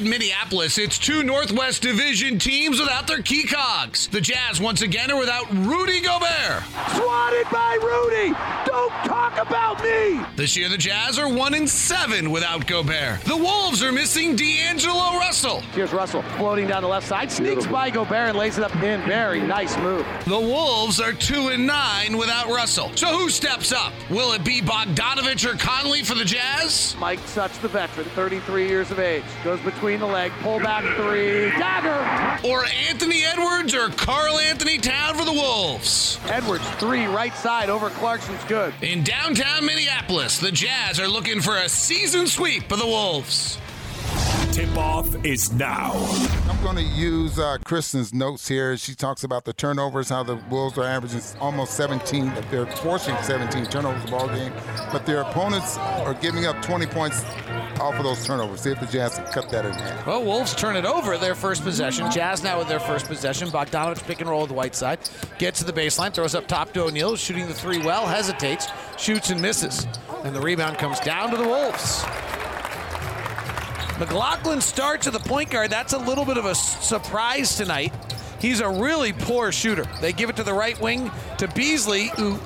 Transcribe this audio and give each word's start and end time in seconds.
in 0.00 0.08
Minneapolis, 0.08 0.78
it's 0.78 0.98
two 0.98 1.22
Northwest 1.22 1.82
Division 1.82 2.38
teams 2.38 2.80
without 2.80 3.06
their 3.06 3.22
key 3.22 3.44
cogs. 3.44 4.08
The 4.08 4.20
Jazz 4.20 4.60
once 4.60 4.82
again 4.82 5.10
are 5.10 5.18
without 5.18 5.50
Rudy 5.52 6.00
Gobert. 6.00 6.62
Swatted 6.94 7.46
by 7.50 7.78
Rudy. 7.82 8.34
Don't 8.64 8.92
talk 9.04 9.38
about 9.38 9.82
me. 9.82 10.20
This 10.36 10.56
year, 10.56 10.68
the 10.68 10.78
Jazz 10.78 11.18
are 11.18 11.32
one 11.32 11.54
in 11.54 11.66
seven 11.66 12.30
without 12.30 12.66
Gobert. 12.66 13.20
The 13.22 13.36
Wolves 13.36 13.82
are 13.82 13.92
missing 13.92 14.36
D'Angelo 14.36 15.18
Russell. 15.18 15.60
Here's 15.74 15.92
Russell 15.92 16.22
floating 16.36 16.66
down 16.66 16.82
the 16.82 16.88
left 16.88 17.06
side, 17.06 17.30
sneaks 17.30 17.66
by 17.66 17.90
Gobert 17.90 18.30
and 18.30 18.38
lays 18.38 18.58
it 18.58 18.64
up 18.64 18.74
in. 18.76 19.00
Very 19.02 19.40
nice 19.40 19.76
move. 19.78 20.06
The 20.26 20.38
Wolves 20.38 21.00
are 21.00 21.12
two 21.12 21.48
and 21.48 21.66
nine 21.66 22.16
without 22.16 22.46
Russell. 22.48 22.90
So 22.94 23.08
who 23.08 23.28
steps 23.28 23.72
up? 23.72 23.92
Will 24.08 24.32
it 24.32 24.44
be 24.44 24.60
Bogdanovic 24.60 25.44
or 25.44 25.56
Conley 25.56 26.02
for 26.02 26.14
the 26.14 26.24
Jazz? 26.24 26.94
Mike 26.98 27.20
Such, 27.26 27.58
the 27.58 27.68
veteran, 27.68 28.06
33 28.10 28.68
years 28.68 28.90
of 28.90 28.98
age, 28.98 29.24
goes 29.42 29.60
between 29.60 29.89
the 29.98 30.06
leg, 30.06 30.30
pull 30.42 30.60
back 30.60 30.84
three, 30.96 31.50
dagger. 31.58 32.46
Or 32.46 32.64
Anthony 32.88 33.24
Edwards 33.24 33.74
or 33.74 33.88
Karl 33.88 34.38
Anthony 34.38 34.78
Towns 34.78 35.18
for 35.18 35.24
the 35.24 35.32
Wolves? 35.32 36.20
Edwards, 36.28 36.68
three, 36.72 37.06
right 37.06 37.34
side 37.34 37.68
over 37.70 37.90
Clarkson's 37.90 38.44
good. 38.44 38.72
In 38.82 39.02
downtown 39.02 39.64
Minneapolis, 39.66 40.38
the 40.38 40.52
Jazz 40.52 41.00
are 41.00 41.08
looking 41.08 41.40
for 41.40 41.56
a 41.56 41.68
season 41.68 42.26
sweep 42.26 42.70
of 42.70 42.78
the 42.78 42.86
Wolves. 42.86 43.58
Tip 44.52 44.76
off 44.76 45.24
is 45.24 45.52
now. 45.52 45.92
I'm 46.48 46.60
going 46.60 46.74
to 46.74 46.82
use 46.82 47.38
uh, 47.38 47.58
Kristen's 47.64 48.12
notes 48.12 48.48
here. 48.48 48.76
She 48.76 48.96
talks 48.96 49.22
about 49.22 49.44
the 49.44 49.52
turnovers, 49.52 50.08
how 50.08 50.24
the 50.24 50.36
Wolves 50.50 50.76
are 50.76 50.84
averaging 50.84 51.20
almost 51.38 51.74
17, 51.74 52.26
that 52.26 52.50
they're 52.50 52.66
forcing 52.66 53.16
17 53.22 53.66
turnovers 53.66 54.02
a 54.04 54.10
ball 54.10 54.26
game, 54.26 54.52
but 54.90 55.06
their 55.06 55.20
opponents 55.20 55.78
are 55.78 56.14
giving 56.14 56.46
up 56.46 56.60
20 56.62 56.86
points 56.86 57.22
off 57.78 57.94
of 57.94 58.02
those 58.02 58.26
turnovers. 58.26 58.62
See 58.62 58.72
if 58.72 58.80
the 58.80 58.86
Jazz 58.86 59.14
can 59.14 59.26
cut 59.26 59.50
that 59.50 59.64
in 59.64 59.72
half. 59.72 60.04
Well, 60.04 60.24
Wolves 60.24 60.54
turn 60.56 60.74
it 60.74 60.84
over 60.84 61.16
their 61.16 61.36
first 61.36 61.62
possession. 61.62 62.10
Jazz 62.10 62.42
now 62.42 62.58
with 62.58 62.68
their 62.68 62.80
first 62.80 63.06
possession. 63.06 63.48
Bogdanovic 63.50 64.04
pick 64.04 64.20
and 64.20 64.28
roll 64.28 64.42
with 64.42 64.50
Whiteside. 64.50 64.98
Gets 65.38 65.60
to 65.60 65.64
the 65.64 65.72
baseline, 65.72 66.12
throws 66.12 66.34
up 66.34 66.48
top 66.48 66.72
to 66.72 66.82
O'Neale, 66.82 67.14
shooting 67.14 67.46
the 67.46 67.54
three 67.54 67.78
well, 67.78 68.04
hesitates, 68.04 68.66
shoots 68.98 69.30
and 69.30 69.40
misses. 69.40 69.86
And 70.24 70.34
the 70.34 70.40
rebound 70.40 70.76
comes 70.78 70.98
down 71.00 71.30
to 71.30 71.36
the 71.36 71.46
Wolves. 71.46 72.04
McLaughlin 74.00 74.62
starts 74.62 75.06
at 75.06 75.12
the 75.12 75.20
point 75.20 75.50
guard. 75.50 75.70
That's 75.70 75.92
a 75.92 75.98
little 75.98 76.24
bit 76.24 76.38
of 76.38 76.46
a 76.46 76.54
surprise 76.54 77.54
tonight. 77.54 77.92
He's 78.40 78.60
a 78.60 78.68
really 78.68 79.12
poor 79.12 79.52
shooter. 79.52 79.84
They 80.00 80.14
give 80.14 80.30
it 80.30 80.36
to 80.36 80.42
the 80.42 80.54
right 80.54 80.80
wing 80.80 81.10
to 81.36 81.46
Beasley, 81.48 82.08
who 82.16 82.38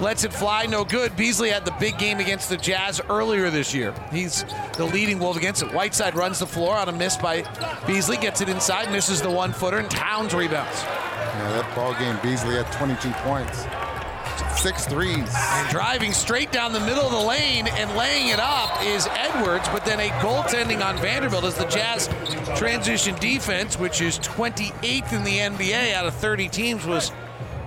lets 0.00 0.24
it 0.24 0.32
fly, 0.32 0.64
no 0.64 0.86
good. 0.86 1.14
Beasley 1.14 1.50
had 1.50 1.66
the 1.66 1.74
big 1.78 1.98
game 1.98 2.18
against 2.18 2.48
the 2.48 2.56
Jazz 2.56 2.98
earlier 3.10 3.50
this 3.50 3.74
year. 3.74 3.94
He's 4.10 4.46
the 4.78 4.86
leading 4.86 5.18
Wolf 5.18 5.36
against 5.36 5.62
it. 5.62 5.70
Whiteside 5.74 6.14
runs 6.14 6.38
the 6.38 6.46
floor 6.46 6.74
on 6.74 6.88
a 6.88 6.92
miss 6.92 7.18
by 7.18 7.42
Beasley, 7.86 8.16
gets 8.16 8.40
it 8.40 8.48
inside, 8.48 8.90
misses 8.90 9.20
the 9.20 9.30
one 9.30 9.52
footer, 9.52 9.76
and 9.76 9.90
Towns 9.90 10.32
rebounds. 10.32 10.82
Yeah, 10.82 11.52
that 11.52 11.76
ball 11.76 11.92
game, 11.98 12.18
Beasley 12.22 12.54
had 12.54 12.72
22 12.72 13.10
points. 13.20 13.66
Six 14.62 14.86
threes. 14.86 15.28
And 15.34 15.68
driving 15.70 16.12
straight 16.12 16.52
down 16.52 16.72
the 16.72 16.78
middle 16.78 17.02
of 17.04 17.10
the 17.10 17.18
lane 17.18 17.66
and 17.66 17.96
laying 17.96 18.28
it 18.28 18.38
up 18.38 18.80
is 18.84 19.08
Edwards, 19.10 19.68
but 19.70 19.84
then 19.84 19.98
a 19.98 20.08
goaltending 20.20 20.86
on 20.86 20.96
Vanderbilt 20.98 21.42
as 21.42 21.56
the 21.56 21.64
Jazz 21.64 22.08
transition 22.56 23.16
defense, 23.16 23.76
which 23.76 24.00
is 24.00 24.20
28th 24.20 25.12
in 25.12 25.24
the 25.24 25.38
NBA 25.38 25.94
out 25.94 26.06
of 26.06 26.14
30 26.14 26.48
teams, 26.48 26.86
was 26.86 27.10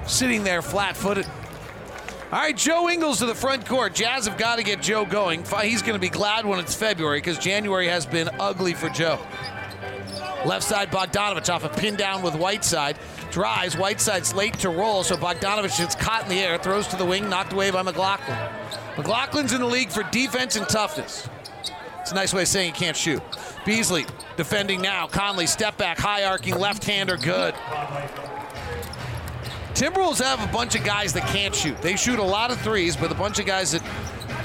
sitting 0.08 0.46
there 0.46 0.62
flat 0.62 0.96
footed. 0.96 1.28
All 2.32 2.40
right, 2.40 2.56
Joe 2.56 2.90
Ingles 2.90 3.20
to 3.20 3.26
the 3.26 3.36
front 3.36 3.66
court. 3.66 3.94
Jazz 3.94 4.26
have 4.26 4.38
got 4.38 4.56
to 4.56 4.64
get 4.64 4.82
Joe 4.82 5.04
going. 5.04 5.44
He's 5.64 5.82
going 5.82 5.96
to 5.96 6.00
be 6.00 6.08
glad 6.08 6.46
when 6.46 6.60
it's 6.60 6.76
February 6.76 7.18
because 7.18 7.38
January 7.38 7.90
has 7.90 8.06
been 8.06 8.30
ugly 8.40 8.74
for 8.74 8.88
Joe. 8.88 9.20
Left 10.46 10.64
side, 10.64 10.92
Bogdanovic 10.92 11.54
off 11.54 11.66
a 11.66 11.70
pin 11.70 11.98
down 11.98 12.22
with 12.22 12.36
Whiteside. 12.36 12.98
Drives, 13.36 13.76
Whiteside's 13.76 14.34
late 14.34 14.58
to 14.60 14.70
roll, 14.70 15.04
so 15.04 15.18
Bogdanovic 15.18 15.78
gets 15.78 15.94
caught 15.94 16.24
in 16.24 16.30
the 16.30 16.40
air, 16.40 16.58
throws 16.58 16.88
to 16.88 16.96
the 16.96 17.04
wing, 17.04 17.30
knocked 17.30 17.52
away 17.52 17.70
by 17.70 17.82
McLaughlin. 17.82 18.38
McLaughlin's 18.96 19.52
in 19.52 19.60
the 19.60 19.68
league 19.68 19.90
for 19.90 20.04
defense 20.04 20.56
and 20.56 20.66
toughness. 20.70 21.28
It's 22.00 22.14
a 22.14 22.16
nice 22.16 22.34
way 22.34 22.44
of 22.44 22.48
saying 22.48 22.74
he 22.74 22.80
can't 22.80 22.96
shoot. 22.96 23.22
Beasley 23.66 24.06
defending 24.38 24.82
now. 24.82 25.08
Conley 25.08 25.48
step 25.48 25.78
back, 25.78 25.98
high 25.98 26.24
arcing 26.24 26.58
left 26.58 26.86
hander, 26.86 27.18
good. 27.18 27.54
Timberwolves 29.74 30.24
have 30.24 30.42
a 30.42 30.54
bunch 30.54 30.76
of 30.76 30.86
guys 30.86 31.12
that 31.12 31.28
can't 31.28 31.54
shoot. 31.54 31.82
They 31.82 31.98
shoot 31.98 32.20
a 32.20 32.24
lot 32.24 32.52
of 32.52 32.62
threes, 32.62 32.96
but 32.96 33.12
a 33.12 33.16
bunch 33.16 33.38
of 33.40 33.46
guys 33.46 33.74
that 33.74 33.84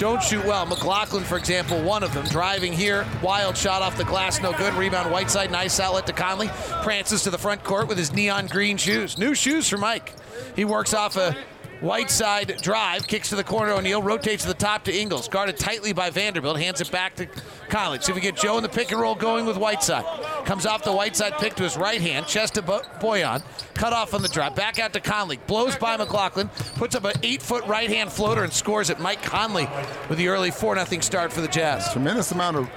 don't 0.01 0.23
shoot 0.23 0.43
well. 0.45 0.65
McLaughlin, 0.65 1.23
for 1.23 1.37
example, 1.37 1.79
one 1.83 2.01
of 2.01 2.11
them. 2.11 2.25
Driving 2.25 2.73
here, 2.73 3.05
wild 3.21 3.55
shot 3.55 3.83
off 3.83 3.95
the 3.97 4.03
glass, 4.03 4.41
no 4.41 4.51
good. 4.51 4.73
Rebound, 4.73 5.11
Whiteside, 5.11 5.51
nice 5.51 5.79
outlet 5.79 6.07
to 6.07 6.13
Conley. 6.13 6.47
Prances 6.81 7.21
to 7.21 7.29
the 7.29 7.37
front 7.37 7.63
court 7.63 7.87
with 7.87 7.99
his 7.99 8.11
neon 8.11 8.47
green 8.47 8.77
shoes. 8.77 9.19
New 9.19 9.35
shoes 9.35 9.69
for 9.69 9.77
Mike. 9.77 10.11
He 10.55 10.65
works 10.65 10.95
off 10.95 11.17
a 11.17 11.37
Whiteside 11.81 12.61
drive, 12.61 13.07
kicks 13.07 13.29
to 13.29 13.35
the 13.35 13.43
corner. 13.43 13.73
O'Neale 13.73 14.03
rotates 14.03 14.43
to 14.43 14.49
the 14.49 14.53
top 14.53 14.83
to 14.83 14.95
Ingles. 14.95 15.27
Guarded 15.27 15.57
tightly 15.57 15.93
by 15.93 16.11
Vanderbilt. 16.11 16.59
Hands 16.59 16.79
it 16.79 16.91
back 16.91 17.15
to 17.15 17.27
Conley. 17.69 17.99
See 17.99 18.11
if 18.11 18.15
we 18.15 18.21
get 18.21 18.35
Joe 18.35 18.57
in 18.57 18.63
the 18.63 18.69
pick 18.69 18.91
and 18.91 19.01
roll 19.01 19.15
going 19.15 19.47
with 19.47 19.57
Whiteside. 19.57 20.05
Comes 20.45 20.67
off 20.67 20.83
the 20.83 20.91
Whiteside 20.91 21.33
pick 21.39 21.55
to 21.55 21.63
his 21.63 21.75
right 21.77 21.99
hand. 21.99 22.27
Chest 22.27 22.53
to 22.53 22.61
Bojan. 22.61 23.41
Cut 23.73 23.93
off 23.93 24.13
on 24.13 24.21
the 24.21 24.27
drive. 24.27 24.55
Back 24.55 24.77
out 24.77 24.93
to 24.93 24.99
Conley. 24.99 25.37
Blows 25.47 25.75
by 25.75 25.97
McLaughlin. 25.97 26.49
Puts 26.75 26.95
up 26.95 27.03
an 27.03 27.13
eight 27.23 27.41
foot 27.41 27.65
right 27.65 27.89
hand 27.89 28.11
floater 28.11 28.43
and 28.43 28.53
scores 28.53 28.91
it. 28.91 28.99
Mike 28.99 29.23
Conley 29.23 29.67
with 30.07 30.19
the 30.19 30.27
early 30.27 30.51
4 30.51 30.85
0 30.85 31.01
start 31.01 31.33
for 31.33 31.41
the 31.41 31.47
Jazz. 31.47 31.91
Tremendous 31.91 32.31
amount 32.31 32.57
of 32.57 32.69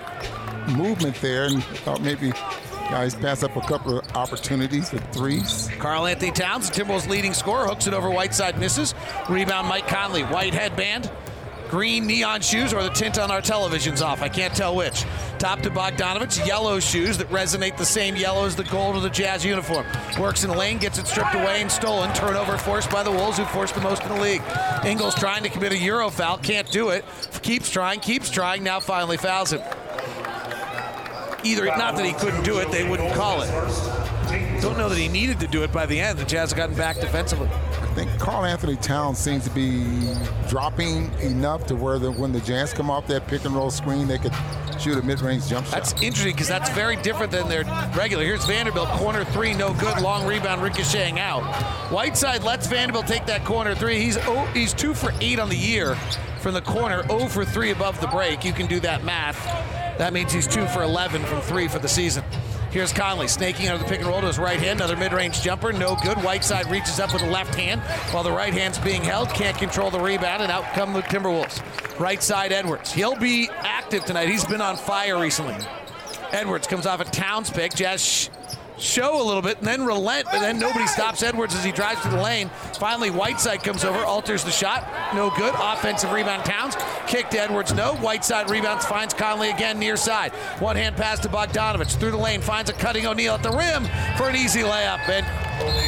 movement 0.76 1.16
there, 1.20 1.44
and 1.44 1.62
thought 1.62 2.00
maybe 2.00 2.32
Guys 2.90 3.14
pass 3.14 3.42
up 3.42 3.56
a 3.56 3.60
couple 3.62 3.98
of 3.98 4.16
opportunities 4.16 4.90
for 4.90 4.98
threes. 5.12 5.68
Karl 5.78 6.06
Anthony 6.06 6.30
Towns, 6.30 6.70
Timberwolves' 6.70 7.08
leading 7.08 7.32
scorer, 7.32 7.66
hooks 7.66 7.86
it 7.86 7.94
over 7.94 8.10
Whiteside, 8.10 8.58
misses. 8.58 8.94
Rebound 9.28 9.66
Mike 9.68 9.88
Conley. 9.88 10.22
White 10.22 10.54
headband, 10.54 11.10
green 11.70 12.06
neon 12.06 12.42
shoes, 12.42 12.72
or 12.72 12.82
the 12.82 12.90
tint 12.90 13.18
on 13.18 13.30
our 13.30 13.40
television's 13.40 14.02
off. 14.02 14.22
I 14.22 14.28
can't 14.28 14.54
tell 14.54 14.76
which. 14.76 15.04
Top 15.38 15.60
to 15.62 15.70
Bogdanovic, 15.70 16.46
yellow 16.46 16.78
shoes 16.78 17.18
that 17.18 17.28
resonate 17.30 17.76
the 17.76 17.86
same 17.86 18.16
yellow 18.16 18.44
as 18.44 18.54
the 18.54 18.64
gold 18.64 18.96
of 18.96 19.02
the 19.02 19.10
Jazz 19.10 19.44
uniform. 19.44 19.86
Works 20.20 20.44
in 20.44 20.50
the 20.50 20.56
lane, 20.56 20.78
gets 20.78 20.98
it 20.98 21.06
stripped 21.06 21.34
away 21.34 21.62
and 21.62 21.72
stolen. 21.72 22.12
Turnover 22.12 22.58
forced 22.58 22.90
by 22.90 23.02
the 23.02 23.10
Wolves, 23.10 23.38
who 23.38 23.44
forced 23.46 23.74
the 23.74 23.80
most 23.80 24.02
in 24.02 24.10
the 24.10 24.20
league. 24.20 24.42
Ingles 24.84 25.14
trying 25.14 25.42
to 25.42 25.48
commit 25.48 25.72
a 25.72 25.78
Euro 25.78 26.10
foul, 26.10 26.36
can't 26.38 26.70
do 26.70 26.90
it. 26.90 27.04
Keeps 27.42 27.70
trying, 27.70 28.00
keeps 28.00 28.30
trying, 28.30 28.62
now 28.62 28.78
finally 28.78 29.16
fouls 29.16 29.52
him 29.52 29.62
either 31.44 31.66
not 31.66 31.96
that 31.96 32.04
he 32.04 32.12
couldn't 32.12 32.42
do 32.42 32.58
it, 32.58 32.70
they 32.70 32.88
wouldn't 32.88 33.14
call 33.14 33.42
it. 33.42 33.50
Don't 34.60 34.78
know 34.78 34.88
that 34.88 34.98
he 34.98 35.08
needed 35.08 35.38
to 35.40 35.46
do 35.46 35.62
it 35.62 35.72
by 35.72 35.84
the 35.86 36.00
end. 36.00 36.18
The 36.18 36.24
Jazz 36.24 36.50
have 36.50 36.56
gotten 36.56 36.74
back 36.74 36.96
defensively. 36.96 37.48
I 37.48 37.86
think 37.94 38.18
Karl 38.18 38.44
Anthony 38.44 38.76
Towns 38.76 39.18
seems 39.18 39.44
to 39.44 39.50
be 39.50 39.84
dropping 40.48 41.12
enough 41.20 41.66
to 41.66 41.76
where 41.76 41.98
the, 41.98 42.10
when 42.10 42.32
the 42.32 42.40
Jazz 42.40 42.72
come 42.72 42.90
off 42.90 43.06
that 43.08 43.26
pick 43.26 43.44
and 43.44 43.54
roll 43.54 43.70
screen, 43.70 44.08
they 44.08 44.18
could 44.18 44.32
shoot 44.80 44.98
a 44.98 45.02
mid-range 45.02 45.46
jump 45.46 45.66
shot. 45.66 45.74
That's 45.74 45.92
interesting 46.02 46.32
because 46.32 46.48
that's 46.48 46.70
very 46.70 46.96
different 46.96 47.30
than 47.30 47.48
their 47.48 47.64
regular. 47.94 48.24
Here's 48.24 48.44
Vanderbilt, 48.46 48.88
corner 48.88 49.24
three, 49.26 49.54
no 49.54 49.74
good, 49.74 50.00
long 50.00 50.26
rebound, 50.26 50.62
ricocheting 50.62 51.20
out. 51.20 51.42
Whiteside 51.92 52.42
lets 52.42 52.66
Vanderbilt 52.66 53.06
take 53.06 53.26
that 53.26 53.44
corner 53.44 53.74
three. 53.74 54.00
He's 54.00 54.16
oh, 54.22 54.44
he's 54.54 54.72
two 54.72 54.94
for 54.94 55.12
eight 55.20 55.38
on 55.38 55.48
the 55.48 55.56
year 55.56 55.94
from 56.40 56.54
the 56.54 56.62
corner, 56.62 57.02
0 57.08 57.28
for 57.28 57.44
three 57.44 57.70
above 57.70 58.00
the 58.00 58.06
break. 58.08 58.44
You 58.44 58.52
can 58.52 58.66
do 58.66 58.80
that 58.80 59.02
math. 59.02 59.83
That 59.98 60.12
means 60.12 60.32
he's 60.32 60.46
two 60.46 60.66
for 60.66 60.82
11 60.82 61.22
from 61.24 61.40
three 61.40 61.68
for 61.68 61.78
the 61.78 61.88
season. 61.88 62.24
Here's 62.70 62.92
Conley 62.92 63.28
snaking 63.28 63.68
out 63.68 63.76
of 63.76 63.82
the 63.82 63.86
pick 63.86 64.00
and 64.00 64.08
roll 64.08 64.20
to 64.20 64.26
his 64.26 64.38
right 64.38 64.58
hand. 64.58 64.80
Another 64.80 64.96
mid-range 64.96 65.42
jumper, 65.42 65.72
no 65.72 65.96
good. 66.02 66.18
Whiteside 66.18 66.68
reaches 66.68 66.98
up 66.98 67.12
with 67.12 67.22
the 67.22 67.30
left 67.30 67.54
hand 67.54 67.80
while 68.10 68.24
the 68.24 68.32
right 68.32 68.52
hand's 68.52 68.78
being 68.78 69.02
held. 69.02 69.28
Can't 69.28 69.56
control 69.56 69.92
the 69.92 70.00
rebound, 70.00 70.42
and 70.42 70.50
out 70.50 70.64
come 70.72 70.92
the 70.92 71.02
Timberwolves. 71.02 71.60
Right 72.00 72.20
side 72.20 72.50
Edwards. 72.50 72.92
He'll 72.92 73.14
be 73.14 73.48
active 73.60 74.04
tonight. 74.04 74.28
He's 74.28 74.44
been 74.44 74.60
on 74.60 74.76
fire 74.76 75.20
recently. 75.20 75.56
Edwards 76.32 76.66
comes 76.66 76.84
off 76.84 77.00
a 77.00 77.04
Towns 77.04 77.48
pick. 77.48 77.72
Jazz 77.74 78.28
show 78.78 79.20
a 79.20 79.24
little 79.24 79.42
bit 79.42 79.58
and 79.58 79.66
then 79.66 79.84
relent, 79.84 80.26
but 80.26 80.40
then 80.40 80.58
nobody 80.58 80.86
stops 80.86 81.22
Edwards 81.22 81.54
as 81.54 81.64
he 81.64 81.72
drives 81.72 82.00
to 82.02 82.08
the 82.08 82.20
lane. 82.20 82.50
Finally, 82.78 83.10
Whiteside 83.10 83.62
comes 83.62 83.84
over, 83.84 84.04
alters 84.04 84.44
the 84.44 84.50
shot. 84.50 84.88
No 85.14 85.30
good. 85.30 85.54
Offensive 85.56 86.12
rebound, 86.12 86.44
Towns. 86.44 86.76
Kicked 87.06 87.34
Edwards, 87.34 87.72
no. 87.74 87.94
Whiteside 87.96 88.50
rebounds, 88.50 88.84
finds 88.84 89.14
Conley 89.14 89.50
again 89.50 89.78
near 89.78 89.96
side. 89.96 90.32
One 90.58 90.76
hand 90.76 90.96
pass 90.96 91.20
to 91.20 91.28
Bogdanovic 91.28 91.98
through 91.98 92.12
the 92.12 92.16
lane, 92.16 92.40
finds 92.40 92.70
a 92.70 92.72
cutting 92.72 93.06
O'Neale 93.06 93.34
at 93.34 93.42
the 93.42 93.50
rim 93.50 93.84
for 94.16 94.28
an 94.28 94.36
easy 94.36 94.60
layup. 94.60 95.08
And 95.08 95.26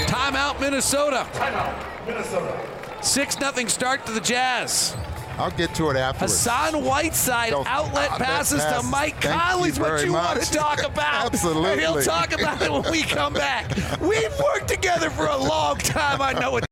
timeout, 0.09 0.61
Minnesota. 0.61 1.27
Timeout, 1.33 2.07
Minnesota. 2.07 2.61
6 3.03 3.37
0 3.37 3.69
start 3.69 4.07
to 4.07 4.13
the 4.13 4.21
Jazz. 4.21 4.97
I'll 5.39 5.51
get 5.51 5.75
to 5.75 5.91
it 5.91 5.97
afterwards. 5.97 6.33
Hassan 6.33 6.85
Whiteside 6.85 7.51
so, 7.51 7.63
outlet 7.67 8.09
ah, 8.13 8.19
passes 8.19 8.65
to 8.65 8.83
Mike 8.85 9.21
Conley's 9.21 9.79
what 9.79 10.05
you 10.05 10.13
much. 10.13 10.37
want 10.37 10.43
to 10.43 10.53
talk 10.53 10.79
about. 10.85 11.27
Absolutely. 11.27 11.71
And 11.73 11.81
he'll 11.81 12.03
talk 12.03 12.33
about 12.33 12.63
it 12.63 12.73
when 12.73 12.91
we 12.91 13.03
come 13.03 13.35
back. 13.35 13.77
We've 14.01 14.39
worked 14.39 14.69
together 14.69 15.11
for 15.11 15.27
a 15.27 15.37
long 15.37 15.77
time. 15.79 16.23
I 16.23 16.33
know 16.33 16.57
it. 16.57 16.65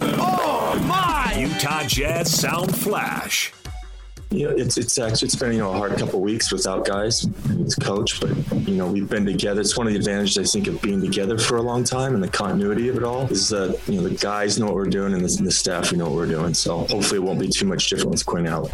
Oh, 0.00 0.82
my! 0.86 1.34
Utah 1.38 1.84
Jazz 1.84 2.32
Sound 2.32 2.76
Flash. 2.76 3.52
Know, 4.30 4.50
it's 4.50 4.76
it's 4.76 4.98
actually 4.98 5.26
it's 5.26 5.36
been 5.36 5.52
you 5.52 5.58
know 5.58 5.72
a 5.72 5.76
hard 5.76 5.96
couple 5.96 6.20
weeks 6.20 6.52
without 6.52 6.84
guys 6.84 7.26
with 7.26 7.80
coach, 7.80 8.20
but 8.20 8.30
you 8.68 8.76
know 8.76 8.86
we've 8.86 9.08
been 9.08 9.24
together. 9.24 9.60
It's 9.60 9.76
one 9.76 9.86
of 9.86 9.92
the 9.92 9.98
advantages 9.98 10.36
I 10.36 10.44
think 10.44 10.66
of 10.66 10.82
being 10.82 11.00
together 11.00 11.38
for 11.38 11.56
a 11.56 11.62
long 11.62 11.84
time 11.84 12.14
and 12.14 12.22
the 12.22 12.28
continuity 12.28 12.88
of 12.88 12.96
it 12.96 13.04
all 13.04 13.26
is 13.28 13.48
that 13.48 13.80
you 13.88 13.96
know 13.96 14.08
the 14.08 14.14
guys 14.14 14.58
know 14.58 14.66
what 14.66 14.74
we're 14.74 14.86
doing 14.86 15.14
and 15.14 15.24
the, 15.24 15.42
the 15.42 15.50
staff 15.50 15.90
we 15.90 15.98
know 15.98 16.06
what 16.06 16.14
we're 16.14 16.26
doing. 16.26 16.54
So 16.54 16.78
hopefully 16.78 17.16
it 17.16 17.22
won't 17.22 17.40
be 17.40 17.48
too 17.48 17.66
much 17.66 17.88
different 17.88 18.10
with 18.10 18.26
Quinn 18.26 18.46
out. 18.46 18.70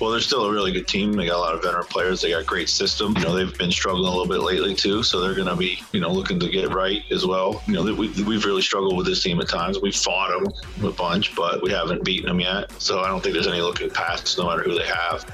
Well, 0.00 0.10
they're 0.10 0.20
still 0.20 0.46
a 0.46 0.50
really 0.50 0.72
good 0.72 0.88
team. 0.88 1.12
They 1.12 1.26
got 1.26 1.36
a 1.36 1.38
lot 1.38 1.54
of 1.54 1.62
veteran 1.62 1.84
players. 1.84 2.22
They 2.22 2.30
got 2.30 2.40
a 2.40 2.44
great 2.44 2.70
system. 2.70 3.14
You 3.18 3.24
know, 3.24 3.34
they've 3.34 3.56
been 3.58 3.70
struggling 3.70 4.06
a 4.06 4.10
little 4.10 4.26
bit 4.26 4.40
lately 4.40 4.74
too, 4.74 5.02
so 5.02 5.20
they're 5.20 5.34
going 5.34 5.46
to 5.46 5.56
be, 5.56 5.82
you 5.92 6.00
know, 6.00 6.10
looking 6.10 6.40
to 6.40 6.48
get 6.48 6.72
right 6.72 7.02
as 7.10 7.26
well. 7.26 7.62
You 7.66 7.74
know, 7.74 7.82
we, 7.94 8.08
we've 8.22 8.46
really 8.46 8.62
struggled 8.62 8.96
with 8.96 9.06
this 9.06 9.22
team 9.22 9.38
at 9.40 9.48
times. 9.48 9.78
We've 9.78 9.94
fought 9.94 10.30
them 10.30 10.88
a 10.88 10.90
bunch, 10.90 11.36
but 11.36 11.62
we 11.62 11.70
haven't 11.70 12.02
beaten 12.02 12.28
them 12.28 12.40
yet. 12.40 12.72
So 12.80 13.00
I 13.00 13.08
don't 13.08 13.22
think 13.22 13.34
there's 13.34 13.46
any 13.46 13.60
looking 13.60 13.90
past, 13.90 14.38
no 14.38 14.46
matter 14.46 14.59
who 14.62 14.78
they 14.78 14.86
have. 14.86 15.24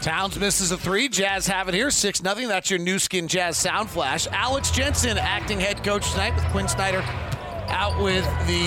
Towns 0.00 0.38
misses 0.38 0.72
a 0.72 0.76
three. 0.76 1.08
Jazz 1.08 1.46
have 1.46 1.68
it 1.68 1.74
here, 1.74 1.90
6 1.90 2.22
nothing. 2.22 2.48
That's 2.48 2.68
your 2.70 2.80
Nu 2.80 2.98
Skin 2.98 3.28
Jazz 3.28 3.56
Sound 3.56 3.88
Flash. 3.88 4.26
Alex 4.28 4.70
Jensen, 4.70 5.16
acting 5.16 5.60
head 5.60 5.84
coach 5.84 6.10
tonight 6.10 6.34
with 6.34 6.44
Quinn 6.46 6.66
Snyder 6.66 7.04
out 7.72 8.00
with 8.02 8.24
the 8.46 8.66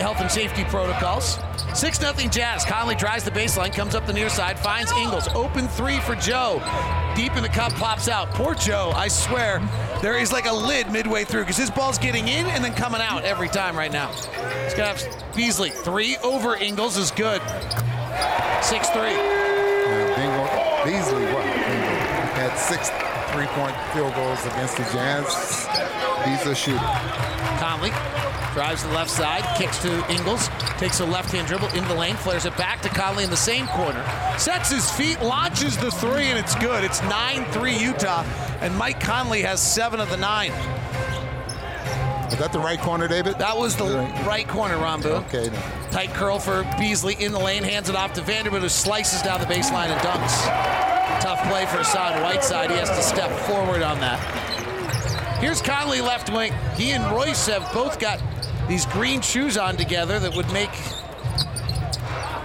health 0.00 0.20
and 0.20 0.30
safety 0.30 0.64
protocols. 0.64 1.38
6 1.74 1.98
0 1.98 2.12
Jazz. 2.30 2.64
Conley 2.64 2.94
drives 2.94 3.24
the 3.24 3.30
baseline, 3.30 3.74
comes 3.74 3.94
up 3.94 4.06
the 4.06 4.12
near 4.12 4.28
side, 4.28 4.58
finds 4.58 4.92
Ingles. 4.92 5.28
Open 5.34 5.68
three 5.68 6.00
for 6.00 6.14
Joe. 6.14 6.62
Deep 7.14 7.36
in 7.36 7.42
the 7.42 7.48
cup, 7.48 7.72
pops 7.74 8.08
out. 8.08 8.30
Poor 8.30 8.54
Joe, 8.54 8.92
I 8.94 9.08
swear, 9.08 9.60
there 10.00 10.18
is 10.18 10.32
like 10.32 10.46
a 10.46 10.52
lid 10.52 10.90
midway 10.90 11.24
through 11.24 11.42
because 11.42 11.56
his 11.56 11.70
ball's 11.70 11.98
getting 11.98 12.28
in 12.28 12.46
and 12.46 12.64
then 12.64 12.74
coming 12.74 13.00
out 13.00 13.24
every 13.24 13.48
time 13.48 13.76
right 13.76 13.92
now. 13.92 14.08
He's 14.12 14.74
going 14.74 14.96
to 14.96 15.04
have 15.04 15.34
Beasley. 15.34 15.70
Three 15.70 16.16
over 16.18 16.56
Ingles 16.56 16.96
is 16.96 17.10
good. 17.10 17.42
6 18.62 18.90
3. 18.90 19.02
Yeah, 19.02 20.84
Beasley, 20.84 21.24
what? 21.26 21.44
Had 22.38 22.56
six 22.56 22.88
three 23.32 23.46
point 23.48 23.76
field 23.92 24.14
goals 24.14 24.44
against 24.46 24.76
the 24.76 24.84
Jazz. 24.84 25.66
He's 26.24 26.46
a 26.46 26.54
shooter. 26.54 26.78
Conley 27.58 27.90
drives 28.54 28.84
the 28.84 28.90
left 28.90 29.10
side, 29.10 29.44
kicks 29.58 29.82
to 29.82 30.10
Ingles, 30.10 30.48
takes 30.78 31.00
a 31.00 31.04
left 31.04 31.32
hand 31.32 31.46
dribble 31.46 31.68
into 31.68 31.88
the 31.88 31.94
lane, 31.94 32.16
flares 32.16 32.46
it 32.46 32.56
back 32.56 32.80
to 32.82 32.88
Conley 32.88 33.24
in 33.24 33.30
the 33.30 33.36
same 33.36 33.66
corner, 33.68 34.04
sets 34.38 34.70
his 34.70 34.90
feet, 34.90 35.20
launches 35.20 35.76
the 35.76 35.90
three, 35.90 36.26
and 36.26 36.38
it's 36.38 36.54
good. 36.56 36.84
It's 36.84 37.02
9 37.02 37.44
3 37.46 37.76
Utah, 37.76 38.24
and 38.60 38.76
Mike 38.76 39.00
Conley 39.00 39.42
has 39.42 39.60
seven 39.60 40.00
of 40.00 40.08
the 40.10 40.16
nine. 40.16 40.52
Is 42.30 42.38
that 42.38 42.52
the 42.52 42.60
right 42.60 42.80
corner, 42.80 43.08
David? 43.08 43.38
That 43.38 43.56
was 43.56 43.76
the 43.76 43.84
right, 43.84 44.26
right 44.26 44.48
corner, 44.48 44.78
Rambo. 44.78 45.16
Okay. 45.26 45.48
Then. 45.48 45.77
Tight 45.90 46.12
curl 46.14 46.38
for 46.38 46.64
Beasley 46.78 47.14
in 47.14 47.32
the 47.32 47.38
lane, 47.38 47.62
hands 47.62 47.88
it 47.88 47.96
off 47.96 48.12
to 48.14 48.22
Vanderbilt, 48.22 48.62
who 48.62 48.68
slices 48.68 49.22
down 49.22 49.40
the 49.40 49.46
baseline 49.46 49.88
and 49.88 50.00
dunks. 50.00 51.22
Tough 51.22 51.42
play 51.48 51.64
for 51.66 51.78
Hassan 51.78 52.22
Whiteside. 52.22 52.70
He 52.70 52.76
has 52.76 52.90
to 52.90 53.02
step 53.02 53.30
forward 53.46 53.82
on 53.82 53.98
that. 54.00 54.18
Here's 55.40 55.62
Conley 55.62 56.00
left 56.00 56.30
wing. 56.32 56.52
He 56.76 56.90
and 56.90 57.04
Royce 57.14 57.46
have 57.46 57.72
both 57.72 57.98
got 57.98 58.20
these 58.68 58.84
green 58.86 59.20
shoes 59.20 59.56
on 59.56 59.76
together 59.76 60.18
that 60.18 60.34
would 60.34 60.52
make 60.52 60.72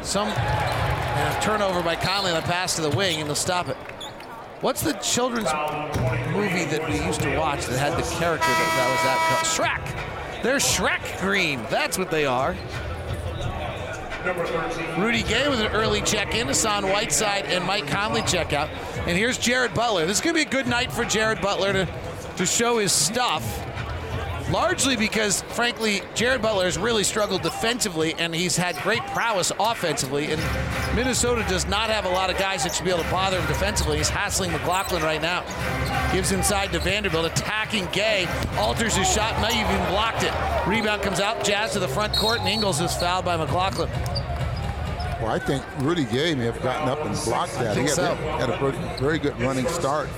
some 0.03 0.31
uh, 0.35 1.41
turnover 1.41 1.81
by 1.83 1.95
Conley 1.95 2.31
on 2.31 2.41
the 2.41 2.47
pass 2.47 2.75
to 2.77 2.81
the 2.81 2.89
wing, 2.91 3.19
and 3.19 3.27
they'll 3.27 3.35
stop 3.35 3.67
it. 3.67 3.75
What's 4.61 4.81
the 4.81 4.93
children's 4.93 5.51
movie 6.31 6.65
that 6.65 6.87
we 6.89 7.05
used 7.05 7.21
to 7.21 7.37
watch 7.37 7.65
that 7.65 7.77
had 7.77 7.97
the 7.97 8.09
character 8.17 8.47
that, 8.47 8.69
that 8.77 8.87
was 8.91 9.03
that? 9.03 9.83
Shrek. 9.91 10.43
They're 10.43 10.57
Shrek 10.57 11.19
green. 11.19 11.61
That's 11.69 11.97
what 11.97 12.09
they 12.09 12.25
are. 12.25 12.55
Rudy 14.97 15.23
Gay 15.23 15.49
with 15.49 15.59
an 15.59 15.67
early 15.67 16.01
check-in, 16.01 16.47
Hassan 16.47 16.87
Whiteside 16.89 17.45
and 17.45 17.65
Mike 17.65 17.87
Conley 17.87 18.21
check 18.23 18.53
out. 18.53 18.69
And 19.05 19.17
here's 19.17 19.37
Jared 19.37 19.73
Butler. 19.73 20.05
This 20.05 20.17
is 20.17 20.21
going 20.21 20.35
to 20.35 20.43
be 20.43 20.47
a 20.47 20.51
good 20.51 20.67
night 20.67 20.91
for 20.91 21.03
Jared 21.03 21.41
Butler 21.41 21.73
to 21.73 21.87
to 22.37 22.45
show 22.45 22.79
his 22.79 22.91
stuff. 22.91 23.43
Largely 24.53 24.95
because, 24.95 25.41
frankly, 25.41 26.03
Jared 26.13 26.43
Butler 26.43 26.65
has 26.65 26.77
really 26.77 27.03
struggled 27.03 27.41
defensively 27.41 28.13
and 28.19 28.35
he's 28.35 28.55
had 28.55 28.75
great 28.83 29.01
prowess 29.07 29.51
offensively. 29.59 30.31
And 30.31 30.39
Minnesota 30.95 31.43
does 31.49 31.65
not 31.65 31.89
have 31.89 32.05
a 32.05 32.09
lot 32.09 32.29
of 32.29 32.37
guys 32.37 32.63
that 32.63 32.75
should 32.75 32.85
be 32.85 32.91
able 32.91 33.01
to 33.01 33.09
bother 33.09 33.39
him 33.39 33.47
defensively. 33.47 33.97
He's 33.97 34.09
hassling 34.09 34.51
McLaughlin 34.51 35.01
right 35.01 35.23
now. 35.23 35.41
Gives 36.13 36.31
inside 36.31 36.71
to 36.73 36.79
Vanderbilt, 36.79 37.25
attacking 37.25 37.87
Gay, 37.91 38.27
alters 38.57 38.95
his 38.95 39.11
shot, 39.11 39.41
might 39.41 39.55
even 39.55 39.89
blocked 39.89 40.21
it. 40.21 40.31
Rebound 40.67 41.01
comes 41.01 41.19
out, 41.19 41.43
Jazz 41.43 41.73
to 41.73 41.79
the 41.79 41.87
front 41.87 42.13
court, 42.13 42.39
and 42.39 42.47
Ingles 42.47 42.79
is 42.79 42.95
fouled 42.95 43.25
by 43.25 43.35
McLaughlin. 43.35 43.89
Well, 45.23 45.31
I 45.31 45.39
think 45.39 45.63
Rudy 45.79 46.03
Gay 46.03 46.35
may 46.35 46.43
have 46.43 46.61
gotten 46.61 46.89
up 46.89 46.99
and 47.05 47.15
blocked 47.23 47.53
that. 47.53 47.77
he 47.77 47.83
had, 47.83 47.91
so. 47.91 48.13
had 48.13 48.49
a 48.49 48.57
pretty, 48.57 48.77
very 48.99 49.17
good 49.17 49.39
running 49.39 49.65
start. 49.69 50.09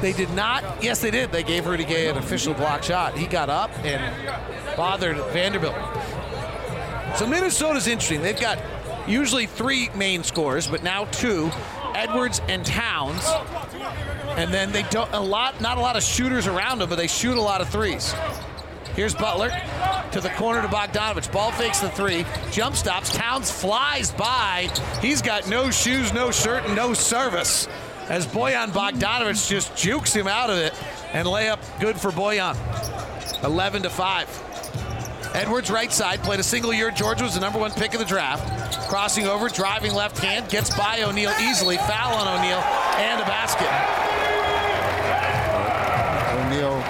They 0.00 0.12
did 0.12 0.30
not. 0.30 0.80
Yes, 0.80 1.00
they 1.00 1.10
did. 1.10 1.32
They 1.32 1.42
gave 1.42 1.66
Rudy 1.66 1.84
Gay 1.84 2.08
an 2.08 2.18
official 2.18 2.54
block 2.54 2.84
shot. 2.84 3.18
He 3.18 3.26
got 3.26 3.50
up 3.50 3.76
and 3.84 4.00
bothered 4.76 5.16
Vanderbilt. 5.32 5.74
So 7.16 7.26
Minnesota's 7.26 7.88
interesting. 7.88 8.22
They've 8.22 8.38
got 8.38 8.60
usually 9.08 9.46
three 9.46 9.90
main 9.96 10.22
scores, 10.22 10.68
but 10.68 10.84
now 10.84 11.06
two, 11.06 11.50
Edwards 11.96 12.40
and 12.48 12.64
Towns. 12.64 13.26
And 14.36 14.54
then 14.54 14.70
they 14.70 14.84
don't 14.84 15.12
a 15.14 15.20
lot, 15.20 15.60
not 15.60 15.78
a 15.78 15.80
lot 15.80 15.96
of 15.96 16.04
shooters 16.04 16.46
around 16.46 16.78
them, 16.78 16.88
but 16.88 16.94
they 16.94 17.08
shoot 17.08 17.36
a 17.36 17.42
lot 17.42 17.60
of 17.60 17.68
threes. 17.70 18.14
Here's 18.94 19.14
Butler 19.14 19.50
to 20.12 20.20
the 20.20 20.30
corner 20.30 20.62
to 20.62 20.68
Bogdanovic. 20.68 21.30
Ball 21.32 21.52
fakes 21.52 21.80
the 21.80 21.90
three. 21.90 22.24
Jump 22.50 22.74
stops. 22.74 23.12
Towns 23.12 23.50
flies 23.50 24.10
by. 24.12 24.70
He's 25.00 25.22
got 25.22 25.48
no 25.48 25.70
shoes, 25.70 26.12
no 26.12 26.30
shirt, 26.30 26.64
and 26.64 26.74
no 26.74 26.94
service. 26.94 27.68
As 28.08 28.26
Bojan 28.26 28.68
Bogdanovic 28.68 29.48
just 29.48 29.76
jukes 29.76 30.14
him 30.14 30.26
out 30.26 30.50
of 30.50 30.58
it. 30.58 30.74
And 31.12 31.26
layup 31.26 31.60
good 31.80 31.98
for 31.98 32.10
Bojan. 32.10 32.56
11 33.44 33.82
to 33.82 33.90
5. 33.90 34.44
Edwards 35.34 35.70
right 35.70 35.92
side 35.92 36.20
played 36.20 36.40
a 36.40 36.42
single 36.42 36.72
year. 36.72 36.90
Georgia 36.90 37.22
was 37.24 37.34
the 37.34 37.40
number 37.40 37.58
one 37.58 37.70
pick 37.70 37.92
of 37.92 38.00
the 38.00 38.06
draft. 38.06 38.88
Crossing 38.88 39.26
over, 39.26 39.48
driving 39.48 39.94
left 39.94 40.18
hand, 40.18 40.48
gets 40.48 40.74
by 40.76 41.02
O'Neale 41.02 41.34
easily. 41.40 41.76
Foul 41.76 42.14
on 42.14 42.26
O'Neale 42.26 42.58
and 42.96 43.20
a 43.20 43.24
basket. 43.24 43.68
O'Neale 46.34 46.82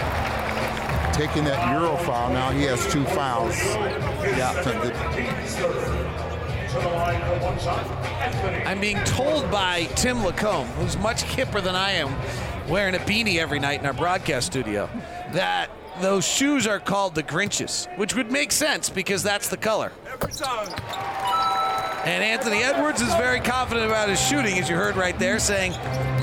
taking 1.18 1.42
that 1.42 1.72
Euro 1.72 1.96
foul. 1.96 2.32
Now 2.32 2.52
he 2.52 2.62
has 2.62 2.86
two 2.92 3.04
fouls. 3.06 3.56
Yeah. 4.36 4.52
I'm 8.64 8.80
being 8.80 9.02
told 9.02 9.50
by 9.50 9.84
Tim 9.96 10.22
Lacombe, 10.24 10.68
who's 10.76 10.96
much 10.96 11.24
hipper 11.24 11.60
than 11.60 11.74
I 11.74 11.90
am, 11.90 12.14
wearing 12.68 12.94
a 12.94 12.98
beanie 12.98 13.38
every 13.38 13.58
night 13.58 13.80
in 13.80 13.86
our 13.86 13.92
broadcast 13.92 14.46
studio, 14.46 14.88
that 15.32 15.70
those 16.00 16.24
shoes 16.24 16.68
are 16.68 16.78
called 16.78 17.16
the 17.16 17.24
Grinches, 17.24 17.88
which 17.98 18.14
would 18.14 18.30
make 18.30 18.52
sense 18.52 18.88
because 18.88 19.24
that's 19.24 19.48
the 19.48 19.56
color. 19.56 19.90
And 22.08 22.24
Anthony 22.24 22.62
Edwards 22.62 23.02
is 23.02 23.14
very 23.16 23.38
confident 23.38 23.84
about 23.84 24.08
his 24.08 24.18
shooting, 24.18 24.58
as 24.58 24.66
you 24.66 24.76
heard 24.76 24.96
right 24.96 25.16
there, 25.18 25.38
saying 25.38 25.74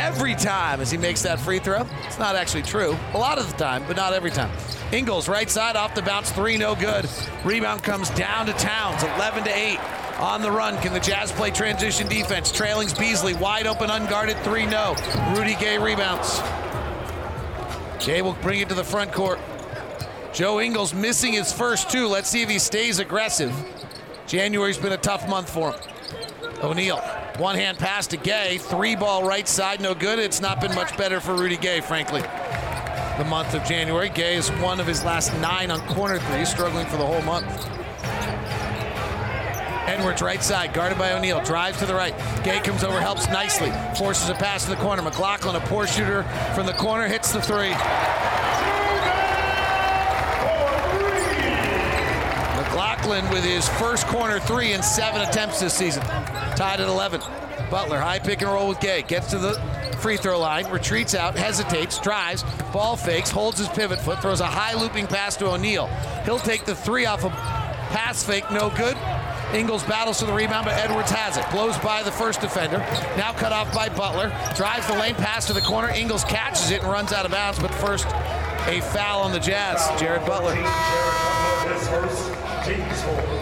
every 0.02 0.34
time 0.34 0.82
as 0.82 0.90
he 0.90 0.98
makes 0.98 1.22
that 1.22 1.40
free 1.40 1.60
throw. 1.60 1.86
It's 2.08 2.18
not 2.18 2.36
actually 2.36 2.64
true. 2.64 2.98
A 3.14 3.18
lot 3.20 3.38
of 3.38 3.48
the 3.52 3.56
time, 3.56 3.84
but 3.86 3.96
not 3.96 4.12
every 4.12 4.32
time. 4.32 4.50
Ingles, 4.92 5.30
right 5.30 5.48
side, 5.48 5.76
off 5.76 5.94
the 5.94 6.02
bounce, 6.02 6.32
three, 6.32 6.58
no 6.58 6.74
good. 6.74 7.08
Rebound 7.44 7.84
comes 7.84 8.10
down 8.10 8.48
to 8.48 8.54
Towns, 8.54 9.04
11 9.04 9.44
to 9.44 9.56
8. 9.56 9.80
On 10.22 10.42
the 10.42 10.50
run, 10.50 10.76
can 10.82 10.92
the 10.92 11.00
Jazz 11.00 11.32
play 11.32 11.52
transition 11.52 12.08
defense? 12.08 12.52
Trailing's 12.52 12.96
Beasley, 12.96 13.36
wide 13.36 13.68
open, 13.68 13.92
unguarded, 13.92 14.38
three, 14.40 14.66
no. 14.66 14.96
Rudy 15.38 15.54
Gay 15.54 15.78
rebounds. 15.78 16.42
Gay 18.04 18.24
will 18.24 18.34
bring 18.42 18.60
it 18.60 18.70
to 18.70 18.76
the 18.76 18.84
front 18.84 19.12
court. 19.12 19.40
Joe 20.34 20.60
Ingles 20.60 20.96
missing 20.96 21.34
his 21.34 21.54
first 21.54 21.92
two. 21.92 22.08
Let's 22.08 22.28
see 22.28 22.42
if 22.42 22.50
he 22.50 22.58
stays 22.58 22.98
aggressive. 22.98 23.54
January's 24.28 24.78
been 24.78 24.94
a 24.94 24.98
tough 24.98 25.28
month 25.30 25.50
for 25.50 25.72
him. 25.72 25.80
O'Neale, 26.64 27.00
one 27.38 27.56
hand 27.56 27.78
pass 27.78 28.08
to 28.08 28.18
Gay, 28.18 28.58
three 28.58 28.96
ball 28.96 29.28
right 29.28 29.48
side, 29.48 29.82
no 29.82 29.94
good. 29.94 30.18
It's 30.18 30.42
not 30.42 30.60
been 30.60 30.74
much 30.74 30.98
better 30.98 31.20
for 31.20 31.36
Rudy 31.36 31.58
Gay, 31.58 31.82
frankly. 31.82 32.22
The 33.18 33.26
month 33.26 33.54
of 33.54 33.64
January, 33.64 34.10
Gay 34.10 34.36
is 34.36 34.50
one 34.54 34.80
of 34.80 34.88
his 34.88 35.04
last 35.04 35.34
nine 35.40 35.70
on 35.70 35.80
corner 35.88 36.20
three, 36.20 36.44
struggling 36.46 36.86
for 36.88 36.98
the 36.98 37.06
whole 37.06 37.22
month. 37.22 37.46
Edwards 39.88 40.22
right 40.22 40.44
side, 40.44 40.74
guarded 40.74 40.98
by 40.98 41.14
O'Neale, 41.14 41.44
drives 41.44 41.78
to 41.78 41.86
the 41.86 41.94
right. 41.94 42.16
Gay 42.44 42.60
comes 42.60 42.84
over, 42.84 43.00
helps 43.00 43.28
nicely, 43.28 43.72
forces 43.96 44.30
a 44.30 44.34
pass 44.34 44.64
to 44.64 44.72
the 44.72 44.76
corner. 44.78 45.04
McLaughlin, 45.04 45.56
a 45.56 45.60
poor 45.62 45.86
shooter 45.86 46.24
from 46.56 46.66
the 46.66 46.74
corner, 46.74 47.08
hits 47.08 47.32
the 47.32 47.42
three. 47.42 47.74
McLaughlin 53.06 53.32
with 53.32 53.44
his 53.44 53.70
first 53.70 54.08
corner 54.08 54.40
three 54.40 54.74
in 54.74 54.82
seven 54.82 55.22
attempts 55.22 55.60
this 55.60 55.76
season. 55.76 56.02
Tied 56.02 56.80
at 56.80 56.88
11. 56.88 57.22
Butler, 57.70 58.00
high 58.00 58.18
pick 58.18 58.42
and 58.42 58.50
roll 58.50 58.68
with 58.68 58.80
Gay. 58.80 59.04
Gets 59.04 59.30
to 59.30 59.38
the 59.38 59.54
free 60.00 60.18
throw 60.18 60.40
line, 60.40 60.68
retreats 60.72 61.14
out, 61.14 61.38
hesitates, 61.38 62.00
drives, 62.00 62.44
ball 62.74 62.96
fakes, 62.96 63.30
holds 63.30 63.60
his 63.60 63.68
pivot 63.70 64.00
foot, 64.00 64.20
throws 64.22 64.40
a 64.40 64.48
high 64.48 64.74
looping 64.74 65.06
pass 65.06 65.36
to 65.38 65.48
O'Neale. 65.48 65.88
He'll 66.26 66.40
take 66.40 66.66
the 66.66 66.74
three 66.74 67.06
off 67.06 67.24
a 67.24 67.30
pass 67.30 68.24
fake, 68.24 68.50
no 68.52 68.72
good. 68.72 68.98
Ingles 69.54 69.84
battles 69.84 70.20
for 70.20 70.26
the 70.26 70.34
rebound, 70.34 70.66
but 70.66 70.74
Edwards 70.74 71.12
has 71.12 71.38
it. 71.38 71.46
Blows 71.52 71.78
by 71.78 72.02
the 72.02 72.12
first 72.12 72.42
defender. 72.42 72.80
Now 73.18 73.34
cut 73.34 73.54
off 73.54 73.72
by 73.74 73.90
Butler. 73.90 74.30
Drives 74.56 74.88
the 74.88 74.94
lane 74.94 75.16
pass 75.16 75.46
to 75.46 75.54
the 75.54 75.62
corner. 75.62 75.90
Ingles 75.90 76.24
catches 76.24 76.72
it 76.72 76.82
and 76.82 76.92
runs 76.92 77.14
out 77.14 77.26
of 77.26 77.32
bounds, 77.32 77.60
but 77.60 77.74
first 77.76 78.08
a 78.68 78.82
foul 78.82 79.22
on 79.22 79.32
the 79.32 79.40
Jazz. 79.40 79.88
Jared 80.00 80.26
Butler. 80.26 80.56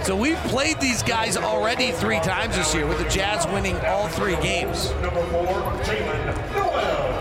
So 0.03 0.17
we've 0.17 0.38
played 0.48 0.81
these 0.81 1.01
guys 1.01 1.38
already 1.38 1.91
three 1.91 2.19
times 2.19 2.57
this 2.57 2.75
year 2.75 2.86
with 2.86 2.98
the 2.98 3.07
Jazz 3.07 3.48
winning 3.48 3.77
all 3.86 4.10
three 4.10 4.36
games. 4.41 4.88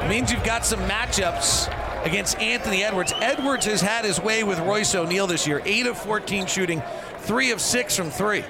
It 0.03 0.09
means 0.09 0.33
you've 0.33 0.43
got 0.43 0.67
some 0.67 0.81
matchups 0.81 1.69
against 2.05 2.41
Anthony 2.41 2.83
Edwards. 2.83 3.13
Edwards 3.21 3.67
has 3.67 3.81
had 3.81 4.05
his 4.05 4.21
way 4.21 4.43
with 4.43 4.59
Royce 4.59 4.97
O'Neale 4.97 5.29
this 5.29 5.47
year. 5.47 5.63
8 5.65 5.87
of 5.87 5.97
14 5.97 6.47
shooting, 6.47 6.83
3 7.19 7.53
of 7.53 7.61
6 7.61 7.97
from 7.97 8.11
3. 8.11 8.45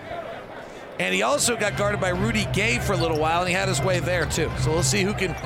And 0.98 1.14
he 1.14 1.20
also 1.20 1.54
got 1.54 1.76
guarded 1.76 2.00
by 2.00 2.08
Rudy 2.08 2.46
Gay 2.54 2.78
for 2.78 2.94
a 2.94 2.96
little 2.96 3.18
while, 3.18 3.40
and 3.40 3.48
he 3.50 3.54
had 3.54 3.68
his 3.68 3.82
way 3.82 4.00
there 4.00 4.24
too. 4.24 4.50
So 4.60 4.70
we'll 4.70 4.82
see 4.82 5.02
who 5.02 5.12
can 5.12 5.36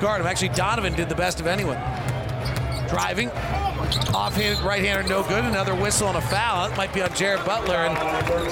guard 0.00 0.20
him. 0.20 0.28
Actually, 0.28 0.50
Donovan 0.50 0.94
did 0.94 1.08
the 1.08 1.16
best 1.16 1.40
of 1.40 1.48
anyone. 1.48 1.78
Driving, 2.88 3.28
offhanded 4.14 4.64
right-hander, 4.64 5.08
no 5.08 5.22
good. 5.22 5.44
Another 5.44 5.74
whistle 5.74 6.08
and 6.08 6.16
a 6.16 6.20
foul. 6.20 6.68
That 6.68 6.76
might 6.76 6.92
be 6.92 7.02
on 7.02 7.12
Jared 7.14 7.44
Butler, 7.44 7.76
and 7.76 7.96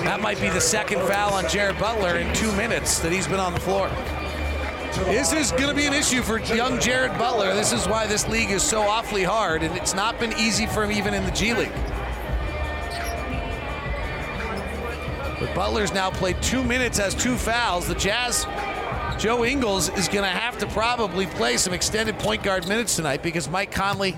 that 0.07 0.21
might 0.21 0.41
be 0.41 0.49
the 0.49 0.61
second 0.61 1.01
foul 1.03 1.35
on 1.35 1.49
Jared 1.49 1.79
Butler 1.79 2.19
in 2.19 2.33
two 2.35 2.53
minutes 2.53 2.99
that 3.01 3.13
he's 3.13 3.27
been 3.27 3.41
on 3.41 3.55
the 3.55 3.61
floor. 3.61 3.89
This 5.07 5.33
is 5.33 5.51
going 5.51 5.69
to 5.69 5.75
be 5.75 5.87
an 5.87 5.93
issue 5.93 6.23
for 6.23 6.39
young 6.39 6.79
Jared 6.79 7.19
Butler. 7.19 7.53
This 7.53 7.73
is 7.73 7.89
why 7.89 8.07
this 8.07 8.29
league 8.29 8.51
is 8.51 8.63
so 8.63 8.81
awfully 8.83 9.25
hard, 9.25 9.63
and 9.63 9.77
it's 9.77 9.93
not 9.93 10.21
been 10.21 10.33
easy 10.39 10.67
for 10.67 10.85
him 10.85 10.93
even 10.93 11.15
in 11.15 11.25
the 11.25 11.33
G 11.33 11.53
League. 11.53 11.73
But 15.41 15.53
Butler's 15.53 15.93
now 15.93 16.11
played 16.11 16.41
two 16.41 16.63
minutes, 16.63 16.99
has 16.99 17.15
two 17.15 17.37
fouls. 17.37 17.89
The 17.89 17.97
Jazz, 17.97 18.47
Joe 19.19 19.45
Ingles 19.45 19.89
is 19.99 20.07
going 20.07 20.23
to 20.23 20.31
have 20.31 20.59
to 20.59 20.67
probably 20.69 21.27
play 21.27 21.57
some 21.57 21.75
extended 21.75 22.19
point 22.21 22.45
guard 22.45 22.69
minutes 22.69 22.95
tonight 22.95 23.23
because 23.23 23.49
Mike 23.49 23.73
Conley 23.73 24.17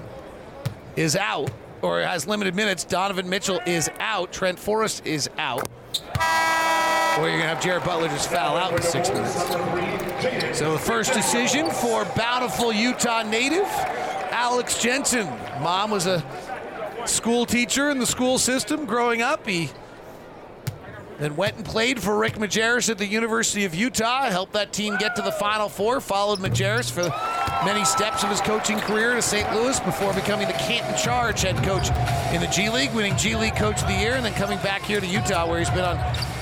is 0.97 1.17
out 1.17 1.51
or 1.83 2.01
has 2.01 2.27
limited 2.27 2.55
minutes. 2.55 2.85
Donovan 2.85 3.29
Mitchell 3.29 3.61
is 3.67 3.91
out. 4.01 4.33
Trent 4.33 4.59
Forrest 4.59 5.07
is 5.07 5.31
out. 5.39 5.69
Or 7.19 7.29
you're 7.29 7.39
going 7.39 7.43
to 7.43 7.49
have 7.49 7.63
Jared 7.63 7.85
Butler 7.85 8.09
just 8.09 8.31
foul 8.31 8.57
out 8.57 8.73
in 8.73 8.83
six 8.83 9.09
minutes. 9.09 10.59
So 10.59 10.73
the 10.73 10.79
first 10.79 11.13
decision 11.13 11.71
for 11.71 12.05
bountiful 12.17 12.73
Utah 12.73 13.23
native, 13.23 13.67
Alex 14.31 14.83
Jensen. 14.83 15.27
Mom 15.63 15.91
was 15.91 16.07
a 16.07 16.25
school 17.07 17.47
teacher 17.47 17.91
in 17.91 17.99
the 17.99 18.07
school 18.07 18.39
system 18.39 18.85
growing 18.85 19.23
up. 19.23 19.47
He 19.47 19.71
then 21.19 21.37
went 21.37 21.57
and 21.57 21.65
played 21.65 22.01
for 22.01 22.19
Rick 22.19 22.35
Majerus 22.35 22.91
at 22.91 22.99
the 22.99 23.07
University 23.07 23.65
of 23.65 23.75
Utah, 23.75 24.31
helped 24.31 24.53
that 24.53 24.73
team 24.73 24.97
get 24.99 25.17
to 25.17 25.23
the 25.23 25.33
Final 25.33 25.69
Four, 25.69 26.01
followed 26.01 26.39
Majerus 26.41 26.91
for 26.91 27.03
many 27.65 27.85
steps 27.85 28.23
of 28.23 28.31
his 28.31 28.41
coaching 28.41 28.79
career 28.81 29.15
to 29.15 29.23
St. 29.23 29.51
Louis 29.55 29.79
before 29.81 30.13
becoming 30.13 30.47
the 30.47 30.55
Canton 30.55 30.97
Charge 30.97 31.43
head 31.43 31.57
coach 31.65 31.89
in 32.35 32.41
the 32.41 32.49
G 32.49 32.69
League, 32.69 32.93
winning 32.93 33.17
G 33.17 33.35
League 33.35 33.57
Coach 33.57 33.83
of 33.83 33.89
the 33.89 33.95
Year, 33.95 34.15
and 34.15 34.25
then 34.25 34.35
coming 34.35 34.59
back 34.59 34.83
here 34.83 35.01
to 35.01 35.07
Utah 35.07 35.49
where 35.49 35.59
he's 35.59 35.71
been 35.71 35.85
on 35.85 35.97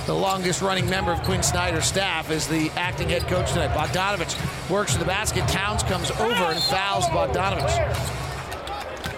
the 0.06 0.14
longest 0.14 0.60
running 0.60 0.88
member 0.90 1.12
of 1.12 1.22
Quinn 1.22 1.42
Snyder's 1.42 1.86
staff 1.86 2.30
as 2.30 2.46
the 2.46 2.70
acting 2.76 3.08
head 3.08 3.22
coach 3.22 3.52
tonight. 3.52 3.74
Bogdanovic 3.74 4.70
works 4.70 4.92
to 4.92 4.98
the 4.98 5.04
basket. 5.04 5.46
Towns 5.48 5.82
comes 5.82 6.10
over 6.12 6.44
and 6.44 6.60
fouls 6.64 7.06
Bogdanovic. 7.06 8.24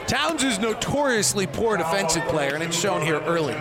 Towns 0.06 0.44
is 0.44 0.60
notoriously 0.60 1.48
poor 1.48 1.76
defensive 1.76 2.22
player, 2.28 2.54
and 2.54 2.62
it's 2.62 2.78
shown 2.78 3.02
here 3.02 3.20
early. 3.22 3.56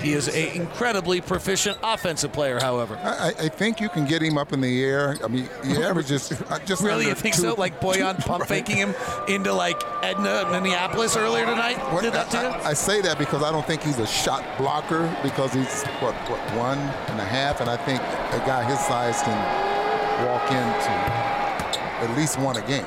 He 0.00 0.12
is 0.14 0.28
an 0.28 0.56
incredibly 0.60 1.20
proficient 1.20 1.78
offensive 1.82 2.32
player, 2.32 2.58
however. 2.60 2.96
I, 3.02 3.32
I 3.38 3.48
think 3.48 3.80
you 3.80 3.88
can 3.88 4.06
get 4.06 4.22
him 4.22 4.38
up 4.38 4.52
in 4.52 4.60
the 4.60 4.82
air. 4.82 5.16
I 5.22 5.28
mean, 5.28 5.48
he 5.64 5.76
averages 5.82 6.32
uh, 6.32 6.58
just 6.64 6.82
Really, 6.82 7.06
you 7.06 7.14
think 7.14 7.34
two- 7.34 7.42
so? 7.42 7.54
Like 7.54 7.80
Bojan 7.80 8.16
two- 8.22 8.22
pump 8.22 8.46
faking 8.46 8.76
him 8.76 8.94
into 9.28 9.52
like 9.52 9.80
Edna, 10.02 10.48
Minneapolis 10.50 11.16
earlier 11.16 11.44
tonight? 11.44 11.76
What- 11.92 12.02
Did 12.02 12.14
that 12.14 12.30
to 12.30 12.36
you? 12.38 12.42
I, 12.46 12.70
I 12.70 12.72
say 12.72 13.00
that 13.02 13.18
because 13.18 13.42
I 13.42 13.52
don't 13.52 13.66
think 13.66 13.82
he's 13.82 13.98
a 13.98 14.06
shot 14.06 14.42
blocker 14.58 15.14
because 15.22 15.52
he's 15.52 15.82
what, 16.00 16.14
what 16.30 16.40
one 16.56 16.78
and 16.78 17.20
a 17.20 17.24
half, 17.24 17.60
and 17.60 17.68
I 17.68 17.76
think 17.76 18.00
a 18.00 18.42
guy 18.46 18.64
his 18.64 18.78
size 18.80 19.20
can 19.22 20.26
walk 20.26 20.50
into 20.50 22.10
at 22.10 22.16
least 22.16 22.38
one 22.38 22.56
a 22.56 22.66
game. 22.66 22.86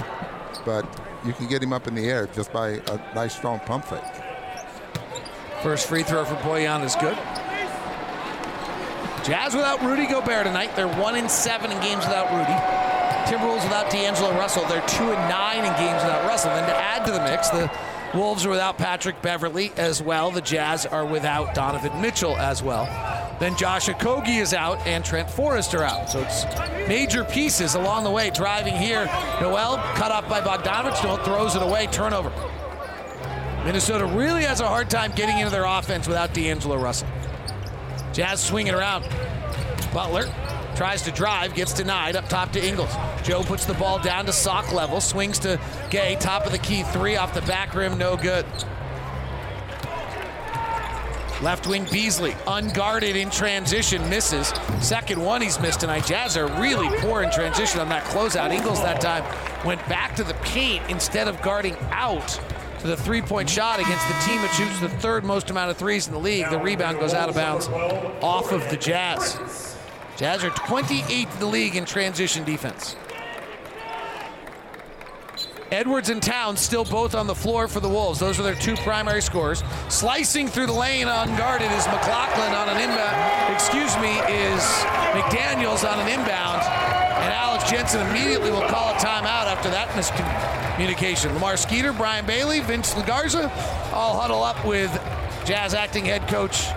But 0.66 0.86
you 1.26 1.34
can 1.34 1.48
get 1.48 1.62
him 1.62 1.74
up 1.74 1.88
in 1.88 1.96
the 1.96 2.06
air 2.10 2.28
just 2.34 2.52
by 2.52 2.70
a 2.70 2.98
nice 3.16 3.36
strong 3.36 3.60
pump 3.60 3.86
fake. 3.86 4.02
First 5.64 5.88
free 5.88 6.04
throw 6.04 6.26
for 6.26 6.36
Bojan 6.36 6.84
is 6.84 6.94
good. 6.98 7.16
Jazz 9.24 9.56
without 9.56 9.82
Rudy 9.82 10.06
Gobert 10.06 10.46
tonight. 10.46 10.76
They're 10.76 10.90
one 10.90 11.16
in 11.16 11.30
seven 11.30 11.72
in 11.72 11.82
games 11.82 12.04
without 12.04 12.30
Rudy. 12.32 12.52
Timberwolves 13.32 13.64
without 13.64 13.90
D'Angelo 13.90 14.32
Russell. 14.34 14.66
They're 14.68 14.86
two 14.88 15.06
and 15.06 15.30
nine 15.30 15.60
in 15.60 15.72
games 15.80 16.04
without 16.04 16.28
Russell. 16.28 16.52
And 16.52 16.68
to 16.68 16.76
add 16.76 17.06
to 17.06 17.14
the 17.14 17.24
mix, 17.24 17.48
the 17.50 17.72
Wolves 18.14 18.46
are 18.46 18.50
without 18.50 18.78
Patrick 18.78 19.22
Beverley 19.22 19.72
as 19.78 20.04
well. 20.04 20.30
The 20.32 20.42
Jazz 20.42 20.86
are 20.86 21.06
without 21.06 21.56
Donovan 21.56 22.00
Mitchell 22.02 22.36
as 22.38 22.62
well. 22.62 22.86
Then 23.40 23.56
Josh 23.56 23.88
Okogie 23.88 24.42
is 24.42 24.54
out 24.54 24.86
and 24.86 25.04
Trent 25.04 25.30
Forrest 25.30 25.74
are 25.74 25.84
out. 25.84 26.10
So 26.10 26.20
it's 26.20 26.46
major 26.90 27.24
pieces 27.24 27.76
along 27.76 28.04
the 28.04 28.12
way. 28.12 28.30
Driving 28.30 28.76
here, 28.76 29.06
Nowell 29.40 29.78
cut 29.96 30.12
off 30.12 30.28
by 30.28 30.42
Bogdanovic. 30.42 31.02
Nowell 31.04 31.24
throws 31.24 31.56
it 31.56 31.64
away. 31.64 31.88
Turnover. 31.88 32.32
Minnesota 33.66 34.06
really 34.06 34.44
has 34.44 34.60
a 34.60 34.68
hard 34.68 34.90
time 34.90 35.14
getting 35.16 35.38
into 35.38 35.50
their 35.50 35.64
offense 35.64 36.08
without 36.08 36.34
D'Angelo 36.34 36.76
Russell. 36.76 37.08
Jazz 38.12 38.44
swinging 38.44 38.74
around. 38.74 39.08
Butler 39.94 40.30
tries 40.76 41.02
to 41.04 41.12
drive, 41.12 41.54
gets 41.54 41.74
denied 41.74 42.16
up 42.16 42.28
top 42.28 42.52
to 42.52 42.66
Ingles. 42.66 42.94
Joe 43.24 43.42
puts 43.42 43.66
the 43.66 43.74
ball 43.76 44.00
down 44.00 44.26
to 44.26 44.34
sock 44.34 44.74
level, 44.74 45.00
swings 45.00 45.40
to 45.40 45.60
Gay, 45.90 46.18
top 46.20 46.46
of 46.46 46.52
the 46.52 46.58
key 46.58 46.84
three 46.84 47.16
off 47.16 47.34
the 47.34 47.42
back 47.44 47.74
rim, 47.74 47.98
no 47.98 48.18
good. 48.18 48.46
Left 51.42 51.68
wing 51.68 51.86
Beasley, 51.92 52.36
unguarded 52.48 53.16
in 53.16 53.30
transition, 53.30 54.08
misses. 54.10 54.54
Second 54.82 55.22
one 55.22 55.42
he's 55.42 55.60
missed 55.60 55.82
tonight. 55.82 56.06
Jazz 56.06 56.38
are 56.38 56.48
really 56.62 56.90
poor 57.00 57.22
in 57.22 57.32
transition 57.32 57.80
on 57.80 57.90
that 57.90 58.04
closeout. 58.06 58.52
Ingles 58.52 58.82
that 58.82 59.02
time 59.02 59.24
went 59.66 59.86
back 59.90 60.16
to 60.16 60.24
the 60.24 60.36
paint 60.36 60.84
instead 60.90 61.28
of 61.28 61.42
guarding 61.42 61.76
out 61.92 62.40
to 62.84 62.90
the 62.90 62.98
three 62.98 63.22
point 63.22 63.50
shot 63.50 63.80
against 63.80 64.06
the 64.10 64.14
team 64.26 64.42
that 64.42 64.54
shoots 64.54 64.78
the 64.82 64.90
third 65.00 65.24
most 65.24 65.50
amount 65.50 65.72
of 65.72 65.78
threes 65.78 66.08
in 66.08 66.14
the 66.14 66.20
league. 66.20 66.50
The 66.50 66.60
rebound 66.60 67.00
goes 67.00 67.14
out 67.14 67.30
of 67.30 67.36
bounds 67.36 67.70
off 68.22 68.52
of 68.52 68.70
the 68.70 68.76
Jazz. 68.76 69.78
Jazz 70.18 70.44
are 70.44 70.50
28th 70.50 71.34
in 71.34 71.40
the 71.40 71.46
league 71.46 71.78
in 71.78 71.86
transition 71.86 72.44
defense. 72.44 72.98
Edwards 75.72 76.10
and 76.10 76.22
Towns 76.22 76.60
still 76.60 76.84
both 76.84 77.16
on 77.16 77.26
the 77.26 77.34
floor 77.34 77.70
for 77.70 77.80
the 77.80 77.88
Wolves. 77.88 78.20
Those 78.20 78.38
are 78.38 78.44
their 78.44 78.54
two 78.54 78.76
primary 78.76 79.22
scorers. 79.22 79.64
Slicing 79.88 80.50
through 80.50 80.68
the 80.68 80.74
lane 80.74 81.08
unguarded 81.08 81.72
is 81.72 81.88
McLaughlin 81.88 82.54
on 82.54 82.68
an 82.68 82.78
inbound. 82.78 83.56
Excuse 83.56 83.96
me, 83.98 84.12
is 84.30 84.62
McDaniels 85.16 85.90
on 85.90 86.00
an 86.00 86.10
inbound. 86.10 86.62
And 86.62 87.34
Alex 87.34 87.68
Jensen 87.72 88.06
immediately 88.08 88.52
will 88.52 88.68
call 88.68 88.92
a 88.92 88.98
timeout 88.98 89.48
after 89.48 89.70
that 89.72 89.88
miscommunication. 89.90 90.53
Lamar 90.78 91.58
Skeeter, 91.58 91.94
Brian 91.94 92.26
Bailey, 92.26 92.60
Vince 92.62 92.94
Legarza 92.94 93.52
all 93.94 94.20
huddle 94.20 94.44
up 94.44 94.66
with 94.66 94.92
Jazz 95.46 95.74
acting 95.74 96.06
head 96.06 96.28
coach 96.28 96.68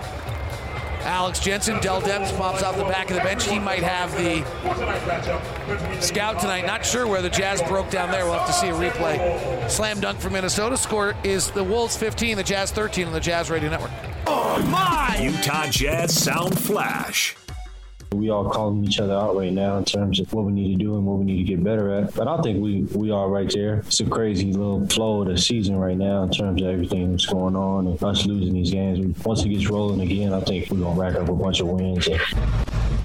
Alex 1.07 1.39
Jensen. 1.39 1.79
Dell 1.79 2.01
Demps 2.01 2.35
pops 2.37 2.61
off 2.63 2.75
the 2.77 2.83
back 2.83 3.09
of 3.09 3.15
the 3.15 3.23
bench. 3.23 3.47
He 3.47 3.59
might 3.59 3.81
have 3.81 4.11
the 4.17 4.43
scout 6.01 6.39
tonight. 6.39 6.65
Not 6.65 6.85
sure 6.85 7.07
where 7.07 7.21
the 7.21 7.29
Jazz 7.29 7.61
broke 7.63 7.89
down 7.89 8.11
there. 8.11 8.25
We'll 8.25 8.37
have 8.37 8.47
to 8.47 8.53
see 8.53 8.67
a 8.67 8.73
replay. 8.73 9.69
Slam 9.69 10.01
dunk 10.01 10.19
for 10.19 10.29
Minnesota. 10.29 10.75
Score 10.75 11.15
is 11.23 11.49
the 11.51 11.63
Wolves 11.63 11.95
15, 11.95 12.37
the 12.37 12.43
Jazz 12.43 12.71
13 12.71 13.07
on 13.07 13.13
the 13.13 13.19
Jazz 13.19 13.49
Radio 13.49 13.69
Network. 13.69 13.91
Oh 14.25 14.61
my! 14.69 15.17
Utah 15.21 15.67
Jazz 15.69 16.21
Sound 16.21 16.59
Flash. 16.59 17.35
We 18.13 18.29
all 18.29 18.49
calling 18.49 18.83
each 18.83 18.99
other 18.99 19.13
out 19.13 19.35
right 19.35 19.51
now 19.51 19.77
in 19.77 19.85
terms 19.85 20.19
of 20.19 20.33
what 20.33 20.45
we 20.45 20.51
need 20.51 20.77
to 20.77 20.83
do 20.83 20.95
and 20.95 21.05
what 21.05 21.17
we 21.17 21.25
need 21.25 21.37
to 21.37 21.43
get 21.43 21.63
better 21.63 21.93
at. 21.93 22.13
But 22.15 22.27
I 22.27 22.41
think 22.41 22.61
we 22.61 22.81
we 22.97 23.11
are 23.11 23.29
right 23.29 23.51
there. 23.51 23.79
It's 23.79 23.99
a 23.99 24.05
crazy 24.05 24.53
little 24.53 24.87
flow 24.87 25.21
of 25.21 25.27
the 25.27 25.37
season 25.37 25.77
right 25.77 25.97
now 25.97 26.23
in 26.23 26.31
terms 26.31 26.61
of 26.61 26.67
everything 26.67 27.11
that's 27.11 27.25
going 27.25 27.55
on 27.55 27.87
and 27.87 28.01
us 28.03 28.25
losing 28.25 28.53
these 28.53 28.71
games. 28.71 29.23
Once 29.25 29.43
it 29.43 29.49
gets 29.49 29.69
rolling 29.69 30.01
again, 30.01 30.33
I 30.33 30.41
think 30.41 30.69
we're 30.69 30.79
gonna 30.79 30.99
rack 30.99 31.15
up 31.15 31.29
a 31.29 31.33
bunch 31.33 31.59
of 31.59 31.67
wins. 31.67 32.07
And 32.07 32.21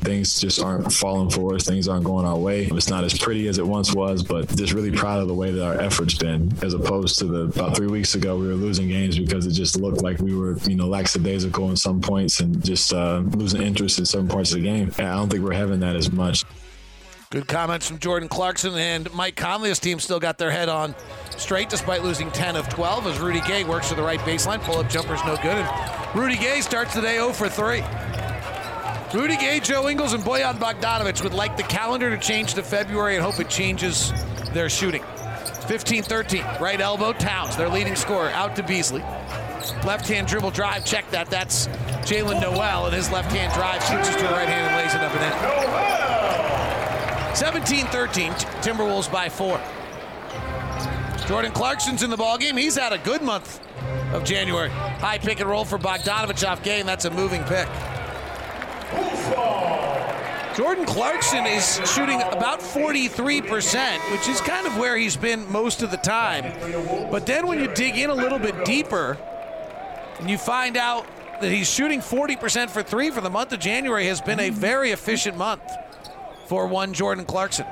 things 0.03 0.41
just 0.41 0.61
aren't 0.63 0.93
falling 0.93 1.31
for 1.31 1.55
us. 1.55 1.65
Things 1.65 1.89
aren't 1.89 2.05
going 2.05 2.27
our 2.27 2.37
way. 2.37 2.67
It's 2.67 2.89
not 2.89 3.05
as 3.05 3.17
pretty 3.17 3.49
as 3.49 3.59
it 3.59 3.67
once 3.67 3.95
was, 3.95 4.23
but 4.23 4.55
just 4.57 4.73
really 4.73 4.91
proud 4.91 5.21
of 5.21 5.29
the 5.29 5.35
way 5.35 5.51
that 5.51 5.65
our 5.65 5.81
efforts 5.81 6.15
been, 6.15 6.53
as 6.63 6.75
opposed 6.75 7.19
to 7.21 7.27
the 7.27 7.43
about 7.43 7.77
three 7.77 7.87
weeks 7.87 8.15
ago 8.15 8.37
we 8.37 8.47
were 8.47 8.55
losing 8.55 8.89
games 8.89 9.19
because 9.19 9.47
it 9.47 9.53
just 9.53 9.81
looked 9.81 10.03
like 10.03 10.19
we 10.19 10.35
were, 10.35 10.57
you 10.61 10.75
know, 10.75 10.87
lackadaisical 10.87 11.71
in 11.71 11.77
some 11.77 12.01
points 12.01 12.41
and 12.41 12.65
just 12.65 12.93
uh, 12.93 13.23
losing 13.33 13.63
interest 13.63 13.99
in 13.99 14.07
certain 14.07 14.29
parts 14.29 14.53
of 14.53 14.59
the 14.59 14.63
game. 14.63 14.92
I 14.99 15.03
don't 15.03 15.29
think 15.29 15.43
we're 15.43 15.53
having 15.53 15.81
that 15.81 15.97
as 15.97 16.11
much. 16.13 16.45
Good 17.31 17.49
comments 17.49 17.89
from 17.89 17.99
Jordan 17.99 18.29
Clarkson 18.29 18.75
and 18.75 19.11
Mike 19.15 19.37
Conley's 19.37 19.79
team 19.79 19.99
still 19.99 20.21
got 20.21 20.37
their 20.37 20.51
head 20.51 20.69
on 20.69 20.95
straight 21.39 21.71
despite 21.71 22.03
losing 22.03 22.31
10 22.31 22.57
of 22.57 22.69
12 22.69 23.07
as 23.07 23.19
Rudy 23.21 23.41
Gay 23.41 23.65
works 23.65 23.89
to 23.89 23.95
the 23.95 24.03
right 24.03 24.21
baseline. 24.21 24.61
Pull 24.63 24.77
up 24.77 24.91
jumper's 24.91 25.25
no 25.25 25.37
good. 25.37 25.47
And 25.57 26.15
Rudy 26.15 26.37
Gay 26.37 26.61
starts 26.61 26.95
the 26.95 27.01
day 27.01 27.15
0 27.15 27.33
for 27.33 27.49
3. 27.49 27.83
Rudy 29.15 29.37
Gay, 29.37 29.61
Joe 29.61 29.89
Ingles, 29.89 30.15
and 30.15 30.23
Bojan 30.23 30.55
Bogdanovic 30.55 31.23
would 31.23 31.35
like 31.35 31.57
the 31.57 31.63
calendar 31.63 32.09
to 32.09 32.19
change 32.19 32.55
to 32.55 32.63
February 32.63 33.15
and 33.15 33.25
hope 33.25 33.41
it 33.41 33.49
changes 33.51 34.13
their 34.53 34.71
shooting. 34.71 35.03
15 35.67 36.03
13, 36.03 36.45
right 36.61 36.81
elbow, 36.81 37.13
Towns, 37.13 37.57
their 37.57 37.69
leading 37.69 37.95
scorer, 37.95 38.31
out 38.31 38.57
to 38.57 38.63
Beasley. 38.63 39.03
Left 39.85 40.09
hand 40.09 40.27
dribble 40.27 40.51
drive, 40.51 40.85
check 40.85 41.11
that. 41.11 41.31
That's 41.31 41.69
Jaylen 42.07 42.41
Nowell 42.41 42.87
and 42.87 42.95
his 42.95 43.11
left 43.11 43.31
hand 43.33 43.53
drive 43.53 43.83
switches 43.83 44.17
to 44.17 44.29
a 44.29 44.33
right 44.33 44.49
hand 44.49 44.67
and 44.67 44.77
lays 44.77 44.95
it 44.95 45.03
up 45.03 45.15
and 45.15 45.25
in. 47.31 47.37
17 47.37 47.87
13, 47.87 48.33
Timberwolves 48.63 49.11
by 49.11 49.29
four. 49.29 49.61
Jordan 51.27 51.53
Clarkson's 51.53 52.03
in 52.03 52.11
the 52.11 52.17
ballgame. 52.17 52.59
He's 52.59 52.77
had 52.77 52.93
a 52.93 52.99
good 52.99 53.23
month 53.23 53.61
of 54.13 54.25
January. 54.25 54.69
High 54.69 55.19
pick 55.19 55.41
and 55.41 55.49
roll 55.49 55.65
for 55.65 55.79
Bogdanovic 55.79 56.47
off 56.47 56.63
game. 56.63 56.85
That's 56.85 57.05
a 57.05 57.11
moving 57.11 57.43
pick. 57.45 57.69
Jordan 60.57 60.85
Clarkson 60.85 61.47
is 61.47 61.81
shooting 61.87 62.21
about 62.21 62.61
43%, 62.61 64.13
which 64.13 64.29
is 64.29 64.41
kind 64.43 64.67
of 64.67 64.77
where 64.77 64.99
he's 64.99 65.17
been 65.17 65.51
most 65.51 65.83
of 65.83 65.91
the 65.91 65.97
time. 65.97 66.53
But 67.11 67.25
then 67.25 67.47
when 67.47 67.59
you 67.59 67.69
dig 67.69 67.97
in 67.97 68.11
a 68.11 68.15
little 68.15 68.39
bit 68.39 68.65
deeper, 68.67 69.17
and 70.19 70.31
you 70.31 70.39
find 70.39 70.77
out 70.77 71.07
that 71.41 71.51
he's 71.51 71.69
shooting 71.69 72.01
40% 72.01 72.71
for 72.71 72.83
three 72.83 73.11
for 73.11 73.21
the 73.21 73.31
month 73.31 73.53
of 73.53 73.61
January 73.61 74.07
has 74.07 74.21
been 74.21 74.41
a 74.41 74.51
hmm. 74.51 74.55
very 74.55 74.91
efficient 74.91 75.37
month 75.37 75.63
for 76.47 76.67
one 76.67 76.93
Jordan 76.93 77.25
Clarkson. 77.25 77.67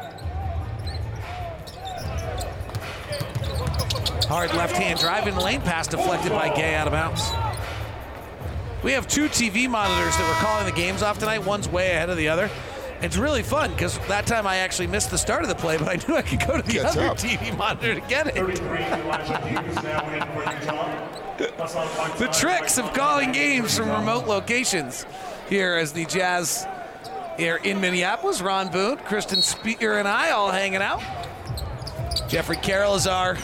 Hard 4.28 4.54
left 4.54 4.76
hand 4.76 5.00
drive 5.00 5.26
in 5.26 5.36
lane 5.36 5.60
pass 5.60 5.88
deflected 5.88 6.30
by 6.30 6.54
Gay 6.54 6.74
out 6.76 6.86
of 6.86 6.92
bounds. 6.92 7.30
We 8.82 8.92
have 8.92 9.06
two 9.08 9.26
TV 9.26 9.68
monitors 9.68 10.16
that 10.16 10.28
were 10.28 10.46
calling 10.46 10.66
the 10.66 10.72
games 10.72 11.02
off 11.02 11.18
tonight. 11.18 11.44
One's 11.44 11.68
way 11.68 11.90
ahead 11.90 12.10
of 12.10 12.16
the 12.16 12.28
other. 12.28 12.48
It's 13.02 13.16
really 13.16 13.42
fun 13.42 13.70
because 13.70 13.98
that 14.08 14.26
time 14.26 14.46
I 14.46 14.56
actually 14.56 14.88
missed 14.88 15.10
the 15.10 15.16
start 15.16 15.42
of 15.42 15.48
the 15.48 15.54
play, 15.54 15.78
but 15.78 15.88
I 15.88 15.96
knew 16.06 16.16
I 16.16 16.22
could 16.22 16.46
go 16.46 16.56
to 16.56 16.62
the 16.62 16.72
Catch 16.74 16.96
other 16.96 17.06
up. 17.08 17.16
TV 17.16 17.56
monitor 17.56 17.94
to 17.94 18.00
get 18.02 18.26
it. 18.26 18.34
the 22.18 22.28
tricks 22.28 22.76
of 22.78 22.92
calling 22.92 23.32
games 23.32 23.76
from 23.76 23.88
remote 23.88 24.26
locations 24.26 25.06
here 25.48 25.76
as 25.76 25.92
the 25.92 26.04
Jazz 26.04 26.66
here 27.38 27.56
in 27.64 27.80
Minneapolis. 27.80 28.42
Ron 28.42 28.68
Boone, 28.68 28.98
Kristen 28.98 29.40
Spear, 29.40 29.98
and 29.98 30.06
I 30.06 30.30
all 30.32 30.50
hanging 30.50 30.82
out. 30.82 31.02
Jeffrey 32.28 32.56
Carroll 32.56 32.96
is 32.96 33.06
our 33.06 33.36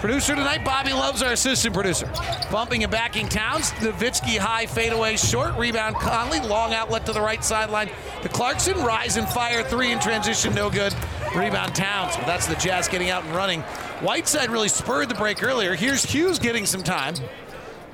producer 0.00 0.34
tonight. 0.34 0.64
Bobby 0.64 0.92
Love's 0.92 1.22
our 1.22 1.32
assistant 1.32 1.74
producer. 1.74 2.10
Bumping 2.50 2.82
and 2.82 2.90
backing 2.90 3.28
Towns. 3.28 3.70
Nowitzki 3.72 4.38
high 4.38 4.66
fadeaway 4.66 5.16
short. 5.16 5.56
Rebound 5.56 5.96
Conley. 5.96 6.40
Long 6.40 6.72
outlet 6.72 7.06
to 7.06 7.12
the 7.12 7.20
right 7.20 7.44
sideline. 7.44 7.90
The 8.22 8.28
Clarkson 8.28 8.78
rise 8.78 9.16
and 9.16 9.28
fire 9.28 9.62
three 9.62 9.92
in 9.92 10.00
transition. 10.00 10.54
No 10.54 10.70
good. 10.70 10.94
Rebound 11.36 11.74
Towns. 11.74 12.16
But 12.16 12.26
that's 12.26 12.46
the 12.46 12.56
Jazz 12.56 12.88
getting 12.88 13.10
out 13.10 13.24
and 13.24 13.34
running. 13.34 13.60
Whiteside 14.00 14.50
really 14.50 14.68
spurred 14.68 15.08
the 15.10 15.14
break 15.14 15.42
earlier. 15.42 15.74
Here's 15.74 16.02
Hughes 16.02 16.38
getting 16.38 16.64
some 16.64 16.82
time. 16.82 17.14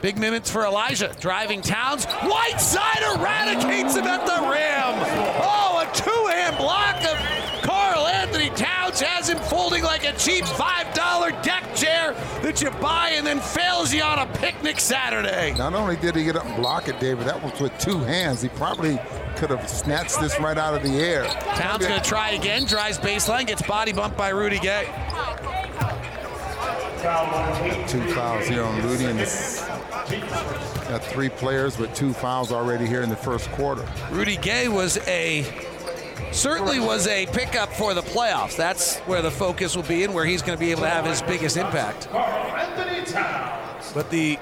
Big 0.02 0.18
minutes 0.18 0.50
for 0.50 0.64
Elijah. 0.64 1.14
Driving 1.20 1.62
Towns. 1.62 2.04
Whiteside 2.04 3.02
eradicates 3.16 3.96
him 3.96 4.04
at 4.04 4.26
the 4.26 4.42
rim. 4.48 5.42
Oh, 5.42 5.82
a 5.82 5.94
two-hand 5.94 6.56
block 6.58 6.96
of 7.04 7.62
Karl 7.62 8.06
Anthony 8.06 8.50
Towns 8.50 9.00
has 9.00 9.28
him 9.28 9.38
folding 9.38 9.82
like 9.82 10.04
a 10.04 10.12
cheap 10.18 10.44
$5 10.44 11.42
deck 11.42 11.74
chair 11.74 12.14
that 12.42 12.60
you 12.60 12.70
buy 12.72 13.10
and 13.10 13.26
then 13.26 13.40
fails 13.40 13.92
you 13.92 14.02
on 14.02 14.18
a 14.18 14.26
picnic 14.38 14.78
Saturday. 14.78 15.54
Not 15.56 15.74
only 15.74 15.96
did 15.96 16.14
he 16.14 16.24
get 16.24 16.36
up 16.36 16.44
and 16.44 16.56
block 16.56 16.88
it, 16.88 17.00
David, 17.00 17.26
that 17.26 17.42
was 17.42 17.58
with 17.60 17.76
two 17.78 17.98
hands. 18.00 18.42
He 18.42 18.48
probably 18.50 18.98
could 19.36 19.50
have 19.50 19.68
snatched 19.68 20.20
this 20.20 20.38
right 20.38 20.56
out 20.56 20.74
of 20.74 20.82
the 20.82 20.98
air. 20.98 21.24
Towns 21.24 21.86
going 21.86 22.00
to 22.00 22.08
try 22.08 22.30
again. 22.30 22.64
Drives 22.66 22.98
baseline. 22.98 23.46
Gets 23.46 23.62
body 23.62 23.92
bumped 23.92 24.16
by 24.16 24.28
Rudy 24.28 24.58
Gay. 24.58 24.86
Two 27.06 28.00
fouls 28.14 28.48
here 28.48 28.64
on 28.64 28.82
Rudy, 28.82 29.04
and 29.04 29.16
this 29.18 29.60
got 30.88 31.04
three 31.04 31.28
players 31.28 31.78
with 31.78 31.94
two 31.94 32.12
fouls 32.12 32.50
already 32.50 32.84
here 32.84 33.02
in 33.02 33.08
the 33.08 33.14
first 33.16 33.48
quarter. 33.52 33.86
Rudy 34.10 34.36
Gay 34.36 34.66
was 34.66 34.98
a 35.06 35.44
certainly 36.32 36.80
was 36.80 37.06
a 37.06 37.26
pickup 37.26 37.72
for 37.72 37.94
the 37.94 38.00
playoffs. 38.02 38.56
That's 38.56 38.98
where 39.00 39.22
the 39.22 39.30
focus 39.30 39.76
will 39.76 39.84
be 39.84 40.02
and 40.02 40.14
where 40.14 40.24
he's 40.24 40.42
going 40.42 40.58
to 40.58 40.60
be 40.64 40.72
able 40.72 40.82
to 40.82 40.90
have 40.90 41.04
his 41.04 41.22
biggest 41.22 41.56
impact. 41.56 42.08
But 43.94 44.10
the 44.10 44.36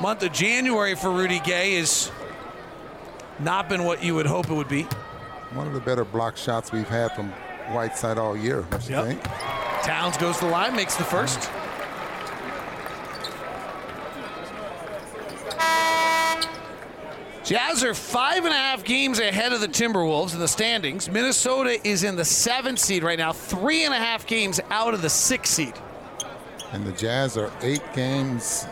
month 0.00 0.22
of 0.22 0.32
January 0.32 0.94
for 0.94 1.10
Rudy 1.10 1.40
Gay 1.40 1.74
is 1.74 2.12
not 3.40 3.68
been 3.68 3.82
what 3.82 4.04
you 4.04 4.14
would 4.14 4.26
hope 4.26 4.48
it 4.48 4.54
would 4.54 4.68
be. 4.68 4.84
One 5.54 5.66
of 5.66 5.72
the 5.72 5.80
better 5.80 6.04
block 6.04 6.36
shots 6.36 6.70
we've 6.70 6.88
had 6.88 7.10
from 7.16 7.30
Whiteside 7.72 8.16
all 8.16 8.36
year, 8.36 8.64
don't 8.70 8.88
Yep. 8.88 9.04
think? 9.06 9.22
Towns 9.82 10.16
goes 10.18 10.38
to 10.38 10.44
the 10.44 10.50
line, 10.52 10.76
makes 10.76 10.94
the 10.94 11.02
first. 11.04 11.50
Jazz 17.44 17.82
are 17.82 17.94
five 17.94 18.44
and 18.44 18.54
a 18.54 18.56
half 18.56 18.84
games 18.84 19.18
ahead 19.18 19.52
of 19.52 19.60
the 19.60 19.66
Timberwolves 19.66 20.34
in 20.34 20.38
the 20.40 20.46
standings. 20.46 21.10
Minnesota 21.10 21.78
is 21.86 22.04
in 22.04 22.14
the 22.14 22.24
seventh 22.24 22.78
seed 22.78 23.02
right 23.02 23.18
now, 23.18 23.32
three 23.32 23.84
and 23.84 23.92
a 23.92 23.96
half 23.96 24.26
games 24.26 24.60
out 24.70 24.94
of 24.94 25.02
the 25.02 25.10
sixth 25.10 25.54
seed. 25.54 25.74
And 26.72 26.86
the 26.86 26.92
Jazz 26.92 27.36
are 27.36 27.50
eight 27.62 27.82
games 27.92 28.66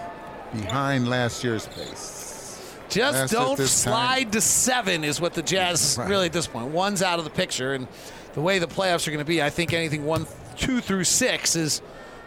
behind 0.52 1.08
last 1.08 1.42
year's 1.42 1.66
pace. 1.66 2.76
Just 2.88 3.32
it 3.32 3.36
don't 3.36 3.56
this 3.58 3.82
time. 3.82 3.92
slide 3.92 4.32
to 4.32 4.40
seven 4.40 5.02
is 5.02 5.20
what 5.20 5.34
the 5.34 5.42
Jazz 5.42 5.96
Right. 5.98 6.08
really 6.08 6.26
at 6.26 6.32
this 6.32 6.46
point. 6.46 6.68
One's 6.68 7.02
out 7.02 7.18
of 7.18 7.24
the 7.24 7.30
picture, 7.30 7.74
and 7.74 7.88
the 8.34 8.40
way 8.40 8.60
the 8.60 8.68
playoffs 8.68 9.08
are 9.08 9.10
going 9.10 9.18
to 9.24 9.28
be, 9.28 9.42
I 9.42 9.50
think 9.50 9.72
anything 9.72 10.04
one, 10.04 10.26
two 10.56 10.80
through 10.80 11.04
six 11.04 11.56
is 11.56 11.82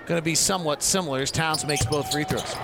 going 0.06 0.20
to 0.20 0.26
be 0.26 0.36
somewhat 0.36 0.84
similar. 0.84 1.22
As 1.22 1.32
Towns 1.32 1.66
makes 1.66 1.86
both 1.86 2.12
free 2.12 2.26
throws. 2.26 2.56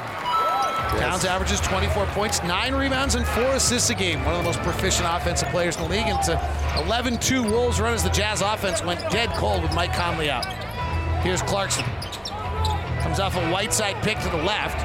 Towns 0.96 1.26
averages 1.26 1.60
24 1.62 2.06
points, 2.08 2.42
nine 2.44 2.74
rebounds, 2.74 3.16
and 3.16 3.26
four 3.28 3.54
assists 3.54 3.90
a 3.90 3.96
game. 3.96 4.24
One 4.24 4.34
of 4.34 4.40
the 4.40 4.44
most 4.44 4.60
proficient 4.62 5.08
offensive 5.10 5.50
players 5.50 5.76
in 5.76 5.84
the 5.84 5.90
league. 5.90 6.08
And 6.08 6.18
it's 6.18 6.30
a 6.30 6.38
11-2 6.86 7.50
Wolves 7.50 7.80
run 7.80 7.94
as 7.94 8.04
the 8.04 8.10
Jazz 8.10 8.42
offense 8.42 8.84
went 8.84 9.00
dead 9.12 9.30
cold 9.32 9.64
with 9.64 9.74
Mike 9.74 9.94
Conley 9.94 10.30
out. 10.30 10.46
Here's 11.24 11.42
Clarkson. 11.42 11.86
Comes 13.02 13.20
off 13.20 13.36
a 13.36 13.52
Whiteside 13.52 14.02
pick 14.04 14.20
to 14.20 14.30
the 14.30 14.38
left. 14.38 14.82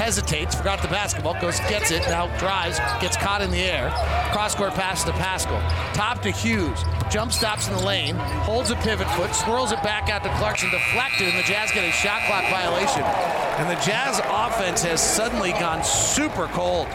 Hesitates, 0.00 0.54
forgot 0.54 0.80
the 0.80 0.88
basketball, 0.88 1.38
goes, 1.42 1.60
gets 1.68 1.90
it, 1.90 2.00
now 2.08 2.26
drives, 2.38 2.78
gets 3.02 3.18
caught 3.18 3.42
in 3.42 3.50
the 3.50 3.60
air. 3.60 3.90
Cross 4.32 4.54
court 4.54 4.72
pass 4.72 5.04
to 5.04 5.10
Paschall. 5.10 5.60
Top 5.92 6.22
to 6.22 6.30
Hughes. 6.30 6.82
Jump 7.10 7.30
stops 7.30 7.68
in 7.68 7.74
the 7.74 7.84
lane, 7.84 8.14
holds 8.14 8.70
a 8.70 8.76
pivot 8.76 9.06
foot, 9.10 9.34
swirls 9.34 9.72
it 9.72 9.82
back 9.82 10.08
out 10.08 10.22
to 10.22 10.30
Clarkson, 10.36 10.70
deflected, 10.70 11.28
and 11.28 11.38
the 11.38 11.42
Jazz 11.42 11.70
get 11.72 11.84
a 11.84 11.92
shot 11.92 12.22
clock 12.26 12.44
violation. 12.48 13.02
And 13.02 13.68
the 13.68 13.78
Jazz 13.84 14.22
offense 14.24 14.82
has 14.84 15.02
suddenly 15.02 15.50
gone 15.50 15.84
super 15.84 16.46
cold. 16.46 16.86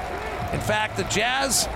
In 0.52 0.60
fact, 0.60 0.98
the 0.98 1.04
Jazz 1.04 1.70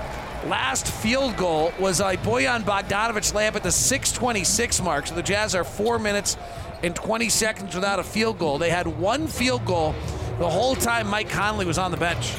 last 0.47 0.87
field 0.87 1.37
goal 1.37 1.71
was 1.79 1.99
a 1.99 2.17
Bojan 2.17 2.63
Bogdanovic 2.63 3.31
layup 3.33 3.55
at 3.55 3.61
the 3.61 3.71
626 3.71 4.81
mark. 4.81 5.05
So 5.05 5.13
the 5.13 5.21
Jazz 5.21 5.53
are 5.53 5.63
four 5.63 5.99
minutes 5.99 6.37
and 6.81 6.95
20 6.95 7.29
seconds 7.29 7.75
without 7.75 7.99
a 7.99 8.03
field 8.03 8.39
goal. 8.39 8.57
They 8.57 8.71
had 8.71 8.87
one 8.87 9.27
field 9.27 9.63
goal 9.63 9.93
the 10.39 10.49
whole 10.49 10.75
time 10.75 11.08
Mike 11.08 11.30
Conley 11.30 11.65
was 11.65 11.78
on 11.78 11.91
the 11.91 11.97
bench. 11.97 12.34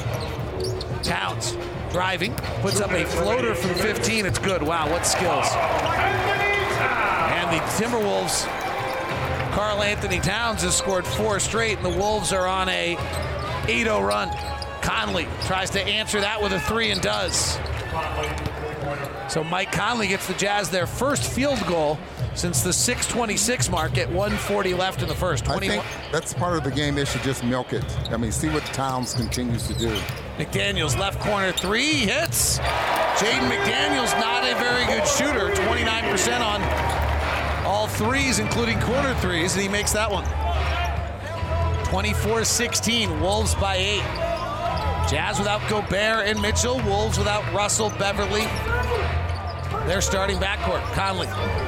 Towns 1.03 1.55
driving, 1.91 2.33
puts 2.61 2.79
up 2.79 2.91
a 2.91 3.05
floater 3.05 3.53
from 3.53 3.75
15. 3.75 4.25
It's 4.25 4.39
good. 4.39 4.63
Wow, 4.63 4.89
what 4.89 5.05
skills. 5.05 5.45
And 7.31 7.49
the 7.51 7.59
Timberwolves, 7.77 8.45
Karl 9.53 9.83
Anthony 9.83 10.19
Towns 10.19 10.63
has 10.63 10.75
scored 10.75 11.05
four 11.05 11.39
straight, 11.39 11.77
and 11.77 11.85
the 11.85 11.97
Wolves 11.97 12.31
are 12.31 12.47
on 12.47 12.69
a 12.69 12.95
8-0 13.63 14.07
run. 14.07 14.29
Conley 14.81 15.27
tries 15.45 15.69
to 15.71 15.81
answer 15.81 16.21
that 16.21 16.41
with 16.41 16.53
a 16.53 16.59
three 16.61 16.91
and 16.91 17.01
does. 17.01 17.57
So 19.31 19.45
Mike 19.45 19.71
Conley 19.71 20.09
gets 20.09 20.27
the 20.27 20.33
Jazz 20.33 20.69
their 20.69 20.85
first 20.85 21.23
field 21.23 21.65
goal 21.65 21.97
since 22.35 22.63
the 22.63 22.73
626 22.73 23.69
mark 23.69 23.97
at 23.97 24.09
140 24.09 24.73
left 24.73 25.01
in 25.01 25.07
the 25.07 25.15
first. 25.15 25.49
I 25.49 25.57
think 25.57 25.85
that's 26.11 26.33
part 26.33 26.57
of 26.57 26.65
the 26.65 26.71
game. 26.71 26.95
They 26.95 27.05
should 27.05 27.21
just 27.21 27.41
milk 27.41 27.71
it. 27.71 27.85
I 28.11 28.17
mean, 28.17 28.33
see 28.33 28.49
what 28.49 28.65
Towns 28.65 29.13
continues 29.13 29.65
to 29.67 29.73
do. 29.73 29.87
McDaniels 30.37 30.99
left 30.99 31.21
corner 31.21 31.53
three 31.53 31.93
hits. 31.93 32.59
Jaden 32.59 33.49
McDaniels 33.49 34.11
not 34.19 34.43
a 34.43 34.53
very 34.55 34.85
good 34.87 35.07
shooter, 35.07 35.49
29% 35.63 36.41
on 36.41 36.61
all 37.65 37.87
threes, 37.87 38.39
including 38.39 38.81
corner 38.81 39.15
threes, 39.15 39.53
and 39.53 39.61
he 39.61 39.69
makes 39.69 39.93
that 39.93 40.11
one. 40.11 40.25
24-16, 41.85 43.21
Wolves 43.21 43.55
by 43.55 43.77
eight. 43.77 44.03
Jazz 45.09 45.39
without 45.39 45.61
Gobert 45.69 46.27
and 46.27 46.41
Mitchell, 46.41 46.81
Wolves 46.83 47.17
without 47.17 47.49
Russell, 47.53 47.91
Beverley. 47.91 48.45
They're 49.91 49.99
starting 49.99 50.37
backcourt. 50.37 50.81
Conley 50.93 51.27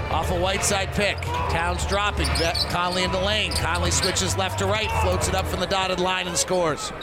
off 0.09 0.31
a 0.31 0.39
Whiteside 0.39 0.93
pick. 0.93 1.17
Towns 1.51 1.85
dropping. 1.85 2.25
Conley 2.69 3.03
into 3.03 3.19
lane. 3.19 3.51
Conley 3.51 3.91
switches 3.91 4.37
left 4.37 4.59
to 4.59 4.65
right, 4.65 4.89
floats 5.01 5.27
it 5.27 5.35
up 5.35 5.45
from 5.45 5.59
the 5.59 5.65
dotted 5.67 5.99
line 5.99 6.27
and 6.29 6.37
scores. 6.37 6.93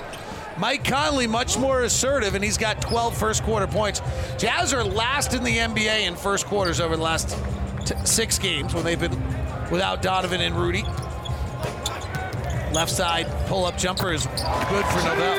Mike 0.56 0.82
Conley 0.82 1.26
much 1.26 1.58
more 1.58 1.82
assertive, 1.82 2.34
and 2.34 2.42
he's 2.42 2.56
got 2.56 2.80
12 2.80 3.14
first 3.14 3.42
quarter 3.42 3.66
points. 3.66 4.00
Jazz 4.38 4.72
are 4.72 4.82
last 4.82 5.34
in 5.34 5.44
the 5.44 5.58
NBA 5.58 6.06
in 6.06 6.16
first 6.16 6.46
quarters 6.46 6.80
over 6.80 6.96
the 6.96 7.02
last 7.02 7.36
t- 7.84 7.94
six 8.04 8.38
games 8.38 8.72
when 8.72 8.82
they've 8.82 8.98
been 8.98 9.22
without 9.70 10.00
Donovan 10.00 10.40
and 10.40 10.56
Rudy. 10.56 10.84
Left 12.72 12.90
side 12.90 13.26
pull 13.46 13.66
up 13.66 13.76
jumper 13.76 14.14
is 14.14 14.24
good 14.24 14.86
for 14.86 15.02
Nowell. 15.04 15.36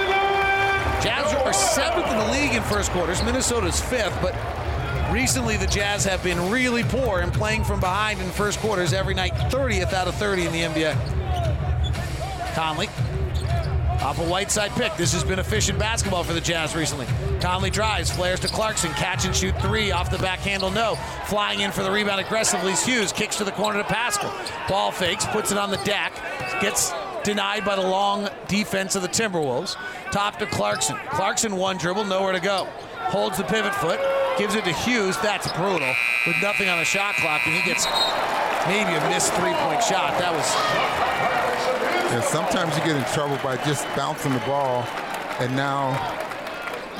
Jazz 1.01 1.33
are 1.33 1.51
seventh 1.51 2.05
in 2.05 2.17
the 2.19 2.31
league 2.33 2.53
in 2.53 2.61
first 2.61 2.91
quarters. 2.91 3.23
Minnesota's 3.23 3.81
fifth, 3.81 4.15
but 4.21 4.35
recently 5.11 5.57
the 5.57 5.67
Jazz 5.67 6.05
have 6.05 6.23
been 6.23 6.49
really 6.49 6.83
poor 6.83 7.19
in 7.19 7.31
playing 7.31 7.63
from 7.63 7.79
behind 7.79 8.19
in 8.21 8.29
first 8.31 8.59
quarters 8.59 8.93
every 8.93 9.13
night, 9.13 9.33
30th 9.33 9.93
out 9.93 10.07
of 10.07 10.15
30 10.15 10.45
in 10.45 10.51
the 10.51 10.61
NBA. 10.61 12.53
Conley 12.55 12.87
off 14.01 14.19
a 14.19 14.23
Whiteside 14.23 14.71
pick. 14.71 14.95
This 14.97 15.13
has 15.13 15.23
been 15.23 15.39
efficient 15.39 15.77
basketball 15.77 16.23
for 16.23 16.33
the 16.33 16.41
Jazz 16.41 16.75
recently. 16.75 17.05
Conley 17.39 17.69
drives, 17.69 18.09
flares 18.09 18.39
to 18.39 18.47
Clarkson, 18.47 18.91
catch 18.93 19.25
and 19.25 19.35
shoot 19.35 19.55
three 19.61 19.91
off 19.91 20.09
the 20.09 20.17
back 20.17 20.39
handle, 20.39 20.71
no. 20.71 20.95
Flying 21.27 21.59
in 21.59 21.71
for 21.71 21.83
the 21.83 21.91
rebound 21.91 22.19
aggressively 22.19 22.73
Hughes, 22.73 23.11
kicks 23.11 23.35
to 23.37 23.43
the 23.43 23.51
corner 23.51 23.81
to 23.81 23.87
Paschall. 23.87 24.33
Ball 24.67 24.91
fakes, 24.91 25.25
puts 25.27 25.51
it 25.51 25.57
on 25.57 25.69
the 25.69 25.77
deck, 25.77 26.13
gets 26.61 26.91
denied 27.23 27.63
by 27.63 27.75
the 27.75 27.81
long 27.81 28.27
defense 28.47 28.95
of 28.95 29.03
the 29.03 29.07
Timberwolves. 29.07 29.75
Top 30.11 30.39
to 30.39 30.47
Clarkson. 30.47 30.97
Clarkson 31.11 31.55
one 31.55 31.77
dribble, 31.77 32.05
nowhere 32.05 32.33
to 32.33 32.39
go. 32.39 32.67
Holds 33.09 33.37
the 33.37 33.43
pivot 33.43 33.73
foot, 33.75 33.99
gives 34.37 34.55
it 34.55 34.63
to 34.65 34.71
Hughes. 34.71 35.17
That's 35.21 35.51
brutal. 35.53 35.93
With 36.27 36.37
nothing 36.41 36.69
on 36.69 36.77
the 36.77 36.85
shot 36.85 37.15
clock, 37.15 37.41
and 37.45 37.55
he 37.55 37.63
gets 37.63 37.85
maybe 38.67 38.93
a 38.93 39.09
missed 39.09 39.33
three-point 39.33 39.83
shot. 39.83 40.17
That 40.19 40.31
was. 40.31 40.47
And 42.13 42.23
sometimes 42.23 42.77
you 42.77 42.83
get 42.83 42.95
in 42.95 43.03
trouble 43.13 43.37
by 43.43 43.57
just 43.65 43.85
bouncing 43.95 44.33
the 44.33 44.39
ball, 44.39 44.85
and 45.39 45.55
now 45.55 45.91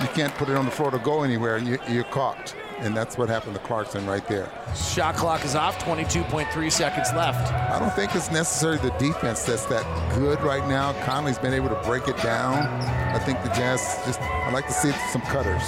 you 0.01 0.07
can't 0.07 0.33
put 0.35 0.49
it 0.49 0.55
on 0.55 0.65
the 0.65 0.71
floor 0.71 0.91
to 0.91 0.99
go 0.99 1.23
anywhere, 1.23 1.57
and 1.57 1.67
you, 1.67 1.77
you're 1.87 2.03
caught. 2.05 2.55
And 2.81 2.97
that's 2.97 3.15
what 3.15 3.29
happened 3.29 3.53
to 3.53 3.61
Clarkson 3.61 4.07
right 4.07 4.27
there. 4.27 4.49
Shot 4.75 5.15
clock 5.15 5.45
is 5.45 5.53
off, 5.53 5.77
22.3 5.85 6.71
seconds 6.71 7.09
left. 7.13 7.53
I 7.53 7.77
don't 7.77 7.93
think 7.93 8.15
it's 8.15 8.31
necessarily 8.31 8.79
the 8.79 8.89
defense 8.97 9.43
that's 9.43 9.65
that 9.65 9.85
good 10.15 10.41
right 10.41 10.67
now. 10.67 10.93
Conley's 11.03 11.37
been 11.37 11.53
able 11.53 11.69
to 11.69 11.79
break 11.83 12.07
it 12.07 12.17
down. 12.23 12.65
I 13.13 13.19
think 13.19 13.41
the 13.43 13.49
Jazz 13.49 14.01
just, 14.07 14.19
I'd 14.19 14.53
like 14.53 14.65
to 14.65 14.73
see 14.73 14.91
some 15.11 15.21
cutters. 15.21 15.61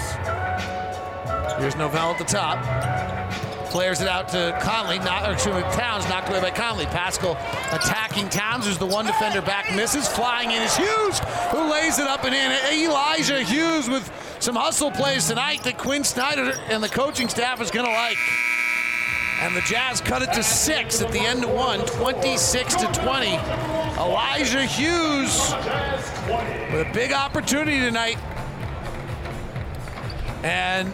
Here's 1.60 1.76
Nowell 1.76 2.14
at 2.14 2.18
the 2.18 2.24
top. 2.24 2.58
Flares 3.70 4.02
it 4.02 4.08
out 4.08 4.28
to 4.30 4.58
Conley, 4.62 5.00
not, 5.00 5.30
or 5.30 5.34
excuse 5.34 5.56
me, 5.56 5.62
Towns, 5.74 6.08
knocked 6.10 6.30
away 6.30 6.42
by 6.42 6.52
Conley. 6.52 6.86
Paschall 6.86 7.36
attacking 7.74 8.30
Towns, 8.30 8.66
who's 8.66 8.78
the 8.78 8.86
one 8.86 9.06
defender 9.06 9.42
back, 9.42 9.74
misses. 9.76 10.08
Flying 10.08 10.52
in 10.52 10.62
is 10.62 10.76
Hughes, 10.76 11.20
who 11.52 11.72
lays 11.72 12.00
it 12.00 12.08
up 12.08 12.24
and 12.24 12.34
in. 12.36 12.52
Elijah 12.88 13.42
Hughes 13.42 13.90
with 13.90 14.12
some 14.44 14.56
hustle 14.58 14.92
plays 14.92 15.30
tonight 15.30 15.64
that 15.64 15.78
Quinn 15.78 16.04
Snyder 16.04 16.52
and 16.68 16.84
the 16.84 16.90
coaching 16.90 17.30
staff 17.30 17.62
is 17.62 17.72
going 17.72 17.86
to 17.86 17.92
like. 17.94 18.18
And 19.40 19.56
the 19.56 19.62
Jazz 19.62 20.02
cut 20.02 20.22
it 20.22 20.34
to 20.34 20.44
six 20.44 21.02
at 21.02 21.14
the 21.14 21.20
end 21.22 21.46
of 21.46 21.52
one, 21.52 21.80
26 21.86 22.76
to 22.76 22.88
20. 22.88 23.28
Elijah 23.98 24.66
Hughes 24.66 25.54
with 26.74 26.88
a 26.88 26.92
big 26.94 27.14
opportunity 27.14 27.80
tonight. 27.80 28.18
And 30.44 30.92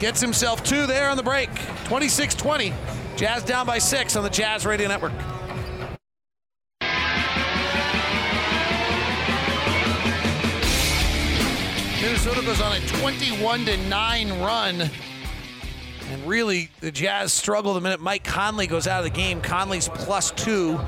gets 0.00 0.20
himself 0.20 0.64
two 0.64 0.88
there 0.88 1.10
on 1.10 1.16
the 1.16 1.22
break. 1.22 1.50
26 1.84 2.34
20. 2.34 2.74
Jazz 3.14 3.44
down 3.44 3.64
by 3.64 3.78
six 3.78 4.16
on 4.16 4.24
the 4.24 4.30
Jazz 4.30 4.66
Radio 4.66 4.88
Network. 4.88 5.12
Goes 12.44 12.60
on 12.60 12.76
a 12.76 12.80
21 12.80 13.64
to 13.64 13.76
9 13.88 14.40
run. 14.40 14.90
And 16.10 16.26
really, 16.26 16.68
the 16.80 16.90
Jazz 16.90 17.32
struggle 17.32 17.72
the 17.72 17.80
minute 17.80 18.00
Mike 18.00 18.22
Conley 18.22 18.66
goes 18.66 18.86
out 18.86 18.98
of 18.98 19.04
the 19.04 19.16
game. 19.16 19.40
Conley's 19.40 19.88
plus 19.88 20.30
two. 20.30 20.78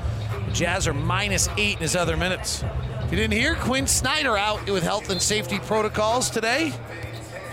The 0.45 0.51
Jazz 0.53 0.87
are 0.87 0.93
minus 0.93 1.49
eight 1.57 1.77
in 1.77 1.81
his 1.81 1.95
other 1.95 2.15
minutes. 2.15 2.63
If 3.01 3.11
you 3.11 3.17
didn't 3.17 3.33
hear, 3.33 3.55
Quinn 3.55 3.87
Snyder 3.87 4.37
out 4.37 4.69
with 4.69 4.83
health 4.83 5.09
and 5.09 5.19
safety 5.19 5.57
protocols 5.57 6.29
today. 6.29 6.71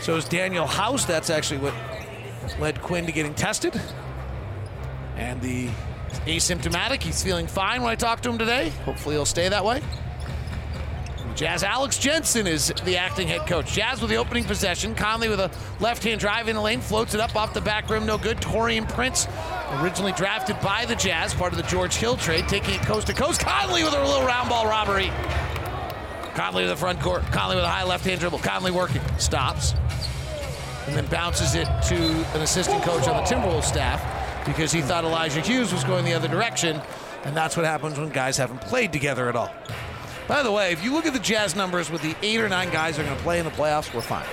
So 0.02 0.16
is 0.16 0.26
Danuel 0.26 0.66
House. 0.66 1.06
That's 1.06 1.30
actually 1.30 1.60
what 1.60 1.74
led 2.60 2.82
Quinn 2.82 3.06
to 3.06 3.12
getting 3.12 3.32
tested. 3.32 3.80
And 5.16 5.40
the 5.40 5.70
asymptomatic. 6.26 7.02
He's 7.02 7.22
feeling 7.22 7.46
fine 7.46 7.80
when 7.80 7.90
I 7.90 7.94
talked 7.94 8.24
to 8.24 8.28
him 8.28 8.36
today. 8.36 8.68
Hopefully 8.84 9.14
he'll 9.14 9.24
stay 9.24 9.48
that 9.48 9.64
way. 9.64 9.80
Jazz 11.34 11.64
Alex 11.64 11.98
Jensen 11.98 12.46
is 12.46 12.72
the 12.84 12.96
acting 12.96 13.26
head 13.26 13.44
coach. 13.46 13.72
Jazz 13.72 14.00
with 14.00 14.08
the 14.08 14.16
opening 14.16 14.44
possession. 14.44 14.94
Conley 14.94 15.28
with 15.28 15.40
a 15.40 15.50
left-hand 15.80 16.20
drive 16.20 16.46
in 16.46 16.54
the 16.54 16.62
lane, 16.62 16.80
floats 16.80 17.12
it 17.12 17.20
up 17.20 17.34
off 17.34 17.52
the 17.52 17.60
back 17.60 17.90
rim, 17.90 18.06
no 18.06 18.16
good. 18.16 18.36
Taurean 18.36 18.88
Prince, 18.88 19.26
originally 19.80 20.12
drafted 20.12 20.60
by 20.60 20.84
the 20.84 20.94
Jazz, 20.94 21.34
part 21.34 21.52
of 21.52 21.56
the 21.56 21.64
George 21.64 21.96
Hill 21.96 22.16
trade, 22.16 22.46
taking 22.48 22.74
it 22.74 22.82
coast 22.82 23.08
to 23.08 23.12
coast. 23.12 23.40
Conley 23.40 23.82
with 23.82 23.94
a 23.94 24.04
little 24.04 24.24
round 24.24 24.48
ball 24.48 24.68
robbery. 24.68 25.10
Conley 26.34 26.62
to 26.62 26.68
the 26.68 26.76
front 26.76 27.00
court. 27.00 27.24
Conley 27.32 27.56
with 27.56 27.64
a 27.64 27.68
high 27.68 27.84
left-hand 27.84 28.20
dribble. 28.20 28.38
Conley 28.38 28.70
working, 28.70 29.02
stops, 29.18 29.74
and 30.86 30.94
then 30.94 31.06
bounces 31.06 31.56
it 31.56 31.66
to 31.88 31.96
an 32.34 32.42
assistant 32.42 32.80
coach 32.84 33.08
on 33.08 33.16
the 33.16 33.22
Timberwolves 33.22 33.64
staff 33.64 34.46
because 34.46 34.70
he 34.70 34.82
thought 34.82 35.02
Elijah 35.02 35.40
Hughes 35.40 35.72
was 35.72 35.82
going 35.82 36.04
the 36.04 36.12
other 36.12 36.28
direction, 36.28 36.80
and 37.24 37.36
that's 37.36 37.56
what 37.56 37.66
happens 37.66 37.98
when 37.98 38.08
guys 38.10 38.36
haven't 38.36 38.60
played 38.60 38.92
together 38.92 39.28
at 39.28 39.34
all. 39.34 39.52
By 40.26 40.42
the 40.42 40.50
way, 40.50 40.72
if 40.72 40.82
you 40.82 40.92
look 40.92 41.06
at 41.06 41.12
the 41.12 41.18
Jazz 41.18 41.54
numbers 41.54 41.90
with 41.90 42.02
the 42.02 42.16
eight 42.22 42.40
or 42.40 42.48
nine 42.48 42.70
guys 42.70 42.96
that 42.96 43.02
are 43.02 43.06
going 43.06 43.16
to 43.16 43.22
play 43.22 43.38
in 43.38 43.44
the 43.44 43.50
playoffs, 43.50 43.92
we're 43.94 44.00
fine. 44.00 44.26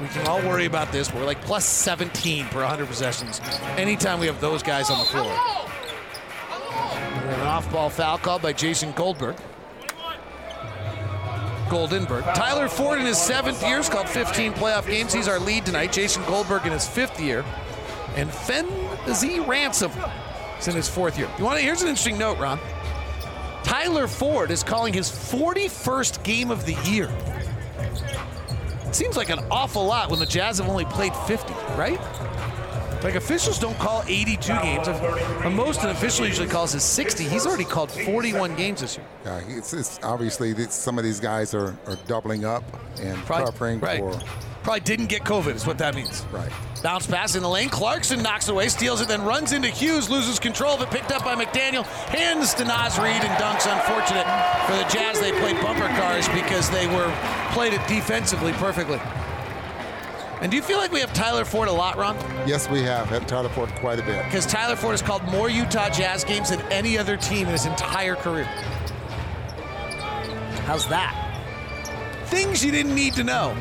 We 0.00 0.08
can 0.08 0.26
all 0.26 0.40
worry 0.40 0.64
about 0.64 0.92
this. 0.92 1.12
We're 1.12 1.24
like 1.24 1.42
plus 1.42 1.64
17 1.64 2.46
per 2.46 2.60
100 2.60 2.86
possessions 2.86 3.40
anytime 3.76 4.18
we 4.20 4.26
have 4.26 4.40
those 4.40 4.62
guys 4.62 4.90
on 4.90 4.98
the 4.98 5.04
floor. 5.04 5.30
An 7.34 7.40
off-ball 7.40 7.90
foul 7.90 8.18
called 8.18 8.42
by 8.42 8.52
Jason 8.52 8.92
Goldberg. 8.92 9.36
Goldenberg. 11.68 12.22
Tyler 12.34 12.68
Ford 12.68 12.98
in 12.98 13.06
his 13.06 13.18
seventh 13.18 13.62
year 13.62 13.76
has 13.76 13.88
called 13.88 14.08
15 14.08 14.52
playoff 14.54 14.86
games. 14.86 15.12
He's 15.12 15.28
our 15.28 15.38
lead 15.38 15.66
tonight. 15.66 15.92
Jason 15.92 16.24
Goldberg 16.24 16.66
in 16.66 16.72
his 16.72 16.88
fifth 16.88 17.20
year. 17.20 17.44
And 18.16 18.28
Phenizee 18.30 19.46
Ransom 19.46 19.92
is 20.58 20.66
in 20.66 20.74
his 20.74 20.88
fourth 20.88 21.16
year. 21.16 21.28
You 21.38 21.44
want 21.44 21.58
to, 21.58 21.64
here's 21.64 21.82
an 21.82 21.88
interesting 21.88 22.18
note, 22.18 22.38
Ron. 22.38 22.58
Tyler 23.64 24.06
Ford 24.08 24.50
is 24.50 24.62
calling 24.62 24.92
his 24.92 25.10
41st 25.10 26.22
game 26.24 26.50
of 26.50 26.66
the 26.66 26.74
year. 26.90 27.10
It 28.86 28.94
seems 28.94 29.16
like 29.16 29.30
an 29.30 29.38
awful 29.50 29.84
lot 29.84 30.10
when 30.10 30.18
the 30.18 30.26
Jazz 30.26 30.58
have 30.58 30.68
only 30.68 30.84
played 30.84 31.14
50, 31.14 31.52
right? 31.76 32.00
Like 33.02 33.14
officials 33.14 33.58
don't 33.58 33.78
call 33.78 34.02
82 34.06 34.52
games. 34.60 34.86
Most 35.56 35.82
an 35.84 35.90
official 35.90 36.26
usually 36.26 36.48
calls 36.48 36.74
is 36.74 36.82
60. 36.82 37.24
He's 37.24 37.46
already 37.46 37.64
called 37.64 37.90
41 37.90 38.56
games 38.56 38.80
this 38.82 38.96
year. 38.98 39.06
Yeah, 39.24 39.40
it's, 39.48 39.72
it's 39.72 39.98
obviously 40.02 40.52
some 40.66 40.98
of 40.98 41.04
these 41.04 41.18
guys 41.20 41.54
are, 41.54 41.78
are 41.86 41.96
doubling 42.06 42.44
up 42.44 42.62
and 43.00 43.16
Probably- 43.24 43.46
covering 43.52 43.80
right. 43.80 44.00
for 44.00 44.20
Probably 44.62 44.80
didn't 44.80 45.06
get 45.06 45.24
COVID, 45.24 45.54
is 45.54 45.66
what 45.66 45.78
that 45.78 45.94
means. 45.94 46.24
right. 46.30 46.52
Bounce 46.82 47.06
pass 47.06 47.34
in 47.34 47.42
the 47.42 47.48
lane. 47.48 47.68
Clarkson 47.68 48.22
knocks 48.22 48.48
it 48.48 48.52
away, 48.52 48.68
steals 48.68 49.00
it, 49.00 49.08
then 49.08 49.22
runs 49.22 49.52
into 49.52 49.68
Hughes, 49.68 50.08
loses 50.08 50.38
control 50.38 50.74
of 50.74 50.80
it, 50.82 50.90
picked 50.90 51.12
up 51.12 51.24
by 51.24 51.34
McDaniel, 51.34 51.84
hands 51.84 52.54
to 52.54 52.64
Naz 52.64 52.98
Reid 52.98 53.22
and 53.22 53.42
dunks. 53.42 53.70
Unfortunate 53.70 54.24
for 54.66 54.72
the 54.72 54.84
Jazz. 54.90 55.20
They 55.20 55.32
played 55.32 55.60
bumper 55.60 55.88
cars 56.00 56.28
because 56.30 56.70
they 56.70 56.86
were 56.86 57.12
played 57.52 57.74
it 57.74 57.86
defensively 57.86 58.52
perfectly. 58.52 58.98
And 60.40 60.50
do 60.50 60.56
you 60.56 60.62
feel 60.62 60.78
like 60.78 60.90
we 60.90 61.00
have 61.00 61.12
Tyler 61.12 61.44
Ford 61.44 61.68
a 61.68 61.72
lot, 61.72 61.98
Ron? 61.98 62.16
Yes, 62.46 62.68
we 62.70 62.82
have 62.82 63.08
had 63.10 63.28
Tyler 63.28 63.50
Ford 63.50 63.68
quite 63.74 63.98
a 63.98 64.02
bit. 64.02 64.24
Because 64.24 64.46
Tyler 64.46 64.74
Ford 64.74 64.92
has 64.92 65.02
called 65.02 65.22
more 65.24 65.50
Utah 65.50 65.90
Jazz 65.90 66.24
games 66.24 66.48
than 66.48 66.60
any 66.72 66.96
other 66.96 67.18
team 67.18 67.46
in 67.46 67.52
his 67.52 67.66
entire 67.66 68.14
career. 68.14 68.44
How's 70.64 70.86
that? 70.88 71.14
Things 72.26 72.64
you 72.64 72.70
didn't 72.70 72.94
need 72.94 73.12
to 73.14 73.24
know. 73.24 73.54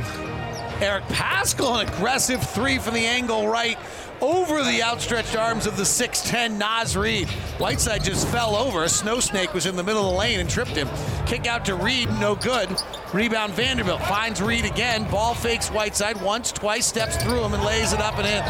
Eric 0.82 1.04
Paschall, 1.06 1.82
an 1.82 1.88
aggressive 1.90 2.42
three 2.52 2.78
from 2.78 2.94
the 2.94 3.06
angle 3.06 3.48
right 3.48 3.78
over 4.22 4.64
the 4.64 4.82
outstretched 4.84 5.36
arms 5.36 5.66
of 5.66 5.76
the 5.78 5.84
6'10 5.84 6.58
Naz 6.58 6.96
Reid. 6.96 7.28
Whiteside 7.58 8.04
just 8.04 8.28
fell 8.30 8.56
over. 8.56 8.84
A 8.84 8.90
snow 8.90 9.20
snake 9.20 9.54
was 9.54 9.66
in 9.66 9.76
the 9.76 9.84
middle 9.84 10.06
of 10.08 10.14
the 10.14 10.18
lane 10.20 10.40
and 10.40 10.50
tripped 10.50 10.72
him. 10.72 10.88
Kick 11.26 11.48
out 11.48 11.66
to 11.66 11.76
Reid, 11.76 12.10
no 12.20 12.36
good. 12.36 12.70
Rebound 13.14 13.54
Vanderbilt 13.54 14.02
finds 14.04 14.42
Reid 14.42 14.66
again. 14.66 15.04
Ball 15.10 15.34
fakes 15.34 15.70
Whiteside 15.70 16.22
once, 16.22 16.52
twice, 16.52 16.86
steps 16.86 17.16
through 17.22 17.44
him 17.44 17.54
and 17.54 17.64
lays 17.64 17.94
it 17.94 18.00
up 18.00 18.18
and 18.18 18.28
in. 18.28 18.44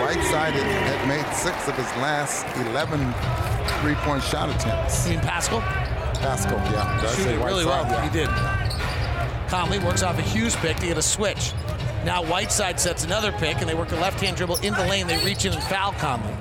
Whiteside 0.00 0.52
had, 0.54 1.08
made 1.08 1.34
six 1.34 1.68
of 1.68 1.76
his 1.76 1.86
last 2.02 2.44
11 2.68 2.98
three-point 3.80 4.22
shot 4.22 4.48
attempts. 4.54 5.06
You 5.08 5.16
mean 5.16 5.24
Paschall? 5.24 5.62
Paschall, 6.14 6.58
yeah. 6.72 7.00
Did 7.00 7.10
I 7.10 7.14
Shoot 7.14 7.22
say 7.24 7.34
it 7.34 7.44
really 7.44 7.64
well. 7.64 7.84
Whiteside? 7.84 8.12
He 8.12 8.18
Yeah. 8.20 8.26
did. 8.58 8.61
Conley 9.52 9.78
works 9.80 10.02
off 10.02 10.18
a 10.18 10.22
Hughes 10.22 10.56
pick 10.56 10.78
to 10.78 10.86
get 10.86 10.96
a 10.96 11.02
switch. 11.02 11.52
Now 12.06 12.24
Whiteside 12.24 12.80
sets 12.80 13.04
another 13.04 13.32
pick, 13.32 13.58
and 13.58 13.68
they 13.68 13.74
work 13.74 13.92
a 13.92 13.96
left-hand 13.96 14.34
dribble 14.34 14.56
in 14.62 14.72
the 14.72 14.80
lane. 14.86 15.06
They 15.06 15.22
reach 15.26 15.44
in 15.44 15.52
and 15.52 15.62
foul 15.64 15.92
Conley. 15.92 16.34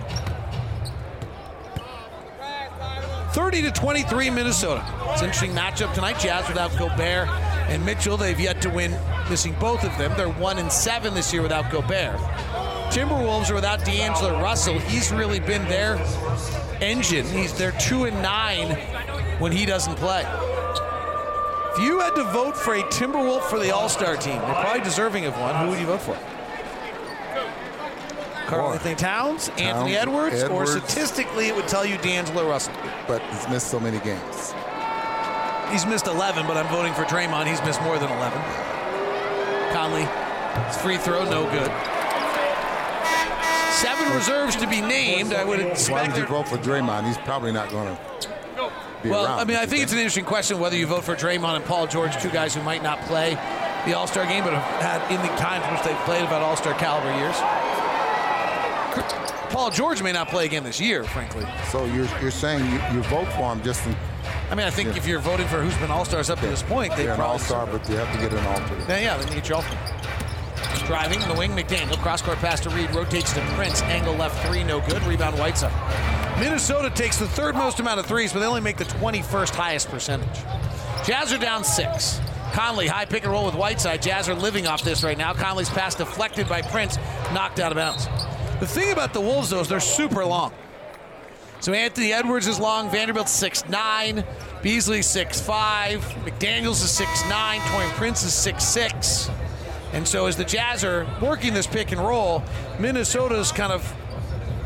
30 3.34 3.64
to 3.64 3.72
23 3.72 4.30
Minnesota. 4.30 4.86
It's 5.10 5.20
an 5.22 5.28
interesting 5.28 5.52
matchup 5.52 5.94
tonight. 5.94 6.20
Jazz 6.20 6.48
without 6.48 6.72
Gobert 6.80 7.28
and 7.68 7.86
Mitchell. 7.86 8.16
They've 8.16 8.40
yet 8.40 8.62
to 8.62 8.70
win, 8.70 8.98
missing 9.30 9.58
both 9.60 9.84
of 9.84 9.98
them. 9.98 10.14
They're 10.16 10.30
one 10.30 10.58
and 10.58 10.72
seven 10.72 11.14
this 11.14 11.34
year 11.34 11.42
without 11.42 11.70
Gobert. 11.70 12.16
Timberwolves 12.92 13.52
are 13.52 13.56
without 13.56 13.84
D'Angelo 13.84 14.42
Russell. 14.42 14.80
He's 14.80 15.12
really 15.12 15.42
been 15.42 15.68
their 15.68 16.00
engine. 16.80 17.26
He's 17.26 17.54
they're 17.58 17.74
two 17.74 18.06
and 18.06 18.22
nine 18.22 18.78
when 19.40 19.52
he 19.52 19.66
doesn't 19.66 19.98
play. 19.98 20.24
If 21.74 21.80
you 21.80 22.00
had 22.00 22.16
to 22.16 22.24
vote 22.26 22.58
for 22.58 22.74
a 22.74 22.84
Timberwolf 22.84 23.44
for 23.44 23.58
the 23.58 23.74
All-Star 23.74 24.18
team, 24.18 24.36
you're 24.36 24.56
probably 24.56 24.82
deserving 24.82 25.24
of 25.26 25.38
one. 25.40 25.56
Who 25.56 25.70
would 25.70 25.80
you 25.80 25.86
vote 25.86 26.02
for? 26.02 26.18
Karl 28.48 28.74
Anthony 28.74 28.96
Towns, 28.96 29.50
Anthony 29.58 29.96
Edwards, 29.96 30.44
or 30.44 30.66
statistically 30.66 31.48
it 31.48 31.56
would 31.56 31.70
tell 31.70 31.86
you 31.86 31.98
D'Angelo 32.00 32.46
Russell. 32.46 32.74
But 33.08 33.22
he's 33.32 33.48
missed 33.48 33.68
so 33.68 33.80
many 33.80 34.00
games. 34.00 34.54
He's 35.72 35.86
missed 35.86 36.08
11, 36.08 36.46
but 36.46 36.58
I'm 36.58 36.68
voting 36.68 36.94
for 36.94 37.04
Draymond. 37.04 37.48
He's 37.48 37.62
missed 37.64 37.82
more 37.84 37.98
than 37.98 38.12
11. 38.12 38.42
Conley, 39.72 40.06
his 40.68 40.76
free 40.82 40.98
throw, 40.98 41.24
no 41.24 41.50
good. 41.52 41.72
Seven 43.72 44.14
reserves 44.14 44.58
to 44.58 44.68
be 44.68 44.82
named. 44.82 45.34
I 45.34 45.46
would 45.46 45.62
Why 45.62 45.68
expect. 45.68 46.08
would 46.10 46.18
you 46.18 46.28
vote 46.28 46.50
for 46.50 46.58
Draymond? 46.58 47.08
He's 47.08 47.18
probably 47.20 47.54
not 47.54 47.70
going 47.70 47.96
to 47.96 48.32
be 49.04 49.10
Well, 49.10 49.26
around. 49.26 49.40
I 49.40 49.44
mean, 49.46 49.58
I 49.58 49.66
think 49.66 49.84
it's 49.84 49.92
an 49.92 49.98
interesting 50.00 50.26
question 50.26 50.60
whether 50.60 50.76
you 50.78 50.88
vote 50.88 51.04
for 51.04 51.16
Draymond 51.16 51.56
and 51.58 51.66
Paul 51.66 51.88
George, 51.88 52.16
two 52.22 52.30
guys 52.30 52.54
who 52.56 52.62
might 52.64 52.84
not 52.84 53.00
play 53.02 53.36
the 53.86 53.94
All 53.96 54.08
Star 54.08 54.26
game, 54.26 54.44
but 54.44 54.54
have 54.54 54.82
had 55.02 55.12
in 55.12 55.22
the 55.22 55.28
times 55.38 55.66
in 55.68 55.74
which 55.74 55.84
they've 55.84 56.06
played 56.06 56.24
about 56.24 56.42
All 56.42 56.56
Star 56.56 56.74
caliber 56.76 57.14
years. 57.18 57.36
Paul 59.52 59.70
George 59.70 60.02
may 60.02 60.12
not 60.14 60.30
play 60.30 60.46
again 60.46 60.64
this 60.64 60.80
year, 60.80 61.04
frankly. 61.04 61.46
So 61.70 61.86
you're, 61.86 62.08
you're 62.22 62.32
saying 62.32 62.64
you, 62.72 62.80
you 62.96 63.04
vote 63.04 63.28
for 63.34 63.52
him 63.52 63.62
just 63.64 63.86
in, 63.86 63.96
I 64.50 64.56
mean, 64.56 64.66
I 64.66 64.70
think 64.70 64.90
Yeah. 64.90 64.98
if 64.98 65.08
you're 65.08 65.20
voting 65.20 65.48
for 65.48 65.62
who's 65.62 65.76
been 65.78 65.92
All 65.92 66.06
Stars 66.06 66.30
up 66.30 66.40
to 66.40 66.48
this 66.48 66.64
point, 66.64 66.96
they 66.96 67.04
you're 67.04 67.14
an 67.14 67.22
all-star, 67.22 67.66
but 67.68 67.88
you 67.90 67.96
have 67.98 68.12
to 68.14 68.20
get 68.22 68.32
an 68.32 68.46
alternate. 68.48 68.88
Yeah, 68.88 69.18
then 69.18 69.28
you 69.28 69.36
get 69.36 69.50
your 69.50 69.58
ultimate. 69.58 69.78
Driving 70.92 71.22
in 71.22 71.30
the 71.30 71.36
wing, 71.36 71.52
McDaniel. 71.52 71.98
Cross 72.00 72.24
court 72.24 72.38
pass 72.40 72.60
to 72.60 72.70
Reid, 72.70 72.94
rotates 72.94 73.32
to 73.32 73.40
Prince. 73.56 73.82
Angle 73.84 74.14
left 74.16 74.46
three, 74.46 74.62
no 74.62 74.82
good. 74.82 75.02
Rebound 75.04 75.40
Whiteside. 75.40 75.72
Minnesota 76.38 76.90
takes 76.90 77.18
the 77.18 77.30
third 77.30 77.56
most 77.56 77.80
amount 77.80 78.02
of 78.02 78.06
threes, 78.06 78.34
but 78.34 78.40
they 78.40 78.46
only 78.46 78.60
make 78.60 78.76
the 78.76 78.84
21st 78.84 79.56
highest 79.56 79.88
percentage. 79.88 80.44
Jazz 81.06 81.32
are 81.32 81.38
down 81.38 81.64
six. 81.64 82.20
Conley, 82.52 82.88
high 82.88 83.06
pick 83.06 83.24
and 83.24 83.32
roll 83.32 83.46
with 83.46 83.56
Whiteside. 83.56 84.02
Jazz 84.02 84.28
are 84.28 84.36
living 84.36 84.68
off 84.68 84.84
this 84.84 85.02
right 85.02 85.18
now. 85.18 85.32
Conley's 85.34 85.70
pass 85.70 85.96
deflected 85.96 86.50
by 86.50 86.62
Prince, 86.62 86.98
knocked 87.34 87.62
out 87.62 87.72
of 87.72 87.78
bounds. 87.78 88.08
The 88.60 88.68
thing 88.68 88.92
about 88.92 89.14
the 89.14 89.22
Wolves, 89.22 89.52
though, 89.52 89.62
is 89.62 89.70
they're 89.70 89.80
super 89.80 90.26
long. 90.26 90.52
So 91.62 91.72
Anthony 91.72 92.12
Edwards 92.12 92.48
is 92.48 92.60
long, 92.60 92.90
Vanderbilt's 92.90 93.32
6'9, 93.42 94.26
Beasley 94.62 95.00
6'5, 95.00 96.00
McDaniels 96.26 96.84
is 96.84 97.00
6'9, 97.00 97.60
Taurean 97.60 97.92
Prince 97.92 98.24
is 98.24 98.34
6'6. 98.34 99.32
And 99.94 100.08
so 100.08 100.26
as 100.26 100.38
the 100.38 100.46
Jazz 100.46 100.84
are 100.84 101.06
working 101.22 101.54
this 101.54 101.68
pick 101.68 101.92
and 101.92 102.00
roll, 102.00 102.44
Minnesota's 102.80 103.52
kind 103.52 103.74
of 103.74 103.84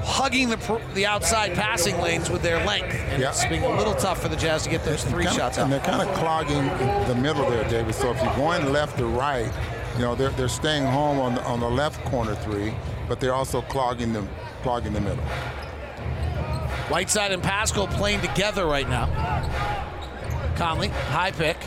hugging 0.03 0.49
the 0.49 0.81
the 0.93 1.05
outside 1.07 1.55
passing 1.55 1.99
lanes 1.99 2.29
with 2.29 2.43
their 2.43 2.63
length. 2.65 2.93
And 3.09 3.21
Yeah. 3.21 3.29
it's 3.29 3.43
being 3.45 3.63
a 3.63 3.75
little 3.75 3.95
tough 3.95 4.21
for 4.21 4.27
the 4.27 4.35
Jazz 4.35 4.63
to 4.63 4.69
get 4.69 4.83
those 4.85 5.03
three 5.03 5.25
shots 5.25 5.57
And 5.57 5.71
they're 5.71 5.79
kind 5.79 6.07
of 6.07 6.15
clogging 6.15 6.67
the 7.07 7.15
middle 7.15 7.49
there, 7.49 7.63
David. 7.69 7.95
So 7.95 8.11
if 8.11 8.21
you're 8.21 8.35
going 8.35 8.71
left 8.71 8.99
or 9.01 9.07
right, 9.07 9.51
you 9.95 10.01
know 10.01 10.13
they're, 10.13 10.29
they're 10.31 10.47
staying 10.47 10.85
home 10.85 11.19
on 11.19 11.35
the, 11.35 11.43
on 11.45 11.59
the 11.59 11.69
left 11.69 12.03
corner 12.05 12.35
three, 12.35 12.73
but 13.07 13.19
they're 13.19 13.33
also 13.33 13.61
clogging 13.63 14.13
the 14.13 14.23
clogging 14.61 14.93
the 14.93 15.01
middle. 15.01 15.23
Whiteside 16.89 17.31
and 17.31 17.41
Paschall 17.41 17.89
playing 17.91 18.21
together 18.21 18.65
right 18.67 18.87
now. 18.87 19.07
Conley, 20.55 20.89
high 20.89 21.31
pick, 21.31 21.57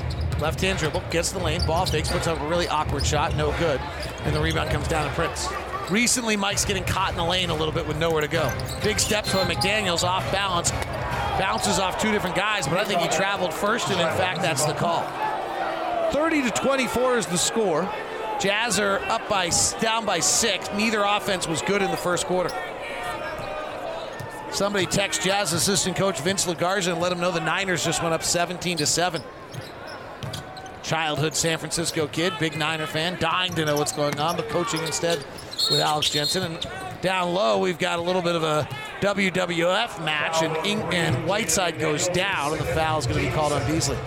left 0.41 0.61
hand 0.61 0.79
dribble, 0.79 1.03
gets 1.11 1.33
the 1.33 1.39
lane, 1.39 1.65
ball 1.67 1.87
fakes, 1.87 2.11
puts 2.11 2.27
up 2.27 2.41
a 2.41 2.47
really 2.47 2.69
awkward 2.69 3.05
shot, 3.05 3.35
no 3.37 3.57
good. 3.59 3.81
And 4.25 4.35
the 4.35 4.41
rebound 4.41 4.71
comes 4.71 4.89
down 4.89 5.09
to 5.09 5.15
Prince. 5.15 5.49
Recently, 5.91 6.37
Mike's 6.37 6.65
getting 6.65 6.85
caught 6.85 7.11
in 7.11 7.17
the 7.17 7.25
lane 7.25 7.51
a 7.51 7.55
little 7.55 7.73
bit 7.73 7.87
with 7.87 7.99
nowhere 7.99 8.21
to 8.21 8.29
go. 8.29 8.53
Big 8.83 8.99
steps 8.99 9.33
by 9.33 9.45
McDaniels 9.45 10.05
off 10.05 10.31
balance, 10.31 10.71
bounces 11.39 11.79
off 11.79 12.01
two 12.01 12.13
different 12.13 12.37
guys, 12.37 12.69
but 12.69 12.79
I 12.79 12.85
think 12.85 13.01
he 13.01 13.09
traveled 13.09 13.55
first, 13.55 13.89
and 13.91 14.01
in 14.01 14.07
fact, 14.19 14.43
that's 14.43 14.65
the 14.65 14.75
call. 14.75 15.03
30 16.13 16.43
to 16.43 16.51
24 16.51 17.19
is 17.19 17.27
the 17.27 17.39
score. 17.39 17.91
Jazz 18.41 18.79
are 18.79 19.01
up 19.05 19.29
by 19.29 19.51
down 19.81 20.05
by 20.05 20.21
six. 20.21 20.69
Neither 20.75 21.03
offense 21.03 21.49
was 21.49 21.61
good 21.63 21.83
in 21.83 21.91
the 21.91 21.97
first 21.97 22.27
quarter. 22.27 22.51
Somebody 24.53 24.87
text 24.87 25.23
Jazz 25.23 25.53
assistant 25.53 25.97
coach 25.97 26.21
Vince 26.21 26.47
Legarza 26.47 26.93
and 26.93 27.01
let 27.01 27.13
him 27.13 27.21
know 27.21 27.31
the 27.31 27.41
Niners 27.41 27.85
just 27.85 28.03
went 28.03 28.15
up 28.15 28.23
17 28.23 28.79
to 28.79 28.87
7. 28.87 29.23
Childhood 30.89 31.37
San 31.37 31.59
Francisco 31.59 32.07
kid, 32.07 32.33
big 32.41 32.57
Niner 32.57 32.87
fan, 32.87 33.19
dying 33.21 33.53
to 33.57 33.67
know 33.67 33.77
what's 33.77 33.93
going 33.93 34.19
on, 34.19 34.37
but 34.37 34.49
coaching 34.49 34.81
instead 34.85 35.19
with 35.71 35.81
Alex 35.81 36.09
Jensen. 36.09 36.45
And 36.45 36.67
down 37.03 37.35
low, 37.35 37.59
we've 37.59 37.79
got 37.79 37.99
a 37.99 38.03
little 38.03 38.23
bit 38.23 38.35
of 38.35 38.43
a 38.43 38.67
WWF 39.03 40.03
match, 40.03 40.43
and, 40.43 40.67
Ing- 40.67 40.95
and 40.95 41.27
Whiteside 41.27 41.79
goes 41.79 42.09
down, 42.09 42.53
and 42.53 42.61
the 42.63 42.65
foul 42.65 42.99
is 42.99 43.07
going 43.07 43.23
to 43.23 43.31
be 43.31 43.37
called 43.37 43.53
on 43.53 43.71
Beasley. 43.71 43.99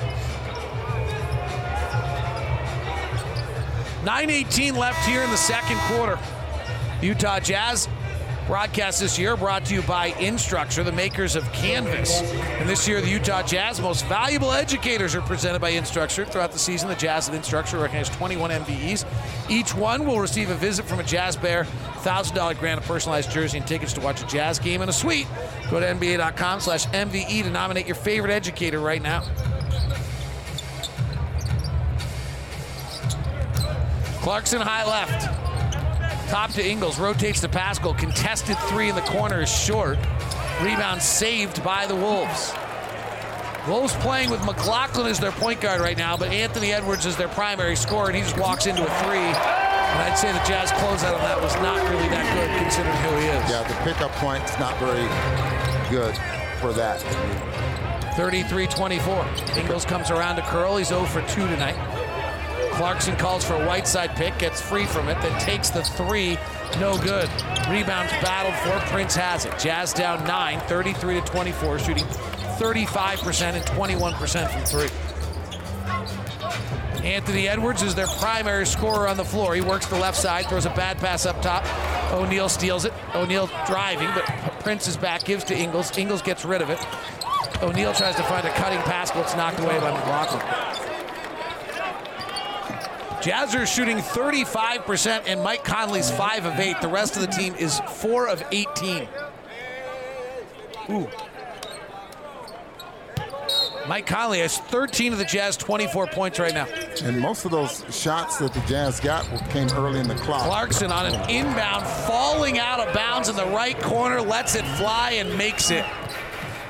9.18 4.02 4.76
left 4.76 5.08
here 5.08 5.22
in 5.22 5.30
the 5.30 5.38
second 5.38 5.78
quarter. 5.82 6.18
Utah 7.04 7.40
Jazz 7.40 7.88
broadcast 8.52 9.00
this 9.00 9.18
year 9.18 9.38
brought 9.38 9.64
to 9.64 9.74
you 9.74 9.82
by 9.84 10.12
Instructure, 10.12 10.84
the 10.84 10.92
makers 10.92 11.38
of 11.38 11.50
Canvas. 11.54 12.20
And 12.60 12.68
this 12.68 12.86
year, 12.86 13.00
the 13.00 13.08
Utah 13.08 13.42
Jazz 13.44 13.80
most 13.80 14.06
valuable 14.08 14.52
educators 14.52 15.16
are 15.16 15.22
presented 15.22 15.60
by 15.60 15.72
Instructure. 15.72 16.28
Throughout 16.28 16.52
the 16.52 16.60
season, 16.60 16.90
the 16.90 16.96
Jazz 16.96 17.30
and 17.30 17.42
Instructure 17.42 17.82
recognize 17.82 18.10
21 18.10 18.52
MVEs. 18.52 19.06
Each 19.50 19.74
one 19.74 20.06
will 20.06 20.20
receive 20.20 20.50
a 20.50 20.56
visit 20.56 20.84
from 20.84 21.00
a 21.00 21.04
Jazz 21.04 21.38
Bear, 21.38 21.64
$1,000 21.64 22.60
grant, 22.60 22.82
a 22.82 22.84
personalized 22.84 23.32
jersey, 23.32 23.58
and 23.58 23.66
tickets 23.66 23.94
to 23.94 24.02
watch 24.02 24.22
a 24.22 24.28
Jazz 24.28 24.60
game 24.60 24.82
and 24.82 24.90
a 24.90 24.94
suite. 24.94 25.28
Go 25.70 25.80
to 25.80 25.86
NBA.com 25.86 26.60
slash 26.60 26.88
MVE 26.88 27.44
to 27.44 27.50
nominate 27.50 27.86
your 27.86 27.96
favorite 27.96 28.34
educator 28.34 28.82
right 28.82 29.02
now. 29.02 29.24
Clarkson 34.20 34.60
high 34.60 34.86
left. 34.86 35.51
Top 36.32 36.50
to 36.52 36.66
Ingles, 36.66 36.98
rotates 36.98 37.42
to 37.42 37.50
Paschall. 37.50 37.98
Contested 37.98 38.58
three 38.70 38.88
in 38.88 38.96
the 38.96 39.02
corner 39.02 39.42
is 39.42 39.52
short. 39.52 39.98
Rebound 40.62 41.02
saved 41.02 41.62
by 41.62 41.86
the 41.86 41.94
Wolves. 41.94 42.54
Wolves 43.68 43.94
playing 43.96 44.30
with 44.30 44.42
McLaughlin 44.46 45.08
as 45.08 45.20
their 45.20 45.34
point 45.34 45.60
guard 45.60 45.82
right 45.82 45.98
now, 45.98 46.16
but 46.16 46.30
Anthony 46.32 46.72
Edwards 46.72 47.06
is 47.06 47.18
their 47.18 47.28
primary 47.28 47.76
scorer, 47.76 48.08
and 48.08 48.16
he 48.16 48.22
just 48.22 48.38
walks 48.38 48.66
into 48.66 48.82
a 48.82 49.04
three. 49.04 49.18
And 49.18 50.00
I'd 50.08 50.18
say 50.18 50.32
the 50.32 50.40
Jazz 50.48 50.72
closeout 50.72 51.16
on 51.16 51.20
that 51.20 51.42
was 51.42 51.54
not 51.56 51.84
really 51.90 52.08
that 52.08 52.24
good 52.34 52.64
considering 52.64 52.96
who 52.96 53.18
he 53.20 53.28
is. 53.28 53.52
Yeah, 53.52 53.68
the 53.68 53.76
pickup 53.84 54.12
point's 54.14 54.58
not 54.58 54.80
very 54.80 55.04
good 55.90 56.16
for 56.62 56.72
that. 56.72 57.02
33-24. 58.16 59.58
Ingles 59.58 59.84
comes 59.84 60.10
around 60.10 60.38
to 60.38 60.44
curl. 60.44 60.78
He's 60.78 60.88
0 60.88 61.04
for 61.04 61.22
2 61.24 61.46
tonight. 61.48 62.01
Clarkson 62.72 63.16
calls 63.18 63.44
for 63.44 63.56
a 63.56 63.66
Whiteside 63.66 64.16
pick, 64.16 64.38
gets 64.40 64.62
free 64.62 64.86
from 64.86 65.10
it, 65.10 65.22
then 65.22 65.40
takes 65.40 65.70
the 65.70 65.84
three. 65.84 66.38
No 66.80 66.98
good. 66.98 67.30
Rebounds 67.70 68.12
battled 68.22 68.56
for. 68.56 68.80
Prince 68.92 69.16
has 69.16 69.46
it. 69.46 69.58
Jazz 69.60 69.94
down 69.94 70.26
9, 70.26 70.60
33 70.62 71.22
to 71.22 71.28
24, 71.28 71.80
shooting 71.80 72.06
35% 72.06 73.54
and 73.54 73.66
21% 73.66 74.52
from 74.52 74.66
three. 74.66 74.90
Anthony 77.04 77.48
Edwards 77.48 77.82
is 77.82 77.96
their 77.96 78.08
primary 78.20 78.66
scorer 78.66 79.08
on 79.08 79.18
the 79.18 79.26
floor. 79.26 79.56
He 79.56 79.62
works 79.62 79.88
the 79.88 79.98
left 79.98 80.18
side, 80.18 80.46
throws 80.46 80.66
a 80.66 80.70
bad 80.70 80.98
pass 81.00 81.26
up 81.26 81.42
top. 81.42 81.66
O'Neale 82.14 82.50
steals 82.50 82.86
it. 82.86 82.94
O'Neale 83.16 83.50
driving, 83.66 84.10
but 84.14 84.26
Prince 84.60 84.88
is 84.88 84.98
back, 84.98 85.24
gives 85.24 85.44
to 85.46 85.58
Ingles. 85.58 85.98
Ingles 85.98 86.22
gets 86.22 86.46
rid 86.46 86.62
of 86.62 86.70
it. 86.70 86.80
O'Neale 87.64 87.94
tries 87.94 88.16
to 88.16 88.24
find 88.24 88.46
a 88.46 88.54
cutting 88.54 88.80
pass, 88.80 89.12
but 89.12 89.22
it's 89.22 89.36
knocked 89.36 89.60
away 89.60 89.80
by 89.80 89.92
McLaughlin. 89.92 90.71
Jazz 93.22 93.54
are 93.54 93.66
shooting 93.68 93.98
35%, 93.98 95.24
and 95.28 95.42
Mike 95.44 95.64
Conley's 95.64 96.10
5 96.10 96.46
of 96.46 96.60
8. 96.60 96.82
The 96.82 96.88
rest 96.88 97.16
of 97.16 97.22
the 97.22 97.28
team 97.28 97.54
is 97.56 97.80
4 97.80 98.28
of 98.28 98.44
18. 98.52 99.08
Ooh. 100.90 101.08
Mike 103.88 104.06
Conley 104.06 104.40
has 104.40 104.58
13 104.58 105.14
of 105.14 105.20
the 105.20 105.26
Jazz 105.26 105.58
24 105.58 106.08
points 106.08 106.40
right 106.40 106.54
now. 106.54 106.68
And 107.04 107.20
most 107.20 107.46
of 107.46 107.52
those 107.52 107.84
shots 107.90 108.38
that 108.38 108.54
the 108.54 108.60
Jazz 108.62 109.00
got 109.00 109.26
came 109.50 109.68
early 109.70 110.00
in 110.00 110.08
the 110.08 110.16
clock. 110.16 110.46
Clarkson 110.46 110.92
on 110.92 111.08
an 111.08 111.30
inbound, 111.30 111.86
falling 111.86 112.58
out 112.58 112.80
of 112.80 112.94
bounds 112.94 113.30
in 113.30 113.36
the 113.36 113.48
right 113.48 113.80
corner, 113.82 114.22
lets 114.22 114.56
it 114.56 114.66
fly 114.78 115.12
and 115.12 115.36
makes 115.38 115.72
it. 115.72 115.86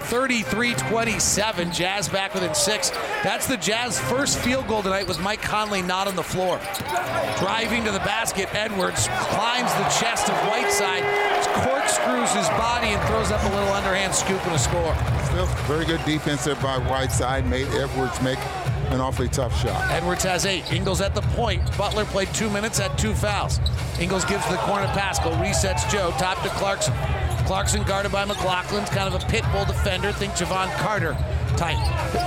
33-27, 0.01 1.73
Jazz 1.73 2.09
back 2.09 2.33
within 2.33 2.53
six. 2.53 2.89
That's 3.23 3.47
the 3.47 3.57
Jazz 3.57 3.99
first 3.99 4.39
field 4.39 4.67
goal 4.67 4.81
tonight 4.81 5.07
with 5.07 5.19
Mike 5.19 5.41
Conley 5.41 5.81
not 5.81 6.07
on 6.07 6.15
the 6.15 6.23
floor. 6.23 6.59
Driving 7.39 7.83
to 7.85 7.91
the 7.91 7.99
basket, 7.99 8.53
Edwards 8.53 9.07
climbs 9.07 9.73
the 9.73 9.87
chest 9.99 10.29
of 10.29 10.35
Whiteside, 10.47 11.03
corkscrews 11.63 12.31
his 12.33 12.47
body 12.49 12.87
and 12.87 13.01
throws 13.07 13.31
up 13.31 13.41
a 13.43 13.55
little 13.55 13.73
underhand 13.73 14.13
scoop 14.13 14.45
and 14.45 14.55
a 14.55 14.59
score. 14.59 14.95
Still 15.25 15.45
very 15.67 15.85
good 15.85 16.03
defense 16.05 16.43
there 16.43 16.55
by 16.55 16.77
Whiteside. 16.77 17.47
Made 17.47 17.67
Edwards 17.69 18.21
make 18.21 18.39
an 18.91 18.99
awfully 18.99 19.29
tough 19.29 19.57
shot. 19.61 19.89
Edwards 19.91 20.23
has 20.23 20.45
eight. 20.45 20.71
Ingles 20.71 21.01
at 21.01 21.15
the 21.15 21.21
point. 21.21 21.61
Butler 21.77 22.05
played 22.05 22.27
two 22.33 22.49
minutes, 22.49 22.77
had 22.77 22.97
two 22.97 23.13
fouls. 23.13 23.59
Ingles 23.99 24.25
gives 24.25 24.45
the 24.49 24.57
corner 24.57 24.87
Paschall, 24.87 25.33
resets 25.41 25.89
Joe, 25.89 26.11
top 26.17 26.41
to 26.43 26.49
Clarkson. 26.49 26.93
Clarkson 27.45 27.83
guarded 27.83 28.11
by 28.11 28.25
McLaughlin's 28.25 28.89
kind 28.89 29.13
of 29.13 29.21
a 29.21 29.25
pit 29.27 29.43
bull 29.51 29.65
defender. 29.65 30.11
Think 30.11 30.33
Jevon 30.33 30.71
Carter 30.77 31.17
type. 31.57 31.77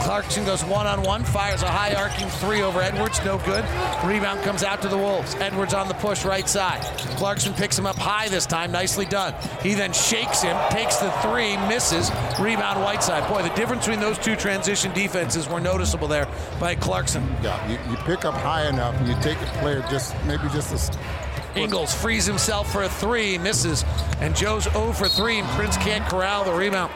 Clarkson 0.05 0.45
goes 0.45 0.65
one 0.65 0.87
on 0.87 1.03
one, 1.03 1.25
fires 1.25 1.63
a 1.63 1.69
high 1.69 1.95
arcing 1.95 2.29
three 2.29 2.63
over 2.63 2.81
Edwards, 2.81 3.25
no 3.25 3.39
good. 3.39 3.65
Rebound 4.05 4.43
comes 4.43 4.63
out 4.63 4.81
to 4.83 4.89
the 4.89 4.97
Wolves. 4.97 5.35
Edwards 5.37 5.75
on 5.75 5.89
the 5.89 5.95
push 5.95 6.25
right 6.25 6.49
side. 6.49 6.83
Clarkson 7.17 7.53
picks 7.55 7.79
him 7.79 7.87
up 7.87 7.97
high 7.97 8.29
this 8.29 8.47
time, 8.47 8.71
nicely 8.71 9.05
done. 9.05 9.35
He 9.63 9.75
then 9.75 9.93
shakes 9.93 10.43
him, 10.43 10.57
takes 10.71 10.97
the 10.97 11.11
three, 11.23 11.57
misses. 11.69 12.11
Rebound 12.39 12.83
Whiteside. 12.83 13.29
Boy, 13.29 13.43
the 13.43 13.55
difference 13.55 13.87
between 13.87 14.01
those 14.01 14.19
two 14.19 14.37
transition 14.37 14.93
defenses 14.93 15.49
were 15.49 15.61
noticeable 15.61 16.09
there 16.09 16.29
by 16.61 16.75
Clarkson. 16.75 17.27
Yeah, 17.43 17.69
you, 17.69 17.79
you 17.91 17.97
pick 18.05 18.25
up 18.25 18.35
high 18.35 18.69
enough 18.69 18.95
and 18.99 19.09
you 19.09 19.15
take 19.21 19.41
a 19.41 19.47
player 19.59 19.85
just 19.91 20.15
maybe 20.27 20.49
just 20.51 20.73
a 20.73 21.24
Ingles 21.57 21.95
frees 21.95 22.27
himself 22.27 22.71
for 22.73 22.83
a 22.83 22.89
three, 22.89 23.39
misses, 23.39 23.85
and 24.21 24.35
Joe's 24.35 24.65
0 24.65 24.93
for 24.93 25.09
3, 25.09 25.39
and 25.41 25.49
Prince 25.51 25.77
can't 25.77 26.05
corral 26.09 26.45
the 26.45 26.53
rebound. 26.53 26.93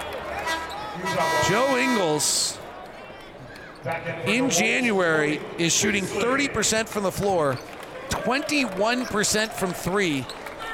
Joe 1.49 1.77
Ingles 1.77 2.59
in 4.27 4.51
January 4.51 5.41
is 5.59 5.73
shooting 5.73 6.05
30% 6.05 6.89
from 6.89 7.05
the 7.05 7.13
floor, 7.13 7.57
21% 8.11 9.53
from 9.53 9.73
three. 9.73 10.27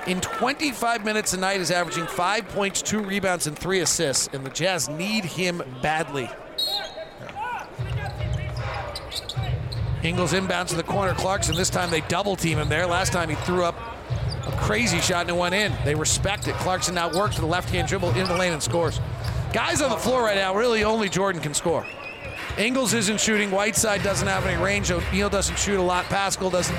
In 0.07 0.21
25 0.21 1.05
minutes 1.05 1.33
a 1.33 1.39
night 1.39 1.61
is 1.61 1.71
averaging 1.71 2.07
five 2.07 2.49
points, 2.49 2.83
two 2.83 3.01
rebounds, 3.01 3.47
and 3.47 3.59
three 3.59 3.81
assists, 3.81 4.29
and 4.33 4.45
the 4.45 4.51
Jazz 4.51 4.89
need 4.89 5.25
him 5.25 5.63
badly. 5.83 6.29
Ingles 10.05 10.35
inbounds 10.35 10.69
to 10.69 10.77
the 10.77 10.83
corner. 10.83 11.15
Clarkson, 11.15 11.57
this 11.57 11.71
time 11.71 11.91
they 11.91 12.03
double 12.03 12.37
team 12.37 12.59
him 12.59 12.69
there. 12.69 12.87
Last 12.87 13.11
time 13.11 13.31
he 13.31 13.37
threw 13.37 13.65
up 13.65 13.75
a 14.47 14.53
crazy 14.59 15.01
shot 15.01 15.23
and 15.23 15.31
it 15.31 15.37
went 15.37 15.55
in. 15.55 15.73
They 15.85 15.95
respect 15.95 16.47
it. 16.47 16.55
Clarkson 16.57 16.95
now 16.95 17.07
works 17.07 17.37
with 17.37 17.45
the 17.45 17.51
left 17.51 17.71
hand 17.71 17.89
dribble 17.89 18.11
into 18.11 18.27
the 18.27 18.39
lane 18.39 18.53
and 18.53 18.63
scores. 18.63 19.01
Guys 19.55 19.81
on 19.81 19.89
the 19.89 19.97
floor 19.97 20.23
right 20.23 20.37
now, 20.37 20.55
really 20.55 20.85
only 20.85 21.09
Jordan 21.09 21.41
can 21.41 21.55
score. 21.55 21.87
Ingles 22.59 22.93
isn't 22.93 23.19
shooting. 23.19 23.51
Whiteside 23.51 24.03
doesn't 24.03 24.29
have 24.29 24.45
any 24.47 24.63
range. 24.63 24.91
O'Neale 24.91 25.31
doesn't 25.31 25.59
shoot 25.59 25.79
a 25.79 25.83
lot. 25.83 26.05
Paschall 26.05 26.53
doesn't. 26.53 26.77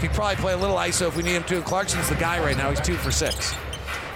He 0.00 0.08
probably 0.08 0.36
play 0.36 0.52
a 0.52 0.56
little 0.56 0.76
ISO 0.76 1.06
if 1.06 1.16
we 1.16 1.22
need 1.22 1.34
him 1.34 1.44
to. 1.44 1.62
Clarkson's 1.62 2.08
the 2.08 2.16
guy 2.16 2.40
right 2.40 2.56
now. 2.56 2.70
He's 2.70 2.80
two 2.80 2.96
for 2.96 3.12
six. 3.12 3.54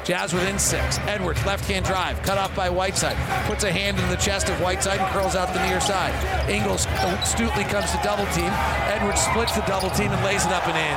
Jazz 0.08 0.32
within 0.32 0.58
six. 0.58 0.96
Edwards, 1.00 1.44
left 1.44 1.68
hand 1.68 1.84
drive, 1.84 2.22
cut 2.22 2.38
off 2.38 2.56
by 2.56 2.70
Whiteside. 2.70 3.14
Puts 3.44 3.64
a 3.64 3.70
hand 3.70 3.98
in 3.98 4.08
the 4.08 4.16
chest 4.16 4.48
of 4.48 4.58
Whiteside 4.58 5.00
and 5.00 5.06
curls 5.12 5.36
out 5.36 5.52
the 5.52 5.62
near 5.68 5.82
side. 5.82 6.16
Ingles 6.48 6.86
oh, 7.04 7.20
astutely 7.20 7.64
comes 7.64 7.92
to 7.92 8.00
double 8.02 8.24
team. 8.32 8.48
Edwards 8.88 9.20
splits 9.20 9.52
the 9.52 9.60
double 9.68 9.90
team 9.90 10.10
and 10.10 10.24
lays 10.24 10.46
it 10.46 10.50
up 10.50 10.66
and 10.66 10.80
in. 10.80 10.96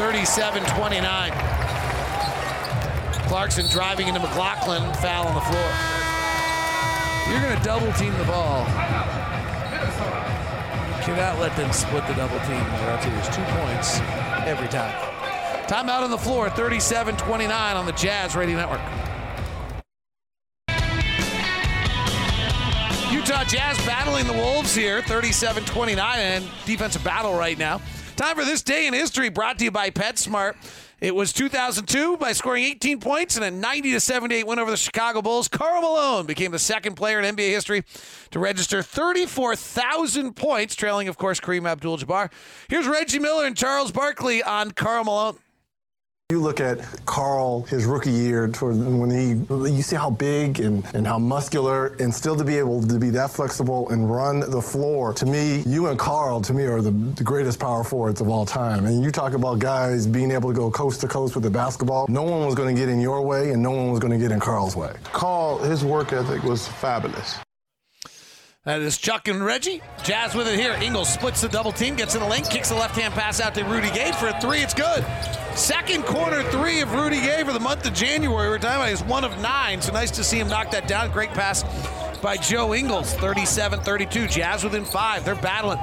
37 0.00 0.64
29. 0.64 1.32
Clarkson 3.28 3.66
driving 3.68 4.08
into 4.08 4.20
McLaughlin, 4.20 4.80
foul 5.04 5.28
on 5.28 5.34
the 5.34 5.44
floor. 5.52 5.70
You're 7.28 7.44
going 7.44 7.58
to 7.58 7.62
double 7.62 7.92
team 7.92 8.16
the 8.16 8.24
ball. 8.24 8.64
You 10.88 11.04
cannot 11.04 11.36
let 11.38 11.54
them 11.60 11.70
split 11.74 12.06
the 12.06 12.14
double 12.14 12.40
team, 12.48 12.56
or 12.56 12.96
else 12.96 13.04
there's 13.04 13.28
two 13.36 13.44
points 13.52 14.00
every 14.48 14.68
time. 14.68 15.17
Timeout 15.68 16.02
on 16.02 16.10
the 16.10 16.16
floor, 16.16 16.48
37 16.48 17.14
29 17.18 17.76
on 17.76 17.84
the 17.84 17.92
Jazz 17.92 18.34
Radio 18.34 18.56
Network. 18.56 18.80
Utah 23.12 23.44
Jazz 23.44 23.76
battling 23.84 24.26
the 24.26 24.32
Wolves 24.32 24.74
here, 24.74 25.02
37 25.02 25.66
29, 25.66 26.18
and 26.18 26.48
defensive 26.64 27.04
battle 27.04 27.34
right 27.36 27.58
now. 27.58 27.82
Time 28.16 28.34
for 28.34 28.46
this 28.46 28.62
day 28.62 28.86
in 28.86 28.94
history 28.94 29.28
brought 29.28 29.58
to 29.58 29.64
you 29.64 29.70
by 29.70 29.90
PetSmart. 29.90 30.54
It 31.02 31.14
was 31.14 31.34
2002 31.34 32.16
by 32.16 32.32
scoring 32.32 32.64
18 32.64 32.98
points 32.98 33.36
and 33.36 33.44
a 33.44 33.50
90 33.50 33.92
to 33.92 34.00
78 34.00 34.46
win 34.46 34.58
over 34.58 34.70
the 34.70 34.76
Chicago 34.78 35.20
Bulls. 35.20 35.48
Karl 35.48 35.82
Malone 35.82 36.24
became 36.24 36.50
the 36.50 36.58
second 36.58 36.94
player 36.94 37.20
in 37.20 37.36
NBA 37.36 37.50
history 37.50 37.84
to 38.30 38.38
register 38.38 38.82
34,000 38.82 40.34
points, 40.34 40.74
trailing, 40.74 41.08
of 41.08 41.18
course, 41.18 41.38
Kareem 41.40 41.68
Abdul-Jabbar. 41.68 42.32
Here's 42.68 42.88
Reggie 42.88 43.18
Miller 43.18 43.44
and 43.44 43.54
Charles 43.54 43.92
Barkley 43.92 44.42
on 44.42 44.70
Karl 44.70 45.04
Malone. 45.04 45.36
You 46.30 46.42
look 46.42 46.60
at 46.60 46.80
Karl, 47.06 47.62
his 47.62 47.86
rookie 47.86 48.10
year, 48.10 48.48
when 48.48 49.10
he, 49.10 49.72
you 49.74 49.80
see 49.80 49.96
how 49.96 50.10
big 50.10 50.60
and, 50.60 50.84
and 50.92 51.06
how 51.06 51.18
muscular, 51.18 51.96
and 52.00 52.14
still 52.14 52.36
to 52.36 52.44
be 52.44 52.58
able 52.58 52.82
to 52.82 52.98
be 52.98 53.08
that 53.08 53.30
flexible 53.30 53.88
and 53.88 54.10
run 54.10 54.40
the 54.40 54.60
floor. 54.60 55.14
To 55.14 55.24
me, 55.24 55.62
you 55.64 55.86
and 55.86 55.98
Karl, 55.98 56.42
to 56.42 56.52
me, 56.52 56.64
are 56.64 56.82
the, 56.82 56.90
the 56.90 57.24
greatest 57.24 57.58
power 57.58 57.82
forwards 57.82 58.20
of 58.20 58.28
all 58.28 58.44
time. 58.44 58.84
And 58.84 59.02
you 59.02 59.10
talk 59.10 59.32
about 59.32 59.58
guys 59.58 60.06
being 60.06 60.30
able 60.30 60.50
to 60.50 60.54
go 60.54 60.70
coast 60.70 61.00
to 61.00 61.08
coast 61.08 61.34
with 61.34 61.44
the 61.44 61.50
basketball. 61.50 62.04
No 62.10 62.24
one 62.24 62.44
was 62.44 62.54
going 62.54 62.76
to 62.76 62.78
get 62.78 62.90
in 62.90 63.00
your 63.00 63.22
way, 63.22 63.52
and 63.52 63.62
no 63.62 63.70
one 63.70 63.90
was 63.90 63.98
going 63.98 64.12
to 64.12 64.18
get 64.18 64.30
in 64.30 64.38
Karl's 64.38 64.76
way. 64.76 64.92
Karl, 65.04 65.56
his 65.60 65.82
work 65.82 66.12
ethic 66.12 66.42
was 66.42 66.68
fabulous. 66.68 67.38
That 68.68 68.82
is 68.82 68.98
Chuck 68.98 69.28
and 69.28 69.42
Reggie. 69.42 69.80
Jazz 70.04 70.34
with 70.34 70.46
it 70.46 70.60
here. 70.60 70.74
Ingles 70.74 71.08
splits 71.08 71.40
the 71.40 71.48
double 71.48 71.72
team, 71.72 71.94
gets 71.94 72.14
in 72.14 72.20
the 72.20 72.26
lane, 72.26 72.44
kicks 72.44 72.68
the 72.68 72.74
left 72.74 72.96
hand 72.96 73.14
pass 73.14 73.40
out 73.40 73.54
to 73.54 73.64
Rudy 73.64 73.90
Gay 73.92 74.12
for 74.12 74.26
a 74.26 74.38
three. 74.42 74.58
It's 74.58 74.74
good. 74.74 75.06
Second 75.54 76.04
quarter 76.04 76.42
three 76.50 76.82
of 76.82 76.92
Rudy 76.92 77.22
Gay 77.22 77.42
for 77.44 77.54
the 77.54 77.60
month 77.60 77.86
of 77.86 77.94
January. 77.94 78.50
We're 78.50 78.58
talking 78.58 78.76
about 78.76 78.90
he's 78.90 79.02
one 79.02 79.24
of 79.24 79.40
nine, 79.40 79.80
so 79.80 79.90
nice 79.94 80.10
to 80.10 80.22
see 80.22 80.38
him 80.38 80.48
knock 80.48 80.70
that 80.72 80.86
down. 80.86 81.10
Great 81.12 81.30
pass 81.30 81.64
by 82.20 82.36
Joe 82.36 82.74
Ingles, 82.74 83.14
37 83.14 83.80
32. 83.80 84.26
Jazz 84.26 84.62
within 84.62 84.84
five. 84.84 85.24
They're 85.24 85.34
battling. 85.34 85.78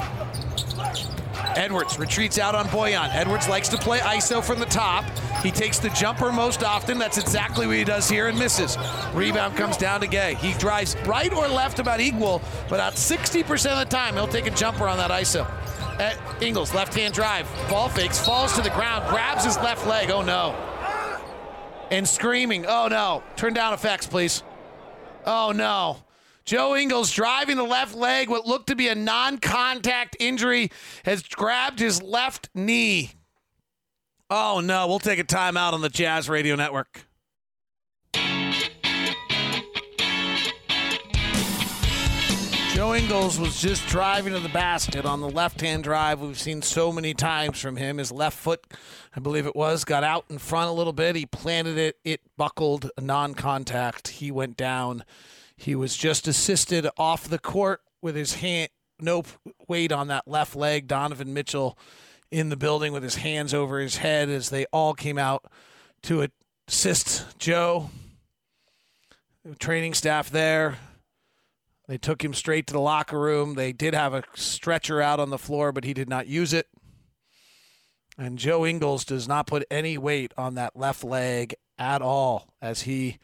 Edwards 1.56 1.98
retreats 1.98 2.38
out 2.38 2.54
on 2.54 2.66
Bojan. 2.68 3.10
Edwards 3.14 3.48
likes 3.48 3.70
to 3.70 3.78
play 3.78 4.00
ISO 4.00 4.44
from 4.44 4.60
the 4.60 4.66
top. 4.66 5.06
He 5.42 5.52
takes 5.52 5.80
the 5.80 5.90
jumper 5.90 6.32
most 6.32 6.64
often. 6.64 6.98
That's 6.98 7.18
exactly 7.18 7.66
what 7.66 7.78
he 7.78 7.84
does 7.84 8.10
here 8.10 8.28
and 8.28 8.38
misses. 8.38 8.78
Rebound 9.14 9.56
comes 9.56 9.78
down 9.78 10.02
to 10.02 10.08
Gay. 10.08 10.36
He 10.36 10.54
drives 10.54 10.96
right 11.06 11.32
or 11.34 11.48
left 11.48 11.80
about 11.80 12.02
equal, 12.02 12.42
but 12.70 12.80
at 12.80 12.94
60% 12.94 13.72
of 13.72 13.80
the 13.80 13.86
time, 13.86 14.16
he'll 14.16 14.28
take 14.28 14.48
a 14.48 14.52
jumper 14.52 14.88
on 14.88 14.98
that 14.98 15.12
ISO. 15.12 15.50
At 16.00 16.18
Ingles, 16.44 16.74
left 16.74 16.94
hand 16.94 17.14
drive, 17.14 17.48
ball 17.70 17.88
fakes, 17.88 18.24
falls 18.24 18.54
to 18.54 18.62
the 18.62 18.70
ground, 18.72 19.08
grabs 19.10 19.46
his 19.46 19.56
left 19.58 19.88
leg. 19.88 20.12
Oh 20.12 20.22
no. 20.22 20.54
And 21.90 22.08
screaming, 22.08 22.66
oh 22.66 22.88
no. 22.90 23.24
Turn 23.38 23.54
down 23.54 23.74
effects, 23.74 24.08
please. 24.08 24.44
Oh 25.26 25.54
no. 25.56 26.05
Joe 26.46 26.76
Ingles 26.76 27.12
driving 27.12 27.58
the 27.58 27.64
left 27.64 27.96
leg, 27.96 28.30
what 28.30 28.46
looked 28.46 28.68
to 28.68 28.76
be 28.76 28.88
a 28.88 28.96
non 28.96 29.40
contact 29.40 30.16
injury, 30.20 30.70
has 31.04 31.24
grabbed 31.24 31.80
his 31.80 32.04
left 32.04 32.50
knee. 32.54 33.12
Oh 34.30 34.62
no, 34.64 34.88
we'll 34.88 35.00
take 35.00 35.18
a 35.18 35.24
timeout 35.24 35.74
on 35.74 35.82
the 35.82 35.90
Jazz 35.90 36.30
Radio 36.30 36.56
Network. 36.56 37.08
Joe 42.76 42.94
Ingles 42.94 43.40
was 43.40 43.60
just 43.60 43.88
driving 43.88 44.34
to 44.34 44.40
the 44.40 44.50
basket 44.50 45.06
on 45.06 45.22
the 45.22 45.30
left 45.30 45.62
hand 45.62 45.84
drive. 45.84 46.20
We've 46.20 46.38
seen 46.38 46.62
so 46.62 46.92
many 46.92 47.14
times 47.14 47.60
from 47.60 47.78
him. 47.78 47.98
His 47.98 48.12
left 48.12 48.38
foot, 48.38 48.68
I 49.16 49.20
believe 49.20 49.48
it 49.48 49.56
was, 49.56 49.86
got 49.86 50.04
out 50.04 50.26
in 50.30 50.38
front 50.38 50.70
a 50.70 50.74
little 50.74 50.94
bit. 50.94 51.16
He 51.16 51.26
planted 51.26 51.78
it, 51.78 51.98
it 52.04 52.20
buckled, 52.38 52.92
non 53.00 53.34
contact. 53.34 54.10
He 54.10 54.30
went 54.30 54.58
down. 54.58 55.06
He 55.58 55.76
was 55.76 55.96
just 55.96 56.28
assisted 56.28 56.88
off 56.98 57.28
the 57.28 57.40
court 57.40 57.82
with 58.02 58.16
his 58.16 58.36
hand, 58.36 58.70
no 59.00 59.24
weight 59.68 59.92
on 59.92 60.08
that 60.08 60.28
left 60.28 60.56
leg. 60.56 60.88
Donovan 60.88 61.34
Mitchell 61.34 61.78
in 62.32 62.50
the 62.50 62.58
building 62.58 62.92
with 62.92 63.04
his 63.04 63.16
hands 63.16 63.54
over 63.54 63.80
his 63.80 63.98
head 63.98 64.30
as 64.30 64.50
they 64.50 64.66
all 64.72 64.94
came 64.94 65.18
out 65.18 65.46
to 66.04 66.28
assist 66.68 67.38
Joe. 67.40 67.90
Training 69.60 69.94
staff 69.94 70.30
there. 70.30 70.78
They 71.88 71.98
took 71.98 72.24
him 72.24 72.34
straight 72.34 72.66
to 72.68 72.74
the 72.74 72.80
locker 72.80 73.20
room. 73.20 73.54
They 73.54 73.72
did 73.72 73.94
have 73.94 74.14
a 74.14 74.24
stretcher 74.34 75.02
out 75.02 75.20
on 75.20 75.30
the 75.30 75.38
floor, 75.38 75.72
but 75.72 75.84
he 75.84 75.94
did 75.94 76.10
not 76.10 76.28
use 76.28 76.52
it. 76.52 76.68
And 78.18 78.40
Joe 78.40 78.66
Ingles 78.66 79.06
does 79.06 79.28
not 79.28 79.46
put 79.46 79.66
any 79.70 79.98
weight 79.98 80.34
on 80.38 80.56
that 80.56 80.76
left 80.76 81.04
leg 81.04 81.56
at 81.78 82.02
all 82.02 82.54
as 82.62 82.84
he 82.84 83.20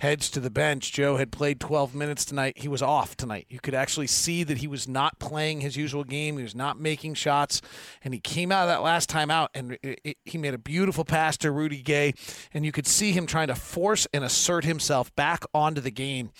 heads 0.00 0.30
to 0.30 0.40
the 0.40 0.50
bench. 0.50 0.92
Joe 0.92 1.18
had 1.18 1.30
played 1.30 1.60
12 1.60 1.94
minutes 1.94 2.24
tonight. 2.24 2.56
He 2.56 2.68
was 2.68 2.80
off 2.80 3.18
tonight. 3.18 3.46
You 3.50 3.60
could 3.60 3.74
actually 3.74 4.06
see 4.06 4.42
that 4.44 4.58
he 4.58 4.66
was 4.66 4.88
not 4.88 5.18
playing 5.18 5.60
his 5.60 5.76
usual 5.76 6.04
game. 6.04 6.38
He 6.38 6.42
was 6.42 6.54
not 6.54 6.80
making 6.80 7.14
shots. 7.14 7.60
And 8.02 8.14
he 8.14 8.20
came 8.20 8.50
out 8.50 8.62
of 8.62 8.68
that 8.68 8.82
last 8.82 9.10
time 9.10 9.30
out 9.30 9.50
and 9.54 9.78
it, 9.82 10.00
it, 10.02 10.16
he 10.24 10.38
made 10.38 10.54
a 10.54 10.58
beautiful 10.58 11.04
pass 11.04 11.36
to 11.38 11.52
Rudy 11.52 11.82
Gay. 11.82 12.14
And 12.54 12.64
you 12.64 12.72
could 12.72 12.86
see 12.86 13.12
him 13.12 13.26
trying 13.26 13.48
to 13.48 13.54
force 13.54 14.06
and 14.14 14.24
assert 14.24 14.64
himself 14.64 15.14
back 15.16 15.44
onto 15.52 15.82
the 15.82 15.90
game. 15.90 16.30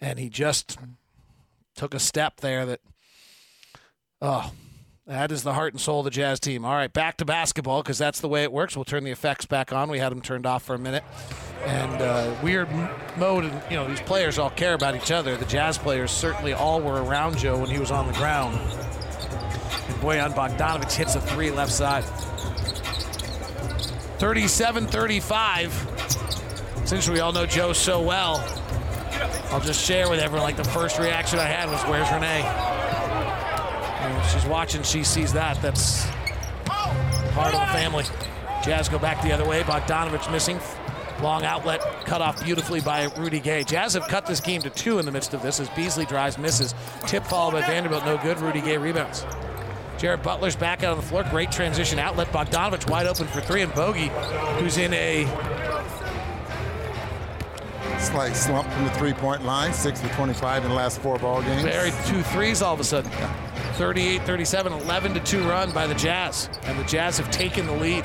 And 0.00 0.18
he 0.18 0.30
just 0.30 0.78
took 1.74 1.92
a 1.92 2.00
step 2.00 2.40
there 2.40 2.64
that, 2.64 2.80
oh, 4.22 4.50
That 5.10 5.30
is 5.32 5.42
the 5.42 5.54
heart 5.54 5.72
and 5.72 5.80
soul 5.80 5.98
of 5.98 6.04
the 6.04 6.10
Jazz 6.10 6.38
team. 6.38 6.64
All 6.64 6.72
right, 6.72 6.92
back 6.92 7.16
to 7.16 7.24
basketball 7.24 7.82
because 7.82 7.98
that's 7.98 8.20
the 8.20 8.28
way 8.28 8.44
it 8.44 8.52
works. 8.52 8.76
We'll 8.76 8.84
turn 8.84 9.02
the 9.02 9.10
effects 9.10 9.44
back 9.44 9.72
on. 9.72 9.90
We 9.90 9.98
had 9.98 10.12
them 10.12 10.22
turned 10.22 10.46
off 10.46 10.62
for 10.62 10.76
a 10.76 10.78
minute. 10.78 11.02
And 11.64 12.00
uh, 12.00 12.32
weird 12.44 12.68
mode, 13.16 13.42
and 13.42 13.60
you 13.68 13.76
know 13.76 13.88
these 13.88 14.00
players 14.02 14.38
all 14.38 14.50
care 14.50 14.74
about 14.74 14.94
each 14.94 15.10
other. 15.10 15.36
The 15.36 15.46
Jazz 15.46 15.78
players 15.78 16.12
certainly 16.12 16.52
all 16.52 16.80
were 16.80 17.02
around 17.02 17.38
Joe 17.38 17.58
when 17.58 17.68
he 17.68 17.80
was 17.80 17.90
on 17.90 18.06
the 18.06 18.12
ground. 18.12 18.56
And 18.56 19.96
Bojan 19.96 20.32
Bogdanovic 20.32 20.92
hits 20.92 21.16
a 21.16 21.20
three 21.20 21.50
left 21.50 21.72
side. 21.72 22.04
37-35. 24.20 26.86
Since 26.86 27.08
we 27.08 27.18
all 27.18 27.32
know 27.32 27.46
Joe 27.46 27.72
so 27.72 28.00
well, 28.00 28.36
I'll 29.50 29.58
just 29.58 29.84
share 29.84 30.08
with 30.08 30.20
everyone 30.20 30.44
like 30.44 30.56
the 30.56 30.62
first 30.62 31.00
reaction 31.00 31.40
I 31.40 31.46
had 31.46 31.68
was, 31.68 31.82
"Where's 31.82 32.08
Renee?" 32.12 32.78
She's 34.32 34.44
watching. 34.46 34.82
She 34.82 35.04
sees 35.04 35.32
that. 35.32 35.60
That's 35.62 36.06
part 37.32 37.54
of 37.54 37.60
the 37.60 37.66
family. 37.72 38.04
Jazz 38.62 38.88
go 38.88 38.98
back 38.98 39.22
the 39.22 39.32
other 39.32 39.46
way. 39.46 39.62
Bogdanovic 39.62 40.30
missing. 40.30 40.60
Long 41.22 41.44
outlet 41.44 41.80
cut 42.06 42.22
off 42.22 42.42
beautifully 42.42 42.80
by 42.80 43.04
Rudy 43.18 43.40
Gay. 43.40 43.62
Jazz 43.62 43.94
have 43.94 44.08
cut 44.08 44.26
this 44.26 44.40
game 44.40 44.62
to 44.62 44.70
two 44.70 44.98
in 44.98 45.04
the 45.04 45.12
midst 45.12 45.34
of 45.34 45.42
this 45.42 45.60
as 45.60 45.68
Beasley 45.70 46.06
drives, 46.06 46.38
misses. 46.38 46.74
Tip 47.06 47.24
followed 47.24 47.52
by 47.52 47.60
Vanderbilt, 47.60 48.04
no 48.06 48.16
good. 48.18 48.40
Rudy 48.40 48.60
Gay 48.62 48.78
rebounds. 48.78 49.26
Jared 49.98 50.22
Butler's 50.22 50.56
back 50.56 50.82
out 50.82 50.92
on 50.92 50.96
the 50.96 51.02
floor. 51.02 51.22
Great 51.24 51.52
transition 51.52 51.98
outlet. 51.98 52.28
Bogdanovic 52.28 52.88
wide 52.88 53.06
open 53.06 53.26
for 53.26 53.42
three, 53.42 53.60
and 53.60 53.74
Bogey, 53.74 54.10
who's 54.58 54.78
in 54.78 54.94
a 54.94 55.24
Slight 58.00 58.34
slump 58.34 58.66
from 58.72 58.84
the 58.84 58.90
three-point 58.92 59.44
line, 59.44 59.72
6 59.72 60.00
for 60.00 60.08
25 60.14 60.64
in 60.64 60.70
the 60.70 60.74
last 60.74 61.00
four 61.00 61.18
ball 61.18 61.42
games. 61.42 61.62
buried 61.62 61.94
two 62.06 62.22
threes 62.22 62.62
all 62.62 62.74
of 62.74 62.80
a 62.80 62.84
sudden. 62.84 63.10
38 63.74 64.22
37, 64.22 64.72
11 64.72 65.14
to 65.14 65.20
2 65.20 65.42
run 65.44 65.70
by 65.72 65.86
the 65.86 65.94
Jazz. 65.94 66.48
And 66.64 66.78
the 66.78 66.84
Jazz 66.84 67.18
have 67.18 67.30
taken 67.30 67.66
the 67.66 67.72
lead. 67.72 68.04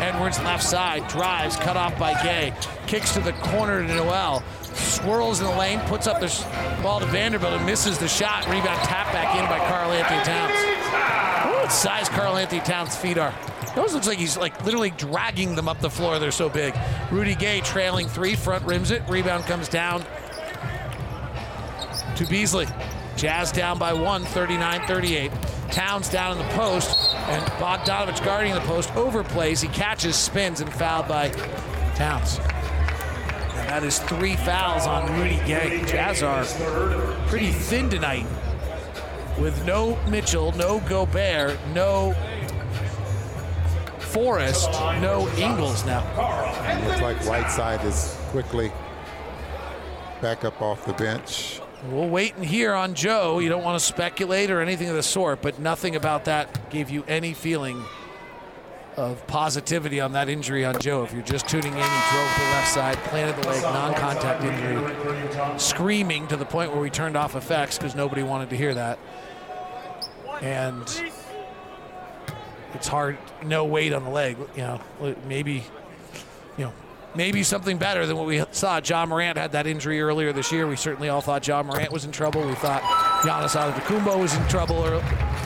Edwards 0.00 0.38
left 0.40 0.62
side, 0.62 1.06
drives, 1.08 1.56
cut 1.56 1.76
off 1.76 1.98
by 1.98 2.20
Gay, 2.22 2.52
kicks 2.86 3.14
to 3.14 3.20
the 3.20 3.32
corner 3.32 3.86
to 3.86 3.94
Nowell, 3.94 4.42
swirls 4.62 5.40
in 5.40 5.46
the 5.46 5.56
lane, 5.56 5.80
puts 5.80 6.06
up 6.06 6.20
the 6.20 6.28
ball 6.82 7.00
to 7.00 7.06
Vanderbilt 7.06 7.54
and 7.54 7.64
misses 7.64 7.98
the 7.98 8.08
shot. 8.08 8.44
Rebound 8.46 8.80
tap 8.82 9.12
back 9.12 9.36
in 9.36 9.46
by 9.46 9.58
Karl 9.68 9.92
Anthony 9.92 10.22
Towns. 10.24 11.54
What 11.54 11.72
size 11.72 12.08
Karl 12.08 12.36
Anthony 12.36 12.60
Towns' 12.60 12.94
feet 12.94 13.18
are. 13.18 13.34
It 13.76 13.80
almost 13.80 13.94
looks 13.94 14.06
like 14.06 14.16
he's 14.16 14.38
like 14.38 14.64
literally 14.64 14.88
dragging 14.88 15.54
them 15.54 15.68
up 15.68 15.80
the 15.80 15.90
floor. 15.90 16.18
They're 16.18 16.30
so 16.30 16.48
big. 16.48 16.74
Rudy 17.10 17.34
Gay 17.34 17.60
trailing 17.60 18.08
three, 18.08 18.34
front 18.34 18.64
rims 18.64 18.90
it. 18.90 19.02
Rebound 19.06 19.44
comes 19.44 19.68
down 19.68 20.02
to 22.16 22.26
Beasley. 22.26 22.66
Jazz 23.18 23.52
down 23.52 23.78
by 23.78 23.92
one, 23.92 24.24
39-38. 24.24 25.70
Towns 25.70 26.08
down 26.08 26.32
in 26.32 26.38
the 26.38 26.54
post, 26.54 27.14
and 27.14 27.44
Bogdanovic 27.60 28.24
guarding 28.24 28.54
the 28.54 28.60
post, 28.60 28.88
overplays. 28.94 29.60
He 29.60 29.68
catches, 29.68 30.16
spins, 30.16 30.62
and 30.62 30.72
fouled 30.72 31.06
by 31.06 31.28
Towns. 31.96 32.38
And 32.38 33.68
that 33.68 33.84
is 33.84 33.98
three 33.98 34.36
fouls 34.36 34.86
on 34.86 35.12
Rudy 35.20 35.36
Gay. 35.44 35.84
Jazz 35.84 36.22
are 36.22 36.46
pretty 37.26 37.52
thin 37.52 37.90
tonight 37.90 38.24
with 39.38 39.66
no 39.66 39.96
Mitchell, 40.06 40.52
no 40.52 40.80
Gobert, 40.80 41.58
no 41.74 42.14
Forrest, 44.16 44.70
no 45.02 45.28
Ingles 45.36 45.84
now. 45.84 46.00
Looks 46.86 47.02
like 47.02 47.18
Whiteside 47.26 47.84
is 47.84 48.16
quickly 48.30 48.72
back 50.22 50.42
up 50.42 50.62
off 50.62 50.86
the 50.86 50.94
bench. 50.94 51.60
We'll 51.90 52.08
wait 52.08 52.34
and 52.34 52.42
hear 52.42 52.72
on 52.72 52.94
Joe. 52.94 53.40
You 53.40 53.50
don't 53.50 53.62
want 53.62 53.78
to 53.78 53.84
speculate 53.84 54.50
or 54.50 54.62
anything 54.62 54.88
of 54.88 54.94
the 54.94 55.02
sort, 55.02 55.42
but 55.42 55.58
nothing 55.58 55.96
about 55.96 56.24
that 56.24 56.70
gave 56.70 56.88
you 56.88 57.04
any 57.06 57.34
feeling 57.34 57.84
of 58.96 59.26
positivity 59.26 60.00
on 60.00 60.12
that 60.12 60.30
injury 60.30 60.64
on 60.64 60.78
Joe. 60.80 61.04
If 61.04 61.12
you're 61.12 61.20
just 61.20 61.46
tuning 61.46 61.74
in, 61.74 61.78
he 61.78 62.10
drove 62.10 62.32
to 62.32 62.40
the 62.40 62.46
left 62.52 62.68
side, 62.68 62.96
planted 63.04 63.36
the 63.42 63.48
leg, 63.48 63.62
non-contact 63.64 64.42
injury, 64.42 65.58
screaming 65.58 66.26
to 66.28 66.38
the 66.38 66.46
point 66.46 66.72
where 66.72 66.80
we 66.80 66.88
turned 66.88 67.18
off 67.18 67.36
effects 67.36 67.76
because 67.76 67.94
nobody 67.94 68.22
wanted 68.22 68.48
to 68.48 68.56
hear 68.56 68.72
that. 68.72 68.98
And 70.40 70.88
it's 72.76 72.88
hard, 72.88 73.18
no 73.42 73.64
weight 73.64 73.92
on 73.92 74.04
the 74.04 74.10
leg. 74.10 74.36
You 74.54 74.62
know, 74.62 74.80
maybe, 75.26 75.64
you 76.56 76.66
know, 76.66 76.72
maybe 77.14 77.42
something 77.42 77.78
better 77.78 78.06
than 78.06 78.16
what 78.16 78.26
we 78.26 78.44
saw. 78.52 78.80
Ja 78.84 79.06
Morant 79.06 79.38
had 79.38 79.52
that 79.52 79.66
injury 79.66 80.00
earlier 80.00 80.32
this 80.32 80.52
year. 80.52 80.66
We 80.66 80.76
certainly 80.76 81.08
all 81.08 81.20
thought 81.20 81.46
Ja 81.46 81.62
Morant 81.62 81.90
was 81.90 82.04
in 82.04 82.12
trouble. 82.12 82.46
We 82.46 82.54
thought 82.54 82.82
Giannis 83.22 83.56
Antetokounmpo 83.56 84.20
was 84.20 84.34
in 84.36 84.46
trouble 84.48 84.76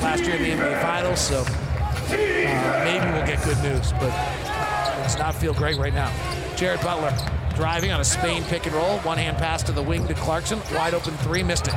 last 0.02 0.24
year 0.24 0.36
in 0.36 0.42
the 0.42 0.50
NBA 0.50 0.82
Finals. 0.82 1.20
So 1.20 1.44
uh, 1.46 2.82
maybe 2.84 3.06
we'll 3.12 3.26
get 3.26 3.42
good 3.44 3.58
news, 3.62 3.92
but 3.92 4.10
it 4.10 5.02
does 5.02 5.18
not 5.18 5.34
feel 5.34 5.54
great 5.54 5.78
right 5.78 5.94
now. 5.94 6.12
Jared 6.56 6.80
Butler 6.80 7.14
driving 7.54 7.92
on 7.92 8.00
a 8.00 8.04
Spain 8.04 8.42
pick 8.44 8.66
and 8.66 8.74
roll. 8.74 8.98
One 9.00 9.18
hand 9.18 9.36
pass 9.36 9.62
to 9.64 9.72
the 9.72 9.82
wing 9.82 10.06
to 10.08 10.14
Clarkson. 10.14 10.60
Wide 10.72 10.94
open 10.94 11.14
three, 11.18 11.42
missed 11.42 11.68
it. 11.68 11.74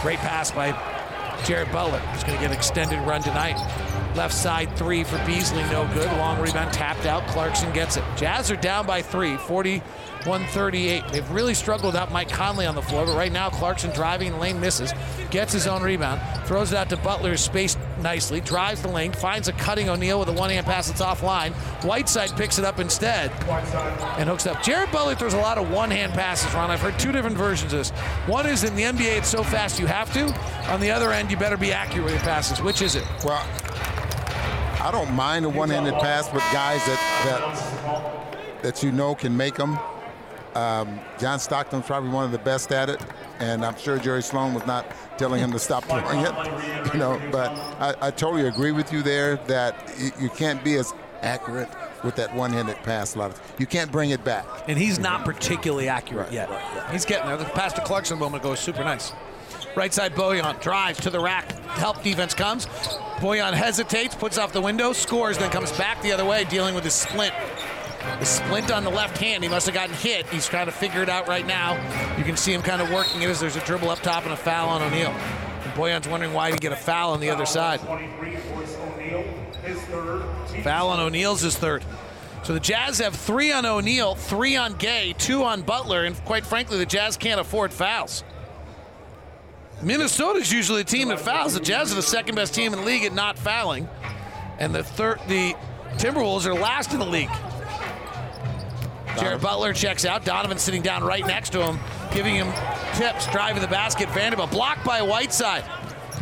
Great 0.00 0.18
pass 0.18 0.50
by 0.50 0.72
Jared 1.44 1.70
Butler. 1.72 2.00
He's 2.12 2.24
going 2.24 2.36
to 2.36 2.42
get 2.42 2.50
an 2.50 2.56
extended 2.56 2.98
run 3.00 3.22
tonight. 3.22 3.56
Left 4.16 4.32
side 4.32 4.74
three 4.76 5.04
for 5.04 5.18
Beasley, 5.26 5.62
no 5.64 5.86
good. 5.92 6.10
Long 6.12 6.40
rebound 6.40 6.72
tapped 6.72 7.04
out. 7.04 7.26
Clarkson 7.26 7.70
gets 7.74 7.98
it. 7.98 8.04
Jazz 8.16 8.50
are 8.50 8.56
down 8.56 8.86
by 8.86 9.02
three, 9.02 9.36
41 9.36 10.42
38. 10.46 11.04
They've 11.12 11.30
really 11.30 11.52
struggled 11.52 11.92
without 11.92 12.10
Mike 12.10 12.30
Conley 12.30 12.64
on 12.64 12.74
the 12.74 12.80
floor, 12.80 13.04
but 13.04 13.14
right 13.14 13.30
now 13.30 13.50
Clarkson 13.50 13.90
driving 13.90 14.38
lane 14.38 14.58
misses, 14.58 14.94
gets 15.30 15.52
his 15.52 15.66
own 15.66 15.82
rebound, 15.82 16.22
throws 16.46 16.72
it 16.72 16.78
out 16.78 16.88
to 16.88 16.96
Butler, 16.96 17.36
spaced 17.36 17.78
nicely, 18.00 18.40
drives 18.40 18.80
the 18.80 18.88
lane, 18.88 19.12
finds 19.12 19.48
a 19.48 19.52
cutting 19.52 19.90
O'Neale 19.90 20.18
with 20.20 20.30
a 20.30 20.32
one 20.32 20.48
hand 20.48 20.64
pass 20.64 20.88
that's 20.88 21.02
offline. 21.02 21.52
Whiteside 21.84 22.34
picks 22.36 22.58
it 22.58 22.64
up 22.64 22.80
instead 22.80 23.30
and 24.18 24.30
hooks 24.30 24.46
up. 24.46 24.62
Jared 24.62 24.90
Butler 24.92 25.14
throws 25.14 25.34
a 25.34 25.38
lot 25.38 25.58
of 25.58 25.70
one 25.70 25.90
hand 25.90 26.14
passes, 26.14 26.54
Ron. 26.54 26.70
I've 26.70 26.80
heard 26.80 26.98
two 26.98 27.12
different 27.12 27.36
versions 27.36 27.70
of 27.70 27.80
this. 27.80 27.90
One 28.26 28.46
is 28.46 28.64
in 28.64 28.74
the 28.76 28.84
NBA, 28.84 29.18
it's 29.18 29.28
so 29.28 29.42
fast 29.42 29.78
you 29.78 29.86
have 29.86 30.10
to. 30.14 30.32
On 30.72 30.80
the 30.80 30.90
other 30.90 31.12
end, 31.12 31.30
you 31.30 31.36
better 31.36 31.58
be 31.58 31.70
accurate 31.70 32.04
with 32.06 32.14
your 32.14 32.22
passes. 32.22 32.62
Which 32.62 32.80
is 32.80 32.96
it? 32.96 33.04
Well, 33.22 33.46
I 34.86 34.92
don't 34.92 35.12
mind 35.16 35.44
a 35.44 35.48
one-handed 35.48 35.94
pass 35.94 36.32
with 36.32 36.44
guys 36.52 36.80
that 36.86 38.22
that 38.54 38.62
that 38.62 38.82
you 38.84 38.92
know 38.92 39.16
can 39.16 39.36
make 39.36 39.56
them. 39.56 39.76
Um, 40.54 41.00
John 41.18 41.40
Stockton's 41.40 41.86
probably 41.86 42.10
one 42.10 42.24
of 42.24 42.30
the 42.30 42.38
best 42.38 42.70
at 42.70 42.88
it, 42.88 43.00
and 43.40 43.64
I'm 43.64 43.76
sure 43.76 43.98
Jerry 43.98 44.22
Sloan 44.22 44.54
was 44.54 44.64
not 44.64 44.86
telling 45.18 45.40
him 45.40 45.50
to 45.50 45.58
stop 45.58 45.82
throwing 45.86 46.20
it. 46.20 46.92
You 46.94 47.00
know, 47.00 47.20
but 47.32 47.50
I, 47.80 47.94
I 48.00 48.10
totally 48.12 48.46
agree 48.46 48.70
with 48.70 48.92
you 48.92 49.02
there 49.02 49.38
that 49.48 49.74
you, 50.20 50.30
can't 50.30 50.62
be 50.62 50.76
as 50.76 50.94
accurate 51.20 51.68
with 52.04 52.14
that 52.14 52.32
one-handed 52.32 52.76
pass. 52.84 53.16
A 53.16 53.18
lot 53.18 53.32
of 53.32 53.54
you 53.58 53.66
can't 53.66 53.90
bring 53.90 54.10
it 54.10 54.22
back. 54.22 54.46
And 54.68 54.78
he's 54.78 55.00
not 55.00 55.24
particularly 55.24 55.88
accurate 55.88 56.26
Right, 56.26 56.32
yet. 56.32 56.48
right, 56.48 56.76
right. 56.76 56.92
He's 56.92 57.04
getting 57.04 57.26
there. 57.26 57.36
The 57.36 57.44
pass 57.46 57.72
to 57.72 57.80
Clarkson 57.80 58.18
a 58.18 58.20
moment 58.20 58.44
ago 58.44 58.54
super 58.54 58.84
nice. 58.84 59.10
Right 59.76 59.92
side 59.92 60.14
Bojan 60.14 60.58
drives 60.62 60.98
to 61.00 61.10
the 61.10 61.20
rack. 61.20 61.52
Help 61.76 62.02
defense 62.02 62.32
comes. 62.32 62.64
Bojan 63.18 63.52
hesitates, 63.52 64.14
puts 64.14 64.38
off 64.38 64.52
the 64.52 64.60
window, 64.60 64.94
scores, 64.94 65.36
then 65.36 65.50
comes 65.50 65.70
back 65.72 66.00
the 66.00 66.12
other 66.12 66.24
way, 66.24 66.44
dealing 66.44 66.74
with 66.74 66.82
his 66.82 66.94
splint. 66.94 67.34
The 68.18 68.24
splint 68.24 68.70
on 68.72 68.84
the 68.84 68.90
left 68.90 69.18
hand. 69.18 69.42
He 69.42 69.50
must 69.50 69.66
have 69.66 69.74
gotten 69.74 69.94
hit. 69.96 70.26
He's 70.30 70.48
trying 70.48 70.66
to 70.66 70.72
figure 70.72 71.02
it 71.02 71.10
out 71.10 71.28
right 71.28 71.46
now. 71.46 71.74
You 72.16 72.24
can 72.24 72.38
see 72.38 72.54
him 72.54 72.62
kind 72.62 72.80
of 72.80 72.90
working 72.90 73.20
it 73.20 73.28
as 73.28 73.38
there's 73.38 73.56
a 73.56 73.60
dribble 73.60 73.90
up 73.90 74.00
top 74.00 74.24
and 74.24 74.32
a 74.32 74.36
foul 74.36 74.70
on 74.70 74.80
O'Neale. 74.80 75.14
Bojan's 75.74 76.08
wondering 76.08 76.32
why 76.32 76.52
he 76.52 76.56
get 76.56 76.72
a 76.72 76.76
foul 76.76 77.12
on 77.12 77.20
the 77.20 77.28
other 77.28 77.44
side. 77.44 77.80
Foul 80.62 80.88
on 80.88 81.00
O'Neale's 81.00 81.42
his 81.42 81.58
third. 81.58 81.84
So 82.44 82.54
the 82.54 82.60
Jazz 82.60 82.98
have 83.00 83.14
three 83.14 83.52
on 83.52 83.66
O'Neale, 83.66 84.14
three 84.14 84.56
on 84.56 84.74
Gay, 84.74 85.14
two 85.18 85.42
on 85.42 85.60
Butler, 85.60 86.04
and 86.04 86.16
quite 86.24 86.46
frankly, 86.46 86.78
the 86.78 86.86
Jazz 86.86 87.18
can't 87.18 87.40
afford 87.40 87.72
fouls. 87.72 88.24
Minnesota's 89.82 90.50
usually 90.52 90.80
a 90.80 90.84
team 90.84 91.08
that 91.08 91.20
fouls. 91.20 91.54
The 91.54 91.60
Jazz 91.60 91.92
are 91.92 91.96
the 91.96 92.02
second 92.02 92.34
best 92.34 92.54
team 92.54 92.72
in 92.72 92.80
the 92.80 92.84
league 92.84 93.04
at 93.04 93.12
not 93.12 93.38
fouling, 93.38 93.88
and 94.58 94.74
the 94.74 94.82
third, 94.82 95.20
the 95.28 95.54
Timberwolves 95.96 96.46
are 96.46 96.54
last 96.54 96.92
in 96.92 96.98
the 96.98 97.06
league. 97.06 97.30
Jared 99.18 99.40
Butler 99.40 99.72
checks 99.72 100.04
out. 100.04 100.24
Donovan 100.24 100.58
sitting 100.58 100.82
down 100.82 101.02
right 101.02 101.26
next 101.26 101.50
to 101.50 101.62
him, 101.62 101.78
giving 102.12 102.34
him 102.34 102.52
tips, 102.94 103.26
driving 103.30 103.62
the 103.62 103.68
basket. 103.68 104.10
Vanderbilt 104.10 104.50
blocked 104.50 104.84
by 104.84 105.00
Whiteside. 105.00 105.64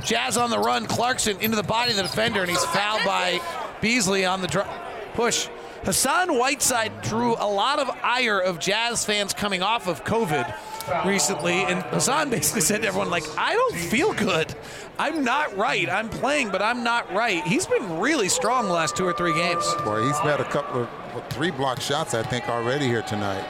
Jazz 0.05 0.37
on 0.37 0.51
the 0.51 0.59
run. 0.59 0.87
Clarkson 0.87 1.39
into 1.41 1.57
the 1.57 1.63
body 1.63 1.91
of 1.91 1.97
the 1.97 2.03
defender, 2.03 2.43
and 2.43 2.51
he's 2.51 2.65
fouled 2.67 3.05
by 3.05 3.41
Beasley 3.81 4.25
on 4.25 4.41
the 4.41 4.47
dr- 4.47 4.69
push. 5.15 5.49
Hassan 5.85 6.39
Whiteside 6.39 7.03
drew 7.03 7.35
a 7.35 7.47
lot 7.47 7.79
of 7.79 7.91
ire 8.03 8.39
of 8.39 8.59
Jazz 8.59 9.05
fans 9.05 9.35
coming 9.35 9.63
off 9.63 9.87
of 9.87 10.05
COVID 10.05 10.55
recently, 11.05 11.64
and 11.64 11.82
Hassan 11.85 12.30
basically 12.30 12.61
said 12.61 12.82
to 12.82 12.89
everyone, 12.89 13.11
like, 13.11 13.24
I 13.37 13.55
don't 13.55 13.76
feel 13.76 14.12
good. 14.12 14.55
I'm 14.99 15.24
not 15.24 15.57
right. 15.57 15.89
I'm 15.89 16.09
playing, 16.09 16.51
but 16.51 16.62
I'm 16.62 16.85
not 16.85 17.12
right. 17.12 17.43
He's 17.45 17.66
been 17.66 17.99
really 17.99 18.28
strong 18.28 18.66
the 18.66 18.72
last 18.72 18.97
two 18.97 19.05
or 19.05 19.12
three 19.12 19.35
games. 19.35 19.64
Boy, 19.85 20.07
he's 20.07 20.18
had 20.18 20.41
a 20.41 20.45
couple 20.45 20.82
of 20.82 20.89
three 21.30 21.51
block 21.51 21.80
shots, 21.80 22.14
I 22.14 22.22
think, 22.22 22.49
already 22.49 22.87
here 22.87 23.03
tonight. 23.03 23.45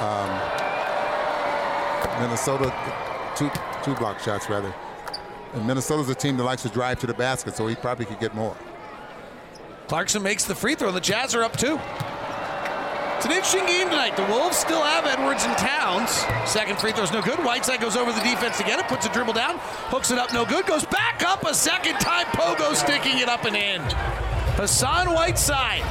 Um, 0.00 0.60
Minnesota, 2.22 2.72
two 3.36 3.50
two 3.82 3.94
block 3.98 4.20
shots 4.20 4.48
rather. 4.48 4.74
And 5.54 5.66
Minnesota's 5.66 6.08
a 6.08 6.14
team 6.14 6.36
that 6.36 6.44
likes 6.44 6.62
to 6.62 6.68
drive 6.68 7.00
to 7.00 7.06
the 7.06 7.14
basket, 7.14 7.56
so 7.56 7.66
he 7.66 7.74
probably 7.74 8.04
could 8.04 8.20
get 8.20 8.34
more. 8.34 8.56
Clarkson 9.88 10.22
makes 10.22 10.44
the 10.44 10.54
free 10.54 10.76
throw, 10.76 10.88
and 10.88 10.96
the 10.96 11.00
Jazz 11.00 11.34
are 11.34 11.42
up 11.42 11.56
two. 11.56 11.78
It's 13.20 13.26
an 13.26 13.32
interesting 13.32 13.66
game 13.66 13.90
tonight. 13.90 14.16
The 14.16 14.24
Wolves 14.32 14.56
still 14.56 14.82
have 14.82 15.04
Edwards 15.04 15.44
and 15.44 15.54
Towns. 15.58 16.10
Second 16.50 16.78
free 16.78 16.92
throw's 16.92 17.12
no 17.12 17.20
good. 17.20 17.38
Whiteside 17.40 17.78
goes 17.78 17.94
over 17.94 18.12
the 18.12 18.20
defense 18.20 18.56
get 18.60 18.78
it, 18.78 18.88
puts 18.88 19.04
a 19.04 19.12
dribble 19.12 19.34
down, 19.34 19.56
hooks 19.90 20.10
it 20.10 20.16
up, 20.16 20.32
no 20.32 20.46
good, 20.46 20.64
goes 20.64 20.86
back 20.86 21.22
up 21.22 21.44
a 21.44 21.52
second 21.52 21.98
time. 22.00 22.24
Pogo 22.28 22.74
sticking 22.74 23.18
it 23.18 23.28
up 23.28 23.44
and 23.44 23.54
in. 23.54 23.82
Hassan 24.56 25.12
Whiteside. 25.12 25.84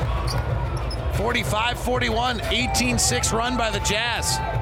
45 1.17 1.79
41, 1.79 2.41
18 2.45 2.97
6 2.97 3.31
run 3.31 3.55
by 3.55 3.69
the 3.69 3.79
Jazz. 3.81 4.58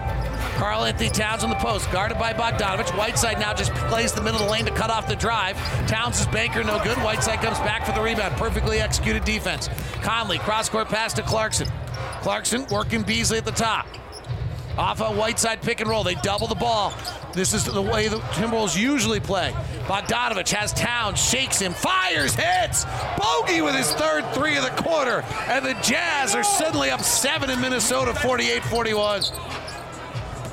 Karl 0.58 0.86
Anthony 0.86 1.10
Towns 1.12 1.44
on 1.44 1.52
the 1.52 1.56
post, 1.58 1.92
guarded 1.92 2.18
by 2.18 2.34
Bogdanovic. 2.34 2.98
Whiteside 2.98 3.40
now 3.40 3.54
just 3.54 3.72
plays 3.76 4.12
the 4.12 4.24
middle 4.24 4.40
of 4.40 4.48
the 4.48 4.52
lane 4.52 4.66
to 4.66 4.72
cut 4.72 4.90
off 4.90 5.08
the 5.08 5.16
drive. 5.16 5.56
Towns' 5.88 6.20
is 6.20 6.26
banker, 6.28 6.64
no 6.64 6.84
good. 6.84 6.98
Whiteside 6.98 7.40
comes 7.42 7.60
back 7.60 7.86
for 7.86 7.92
the 7.92 8.02
rebound. 8.02 8.36
Perfectly 8.38 8.80
executed 8.80 9.24
defense. 9.24 9.70
Conley, 10.02 10.40
cross 10.40 10.68
court 10.68 10.88
pass 10.90 11.14
to 11.14 11.22
Clarkson. 11.22 11.68
Clarkson 12.22 12.66
working 12.72 13.04
Beasley 13.04 13.38
at 13.38 13.46
the 13.46 13.52
top. 13.52 13.86
Off 14.80 15.00
a 15.00 15.06
Whiteside 15.06 15.62
pick 15.62 15.80
and 15.80 15.90
roll. 15.90 16.04
They 16.04 16.16
double 16.16 16.48
the 16.48 16.56
ball. 16.56 16.92
This 17.34 17.54
is 17.54 17.64
the 17.66 17.80
way 17.80 18.08
the 18.08 18.18
Timberwolves 18.18 18.76
usually 18.76 19.20
play. 19.20 19.52
Bogdanovic 19.86 20.50
has 20.50 20.74
Towns, 20.74 21.20
shakes 21.20 21.60
him, 21.60 21.74
fires, 21.74 22.34
hits. 22.34 22.86
Bogey 23.20 23.62
with 23.62 23.76
his 23.76 23.92
third 23.94 24.26
three 24.34 24.58
of 24.58 24.64
the 24.64 24.82
quarter. 24.82 25.24
And 25.48 25.64
the 25.64 25.76
Jazz 25.84 26.34
are 26.34 26.44
suddenly 26.44 26.90
up 26.90 27.02
seven 27.02 27.52
in 27.52 27.62
Minnesota, 27.62 28.16
48 28.16 28.64
41. 28.64 29.22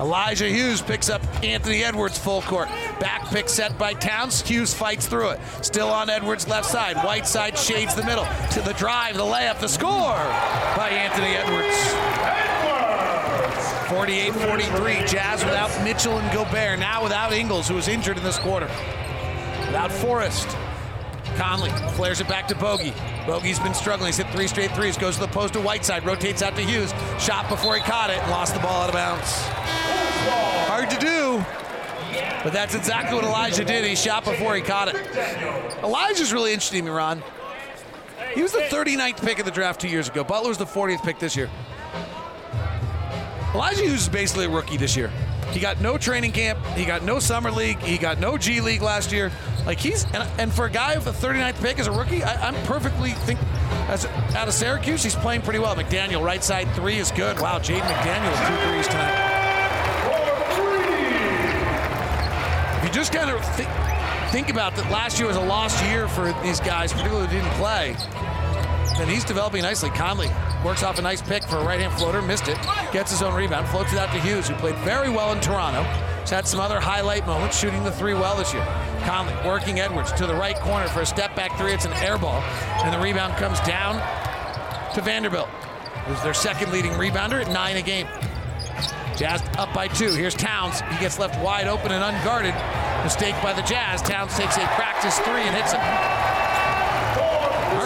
Elijah 0.01 0.49
Hughes 0.49 0.82
picks 0.82 1.09
up 1.09 1.22
Anthony 1.45 1.84
Edwards 1.84 2.18
full 2.18 2.42
court. 2.42 2.68
Back 2.99 3.28
pick 3.28 3.49
set 3.49 3.78
by 3.78 3.95
Towns. 3.95 4.42
Hughes 4.42 4.74
fights 4.74 5.07
through 5.07 5.30
it. 5.30 5.40
Still 5.62 5.88
on 5.88 6.11
Edwards' 6.11 6.49
left 6.49 6.68
side. 6.68 6.97
Whiteside 6.97 7.57
shades 7.57 7.95
the 7.95 8.05
middle. 8.05 8.26
To 8.53 8.61
the 8.61 8.74
drive, 8.74 9.16
the 9.16 9.22
layup, 9.22 9.61
the 9.61 9.68
score 9.68 10.16
by 10.76 10.90
Anthony 10.90 11.34
Edwards. 11.36 12.55
48 13.88 14.32
43. 14.34 14.95
Jazz 15.07 15.45
without 15.45 15.84
Mitchell 15.84 16.18
and 16.18 16.32
Gobert. 16.32 16.78
Now 16.78 17.03
without 17.03 17.32
Ingles, 17.32 17.68
who 17.68 17.74
was 17.74 17.86
injured 17.86 18.16
in 18.16 18.24
this 18.24 18.38
quarter. 18.38 18.66
Without 19.66 19.92
Forrest. 19.92 20.49
Conley 21.37 21.70
flares 21.95 22.20
it 22.20 22.28
back 22.28 22.49
to 22.49 22.55
Bogey. 22.55 22.93
Bogey's 23.26 23.59
been 23.59 23.74
struggling. 23.74 24.09
He's 24.09 24.16
hit 24.16 24.28
three 24.30 24.47
straight 24.47 24.70
threes. 24.72 24.97
Goes 24.97 25.14
to 25.14 25.20
the 25.20 25.28
post 25.28 25.55
to 25.55 25.61
Whiteside. 25.61 26.05
Rotates 26.05 26.43
out 26.43 26.55
to 26.57 26.62
Hughes. 26.62 26.93
Shot 27.18 27.49
before 27.49 27.74
he 27.74 27.80
caught 27.82 28.11
it 28.11 28.18
and 28.18 28.30
lost 28.30 28.55
the 28.55 28.61
ball 28.61 28.82
out 28.82 28.89
of 28.89 28.95
bounds. 28.95 29.30
Hard 30.66 30.91
to 30.91 30.99
do, 30.99 31.45
but 32.43 32.53
that's 32.53 32.74
exactly 32.74 33.14
what 33.14 33.24
Elijah 33.24 33.64
did. 33.64 33.85
He 33.85 33.95
shot 33.95 34.24
before 34.24 34.55
he 34.55 34.62
caught 34.62 34.89
it. 34.89 34.97
Elijah's 35.82 36.32
really 36.32 36.53
interesting, 36.53 36.87
Ron. 36.87 37.22
He 38.35 38.43
was 38.43 38.53
the 38.53 38.61
39th 38.61 39.24
pick 39.24 39.39
of 39.39 39.45
the 39.45 39.51
draft 39.51 39.80
two 39.80 39.89
years 39.89 40.09
ago. 40.09 40.24
Butler 40.24 40.49
was 40.49 40.59
the 40.59 40.64
40th 40.64 41.03
pick 41.05 41.18
this 41.18 41.37
year. 41.37 41.49
Elijah 43.55 43.82
Hughes 43.82 44.03
is 44.03 44.09
basically 44.09 44.47
a 44.47 44.51
rookie 44.51 44.76
this 44.76 44.97
year. 44.97 45.12
He 45.55 45.61
got 45.61 45.80
no 45.80 45.96
training 45.96 46.32
camp. 46.32 46.59
He 46.74 46.84
got 46.84 47.05
no 47.05 47.20
summer 47.20 47.48
league. 47.48 47.78
He 47.78 47.96
got 47.96 48.18
no 48.18 48.36
G 48.36 48.61
League 48.61 48.82
last 48.82 49.12
year. 49.12 49.30
Like 49.64 49.78
he's 49.78 50.02
and, 50.07 50.28
and 50.38 50.52
for 50.52 50.64
a 50.64 50.70
guy 50.70 50.96
with 50.96 51.07
a 51.07 51.12
39th 51.12 51.62
pick 51.62 51.78
as 51.78 51.86
a 51.86 51.92
rookie, 51.92 52.24
I, 52.24 52.48
am 52.48 52.55
perfectly 52.66 53.12
think 53.12 53.38
as 53.88 54.05
out 54.34 54.48
of 54.48 54.55
Syracuse, 54.55 55.05
he's 55.05 55.14
playing 55.14 55.42
pretty 55.42 55.61
well. 55.61 55.76
McDaniel 55.76 56.24
right 56.24 56.42
side 56.42 56.68
three 56.74 56.98
is 56.98 57.12
good. 57.12 57.38
Wow, 57.38 57.61
Jaden 57.61 57.82
McDaniel 57.82 58.48
two 58.48 58.68
threes 58.68 58.88
tonight. 58.88 59.30
If 62.78 62.84
you 62.84 62.90
just 62.92 63.12
kind 63.12 63.30
of 63.30 63.40
th- 63.57 63.68
think 64.32 64.50
about 64.50 64.74
that, 64.74 64.90
last 64.90 65.20
year 65.20 65.28
was 65.28 65.36
a 65.36 65.40
lost 65.40 65.84
year 65.84 66.09
for 66.09 66.32
these 66.42 66.59
guys, 66.59 66.92
particularly 66.92 67.28
who 67.28 67.34
didn't 67.34 67.52
play. 67.52 67.96
And 68.97 69.11
he's 69.11 69.24
developing 69.24 69.62
nicely. 69.62 69.90
Conley 69.90 70.30
works 70.64 70.82
off 70.82 70.99
a 70.99 71.03
nice 71.03 71.20
pick 71.20 71.42
for 71.45 71.57
a 71.57 71.64
right 71.64 71.80
hand 71.80 71.92
floater, 71.95 72.22
missed 72.22 72.49
it, 72.49 72.57
gets 72.92 73.11
his 73.11 73.22
own 73.22 73.34
rebound, 73.34 73.66
floats 73.68 73.92
it 73.92 73.99
out 73.99 74.12
to 74.12 74.20
Hughes, 74.20 74.49
who 74.49 74.55
played 74.55 74.76
very 74.78 75.11
well 75.11 75.32
in 75.32 75.40
Toronto. 75.40 75.82
He's 76.20 76.30
had 76.30 76.47
some 76.47 76.61
other 76.61 76.80
highlight 76.80 77.26
moments, 77.26 77.59
shooting 77.59 77.82
the 77.84 77.90
three 77.90 78.14
well 78.14 78.36
this 78.36 78.55
year. 78.55 78.64
Conley 79.03 79.34
working 79.45 79.80
Edwards 79.80 80.12
to 80.12 80.26
the 80.26 80.34
right 80.34 80.59
corner 80.61 80.86
for 80.88 81.01
a 81.01 81.07
step 81.07 81.34
back 81.34 81.59
three. 81.59 81.72
It's 81.72 81.84
an 81.84 81.92
air 81.95 82.16
ball, 82.18 82.40
and 82.82 82.95
the 82.95 82.99
rebound 82.99 83.34
comes 83.34 83.61
down 83.61 83.97
to 84.95 85.03
Vanderbilt, 85.03 85.49
who's 86.07 86.22
their 86.22 86.32
second 86.32 86.72
leading 86.72 86.92
rebounder 86.92 87.45
at 87.45 87.53
nine 87.53 87.76
a 87.76 87.82
game. 87.82 88.07
Jazz 89.16 89.42
up 89.59 89.72
by 89.74 89.88
two. 89.88 90.12
Here's 90.12 90.34
Towns. 90.34 90.80
He 90.80 90.99
gets 90.99 91.18
left 91.18 91.40
wide 91.42 91.66
open 91.66 91.92
and 91.92 92.03
unguarded. 92.03 92.55
Mistake 93.05 93.34
by 93.42 93.53
the 93.53 93.62
Jazz. 93.62 94.03
Towns 94.03 94.36
takes 94.36 94.57
a 94.57 94.66
practice 94.74 95.18
three 95.18 95.42
and 95.42 95.55
hits 95.55 95.72
it. 95.72 96.34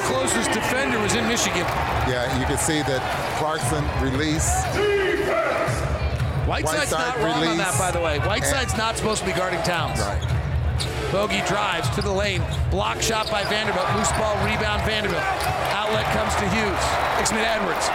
Closest 0.09 0.51
defender 0.53 0.99
was 0.99 1.15
in 1.15 1.29
Michigan. 1.29 1.69
Yeah, 2.09 2.25
you 2.41 2.47
can 2.47 2.57
see 2.57 2.81
that 2.83 3.05
Clarkson 3.37 3.85
release. 4.01 4.49
Whiteside's 6.49 6.93
Whiteside 6.93 7.21
not 7.21 7.21
wrong 7.21 7.47
on 7.47 7.59
that, 7.59 7.77
by 7.79 7.91
the 7.91 8.01
way. 8.01 8.19
Whiteside's 8.21 8.75
not 8.77 8.97
supposed 8.97 9.21
to 9.21 9.27
be 9.27 9.37
guarding 9.37 9.61
Towns. 9.63 10.01
Right. 10.01 10.25
Bogey 11.13 11.43
drives 11.45 11.89
to 11.91 12.01
the 12.01 12.11
lane. 12.11 12.43
Block 12.71 13.03
shot 13.03 13.31
by 13.31 13.45
Vanderbilt. 13.45 13.85
Loose 13.97 14.13
ball 14.13 14.33
rebound 14.45 14.81
Vanderbilt. 14.89 15.23
Outlet 15.77 16.09
comes 16.17 16.33
to 16.41 16.49
Hughes. 16.57 16.85
Excuse 17.21 17.41
me, 17.41 17.45
Edwards. 17.45 17.89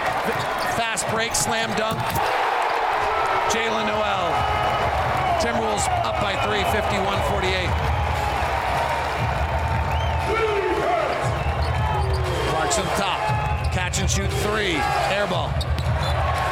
Fast 0.78 1.10
break, 1.10 1.34
slam 1.34 1.70
dunk. 1.78 1.98
Jaylen 3.50 3.90
Nowell. 3.90 4.30
Timberwolves 5.42 5.90
up 6.06 6.22
by 6.22 6.38
three, 6.46 6.62
51-48. 6.78 7.93
Clarkson 12.74 13.00
top. 13.00 13.20
Catch 13.72 14.00
and 14.00 14.10
shoot 14.10 14.32
three. 14.42 14.78
Air 15.14 15.28
ball. 15.28 15.50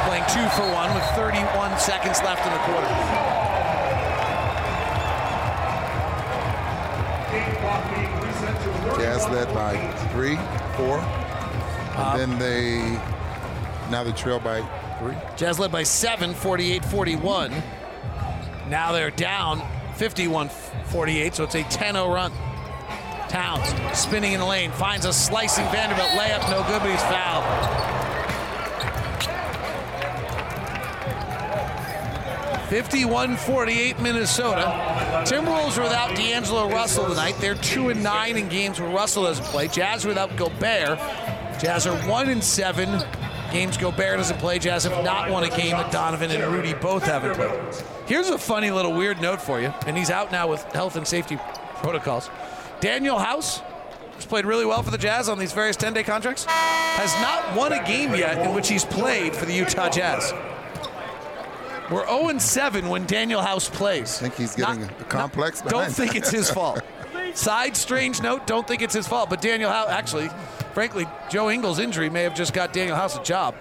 Playing 0.06 0.22
two 0.28 0.46
for 0.54 0.62
one 0.72 0.94
with 0.94 1.02
31 1.16 1.76
seconds 1.80 2.20
left 2.22 2.46
in 2.46 2.52
the 2.52 2.58
quarter. 2.60 4.02
Jazz 9.00 9.28
led 9.30 9.52
by 9.54 9.76
three, 10.12 10.36
four. 10.76 10.98
And 10.98 11.98
Uh, 11.98 12.16
then 12.16 12.38
they, 12.38 12.78
now 13.90 14.04
they 14.04 14.12
trail 14.12 14.38
by 14.38 14.60
three. 15.00 15.14
Jazz 15.36 15.58
led 15.58 15.72
by 15.72 15.82
seven, 15.82 16.34
48 16.34 16.84
41. 16.84 17.52
Now 18.68 18.92
they're 18.92 19.10
down 19.10 19.60
51 19.96 20.48
48, 20.86 21.34
so 21.34 21.44
it's 21.44 21.54
a 21.56 21.62
10 21.64 21.94
0 21.94 22.08
run. 22.12 22.32
Towns 23.32 23.66
spinning 23.98 24.34
in 24.34 24.40
the 24.40 24.46
lane, 24.46 24.70
finds 24.72 25.06
a 25.06 25.12
slicing 25.12 25.64
Vanderbilt 25.68 26.10
layup, 26.10 26.50
no 26.50 26.62
good, 26.68 26.82
but 26.82 26.90
he's 26.90 27.02
fouled. 27.04 27.44
Fifty-one 32.68 33.38
forty-eight 33.38 33.98
Minnesota. 34.00 34.64
Timberwolves 35.26 35.78
are 35.78 35.82
without 35.82 36.14
D'Angelo 36.14 36.68
Russell 36.68 37.08
tonight. 37.08 37.34
They're 37.38 37.54
two 37.54 37.88
and 37.88 38.02
nine 38.02 38.36
in 38.36 38.50
games 38.50 38.78
where 38.78 38.90
Russell 38.90 39.22
doesn't 39.22 39.46
play. 39.46 39.66
Jazz 39.66 40.04
without 40.04 40.36
Gobert. 40.36 40.98
Jazz 41.58 41.86
are 41.86 41.96
one 42.06 42.28
and 42.28 42.44
seven 42.44 43.02
games 43.50 43.78
Gobert 43.78 44.18
doesn't 44.18 44.40
play. 44.40 44.58
Jazz 44.58 44.84
have 44.84 45.02
not 45.02 45.30
won 45.30 45.44
a 45.44 45.48
game 45.48 45.72
that 45.72 45.90
Donovan 45.90 46.30
and 46.30 46.52
Rudy 46.52 46.74
both 46.74 47.04
haven't 47.04 47.34
played. 47.36 47.74
Here's 48.06 48.28
a 48.28 48.36
funny 48.36 48.70
little 48.70 48.92
weird 48.92 49.22
note 49.22 49.40
for 49.40 49.58
you, 49.58 49.72
and 49.86 49.96
he's 49.96 50.10
out 50.10 50.30
now 50.32 50.48
with 50.48 50.62
health 50.72 50.96
and 50.96 51.06
safety 51.06 51.38
protocols. 51.76 52.28
Danuel 52.82 53.24
House 53.24 53.60
has 54.16 54.26
played 54.26 54.44
really 54.44 54.66
well 54.66 54.82
for 54.82 54.90
the 54.90 54.98
Jazz 54.98 55.28
on 55.28 55.38
these 55.38 55.52
various 55.52 55.76
10-day 55.76 56.02
contracts. 56.02 56.44
Has 56.48 57.14
not 57.22 57.56
won 57.56 57.72
a 57.72 57.82
game 57.86 58.12
yet 58.16 58.44
in 58.44 58.54
which 58.54 58.68
he's 58.68 58.84
played 58.84 59.36
for 59.36 59.46
the 59.46 59.52
Utah 59.54 59.88
Jazz. 59.88 60.32
We're 61.92 62.04
0-7 62.06 62.88
when 62.90 63.06
Danuel 63.06 63.44
House 63.44 63.68
plays. 63.68 64.18
I 64.18 64.22
think 64.22 64.34
he's 64.34 64.56
getting 64.56 64.82
Not- 64.82 65.00
a 65.00 65.04
complex. 65.04 65.60
Don't 65.60 65.92
think 65.92 66.16
it's 66.16 66.30
his 66.30 66.50
fault. 66.50 66.82
Side 67.34 67.76
strange 67.76 68.20
note, 68.20 68.48
don't 68.48 68.66
think 68.66 68.82
it's 68.82 68.94
his 68.94 69.06
fault. 69.06 69.30
But 69.30 69.40
Danuel 69.40 69.70
House, 69.70 69.88
actually, 69.88 70.28
frankly, 70.74 71.06
Joe 71.30 71.50
Ingles' 71.50 71.78
injury 71.78 72.10
may 72.10 72.24
have 72.24 72.34
just 72.34 72.52
got 72.52 72.74
Danuel 72.74 72.96
House 72.96 73.16
a 73.16 73.22
job. 73.22 73.54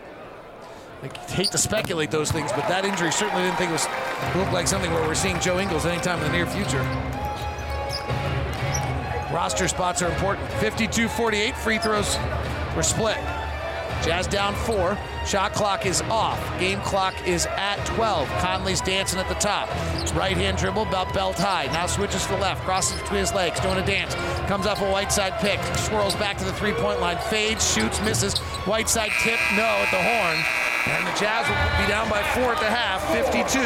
I 1.03 1.31
hate 1.31 1.51
to 1.51 1.59
speculate 1.59 2.09
those 2.09 2.31
things, 2.31 2.51
but 2.51 2.67
that 2.69 2.85
injury 2.85 3.11
certainly 3.11 3.43
didn't 3.43 3.57
think 3.57 3.69
it 3.69 3.73
was 3.73 3.87
looked 4.35 4.51
like 4.51 4.67
something 4.67 4.91
where 4.91 5.07
we're 5.07 5.13
seeing 5.13 5.39
Joe 5.39 5.59
Ingles 5.59 5.85
anytime 5.85 6.17
in 6.19 6.25
the 6.25 6.37
near 6.37 6.47
future. 6.47 6.81
Roster 9.33 9.67
spots 9.67 10.01
are 10.01 10.11
important. 10.11 10.47
52-48, 10.59 11.55
free 11.55 11.77
throws 11.77 12.17
were 12.75 12.83
split. 12.83 13.17
Jazz 14.03 14.25
down 14.27 14.55
four. 14.55 14.97
Shot 15.25 15.53
clock 15.53 15.85
is 15.85 16.01
off. 16.03 16.39
Game 16.59 16.81
clock 16.81 17.13
is 17.27 17.45
at 17.45 17.77
12. 17.85 18.27
Conley's 18.39 18.81
dancing 18.81 19.19
at 19.19 19.29
the 19.29 19.35
top. 19.35 19.69
Right 20.15 20.35
hand 20.35 20.57
dribble, 20.57 20.85
belt, 20.85 21.13
belt 21.13 21.37
high. 21.37 21.67
Now 21.67 21.85
switches 21.85 22.23
to 22.25 22.33
the 22.33 22.39
left, 22.39 22.63
crosses 22.63 22.99
between 22.99 23.19
his 23.19 23.33
legs, 23.33 23.59
doing 23.59 23.77
a 23.77 23.85
dance. 23.85 24.15
Comes 24.49 24.65
off 24.65 24.81
a 24.81 24.91
Whiteside 24.91 25.39
pick, 25.39 25.59
swirls 25.77 26.15
back 26.15 26.37
to 26.39 26.43
the 26.43 26.53
three 26.53 26.73
point 26.73 26.99
line, 26.99 27.17
fades, 27.29 27.71
shoots, 27.71 28.01
misses. 28.01 28.39
Whiteside 28.65 29.11
tip, 29.21 29.39
no 29.55 29.63
at 29.63 29.91
the 29.91 30.01
horn. 30.01 30.61
And 30.87 31.05
the 31.05 31.19
Jazz 31.19 31.47
will 31.47 31.85
be 31.85 31.87
down 31.87 32.09
by 32.09 32.23
four 32.33 32.53
at 32.53 32.59
the 32.59 32.65
half, 32.65 33.07
52 33.13 33.59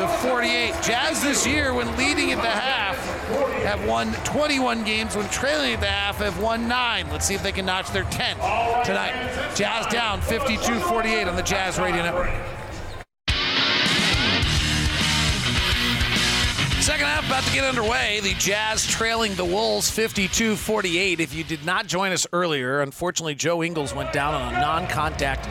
to 0.00 0.08
48. 0.30 0.74
Jazz 0.80 1.20
this 1.20 1.44
year, 1.44 1.74
when 1.74 1.96
leading 1.96 2.30
at 2.30 2.40
the 2.40 2.48
half, 2.48 2.96
have 3.66 3.84
won 3.84 4.12
21 4.24 4.84
games. 4.84 5.16
When 5.16 5.28
trailing 5.28 5.72
at 5.72 5.80
the 5.80 5.86
half, 5.86 6.18
have 6.18 6.40
won 6.40 6.68
nine. 6.68 7.10
Let's 7.10 7.26
see 7.26 7.34
if 7.34 7.42
they 7.42 7.52
can 7.52 7.66
notch 7.66 7.90
their 7.90 8.04
10th 8.04 8.84
tonight. 8.84 9.12
Jazz 9.56 9.86
down 9.92 10.20
52-48 10.20 11.26
on 11.26 11.34
the 11.34 11.42
Jazz 11.42 11.78
Radio 11.78 12.02
Network. 12.02 12.30
Second 16.86 17.06
half 17.06 17.26
about 17.26 17.42
to 17.42 17.52
get 17.52 17.64
underway. 17.64 18.20
The 18.20 18.34
Jazz 18.34 18.86
trailing 18.86 19.34
the 19.34 19.44
Wolves 19.44 19.90
52 19.90 20.54
48. 20.54 21.18
If 21.18 21.34
you 21.34 21.42
did 21.42 21.66
not 21.66 21.88
join 21.88 22.12
us 22.12 22.28
earlier, 22.32 22.80
unfortunately, 22.80 23.34
Joe 23.34 23.64
Ingles 23.64 23.92
went 23.92 24.12
down 24.12 24.34
on 24.34 24.54
a 24.54 24.60
non 24.60 24.86
contact 24.86 25.48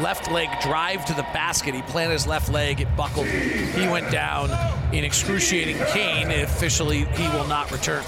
left 0.00 0.30
leg 0.30 0.48
drive 0.62 1.04
to 1.04 1.12
the 1.12 1.24
basket. 1.24 1.74
He 1.74 1.82
planted 1.82 2.14
his 2.14 2.26
left 2.26 2.50
leg, 2.50 2.80
it 2.80 2.88
buckled. 2.96 3.26
He 3.26 3.86
went 3.86 4.10
down 4.10 4.48
in 4.94 5.04
excruciating 5.04 5.76
pain. 5.88 6.30
Officially, 6.30 7.04
he 7.04 7.28
will 7.36 7.46
not 7.46 7.70
return. 7.70 8.02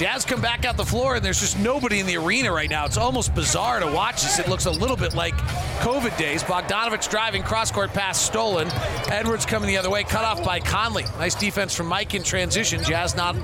Jazz 0.00 0.24
come 0.24 0.40
back 0.40 0.64
out 0.64 0.78
the 0.78 0.84
floor, 0.86 1.16
and 1.16 1.22
there's 1.22 1.40
just 1.40 1.58
nobody 1.58 2.00
in 2.00 2.06
the 2.06 2.16
arena 2.16 2.50
right 2.50 2.70
now. 2.70 2.86
It's 2.86 2.96
almost 2.96 3.34
bizarre 3.34 3.80
to 3.80 3.86
watch 3.86 4.22
this. 4.22 4.38
It 4.38 4.48
looks 4.48 4.64
a 4.64 4.70
little 4.70 4.96
bit 4.96 5.12
like 5.14 5.34
COVID 5.80 6.16
days. 6.16 6.42
Bogdanovic 6.42 7.06
driving, 7.10 7.42
cross 7.42 7.70
court 7.70 7.92
pass 7.92 8.18
stolen. 8.18 8.66
Edwards 9.10 9.44
coming 9.44 9.68
the 9.68 9.76
other 9.76 9.90
way, 9.90 10.02
cut 10.02 10.24
off 10.24 10.42
by 10.42 10.58
Conley. 10.58 11.04
Nice 11.18 11.34
defense 11.34 11.74
from 11.74 11.86
Mike 11.86 12.14
in 12.14 12.22
transition. 12.22 12.82
Jazz 12.82 13.14
not 13.14 13.36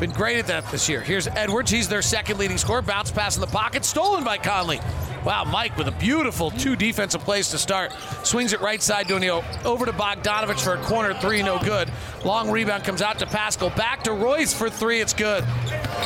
been 0.00 0.10
great 0.10 0.36
at 0.36 0.46
that 0.48 0.70
this 0.70 0.86
year. 0.86 1.00
Here's 1.00 1.28
Edwards. 1.28 1.70
He's 1.70 1.88
their 1.88 2.02
second 2.02 2.36
leading 2.38 2.58
scorer. 2.58 2.82
Bounce 2.82 3.10
pass 3.10 3.36
in 3.36 3.40
the 3.40 3.46
pocket, 3.46 3.82
stolen 3.82 4.22
by 4.22 4.36
Conley. 4.36 4.80
Wow, 5.24 5.44
Mike 5.44 5.78
with 5.78 5.86
a 5.86 5.92
beautiful 5.92 6.50
two 6.50 6.76
defensive 6.76 7.22
plays 7.22 7.48
to 7.52 7.58
start. 7.58 7.92
Swings 8.22 8.52
it 8.52 8.60
right 8.60 8.82
side 8.82 9.08
to 9.08 9.14
O'Neale. 9.14 9.44
Over 9.64 9.86
to 9.86 9.92
Bogdanovic 9.92 10.60
for 10.60 10.74
a 10.74 10.82
corner 10.82 11.14
three, 11.14 11.42
no 11.42 11.58
good. 11.60 11.90
Long 12.22 12.50
rebound 12.50 12.84
comes 12.84 13.00
out 13.00 13.18
to 13.20 13.26
Paschall. 13.26 13.74
Back 13.76 14.02
to 14.04 14.12
Royce 14.12 14.52
for 14.52 14.68
three, 14.68 15.00
it's 15.00 15.14
good. 15.14 15.44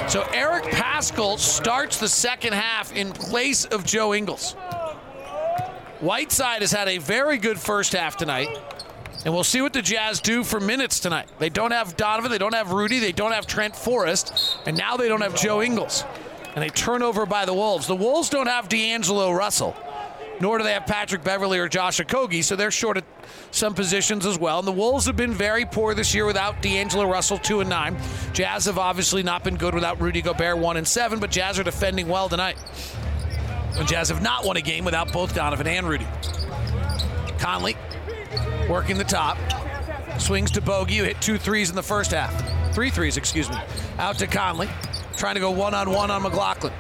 So 0.09 0.23
Eric 0.33 0.65
Paschall 0.65 1.39
starts 1.39 1.99
the 1.99 2.09
second 2.09 2.53
half 2.53 2.95
in 2.95 3.13
place 3.13 3.65
of 3.65 3.85
Joe 3.85 4.15
Ingles. 4.15 4.53
Whiteside 6.01 6.61
has 6.61 6.71
had 6.71 6.89
a 6.89 6.99
very 6.99 7.39
good 7.39 7.59
first 7.59 7.93
half 7.93 8.17
tonight. 8.17 8.49
And 9.25 9.35
we'll 9.35 9.45
see 9.45 9.61
what 9.61 9.73
the 9.73 9.83
Jazz 9.83 10.21
do 10.21 10.45
for 10.45 10.61
minutes 10.61 11.01
tonight. 11.01 11.27
They 11.41 11.49
don't 11.49 11.73
have 11.73 11.97
Donovan, 11.97 12.31
they 12.31 12.39
don't 12.39 12.55
have 12.55 12.71
Rudy, 12.71 13.01
they 13.01 13.11
don't 13.11 13.33
have 13.33 13.47
Trent 13.47 13.75
Forrest, 13.75 14.59
and 14.67 14.79
now 14.79 14.97
they 14.97 15.09
don't 15.09 15.23
have 15.23 15.35
Joe 15.35 15.63
Ingles 15.63 16.05
and 16.55 16.65
a 16.65 16.71
turnover 16.71 17.27
by 17.27 17.45
the 17.45 17.53
Wolves. 17.53 17.87
The 17.87 17.97
Wolves 17.97 18.31
don't 18.31 18.47
have 18.47 18.69
D'Angelo 18.69 19.33
Russell, 19.33 19.77
nor 20.41 20.59
do 20.59 20.65
they 20.65 20.73
have 20.73 20.87
Patrick 20.87 21.25
Beverley 21.25 21.59
or 21.59 21.69
Josh 21.69 21.99
Okogie, 21.99 22.45
so 22.45 22.57
they're 22.57 22.71
short 22.71 22.97
at 22.97 23.05
some 23.51 23.75
positions 23.75 24.27
as 24.27 24.39
well. 24.39 24.59
And 24.59 24.69
the 24.69 24.73
Wolves 24.73 25.07
have 25.07 25.17
been 25.17 25.33
very 25.33 25.65
poor 25.65 25.95
this 25.95 26.15
year 26.15 26.27
without 26.27 26.63
D'Angelo 26.63 27.09
Russell, 27.11 27.39
two 27.39 27.61
and 27.61 27.71
nine. 27.71 27.97
Jazz 28.33 28.67
have 28.67 28.79
obviously 28.79 29.23
not 29.23 29.45
been 29.45 29.57
good 29.57 29.75
without 29.75 30.01
Rudy 30.01 30.23
Gobert, 30.23 30.59
one 30.59 30.77
and 30.77 30.87
seven, 30.87 31.19
but 31.19 31.31
Jazz 31.31 31.59
are 31.59 31.65
defending 31.65 32.09
well 32.09 32.29
tonight. 32.29 32.57
And 33.75 33.87
Jazz 33.87 34.09
have 34.09 34.23
not 34.23 34.45
won 34.45 34.57
a 34.57 34.63
game 34.63 34.85
without 34.85 35.13
both 35.13 35.35
Donovan 35.35 35.67
and 35.67 35.89
Rudy. 35.89 36.07
Conley 37.39 37.77
working 38.69 38.99
the 38.99 39.05
top. 39.05 39.39
Swings 40.19 40.51
to 40.53 40.63
Bogey, 40.63 40.97
hit 40.97 41.21
two 41.21 41.37
threes 41.37 41.69
in 41.69 41.77
the 41.77 41.83
first 41.83 42.11
half. 42.11 42.75
Three 42.75 42.91
threes, 42.91 43.17
excuse 43.17 43.51
me. 43.51 43.57
Out 43.99 44.19
to 44.19 44.27
Conley 44.27 44.69
trying 45.17 45.35
to 45.35 45.41
go 45.41 45.51
one 45.51 45.75
on 45.75 45.91
one 45.91 46.11
on 46.11 46.23
McLaughlin. 46.23 46.73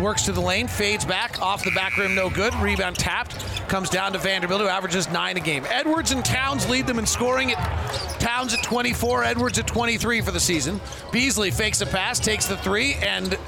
Works 0.00 0.24
to 0.24 0.32
the 0.32 0.40
lane, 0.42 0.68
fades 0.68 1.06
back, 1.06 1.40
off 1.40 1.64
the 1.64 1.70
back 1.70 1.96
rim, 1.96 2.14
no 2.14 2.28
good. 2.28 2.54
Rebound 2.56 2.96
tapped, 2.96 3.38
comes 3.66 3.88
down 3.88 4.12
to 4.12 4.18
Vanderbilt, 4.18 4.60
who 4.60 4.68
averages 4.68 5.08
nine 5.10 5.38
a 5.38 5.40
game. 5.40 5.64
Edwards 5.70 6.10
and 6.10 6.22
Towns 6.22 6.68
lead 6.68 6.86
them 6.86 6.98
in 6.98 7.06
scoring. 7.06 7.52
At 7.52 8.20
Towns 8.20 8.52
at 8.52 8.62
24, 8.62 9.24
Edwards 9.24 9.58
at 9.58 9.66
23 9.66 10.20
for 10.20 10.32
the 10.32 10.40
season. 10.40 10.82
Beasley 11.12 11.50
fakes 11.50 11.80
a 11.80 11.86
pass, 11.86 12.20
takes 12.20 12.44
the 12.44 12.58
three, 12.58 12.94
and 12.94 13.38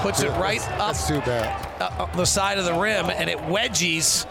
puts 0.00 0.20
it 0.20 0.30
right 0.30 0.58
that's, 0.58 0.68
up 0.68 0.78
that's 0.78 1.08
too 1.08 1.20
bad. 1.20 1.80
uh, 1.80 2.02
up 2.02 2.12
the 2.16 2.24
side 2.24 2.58
of 2.58 2.64
the 2.64 2.74
rim, 2.74 3.08
and 3.08 3.30
it 3.30 3.38
wedgies. 3.38 4.26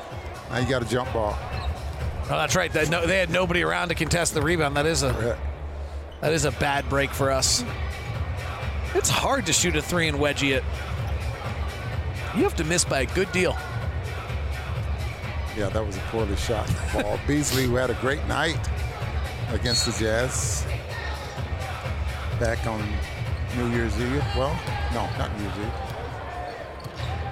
Now 0.49 0.59
you 0.59 0.67
got 0.67 0.81
a 0.81 0.85
jump 0.85 1.13
ball. 1.13 1.37
Oh, 2.25 2.29
that's 2.29 2.57
right. 2.57 2.73
They, 2.73 2.89
no, 2.89 3.05
they 3.05 3.19
had 3.19 3.29
nobody 3.29 3.63
around 3.63 3.89
to 3.89 3.95
contest 3.95 4.33
the 4.33 4.41
rebound. 4.41 4.75
That 4.75 4.85
is 4.85 5.03
a 5.03 5.37
that 6.21 6.33
is 6.33 6.43
a 6.43 6.51
bad 6.51 6.89
break 6.89 7.11
for 7.11 7.31
us. 7.31 7.63
It's 8.95 9.09
hard 9.09 9.45
to 9.45 9.53
shoot 9.53 9.75
a 9.75 9.81
three 9.81 10.07
and 10.07 10.17
wedgie 10.17 10.55
it. 10.55 10.63
You 12.35 12.43
have 12.43 12.55
to 12.57 12.63
miss 12.65 12.83
by 12.83 13.01
a 13.01 13.05
good 13.05 13.31
deal. 13.31 13.55
Yeah, 15.55 15.69
that 15.69 15.85
was 15.85 15.95
a 15.95 16.01
poorly 16.11 16.35
shot 16.35 16.69
ball. 16.91 17.17
Beasley, 17.27 17.63
who 17.63 17.75
had 17.75 17.89
a 17.89 17.93
great 17.95 18.25
night 18.27 18.59
against 19.51 19.85
the 19.85 19.93
Jazz 19.93 20.65
back 22.39 22.65
on 22.67 22.85
New 23.55 23.69
Year's 23.69 23.97
Eve. 24.01 24.23
Well, 24.35 24.59
no, 24.93 25.09
not 25.17 25.33
New 25.37 25.43
Year's 25.43 25.57
Eve. 25.59 25.73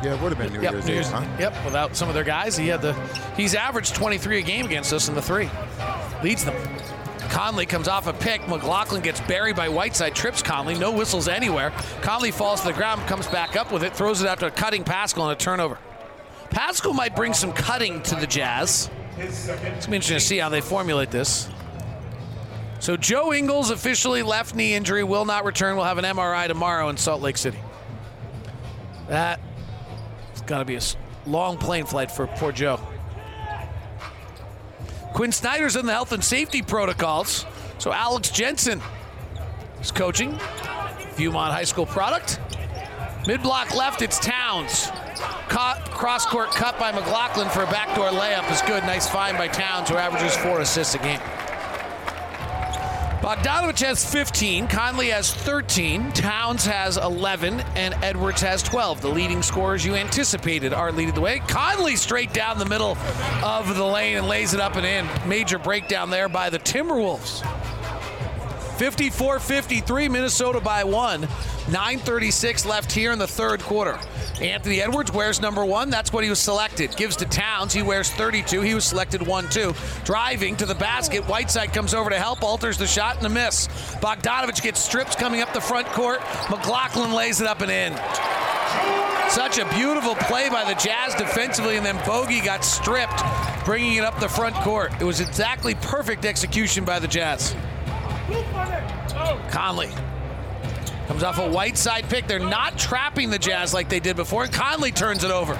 Yeah, 0.04 0.16
it 0.16 0.22
would 0.22 0.34
have 0.34 0.38
been 0.38 0.54
New 0.54 0.62
yep, 0.62 0.72
Year's 0.72 0.86
New 0.86 1.00
Eve, 1.00 1.06
huh? 1.06 1.26
Yep, 1.38 1.66
without 1.66 1.96
some 1.98 2.08
of 2.08 2.16
their 2.16 2.24
guys, 2.24 2.56
he 2.56 2.68
had 2.68 2.82
the 2.82 2.94
he's 3.36 3.56
averaged 3.56 3.96
23 3.96 4.40
a 4.40 4.42
game 4.42 4.66
against 4.66 4.94
us 4.94 5.10
in 5.10 5.16
the 5.16 5.22
three. 5.22 5.50
Leads 6.24 6.46
them. 6.46 6.56
Conley 7.30 7.66
comes 7.66 7.88
off 7.88 8.08
a 8.08 8.14
pick. 8.14 8.48
McLaughlin 8.48 9.02
gets 9.02 9.22
buried 9.22 9.56
by 9.56 9.70
Whiteside, 9.70 10.16
trips 10.16 10.42
Conley. 10.42 10.78
No 10.78 10.92
whistles 10.92 11.28
anywhere. 11.28 11.72
Conley 12.02 12.32
falls 12.32 12.62
to 12.62 12.68
the 12.68 12.74
ground, 12.74 13.02
comes 13.08 13.28
back 13.28 13.56
up 13.56 13.72
with 13.72 13.84
it, 13.84 13.96
throws 13.96 14.22
it 14.22 14.28
out 14.28 14.40
to 14.40 14.48
a 14.48 14.52
cutting 14.52 14.84
Paschall 14.84 15.24
and 15.24 15.32
a 15.32 15.36
turnover. 15.36 15.78
Paschall 16.50 16.94
might 16.94 17.16
bring 17.16 17.34
some 17.34 17.52
cutting 17.54 18.02
to 18.04 18.16
the 18.16 18.28
Jazz. 18.28 18.90
It's 19.18 19.48
gonna 19.48 19.60
be 19.62 19.68
interesting 19.68 20.18
to 20.18 20.20
see 20.20 20.38
how 20.38 20.50
they 20.50 20.62
formulate 20.62 21.12
this. 21.12 21.50
So 22.80 22.98
Joe 22.98 23.34
Ingles 23.34 23.70
officially 23.72 24.24
left 24.24 24.56
knee 24.56 24.74
injury, 24.74 25.04
will 25.04 25.26
not 25.26 25.46
return. 25.46 25.76
We'll 25.76 25.86
have 25.86 25.98
an 25.98 26.06
MRI 26.06 26.48
tomorrow 26.48 26.90
in 26.90 26.98
Salt 26.98 27.22
Lake 27.22 27.38
City. 27.38 27.58
That 29.08 29.40
it's 30.32 30.42
got 30.42 30.60
to 30.60 30.66
be 30.66 30.76
a 30.76 30.82
long 31.26 31.58
plane 31.58 31.86
flight 31.86 32.12
for 32.12 32.28
poor 32.28 32.52
Joe. 32.52 32.80
Quin 35.14 35.32
Snyder's 35.32 35.76
in 35.76 35.86
the 35.86 35.92
health 35.92 36.12
and 36.12 36.24
safety 36.24 36.62
protocols. 36.62 37.46
So 37.78 37.94
Alex 37.94 38.32
Jensen 38.32 38.82
is 39.80 39.92
coaching. 39.92 40.32
Viewmont 41.16 41.52
High 41.52 41.66
School 41.66 41.86
product. 41.86 42.40
Mid 43.28 43.44
block 43.44 43.76
left, 43.76 44.02
it's 44.02 44.18
Towns. 44.20 44.88
Caught, 45.50 45.82
cross 45.92 46.26
court 46.26 46.50
cut 46.52 46.80
by 46.80 46.92
McLaughlin 46.92 47.48
for 47.50 47.62
a 47.62 47.68
backdoor 47.68 48.10
layup 48.10 48.52
is 48.52 48.62
good. 48.64 48.84
Nice 48.84 49.08
find 49.08 49.38
by 49.38 49.48
Towns, 49.48 49.90
who 49.90 49.96
averages 49.96 50.36
four 50.38 50.62
assists 50.62 50.96
a 50.96 50.98
game. 50.98 51.20
Bogdanovic 53.24 53.80
has 53.80 54.04
15, 54.04 54.68
Conley 54.68 55.08
has 55.08 55.34
13, 55.34 56.12
Towns 56.12 56.66
has 56.66 56.98
11, 56.98 57.62
and 57.74 57.94
Edwards 58.04 58.42
has 58.42 58.62
12. 58.62 59.00
The 59.00 59.08
leading 59.08 59.42
scorers 59.42 59.86
you 59.86 59.96
anticipated 59.96 60.74
are 60.74 60.92
leading 60.92 61.16
the 61.16 61.22
way. 61.22 61.40
Conley 61.48 61.96
straight 61.96 62.34
down 62.34 62.60
the 62.60 62.66
middle 62.66 62.98
of 63.42 63.78
the 63.78 63.86
lane 63.86 64.18
and 64.18 64.28
lays 64.28 64.54
it 64.54 64.60
up 64.60 64.76
and 64.76 64.86
in. 64.86 65.08
Major 65.26 65.58
breakdown 65.58 66.10
there 66.10 66.28
by 66.28 66.50
the 66.50 66.60
Timberwolves. 66.60 67.48
54 68.78 69.40
53, 69.40 70.10
Minnesota 70.10 70.60
by 70.60 70.84
one. 70.84 71.22
9.36 71.68 72.66
left 72.66 72.92
here 72.92 73.14
in 73.14 73.20
the 73.20 73.28
third 73.28 73.62
quarter. 73.62 73.98
Anthony 74.42 74.82
Edwards 74.82 75.12
wears 75.12 75.40
number 75.40 75.64
one. 75.64 75.90
That's 75.90 76.12
what 76.12 76.24
he 76.24 76.30
was 76.30 76.40
selected. 76.40 76.96
Gives 76.96 77.16
to 77.18 77.26
Towns. 77.26 77.74
He 77.74 77.82
wears 77.82 78.10
32. 78.12 78.62
He 78.62 78.74
was 78.74 78.86
selected 78.86 79.26
1 79.26 79.50
2. 79.50 79.74
Driving 80.04 80.56
to 80.58 80.66
the 80.66 80.76
basket. 80.76 81.28
Whiteside 81.28 81.74
comes 81.74 81.94
over 81.94 82.10
to 82.10 82.18
help, 82.18 82.44
alters 82.44 82.78
the 82.78 82.88
shot 82.88 83.18
and 83.18 83.26
a 83.26 83.30
miss. 83.30 83.68
Bogdanovic 84.02 84.62
gets 84.62 84.80
strips 84.80 85.16
coming 85.16 85.42
up 85.42 85.54
the 85.54 85.62
front 85.62 85.88
court. 85.88 86.20
McLaughlin 86.50 87.14
lays 87.14 87.42
it 87.42 87.48
up 87.48 87.62
and 87.62 87.72
in. 87.72 87.94
Such 89.30 89.58
a 89.58 89.68
beautiful 89.74 90.16
play 90.16 90.50
by 90.50 90.64
the 90.64 90.80
Jazz 90.80 91.16
defensively, 91.16 91.78
and 91.78 91.86
then 91.86 92.00
Bogey 92.06 92.42
got 92.42 92.64
stripped, 92.64 93.24
bringing 93.66 93.96
it 93.96 94.04
up 94.04 94.20
the 94.20 94.30
front 94.30 94.56
court. 94.56 94.92
It 95.00 95.06
was 95.06 95.22
exactly 95.22 95.76
perfect 95.76 96.26
execution 96.26 96.86
by 96.86 97.00
the 97.00 97.08
Jazz. 97.08 97.56
Conley 99.50 99.90
comes 101.08 101.24
off 101.24 101.38
a 101.40 101.50
Whiteside 101.50 102.06
pick. 102.10 102.28
They're 102.28 102.40
not 102.40 102.78
trapping 102.78 103.30
the 103.30 103.40
Jazz 103.40 103.74
like 103.74 103.90
they 103.90 104.00
did 104.00 104.16
before. 104.16 104.44
And 104.44 104.54
Conley 104.54 104.92
turns 104.92 105.24
it 105.24 105.32
over. 105.32 105.54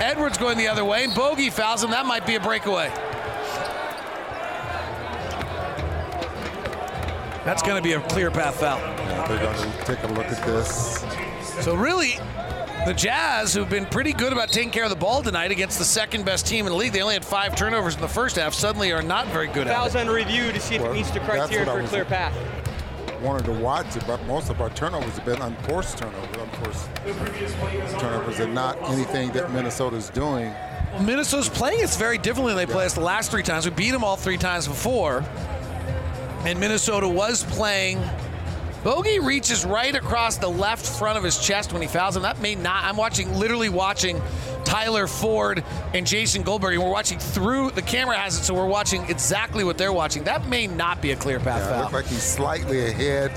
Edwards 0.00 0.38
going 0.38 0.58
the 0.58 0.68
other 0.68 0.84
way, 0.84 1.04
and 1.04 1.14
Bogey 1.14 1.50
fouls 1.50 1.82
him. 1.84 1.90
That 1.90 2.06
might 2.06 2.26
be 2.26 2.34
a 2.34 2.40
breakaway. 2.40 2.90
That's 7.44 7.62
going 7.62 7.76
to 7.76 7.82
be 7.82 7.94
a 7.94 8.00
clear 8.08 8.30
path 8.30 8.60
foul. 8.60 8.78
Yeah, 8.78 9.26
they're 9.26 9.38
going 9.42 9.72
to 9.72 9.84
take 9.84 10.02
a 10.04 10.06
look 10.08 10.26
at 10.26 10.46
this. 10.46 11.04
So 11.64 11.74
really, 11.74 12.12
the 12.86 12.94
Jazz, 12.96 13.52
who've 13.52 13.68
been 13.68 13.86
pretty 13.86 14.12
good 14.12 14.32
about 14.32 14.50
taking 14.50 14.70
care 14.70 14.84
of 14.84 14.90
the 14.90 14.96
ball 14.96 15.22
tonight 15.22 15.50
against 15.50 15.78
the 15.78 15.84
second 15.84 16.24
best 16.24 16.46
team 16.46 16.66
in 16.66 16.72
the 16.72 16.78
league, 16.78 16.92
they 16.92 17.02
only 17.02 17.14
had 17.14 17.24
five 17.24 17.56
turnovers 17.56 17.96
in 17.96 18.00
the 18.00 18.08
first 18.08 18.36
half. 18.36 18.54
Suddenly, 18.54 18.92
are 18.92 19.02
not 19.02 19.26
very 19.28 19.48
good 19.48 19.66
at 19.66 19.74
Fouls 19.74 19.96
it. 19.96 19.98
under 19.98 20.12
review 20.12 20.52
to 20.52 20.60
see 20.60 20.76
if 20.76 20.82
Well, 20.82 20.92
it 20.92 20.94
meets 20.94 21.10
the 21.10 21.20
criteria 21.20 21.64
for 21.66 21.80
a 21.80 21.86
clear 21.88 22.04
path. 22.04 22.32
Wanted 23.22 23.44
to 23.46 23.52
watch 23.52 23.96
it, 23.96 24.04
but 24.06 24.24
most 24.26 24.50
of 24.50 24.60
our 24.60 24.70
turnovers 24.70 25.16
have 25.16 25.24
been 25.24 25.40
unforced 25.40 25.98
turnovers, 25.98 26.36
unforced 26.36 26.88
turnovers, 28.00 28.40
and 28.40 28.52
not 28.52 28.76
anything 28.90 29.30
that 29.32 29.52
Minnesota's 29.52 30.10
doing 30.10 30.52
Minnesota's 31.00 31.48
playing 31.48 31.82
us 31.82 31.96
very 31.96 32.18
differently 32.18 32.54
than 32.54 32.66
they 32.66 32.72
play 32.72 32.84
us 32.84 32.94
the 32.94 33.00
last 33.00 33.30
three 33.30 33.42
times. 33.42 33.64
We 33.64 33.70
beat 33.70 33.90
them 33.90 34.04
all 34.04 34.16
three 34.16 34.36
times 34.36 34.68
before. 34.68 35.24
And 36.44 36.60
Minnesota 36.60 37.08
was 37.08 37.44
playing. 37.44 38.00
Bogey 38.84 39.20
reaches 39.20 39.64
right 39.64 39.94
across 39.94 40.36
the 40.36 40.48
left 40.48 40.84
front 40.84 41.16
of 41.16 41.24
his 41.24 41.38
chest 41.38 41.72
when 41.72 41.82
he 41.82 41.88
fouls 41.88 42.16
him. 42.16 42.22
That 42.22 42.40
may 42.40 42.56
not. 42.56 42.84
I'm 42.84 42.96
watching, 42.96 43.32
literally 43.34 43.68
watching 43.68 44.20
Tyler 44.64 45.06
Ford 45.06 45.62
and 45.94 46.06
Jason 46.06 46.44
Goldenberg. 46.44 46.74
And 46.74 46.82
we're 46.82 46.90
watching 46.90 47.18
through 47.18 47.70
the 47.72 47.82
camera 47.82 48.16
has 48.16 48.38
it, 48.38 48.44
so 48.44 48.54
we're 48.54 48.66
watching 48.66 49.02
exactly 49.08 49.64
what 49.64 49.78
they're 49.78 49.92
watching. 49.92 50.24
That 50.24 50.46
may 50.48 50.66
not 50.66 51.00
be 51.02 51.12
a 51.12 51.16
clear 51.16 51.38
path 51.40 51.60
Yeah, 51.62 51.68
foul. 51.70 51.80
looks 51.82 51.92
like 51.92 52.06
he's 52.06 52.22
slightly 52.22 52.86
ahead 52.86 53.30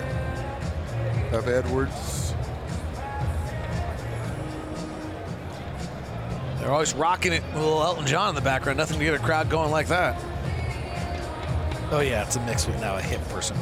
of 1.34 1.47
Edwards. 1.47 2.34
They're 6.59 6.71
always 6.73 6.93
rocking 6.95 7.34
it 7.34 7.43
with 7.47 7.55
a 7.57 7.59
little 7.59 7.84
Elton 7.84 8.07
John 8.07 8.30
in 8.30 8.36
the 8.36 8.41
background. 8.41 8.78
Nothing 8.78 8.97
to 8.97 9.05
get 9.05 9.13
a 9.13 9.19
crowd 9.19 9.49
going 9.49 9.69
like 9.71 9.88
that. 9.88 10.19
Oh, 11.91 11.99
yeah, 11.99 12.23
it's 12.23 12.36
a 12.38 12.39
mix 12.41 12.65
with 12.65 12.80
now 12.82 12.95
a 12.97 13.01
hip 13.01 13.21
person. 13.30 13.55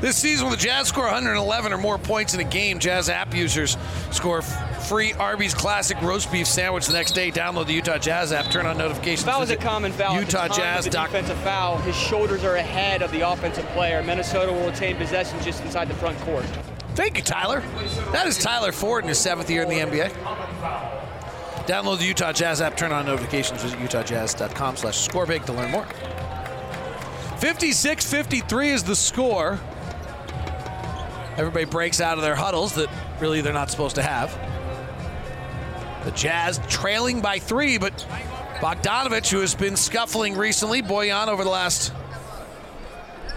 This 0.00 0.16
season, 0.16 0.46
when 0.46 0.56
the 0.56 0.62
Jazz 0.62 0.88
score 0.88 1.04
111 1.04 1.74
or 1.74 1.78
more 1.78 1.98
points 1.98 2.32
in 2.32 2.40
a 2.40 2.44
game, 2.44 2.78
Jazz 2.78 3.10
app 3.10 3.34
users 3.34 3.76
score 4.10 4.40
free 4.40 5.12
Arby's 5.12 5.52
Classic 5.52 6.00
roast 6.00 6.32
beef 6.32 6.46
sandwich 6.46 6.86
the 6.86 6.94
next 6.94 7.12
day. 7.12 7.30
Download 7.30 7.66
the 7.66 7.74
Utah 7.74 7.98
Jazz 7.98 8.32
app, 8.32 8.50
turn 8.50 8.64
on 8.64 8.78
notifications. 8.78 9.24
Foul 9.24 9.42
is 9.42 9.50
a 9.50 9.56
common 9.56 9.92
foul. 9.92 10.18
The 10.18 10.24
time 10.24 10.50
of 10.50 10.84
the 10.84 10.90
defensive 10.90 11.36
foul. 11.38 11.76
His 11.78 11.94
shoulders 11.94 12.44
are 12.44 12.56
ahead 12.56 13.02
of 13.02 13.12
the 13.12 13.28
offensive 13.28 13.66
player. 13.66 14.02
Minnesota 14.02 14.50
will 14.50 14.70
retain 14.70 14.96
possession 14.96 15.38
just 15.42 15.62
inside 15.64 15.88
the 15.88 15.94
front 15.94 16.18
court. 16.20 16.46
Thank 16.94 17.18
you, 17.18 17.22
Tyler. 17.22 17.62
That 18.12 18.26
is 18.26 18.38
Tyler 18.38 18.72
Ford 18.72 19.04
in 19.04 19.08
his 19.08 19.18
seventh 19.18 19.50
year 19.50 19.62
in 19.62 19.68
the 19.68 19.76
NBA. 19.76 20.10
Download 21.66 21.98
the 21.98 22.06
Utah 22.06 22.32
Jazz 22.32 22.62
app, 22.62 22.76
turn 22.76 22.90
on 22.90 23.04
notifications, 23.04 23.62
visit 23.62 23.78
utahjazz.com 23.78 24.76
slash 24.76 25.08
scorebig 25.08 25.44
to 25.44 25.52
learn 25.52 25.70
more. 25.70 25.84
56-53 27.36 28.66
is 28.66 28.82
the 28.82 28.96
score. 28.96 29.60
Everybody 31.40 31.64
breaks 31.64 32.02
out 32.02 32.18
of 32.18 32.22
their 32.22 32.34
huddles 32.34 32.74
that 32.74 32.90
really 33.18 33.40
they're 33.40 33.54
not 33.54 33.70
supposed 33.70 33.94
to 33.94 34.02
have. 34.02 34.30
The 36.04 36.10
Jazz 36.10 36.60
trailing 36.68 37.22
by 37.22 37.38
three, 37.38 37.78
but 37.78 38.06
Bogdanovic, 38.60 39.30
who 39.30 39.40
has 39.40 39.54
been 39.54 39.74
scuffling 39.74 40.36
recently, 40.36 40.82
Boyan 40.82 41.28
over 41.28 41.42
the 41.42 41.48
last 41.48 41.94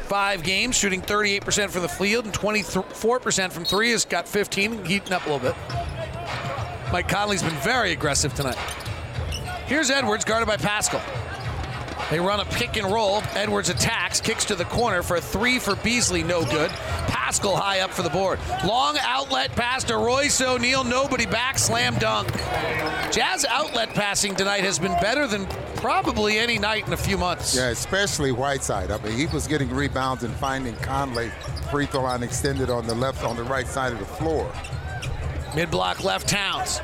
five 0.02 0.44
games, 0.44 0.78
shooting 0.78 1.02
38% 1.02 1.70
from 1.70 1.82
the 1.82 1.88
field 1.88 2.26
and 2.26 2.34
24% 2.34 3.52
from 3.54 3.64
three, 3.64 3.92
has 3.92 4.04
got 4.04 4.28
15, 4.28 4.84
heating 4.84 5.14
up 5.14 5.26
a 5.26 5.32
little 5.32 5.52
bit. 5.52 5.56
Mike 6.92 7.08
Conley's 7.08 7.42
been 7.42 7.56
very 7.62 7.94
aggressive 7.94 8.34
tonight. 8.34 8.58
Here's 9.68 9.90
Edwards, 9.90 10.26
guarded 10.26 10.50
by 10.50 10.58
Paschall. 10.58 11.02
They 12.10 12.20
run 12.20 12.40
a 12.40 12.46
pick 12.46 12.78
and 12.78 12.92
roll. 12.92 13.24
Edwards 13.34 13.70
attacks, 13.70 14.22
kicks 14.22 14.46
to 14.46 14.56
the 14.56 14.66
corner 14.66 15.02
for 15.02 15.18
a 15.18 15.22
three 15.22 15.60
for 15.60 15.76
Beasley, 15.76 16.24
no 16.24 16.44
good. 16.46 16.70
Paschall 17.08 17.58
high 17.58 17.80
up 17.80 17.92
for 17.92 18.04
the 18.04 18.10
board. 18.10 18.40
Long 18.66 18.98
outlet 19.02 19.52
pass 19.56 19.84
to 19.86 19.98
Royce 19.98 20.40
O'Neale, 20.42 20.84
nobody 20.84 21.26
back, 21.26 21.58
slam 21.58 21.96
dunk. 21.96 22.32
Jazz 23.12 23.46
outlet 23.50 23.90
passing 23.90 24.36
tonight 24.36 24.64
has 24.64 24.80
been 24.80 24.94
better 25.02 25.28
than 25.28 25.46
probably 25.76 26.38
any 26.38 26.60
night 26.60 26.86
in 26.88 26.94
a 26.94 26.98
few 26.98 27.18
months. 27.18 27.56
Yeah, 27.56 27.70
especially 27.70 28.32
Whiteside. 28.32 28.92
I 28.92 28.98
mean, 29.00 29.18
he 29.18 29.26
was 29.28 29.48
getting 29.48 29.70
rebounds 29.70 30.24
and 30.24 30.34
finding 30.36 30.76
Conley 30.78 31.32
free 31.72 31.86
throw 31.86 32.04
line 32.04 32.24
extended 32.24 32.70
on 32.70 32.86
the 32.86 32.96
left, 32.96 33.24
on 33.24 33.36
the 33.36 33.44
right 33.44 33.68
side 33.68 33.92
of 33.92 34.00
the 34.00 34.06
floor. 34.06 34.52
Mid 35.56 35.70
block 35.70 36.04
left 36.04 36.28
Towns 36.28 36.82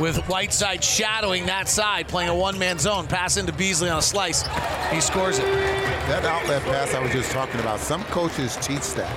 with 0.00 0.16
Whiteside 0.26 0.82
shadowing 0.82 1.44
that 1.46 1.68
side, 1.68 2.08
playing 2.08 2.30
a 2.30 2.34
one 2.34 2.58
man 2.58 2.78
zone. 2.78 3.06
Pass 3.06 3.36
into 3.36 3.52
Beasley 3.52 3.90
on 3.90 3.98
a 3.98 4.02
slice. 4.02 4.42
He 4.90 5.02
scores 5.02 5.38
it. 5.38 5.44
That 5.44 6.24
outlet 6.24 6.62
pass 6.62 6.94
I 6.94 7.00
was 7.02 7.12
just 7.12 7.30
talking 7.30 7.60
about, 7.60 7.78
some 7.78 8.02
coaches 8.04 8.56
teach 8.56 8.94
that. 8.94 9.14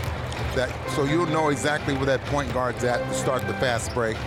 That 0.56 0.70
so 0.90 1.06
you'll 1.06 1.28
know 1.28 1.50
exactly 1.50 1.94
where 1.94 2.08
that 2.08 2.24
point 2.26 2.52
guard's 2.54 2.84
at 2.84 2.98
to 3.08 3.14
start 3.14 3.48
the 3.48 3.54
fast 3.56 3.94
break 3.94 4.18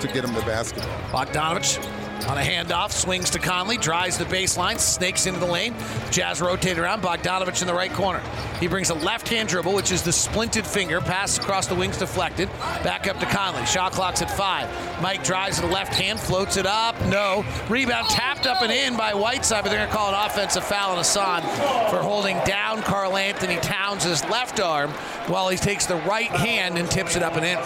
to 0.00 0.08
get 0.08 0.24
him 0.24 0.32
the 0.32 0.40
basketball. 0.42 0.96
Bogdanovich 1.10 1.84
on 2.24 2.38
a 2.38 2.40
handoff, 2.40 2.90
swings 2.92 3.30
to 3.30 3.38
Conley, 3.38 3.76
drives 3.76 4.18
the 4.18 4.24
baseline, 4.24 4.78
snakes 4.78 5.26
into 5.26 5.38
the 5.38 5.46
lane. 5.46 5.74
Jazz 6.10 6.40
rotate 6.40 6.78
around. 6.78 7.02
Bogdanovic 7.02 7.60
in 7.60 7.66
the 7.66 7.74
right 7.74 7.92
corner. 7.92 8.22
He 8.58 8.66
brings 8.66 8.90
a 8.90 8.94
left 8.94 9.28
hand 9.28 9.48
dribble, 9.48 9.74
which 9.74 9.92
is 9.92 10.02
the 10.02 10.10
splinted 10.10 10.66
finger, 10.66 11.00
pass 11.00 11.38
across 11.38 11.66
the 11.66 11.74
wings, 11.74 11.98
deflected. 11.98 12.48
Back 12.82 13.06
up 13.06 13.18
to 13.20 13.26
Conley. 13.26 13.64
Shot 13.66 13.92
clock's 13.92 14.22
at 14.22 14.30
five. 14.30 14.68
Mike 15.00 15.22
drives 15.22 15.60
the 15.60 15.66
left 15.66 15.94
hand, 15.94 16.18
floats 16.18 16.56
it 16.56 16.66
up. 16.66 17.00
No. 17.06 17.44
Rebound 17.68 18.08
tapped 18.08 18.46
up 18.46 18.62
and 18.62 18.72
in 18.72 18.96
by 18.96 19.14
Whiteside, 19.14 19.62
but 19.62 19.70
they're 19.70 19.78
going 19.78 19.90
to 19.90 19.94
call 19.94 20.14
an 20.14 20.26
offensive 20.26 20.64
foul 20.64 20.92
on 20.92 20.98
Hassan 20.98 21.42
for 21.90 22.02
holding 22.02 22.38
down 22.44 22.82
Karl 22.82 23.16
Anthony 23.16 23.56
Towns' 23.56 24.24
left 24.24 24.60
arm 24.60 24.90
while 25.28 25.48
he 25.48 25.56
takes 25.56 25.86
the 25.86 25.96
right 25.96 26.30
hand 26.30 26.78
and 26.78 26.90
tips 26.90 27.16
it 27.16 27.22
up 27.22 27.36
and 27.36 27.44
in. 27.44 27.58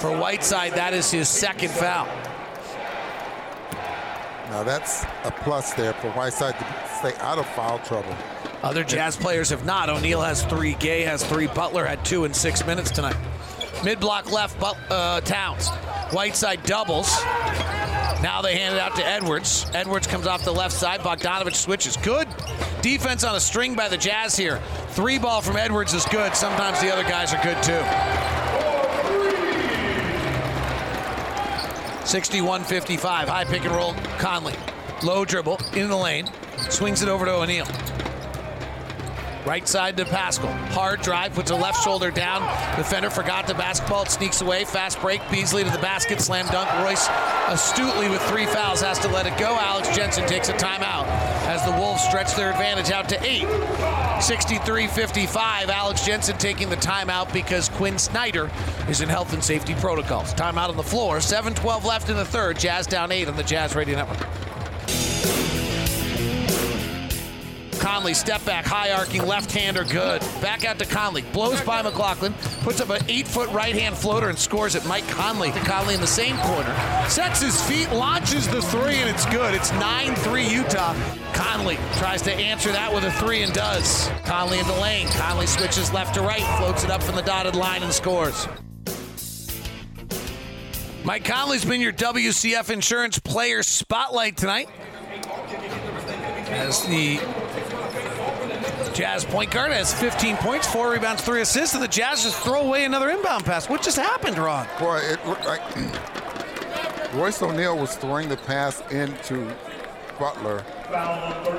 For 0.00 0.16
Whiteside, 0.16 0.72
that 0.72 0.94
is 0.94 1.10
his 1.10 1.28
second 1.28 1.70
foul. 1.70 2.08
Now 4.50 4.62
that's 4.62 5.04
a 5.24 5.30
plus 5.42 5.74
there 5.74 5.92
for 5.94 6.10
Whiteside 6.12 6.58
to 6.58 6.88
stay 6.98 7.14
out 7.20 7.38
of 7.38 7.46
foul 7.50 7.78
trouble. 7.80 8.14
Other 8.62 8.82
Jazz 8.82 9.16
players 9.16 9.50
have 9.50 9.64
not. 9.64 9.88
O'Neale 9.88 10.22
has 10.22 10.44
three. 10.44 10.74
Gay 10.74 11.02
has 11.02 11.24
three. 11.24 11.46
Butler 11.46 11.84
had 11.84 12.04
two 12.04 12.24
in 12.24 12.34
six 12.34 12.66
minutes 12.66 12.90
tonight. 12.90 13.16
Mid 13.84 14.00
block 14.00 14.32
left, 14.32 14.58
but, 14.58 14.76
uh, 14.90 15.20
Towns. 15.20 15.68
Whiteside 16.12 16.62
doubles. 16.64 17.22
Now 18.20 18.40
they 18.42 18.56
hand 18.56 18.74
it 18.74 18.80
out 18.80 18.96
to 18.96 19.06
Edwards. 19.06 19.66
Edwards 19.74 20.08
comes 20.08 20.26
off 20.26 20.44
the 20.44 20.52
left 20.52 20.74
side. 20.74 21.00
Bogdanovic 21.00 21.54
switches. 21.54 21.96
Good 21.96 22.26
defense 22.82 23.22
on 23.22 23.36
a 23.36 23.40
string 23.40 23.74
by 23.74 23.88
the 23.88 23.96
Jazz 23.96 24.36
here. 24.36 24.60
Three 24.88 25.18
ball 25.18 25.40
from 25.40 25.56
Edwards 25.56 25.94
is 25.94 26.04
good. 26.06 26.34
Sometimes 26.34 26.80
the 26.80 26.92
other 26.92 27.04
guys 27.04 27.32
are 27.32 27.42
good 27.44 27.62
too. 27.62 28.77
61-55. 32.08 33.00
High 33.28 33.44
pick 33.44 33.64
and 33.66 33.74
roll. 33.74 33.92
Conley. 34.18 34.54
Low 35.04 35.26
dribble 35.26 35.60
in 35.74 35.88
the 35.88 35.96
lane. 35.96 36.30
Swings 36.70 37.02
it 37.02 37.08
over 37.08 37.26
to 37.26 37.34
O'Neale. 37.34 37.66
Right 39.48 39.66
side 39.66 39.96
to 39.96 40.04
Paschall. 40.04 40.54
Hard 40.72 41.00
drive, 41.00 41.32
puts 41.32 41.50
a 41.50 41.56
left 41.56 41.82
shoulder 41.82 42.10
down. 42.10 42.42
Defender 42.76 43.08
forgot 43.08 43.46
the 43.46 43.54
basketball. 43.54 44.02
It 44.02 44.10
sneaks 44.10 44.42
away. 44.42 44.66
Fast 44.66 45.00
break. 45.00 45.22
Beasley 45.30 45.64
to 45.64 45.70
the 45.70 45.78
basket. 45.78 46.20
Slam 46.20 46.46
dunk. 46.48 46.70
Royce 46.84 47.08
astutely 47.48 48.10
with 48.10 48.20
three 48.24 48.44
fouls 48.44 48.82
has 48.82 48.98
to 48.98 49.08
let 49.08 49.26
it 49.26 49.38
go. 49.38 49.56
Alex 49.58 49.88
Jensen 49.96 50.28
takes 50.28 50.50
a 50.50 50.52
timeout 50.52 51.06
as 51.46 51.64
the 51.64 51.72
Wolves 51.80 52.02
stretch 52.02 52.36
their 52.36 52.50
advantage 52.50 52.90
out 52.90 53.08
to 53.08 53.18
eight. 53.24 53.44
63-55. 54.20 55.68
Alex 55.68 56.04
Jensen 56.04 56.36
taking 56.36 56.68
the 56.68 56.76
timeout 56.76 57.32
because 57.32 57.70
Quin 57.70 57.96
Snyder 57.98 58.50
is 58.86 59.00
in 59.00 59.08
health 59.08 59.32
and 59.32 59.42
safety 59.42 59.74
protocols. 59.76 60.34
Timeout 60.34 60.68
on 60.68 60.76
the 60.76 60.82
floor. 60.82 61.20
7-12 61.20 61.84
left 61.84 62.10
in 62.10 62.16
the 62.16 62.24
third. 62.26 62.58
Jazz 62.58 62.86
down 62.86 63.10
eight 63.10 63.28
on 63.28 63.36
the 63.36 63.42
Jazz 63.44 63.74
Radio 63.74 63.96
Network. 63.96 64.28
Conley, 67.78 68.14
step 68.14 68.44
back, 68.44 68.64
high 68.64 68.92
arcing 68.92 69.26
left 69.26 69.50
hander, 69.52 69.84
good. 69.84 70.20
Back 70.40 70.64
out 70.64 70.78
to 70.78 70.86
Conley, 70.86 71.22
blows 71.32 71.60
by 71.62 71.82
McLaughlin, 71.82 72.34
puts 72.62 72.80
up 72.80 72.90
an 72.90 73.02
eight 73.08 73.26
foot 73.26 73.50
right 73.50 73.74
hand 73.74 73.96
floater 73.96 74.28
and 74.28 74.38
scores 74.38 74.74
it. 74.74 74.84
Mike 74.86 75.06
Conley 75.08 75.52
to 75.52 75.60
Conley 75.60 75.94
in 75.94 76.00
the 76.00 76.06
same 76.06 76.36
corner. 76.38 76.74
Sets 77.08 77.42
his 77.42 77.60
feet, 77.62 77.90
launches 77.90 78.48
the 78.48 78.60
three, 78.62 78.96
and 78.96 79.08
it's 79.08 79.26
good. 79.26 79.54
It's 79.54 79.72
9 79.72 80.14
3 80.14 80.46
Utah. 80.46 80.94
Conley 81.32 81.76
tries 81.94 82.22
to 82.22 82.32
answer 82.32 82.72
that 82.72 82.92
with 82.92 83.04
a 83.04 83.12
three 83.12 83.42
and 83.42 83.52
does. 83.52 84.10
Conley 84.24 84.58
in 84.58 84.66
the 84.66 84.80
lane. 84.80 85.08
Conley 85.08 85.46
switches 85.46 85.92
left 85.92 86.14
to 86.14 86.22
right, 86.22 86.42
floats 86.58 86.84
it 86.84 86.90
up 86.90 87.02
from 87.02 87.16
the 87.16 87.22
dotted 87.22 87.54
line 87.54 87.82
and 87.82 87.92
scores. 87.92 88.46
Mike 91.04 91.24
Conley's 91.24 91.64
been 91.64 91.80
your 91.80 91.92
WCF 91.92 92.70
Insurance 92.70 93.18
Player 93.18 93.62
Spotlight 93.62 94.36
tonight. 94.36 94.68
As 96.50 96.84
the 96.86 97.18
Jazz 98.98 99.24
point 99.24 99.52
guard 99.52 99.70
has 99.70 99.94
15 99.94 100.38
points, 100.38 100.66
four 100.66 100.90
rebounds, 100.90 101.22
three 101.22 101.40
assists, 101.40 101.72
and 101.72 101.80
the 101.80 101.86
Jazz 101.86 102.24
just 102.24 102.42
throw 102.42 102.62
away 102.62 102.84
another 102.84 103.10
inbound 103.10 103.44
pass. 103.44 103.68
What 103.68 103.80
just 103.80 103.96
happened, 103.96 104.36
Ron? 104.36 104.66
Boy, 104.80 104.96
it 104.96 105.24
looked 105.24 105.44
like 105.44 105.62
Royce 107.14 107.40
O'Neale 107.40 107.78
was 107.78 107.94
throwing 107.94 108.28
the 108.28 108.36
pass 108.38 108.82
into 108.90 109.54
Butler, 110.18 110.64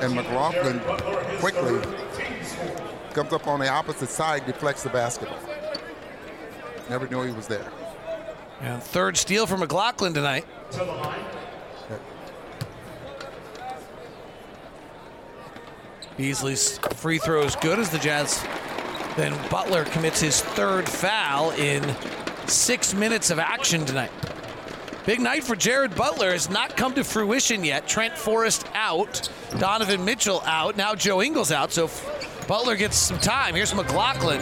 and 0.02 0.14
McLaughlin 0.14 0.80
quickly 1.38 1.80
comes 3.14 3.32
up 3.32 3.46
on 3.46 3.58
the 3.58 3.70
opposite 3.70 4.10
side, 4.10 4.44
deflects 4.44 4.82
the 4.82 4.90
basketball. 4.90 5.40
Never 6.90 7.08
knew 7.08 7.22
he 7.22 7.32
was 7.32 7.46
there. 7.46 7.72
And 8.60 8.82
third 8.82 9.16
steal 9.16 9.46
for 9.46 9.56
McLaughlin 9.56 10.12
tonight. 10.12 10.44
Beasley's 16.20 16.76
free 16.96 17.16
throw 17.16 17.44
is 17.44 17.56
good 17.56 17.78
as 17.78 17.88
the 17.88 17.98
Jazz. 17.98 18.42
Then 19.16 19.34
Butler 19.48 19.84
commits 19.86 20.20
his 20.20 20.42
third 20.42 20.86
foul 20.86 21.50
in 21.52 21.82
six 22.46 22.92
minutes 22.92 23.30
of 23.30 23.38
action 23.38 23.86
tonight. 23.86 24.10
Big 25.06 25.18
night 25.18 25.42
for 25.44 25.56
Jared 25.56 25.94
Butler 25.94 26.32
has 26.32 26.50
not 26.50 26.76
come 26.76 26.92
to 26.92 27.04
fruition 27.04 27.64
yet. 27.64 27.88
Trent 27.88 28.18
Forrest 28.18 28.66
out, 28.74 29.30
Donovan 29.58 30.04
Mitchell 30.04 30.42
out, 30.44 30.76
now 30.76 30.94
Joe 30.94 31.22
Ingles 31.22 31.50
out, 31.50 31.72
so 31.72 31.88
Butler 32.46 32.76
gets 32.76 32.98
some 32.98 33.18
time. 33.18 33.54
Here's 33.54 33.74
McLaughlin 33.74 34.40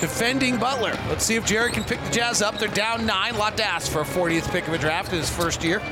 defending 0.00 0.56
Butler. 0.56 0.98
Let's 1.08 1.26
see 1.26 1.34
if 1.34 1.44
Jared 1.44 1.74
can 1.74 1.84
pick 1.84 2.02
the 2.02 2.10
Jazz 2.10 2.40
up. 2.40 2.58
They're 2.58 2.68
down 2.68 3.04
nine. 3.04 3.34
A 3.34 3.38
lot 3.38 3.58
to 3.58 3.64
ask 3.64 3.92
for 3.92 4.00
a 4.00 4.04
40th 4.04 4.50
pick 4.50 4.66
of 4.68 4.72
a 4.72 4.78
draft 4.78 5.12
in 5.12 5.18
his 5.18 5.28
first 5.28 5.62
year. 5.62 5.82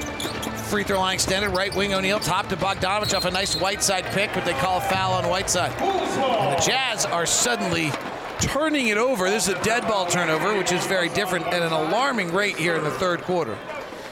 Free 0.74 0.82
throw 0.82 0.98
line 0.98 1.14
extended. 1.14 1.50
Right 1.50 1.72
wing 1.72 1.94
O'Neale 1.94 2.18
Top 2.18 2.48
to 2.48 2.56
Bogdanovic 2.56 3.16
off 3.16 3.26
a 3.26 3.30
nice 3.30 3.54
Whiteside 3.54 4.06
pick, 4.06 4.34
but 4.34 4.44
they 4.44 4.54
call 4.54 4.78
a 4.78 4.80
foul 4.80 5.12
on 5.12 5.28
Whiteside. 5.28 5.70
And 5.80 6.58
the 6.58 6.60
Jazz 6.60 7.06
are 7.06 7.26
suddenly 7.26 7.92
turning 8.40 8.88
it 8.88 8.96
over. 8.96 9.30
This 9.30 9.46
is 9.46 9.54
a 9.54 9.62
dead 9.62 9.86
ball 9.86 10.04
turnover, 10.06 10.58
which 10.58 10.72
is 10.72 10.84
very 10.84 11.10
different 11.10 11.46
at 11.46 11.62
an 11.62 11.70
alarming 11.70 12.32
rate 12.32 12.56
here 12.56 12.74
in 12.74 12.82
the 12.82 12.90
third 12.90 13.22
quarter. 13.22 13.56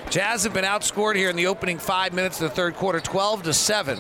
Jazz 0.09 0.45
have 0.45 0.55
been 0.55 0.65
outscored 0.65 1.17
here 1.17 1.31
in 1.31 1.35
the 1.35 1.49
opening 1.49 1.79
five 1.79 2.13
minutes 2.13 2.41
of 2.41 2.51
the 2.51 2.55
third 2.55 2.77
quarter, 2.77 3.01
12 3.01 3.43
to 3.43 3.53
7. 3.53 3.99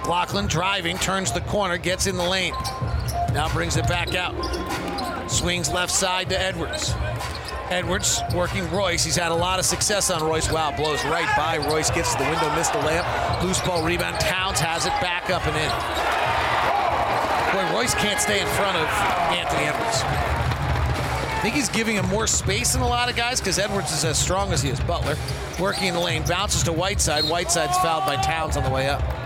McLaughlin 0.00 0.46
driving, 0.46 0.96
turns 0.96 1.30
the 1.30 1.42
corner, 1.42 1.76
gets 1.76 2.06
in 2.06 2.16
the 2.16 2.26
lane. 2.26 2.54
Now 3.34 3.50
brings 3.52 3.76
it 3.76 3.86
back 3.86 4.14
out. 4.14 4.34
Swings 5.30 5.70
left 5.70 5.92
side 5.92 6.30
to 6.30 6.40
Edwards. 6.40 6.94
Edwards 7.68 8.22
working 8.34 8.68
Royce. 8.70 9.04
He's 9.04 9.14
had 9.14 9.30
a 9.30 9.34
lot 9.34 9.58
of 9.58 9.66
success 9.66 10.10
on 10.10 10.24
Royce. 10.24 10.50
Wow, 10.50 10.74
blows 10.74 11.04
right 11.04 11.28
by 11.36 11.58
Royce, 11.58 11.90
gets 11.90 12.14
to 12.14 12.24
the 12.24 12.30
window, 12.30 12.52
missed 12.56 12.72
the 12.72 12.78
layup. 12.78 13.42
Loose 13.42 13.60
ball 13.60 13.84
rebound. 13.84 14.18
Towns 14.20 14.58
has 14.58 14.86
it 14.86 14.92
back 15.02 15.28
up 15.28 15.46
and 15.46 15.54
in. 15.54 15.70
Boy, 17.52 17.76
Royce 17.76 17.94
can't 17.94 18.20
stay 18.20 18.40
in 18.40 18.48
front 18.48 18.78
of 18.78 18.88
Anthony 19.36 19.64
Edwards. 19.64 20.00
I 20.02 21.40
think 21.42 21.54
he's 21.54 21.68
giving 21.68 21.96
him 21.96 22.06
more 22.06 22.26
space 22.26 22.72
than 22.72 22.80
a 22.80 22.88
lot 22.88 23.10
of 23.10 23.16
guys 23.16 23.38
because 23.38 23.58
Edwards 23.58 23.92
is 23.92 24.04
as 24.06 24.18
strong 24.18 24.50
as 24.54 24.62
he 24.62 24.70
is. 24.70 24.80
Butler 24.80 25.16
working 25.60 25.88
in 25.88 25.94
the 25.94 26.00
lane, 26.00 26.22
bounces 26.26 26.62
to 26.62 26.72
Whiteside. 26.72 27.24
Whiteside's 27.24 27.76
fouled 27.78 28.06
by 28.06 28.16
Towns 28.16 28.56
on 28.56 28.64
the 28.64 28.70
way 28.70 28.88
up. 28.88 29.19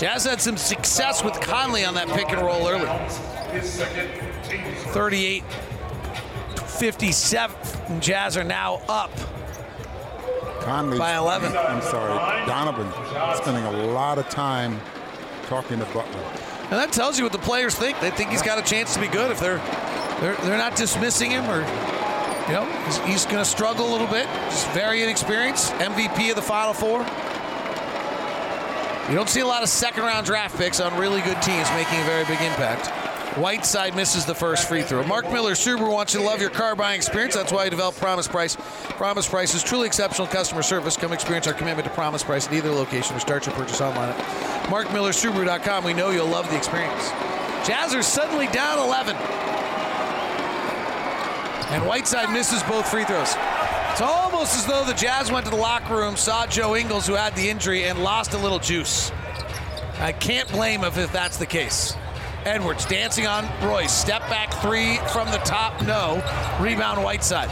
Jazz 0.00 0.24
had 0.24 0.40
some 0.40 0.56
success 0.56 1.22
with 1.22 1.38
Conley 1.42 1.84
on 1.84 1.92
that 1.92 2.08
pick 2.08 2.30
and 2.30 2.40
roll 2.40 2.66
early. 2.66 2.88
38 4.94 5.44
57. 6.78 8.00
Jazz 8.00 8.38
are 8.38 8.44
now 8.44 8.80
up 8.88 9.10
Conley 10.62 10.96
by 10.96 11.16
11. 11.18 11.54
I'm 11.54 11.82
sorry, 11.82 12.46
Donovan 12.46 12.90
spending 13.36 13.62
a 13.64 13.92
lot 13.92 14.16
of 14.16 14.26
time 14.30 14.80
talking 15.48 15.78
to 15.78 15.84
Butler. 15.84 16.24
And 16.70 16.78
that 16.78 16.92
tells 16.92 17.18
you 17.18 17.24
what 17.24 17.32
the 17.32 17.38
players 17.38 17.74
think. 17.74 18.00
They 18.00 18.10
think 18.10 18.30
he's 18.30 18.40
got 18.40 18.58
a 18.58 18.62
chance 18.62 18.94
to 18.94 19.00
be 19.00 19.08
good 19.08 19.30
if 19.30 19.38
they're 19.38 19.58
they're, 20.22 20.36
they're 20.36 20.56
not 20.56 20.76
dismissing 20.76 21.30
him 21.30 21.44
or 21.50 21.60
you 22.46 22.54
know 22.54 22.64
he's, 22.86 22.98
he's 23.00 23.24
going 23.26 23.36
to 23.36 23.44
struggle 23.44 23.86
a 23.86 23.92
little 23.92 24.06
bit. 24.06 24.24
Just 24.46 24.66
very 24.70 25.02
inexperienced. 25.02 25.72
MVP 25.74 26.30
of 26.30 26.36
the 26.36 26.42
Final 26.42 26.72
Four. 26.72 27.04
You 29.10 29.16
don't 29.16 29.28
see 29.28 29.40
a 29.40 29.46
lot 29.46 29.64
of 29.64 29.68
second 29.68 30.04
round 30.04 30.24
draft 30.24 30.56
picks 30.56 30.78
on 30.78 30.96
really 30.96 31.20
good 31.22 31.42
teams 31.42 31.68
making 31.72 31.98
a 32.00 32.04
very 32.04 32.24
big 32.26 32.40
impact. 32.42 32.86
Whiteside 33.36 33.96
misses 33.96 34.24
the 34.24 34.36
first 34.36 34.68
free 34.68 34.82
throw. 34.82 35.02
Mark 35.02 35.24
Miller 35.32 35.54
Subaru 35.54 35.92
wants 35.92 36.14
you 36.14 36.20
to 36.20 36.26
love 36.26 36.40
your 36.40 36.50
car 36.50 36.76
buying 36.76 36.94
experience. 36.94 37.34
That's 37.34 37.50
why 37.50 37.64
he 37.64 37.70
developed 37.70 37.98
Promise 37.98 38.28
Price. 38.28 38.56
Promise 38.56 39.28
Price 39.28 39.52
is 39.52 39.64
truly 39.64 39.88
exceptional 39.88 40.28
customer 40.28 40.62
service. 40.62 40.96
Come 40.96 41.12
experience 41.12 41.48
our 41.48 41.54
commitment 41.54 41.88
to 41.88 41.94
Promise 41.94 42.22
Price 42.22 42.46
at 42.46 42.52
either 42.52 42.70
location 42.70 43.16
or 43.16 43.18
start 43.18 43.46
your 43.46 43.54
purchase 43.56 43.80
online 43.80 44.10
at 44.10 44.66
markmillersubaru.com. 44.66 45.82
We 45.82 45.92
know 45.92 46.10
you'll 46.10 46.26
love 46.28 46.48
the 46.48 46.56
experience. 46.56 47.10
Jazz 47.66 47.92
are 47.92 48.02
suddenly 48.02 48.46
down 48.48 48.78
11. 48.78 49.16
And 51.72 51.84
Whiteside 51.84 52.32
misses 52.32 52.62
both 52.62 52.88
free 52.88 53.04
throws. 53.04 53.34
It's 53.90 54.00
almost 54.00 54.56
as 54.56 54.66
though 54.66 54.84
the 54.84 54.94
Jazz 54.94 55.30
went 55.30 55.44
to 55.46 55.50
the 55.50 55.56
locker 55.56 55.96
room, 55.96 56.16
saw 56.16 56.46
Joe 56.46 56.76
Ingles, 56.76 57.06
who 57.06 57.14
had 57.14 57.34
the 57.34 57.48
injury, 57.48 57.84
and 57.84 58.02
lost 58.02 58.34
a 58.34 58.38
little 58.38 58.58
juice. 58.58 59.12
I 59.98 60.12
can't 60.12 60.48
blame 60.48 60.80
him 60.80 60.92
if 60.98 61.12
that's 61.12 61.36
the 61.36 61.46
case. 61.46 61.94
Edwards 62.44 62.86
dancing 62.86 63.26
on 63.26 63.46
Royce. 63.62 63.92
Step 63.92 64.22
back 64.30 64.54
three 64.62 64.96
from 65.12 65.30
the 65.30 65.38
top, 65.38 65.82
no. 65.82 66.22
Rebound 66.60 67.04
Whiteside. 67.04 67.50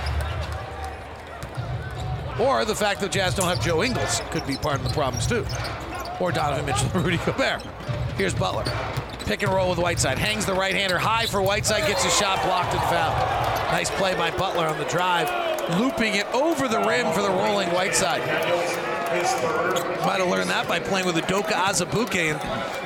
Or 2.40 2.64
the 2.64 2.74
fact 2.74 3.00
that 3.00 3.12
Jazz 3.12 3.34
don't 3.34 3.48
have 3.48 3.60
Joe 3.60 3.82
Ingles 3.82 4.22
could 4.30 4.46
be 4.46 4.56
part 4.56 4.76
of 4.76 4.84
the 4.84 4.94
problems 4.94 5.26
too. 5.26 5.44
Or 6.20 6.32
Donovan 6.32 6.64
Mitchell, 6.64 6.88
Rudy 7.00 7.18
Gobert. 7.18 7.62
Here's 8.16 8.32
Butler. 8.34 8.64
Pick 9.26 9.42
and 9.42 9.52
roll 9.52 9.68
with 9.68 9.78
Whiteside. 9.78 10.18
Hangs 10.18 10.46
the 10.46 10.54
right 10.54 10.74
hander 10.74 10.98
high 10.98 11.26
for 11.26 11.42
Whiteside, 11.42 11.86
gets 11.86 12.02
his 12.02 12.16
shot 12.16 12.42
blocked 12.44 12.72
and 12.72 12.82
fouled. 12.84 13.72
Nice 13.72 13.90
play 13.90 14.14
by 14.14 14.30
Butler 14.30 14.66
on 14.66 14.78
the 14.78 14.86
drive. 14.86 15.47
Looping 15.76 16.14
it 16.14 16.26
over 16.32 16.66
the 16.66 16.80
rim 16.80 17.12
for 17.12 17.20
the 17.20 17.28
rolling 17.28 17.68
Whiteside. 17.68 18.20
Might 20.06 20.20
have 20.20 20.28
learned 20.28 20.48
that 20.48 20.66
by 20.66 20.80
playing 20.80 21.04
with 21.04 21.16
Udoka 21.16 21.52
Azubuike 21.52 22.40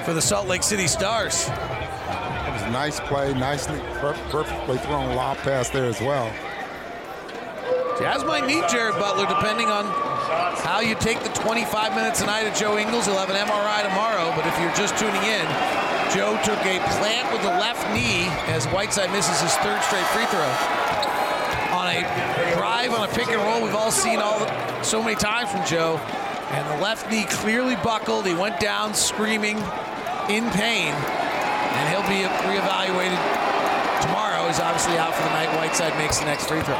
for 0.05 0.12
the 0.12 0.20
Salt 0.20 0.49
Lake 0.49 0.64
City 0.64 0.89
Stars. 0.89 1.49
It 1.49 2.53
was 2.53 2.62
a 2.62 2.70
nice 2.70 2.99
play, 2.99 3.33
nicely, 3.35 3.78
perfectly 4.01 4.78
thrown 4.78 5.14
lob 5.14 5.37
pass 5.39 5.70
there 5.70 5.85
as 5.85 6.01
well. 6.01 6.33
Jazz 8.01 8.24
might 8.24 8.47
need 8.47 8.64
Jared 8.68 8.95
Butler 8.97 9.26
depending 9.26 9.68
on 9.68 9.87
how 10.66 10.80
you 10.80 10.97
take 10.97 11.22
the 11.22 11.30
25 11.30 11.95
minutes 11.95 12.20
tonight 12.20 12.47
at 12.47 12.57
Joe 12.57 12.78
Ingles. 12.78 13.07
He'll 13.07 13.18
have 13.18 13.30
an 13.30 13.37
MRI 13.37 13.87
tomorrow, 13.87 14.35
but 14.35 14.45
if 14.45 14.59
you're 14.59 14.74
just 14.74 14.99
tuning 14.99 15.22
in, 15.22 15.47
Joe 16.11 16.35
took 16.43 16.59
a 16.66 16.83
plant 16.99 17.30
with 17.30 17.43
the 17.43 17.55
left 17.62 17.87
knee 17.95 18.26
as 18.51 18.66
Whiteside 18.66 19.12
misses 19.12 19.41
his 19.41 19.55
third 19.62 19.80
straight 19.87 20.07
free 20.11 20.26
throw. 20.26 21.12
Drive, 22.55 22.93
on 22.93 23.09
a 23.09 23.12
pick 23.12 23.28
and 23.28 23.43
roll, 23.43 23.62
we've 23.62 23.74
all 23.74 23.90
seen 23.90 24.18
all 24.18 24.38
the, 24.38 24.82
so 24.82 25.03
many 25.03 25.14
times 25.14 25.51
from 25.51 25.64
Joe. 25.66 25.99
And 26.51 26.78
the 26.78 26.82
left 26.82 27.11
knee 27.11 27.24
clearly 27.28 27.76
buckled. 27.76 28.26
He 28.26 28.34
went 28.34 28.61
down 28.61 28.95
screaming 28.95 29.57
in 30.28 30.49
pain, 30.51 30.93
and 30.93 31.88
he'll 31.88 32.09
be 32.09 32.24
reevaluated 32.49 33.18
tomorrow. 34.03 34.47
He's 34.47 34.61
obviously 34.61 34.99
out 34.99 35.14
for 35.14 35.22
the 35.22 35.30
night. 35.30 35.49
Whiteside 35.57 35.97
makes 35.99 36.18
the 36.18 36.26
next 36.26 36.47
free 36.47 36.61
throw. 36.62 36.76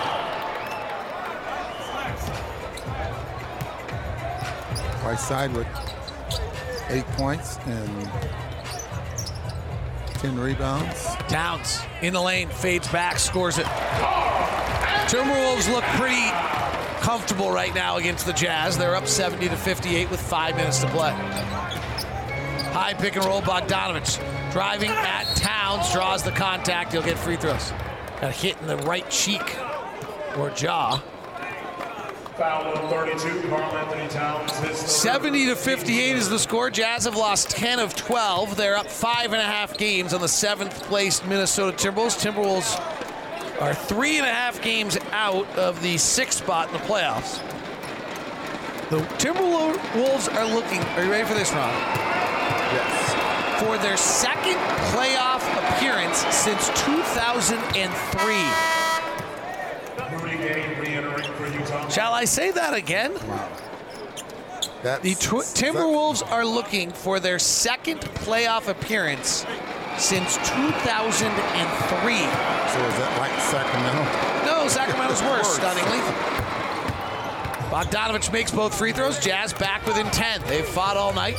Whiteside 5.05 5.53
with 5.55 5.67
eight 6.89 7.07
points 7.17 7.59
and 7.67 8.11
10 10.23 10.39
rebounds. 10.39 11.17
Towns 11.29 11.81
in 12.01 12.13
the 12.13 12.21
lane, 12.21 12.49
fades 12.49 12.87
back, 12.89 13.19
scores 13.19 13.59
it. 13.59 13.67
Timberwolves 15.09 15.71
look 15.71 15.85
pretty 15.99 16.31
comfortable 17.03 17.51
right 17.51 17.75
now 17.75 17.97
against 17.97 18.27
the 18.27 18.33
Jazz. 18.33 18.79
They're 18.79 18.95
up 18.97 19.07
70 19.07 19.49
to 19.49 19.57
58 19.57 20.11
with 20.11 20.21
five 20.21 20.57
minutes 20.57 20.79
to 20.81 20.89
play. 20.89 21.11
High 22.73 22.95
pick 22.95 23.17
and 23.17 23.25
roll, 23.25 23.43
Bogdanovic 23.43 24.51
driving 24.53 24.91
at 24.91 25.25
Towns, 25.37 25.93
draws 25.93 26.23
the 26.23 26.31
contact. 26.31 26.93
He'll 26.93 27.03
get 27.03 27.19
free 27.19 27.37
throws. 27.37 27.73
Got 28.21 28.25
a 28.25 28.31
hit 28.31 28.57
in 28.61 28.67
the 28.67 28.77
right 28.79 29.09
cheek 29.11 29.43
or 30.39 30.51
jaw. 30.51 31.03
Foul 32.37 32.77
on 32.77 32.89
32, 32.89 33.49
Karl 33.49 33.77
Anthony 33.77 34.09
Towns. 34.09 34.51
His 34.61 34.79
70 34.79 35.47
to 35.47 35.57
58 35.57 36.17
is 36.17 36.31
the 36.31 36.39
score. 36.39 36.71
Jazz 36.71 37.05
have 37.05 37.17
lost 37.17 37.51
10 37.51 37.79
of 37.79 37.95
12. 37.95 38.57
They're 38.57 38.77
up 38.77 38.87
five 38.91 39.33
and 39.33 39.43
a 39.43 39.45
half 39.45 39.77
games 39.77 40.15
on 40.15 40.21
the 40.21 40.29
seventh 40.29 40.73
placed 40.85 41.27
Minnesota 41.27 41.77
Timberwolves. 41.77 42.19
Timberwolves 42.19 43.02
are 43.63 43.75
three 43.75 44.19
and 44.19 44.27
a 44.27 44.31
half 44.31 44.61
games 44.61 44.99
out 45.13 45.47
of 45.57 45.81
the 45.83 45.97
sixth 45.97 46.39
spot 46.43 46.67
in 46.67 46.73
the 46.73 46.81
playoffs. 46.81 47.39
The 48.91 48.99
Timberwolves 49.19 50.35
are 50.35 50.45
looking. 50.53 50.81
Are 50.81 51.05
you 51.05 51.11
ready 51.11 51.25
for 51.25 51.35
this, 51.35 51.53
Ron? 51.53 51.71
Yes. 51.71 53.63
For 53.63 53.79
their 53.79 53.97
second 53.97 54.57
playoff 54.91 55.47
appearance 55.77 56.19
since 56.35 56.69
2003. 56.85 58.35
Rudy 60.19 60.37
Gay 60.39 60.77
re-entering 60.81 61.33
for 61.35 61.47
Utah. 61.47 61.89
Shall 61.89 62.13
I 62.13 62.25
say 62.25 62.51
that 62.51 62.75
again? 62.75 63.15
That's, 64.83 65.03
The 65.05 65.15
tw- 65.15 65.47
Timberwolves 65.55 66.29
are 66.29 66.45
looking 66.45 66.91
for 66.91 67.21
their 67.21 67.39
second 67.39 68.01
playoff 68.01 68.67
appearance 68.67 69.47
since 69.99 70.37
2003. 70.37 70.53
So 71.23 72.79
is 72.81 72.97
that 72.99 73.15
like 73.19 73.33
Sacramento? 73.41 74.03
No, 74.47 74.69
Sacramento's 74.69 75.23
worse, 75.29 75.47
Worse. 75.47 75.55
stunningly. 75.57 75.99
Bogdanovic 77.71 78.33
makes 78.33 78.51
both 78.51 78.77
free 78.77 78.93
throws. 78.93 79.19
Jazz 79.19 79.53
back 79.53 79.85
within 79.87 80.07
10. 80.11 80.43
They've 80.47 80.65
fought 80.65 80.97
all 80.97 81.15
night. 81.15 81.37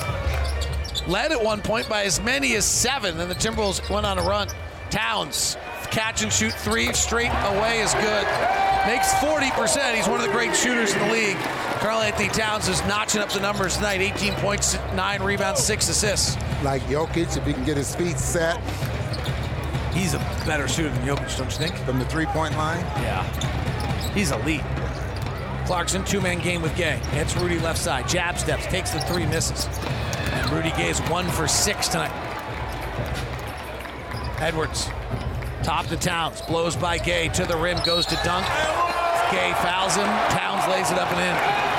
Led 1.07 1.31
at 1.31 1.43
one 1.43 1.61
point 1.61 1.87
by 1.89 2.03
as 2.03 2.21
many 2.21 2.55
as 2.55 2.65
seven, 2.65 3.17
then 3.17 3.27
the 3.27 3.35
Timberwolves 3.35 3.87
went 3.89 4.05
on 4.05 4.17
a 4.17 4.23
run. 4.23 4.47
Towns, 4.89 5.57
catch 5.93 6.23
and 6.23 6.33
shoot 6.33 6.53
three 6.53 6.91
straight 6.93 7.31
away 7.45 7.79
is 7.79 7.93
good. 7.93 8.25
Makes 8.85 9.13
40%. 9.15 9.95
He's 9.95 10.07
one 10.07 10.19
of 10.19 10.25
the 10.25 10.31
great 10.31 10.55
shooters 10.55 10.93
in 10.93 10.99
the 10.99 11.13
league. 11.13 11.37
Karl 11.79 11.99
Anthony 11.99 12.29
Towns 12.29 12.67
is 12.67 12.81
notching 12.81 13.21
up 13.21 13.29
the 13.29 13.39
numbers 13.39 13.77
tonight 13.77 14.01
18 14.01 14.33
points, 14.35 14.77
nine 14.95 15.21
rebounds, 15.21 15.63
six 15.63 15.87
assists. 15.89 16.35
Like 16.63 16.81
Jokic, 16.83 17.37
if 17.37 17.45
he 17.45 17.53
can 17.53 17.63
get 17.63 17.77
his 17.77 17.95
feet 17.95 18.17
set 18.17 18.59
He's 19.93 20.15
a 20.15 20.17
better 20.47 20.67
shooter 20.67 20.89
than 20.89 21.05
Jokic, 21.05 21.37
don't 21.37 21.51
you 21.51 21.57
think? 21.57 21.75
from 21.85 21.99
the 21.99 22.05
three-point 22.05 22.57
line. 22.57 22.79
Yeah. 23.03 23.23
He's 24.13 24.31
elite. 24.31 24.63
Clarkson, 25.67 26.03
two 26.03 26.19
man 26.19 26.39
game 26.39 26.63
with 26.63 26.75
Gay. 26.75 26.97
Hits 27.11 27.37
Rudy 27.37 27.59
left 27.59 27.77
side. 27.79 28.07
Jab 28.07 28.39
steps, 28.39 28.65
takes 28.65 28.89
the 28.89 28.99
three, 29.01 29.25
misses. 29.27 29.67
And 30.31 30.49
Rudy 30.49 30.71
Gay 30.71 30.89
is 30.89 30.99
one 31.01 31.27
for 31.29 31.47
six 31.47 31.87
tonight. 31.87 32.11
Edwards, 34.41 34.89
top 35.63 35.87
to 35.87 35.97
Towns, 35.97 36.41
blows 36.41 36.75
by 36.75 36.97
Gay 36.97 37.29
to 37.29 37.45
the 37.45 37.57
rim, 37.57 37.79
goes 37.85 38.05
to 38.07 38.15
dunk. 38.23 38.45
Gay 39.31 39.53
fouls 39.63 39.95
him. 39.95 40.05
Towns 40.05 40.67
lays 40.69 40.91
it 40.91 40.99
up 40.99 41.11
and 41.11 41.21
in. 41.21 41.73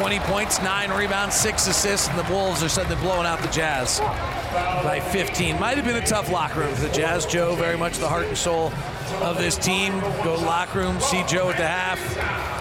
20 0.00 0.18
points, 0.20 0.60
nine 0.62 0.90
rebounds, 0.90 1.34
six 1.34 1.66
assists, 1.66 2.08
and 2.08 2.18
the 2.18 2.32
Wolves 2.32 2.62
are 2.62 2.68
suddenly 2.68 3.00
blowing 3.02 3.26
out 3.26 3.40
the 3.40 3.48
Jazz 3.48 4.00
by 4.00 4.98
15. 4.98 5.60
Might 5.60 5.76
have 5.76 5.84
been 5.84 6.02
a 6.02 6.06
tough 6.06 6.30
locker 6.32 6.60
room 6.60 6.74
for 6.74 6.82
the 6.82 6.92
Jazz. 6.92 7.26
Joe, 7.26 7.54
very 7.54 7.76
much 7.76 7.98
the 7.98 8.08
heart 8.08 8.26
and 8.26 8.36
soul 8.36 8.72
of 9.20 9.36
this 9.36 9.56
team. 9.56 10.00
Go 10.24 10.36
to 10.36 10.44
locker 10.44 10.78
room, 10.78 10.98
see 11.00 11.22
Joe 11.28 11.50
at 11.50 11.58
the 11.58 11.66
half. 11.66 11.98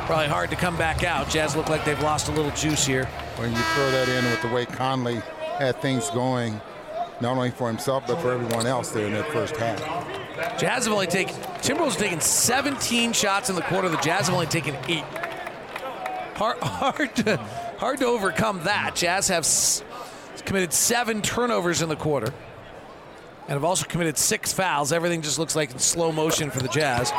Probably 0.06 0.28
hard 0.28 0.50
to 0.50 0.56
come 0.56 0.78
back 0.78 1.04
out. 1.04 1.30
Jazz 1.30 1.56
look 1.56 1.70
like 1.70 1.86
they've 1.86 2.02
lost 2.02 2.28
a 2.28 2.32
little 2.32 2.52
juice 2.52 2.86
here. 2.86 3.06
When 3.38 3.52
you 3.52 3.58
throw 3.58 3.90
that 3.92 4.10
in 4.10 4.26
with 4.26 4.42
the 4.42 4.50
way 4.50 4.66
Conley 4.66 5.22
had 5.60 5.82
things 5.82 6.10
going, 6.10 6.60
not 7.22 7.36
only 7.36 7.52
for 7.52 7.68
himself 7.68 8.06
but 8.08 8.20
for 8.22 8.32
everyone 8.32 8.66
else 8.66 8.92
there 8.92 9.08
in 9.08 9.14
that 9.14 9.30
first 9.32 9.56
half. 9.58 9.80
Jazz 10.60 10.86
have 10.86 10.94
only 10.94 11.08
taken 11.08 11.36
Timberwolves 11.62 11.98
taken 11.98 12.22
17 12.22 13.14
shots 13.14 13.50
in 13.50 13.56
the 13.56 13.62
quarter. 13.64 13.90
The 13.90 13.98
Jazz 13.98 14.28
have 14.28 14.34
only 14.34 14.48
taken 14.48 14.76
eight. 14.88 15.04
Hard, 16.36 16.58
hard 16.62 17.16
to 17.18 17.38
hard 17.78 18.00
to 18.00 18.06
overcome 18.06 18.62
that. 18.64 18.96
Jazz 18.96 19.28
have 19.28 19.44
s- 19.44 19.84
committed 20.46 20.72
seven 20.74 21.22
turnovers 21.22 21.82
in 21.82 21.90
the 21.90 21.96
quarter, 21.98 22.34
and 23.44 23.52
have 23.54 23.66
also 23.66 23.86
committed 23.86 24.18
six 24.18 24.54
fouls. 24.54 24.94
Everything 24.94 25.22
just 25.22 25.38
looks 25.38 25.56
like 25.56 25.72
in 25.72 25.80
slow 25.80 26.12
motion 26.14 26.50
for 26.50 26.60
the 26.60 26.70
Jazz, 26.70 27.12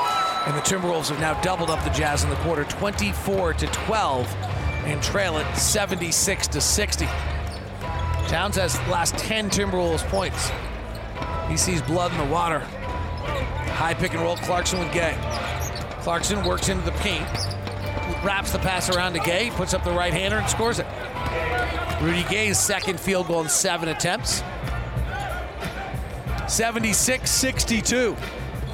and 0.46 0.56
the 0.56 0.62
Timberwolves 0.62 1.10
have 1.10 1.20
now 1.20 1.38
doubled 1.42 1.70
up 1.70 1.82
the 1.84 1.90
Jazz 1.90 2.24
in 2.24 2.30
the 2.30 2.36
quarter, 2.36 2.64
24 2.64 3.54
to 3.54 3.66
12, 3.66 4.34
and 4.86 5.02
trail 5.02 5.36
it 5.36 5.54
76 5.54 6.48
to 6.48 6.60
60. 6.60 7.06
Towns 8.30 8.56
has 8.56 8.76
last 8.88 9.18
10 9.18 9.50
Timberwolves 9.50 10.06
points. 10.08 10.50
He 11.48 11.56
sees 11.56 11.82
blood 11.82 12.12
in 12.12 12.18
the 12.18 12.32
water. 12.32 12.60
High 12.60 13.94
pick 13.94 14.12
and 14.12 14.20
roll, 14.20 14.36
Clarkson 14.36 14.78
with 14.78 14.92
Gay. 14.92 15.16
Clarkson 16.02 16.44
works 16.44 16.68
into 16.68 16.84
the 16.84 16.92
paint, 16.98 17.26
wraps 18.24 18.52
the 18.52 18.58
pass 18.58 18.88
around 18.88 19.14
to 19.14 19.20
Gay, 19.20 19.50
puts 19.54 19.74
up 19.74 19.84
the 19.84 19.90
right 19.90 20.12
hander 20.12 20.38
and 20.38 20.48
scores 20.48 20.78
it. 20.78 20.86
Rudy 22.02 22.24
Gay's 22.30 22.58
second 22.58 22.98
field 22.98 23.26
goal 23.26 23.42
in 23.42 23.48
seven 23.48 23.88
attempts. 23.88 24.42
76 26.48 27.30
62. 27.30 28.16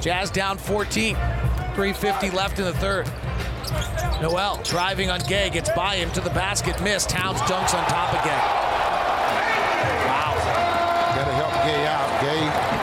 Jazz 0.01 0.31
down 0.31 0.57
14. 0.57 1.15
350 1.15 2.31
left 2.31 2.59
in 2.59 2.65
the 2.65 2.73
third. 2.73 3.09
Nowell 4.21 4.59
driving 4.63 5.09
on 5.09 5.19
Gay, 5.21 5.49
gets 5.49 5.69
by 5.71 5.95
him 5.95 6.09
to 6.11 6.21
the 6.21 6.29
basket, 6.31 6.81
missed. 6.81 7.09
Towns 7.09 7.39
dunks 7.41 7.73
on 7.73 7.85
top 7.87 8.13
of 8.13 8.23
Gay. 8.23 8.31
Wow. 10.07 10.33
Got 11.15 11.25
to 11.25 11.33
help 11.33 11.53
Gay 11.65 11.85
out. 11.85 12.21
Gay 12.21 12.77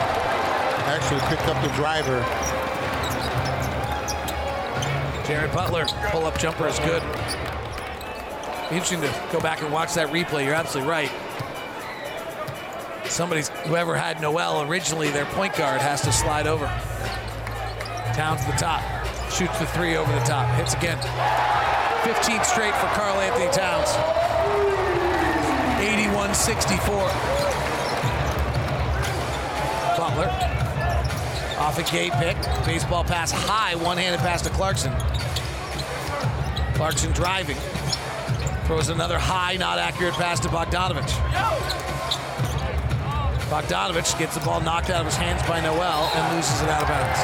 actually 1.05 1.37
picked 1.37 1.47
up 1.47 1.61
the 1.61 1.69
driver. 1.75 2.19
Jared 5.27 5.51
Butler, 5.53 5.85
pull 6.09 6.25
up 6.25 6.39
jumper 6.39 6.67
is 6.67 6.79
good. 6.79 7.03
Interesting 8.71 9.01
to 9.01 9.13
go 9.31 9.39
back 9.39 9.61
and 9.61 9.71
watch 9.71 9.93
that 9.93 10.07
replay. 10.07 10.45
You're 10.45 10.55
absolutely 10.55 10.89
right. 10.89 11.11
Somebody's, 13.05 13.49
whoever 13.67 13.95
had 13.95 14.19
Nowell 14.19 14.63
originally, 14.63 15.11
their 15.11 15.25
point 15.25 15.55
guard 15.55 15.79
has 15.79 16.01
to 16.01 16.11
slide 16.11 16.47
over. 16.47 16.65
Towns 18.15 18.43
to 18.43 18.51
the 18.51 18.57
top, 18.57 18.81
shoots 19.29 19.59
the 19.59 19.67
three 19.67 19.97
over 19.97 20.11
the 20.11 20.25
top, 20.25 20.49
hits 20.55 20.73
again. 20.73 20.97
15 22.03 22.43
straight 22.43 22.73
for 22.73 22.87
Karl 22.87 23.19
Anthony 23.19 23.51
Towns. 23.51 23.91
81 25.79 26.33
64. 26.33 26.95
Butler 29.97 30.54
off 31.65 31.79
a 31.79 31.91
gate 31.91 32.13
pick. 32.13 32.37
Baseball 32.63 33.03
pass 33.03 33.31
high, 33.31 33.73
one 33.73 33.97
handed 33.97 34.19
pass 34.19 34.39
to 34.43 34.51
Clarkson. 34.51 34.93
Clarkson 36.75 37.11
driving. 37.11 37.57
Throws 38.67 38.89
another 38.89 39.17
high, 39.17 39.55
not 39.57 39.79
accurate 39.79 40.13
pass 40.13 40.39
to 40.41 40.47
Bogdanovic. 40.47 41.09
Bogdanovic 43.49 44.17
gets 44.19 44.35
the 44.35 44.45
ball 44.45 44.61
knocked 44.61 44.91
out 44.91 44.99
of 45.01 45.07
his 45.07 45.15
hands 45.15 45.41
by 45.47 45.59
Nowell 45.59 45.81
and 46.13 46.35
loses 46.35 46.61
it 46.61 46.69
out 46.69 46.83
of 46.83 46.87
bounds. 46.87 47.19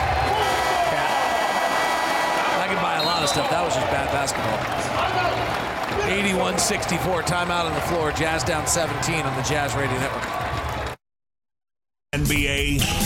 I 2.58 2.66
can 2.68 2.82
buy 2.82 2.98
a 2.98 3.06
lot 3.06 3.22
of 3.22 3.30
stuff. 3.30 3.48
That 3.52 3.64
was 3.64 3.76
just 3.76 3.86
bad 3.92 4.10
basketball. 4.12 4.58
81 6.10 6.58
64, 6.58 7.22
timeout 7.24 7.66
on 7.66 7.76
the 7.76 7.82
floor. 7.82 8.12
Jazz 8.12 8.44
down 8.44 8.66
17 8.66 9.24
on 9.24 9.36
the 9.38 9.44
Jazz 9.44 9.76
Radio 9.76 10.00
Network. 10.00 10.98
NBA. 12.16 13.01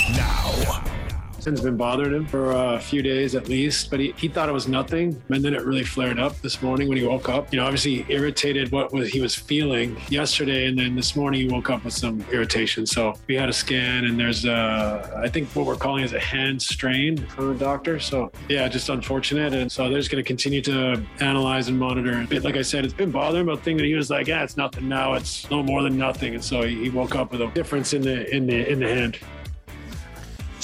It's 1.54 1.62
been 1.62 1.78
bothering 1.78 2.14
him 2.14 2.26
for 2.26 2.52
a 2.52 2.80
few 2.80 3.02
days 3.02 3.36
at 3.36 3.48
least, 3.48 3.90
but 3.90 4.00
he, 4.00 4.14
he 4.18 4.28
thought 4.28 4.50
it 4.50 4.52
was 4.52 4.68
nothing. 4.68 5.22
And 5.30 5.44
then 5.44 5.54
it 5.54 5.64
really 5.64 5.84
flared 5.84 6.20
up 6.20 6.40
this 6.42 6.62
morning 6.62 6.88
when 6.90 6.98
he 6.98 7.06
woke 7.06 7.30
up. 7.30 7.54
You 7.54 7.60
know, 7.60 7.66
obviously 7.66 8.06
irritated 8.10 8.72
what 8.72 8.92
was 8.92 9.10
he 9.10 9.22
was 9.22 9.36
feeling 9.36 9.96
yesterday. 10.10 10.68
And 10.68 10.78
then 10.78 10.96
this 10.96 11.16
morning 11.16 11.42
he 11.42 11.48
woke 11.48 11.70
up 11.70 11.86
with 11.86 11.94
some 11.94 12.26
irritation. 12.32 12.86
So 12.86 13.14
we 13.28 13.36
had 13.36 13.50
a 13.50 13.54
scan 13.54 14.06
and 14.06 14.20
there's 14.20 14.46
a, 14.46 15.20
I 15.24 15.30
think 15.30 15.50
what 15.50 15.66
we're 15.66 15.76
calling 15.76 16.04
is 16.04 16.14
a 16.14 16.20
hand 16.20 16.62
strain 16.62 17.18
from 17.28 17.54
the 17.54 17.60
doctor. 17.60 18.00
So 18.00 18.32
yeah, 18.50 18.68
just 18.68 18.90
unfortunate. 18.90 19.54
And 19.54 19.72
so 19.72 19.90
they're 19.90 20.00
just 20.00 20.12
going 20.12 20.24
to 20.24 20.28
continue 20.28 20.62
to 20.64 21.02
analyze 21.20 21.68
and 21.68 21.78
monitor. 21.78 22.26
But 22.30 22.44
like 22.44 22.58
I 22.58 22.62
said, 22.62 22.86
it's 22.86 22.94
been 22.94 23.12
bothering. 23.12 23.46
But 23.46 23.62
thing 23.62 23.78
that 23.78 23.86
he 23.86 23.94
was 23.94 24.10
like, 24.10 24.28
yeah, 24.28 24.44
it's 24.44 24.58
nothing 24.58 24.90
now. 24.90 25.14
It's 25.14 25.50
no 25.50 25.62
more 25.62 25.84
than 25.84 25.98
nothing. 25.98 26.34
And 26.34 26.44
so 26.44 26.64
he 26.64 26.90
woke 26.90 27.16
up 27.16 27.32
with 27.32 27.42
a 27.42 27.48
difference 27.52 27.94
in 27.94 28.02
the, 28.02 28.34
in 28.36 28.48
the, 28.48 28.70
in 28.70 28.80
the 28.80 28.88
hand. 28.88 29.20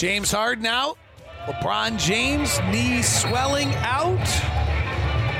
James 0.01 0.31
Harden 0.31 0.65
out. 0.65 0.97
LeBron 1.45 1.99
James, 1.99 2.59
knee 2.71 3.03
swelling 3.03 3.71
out. 3.83 4.17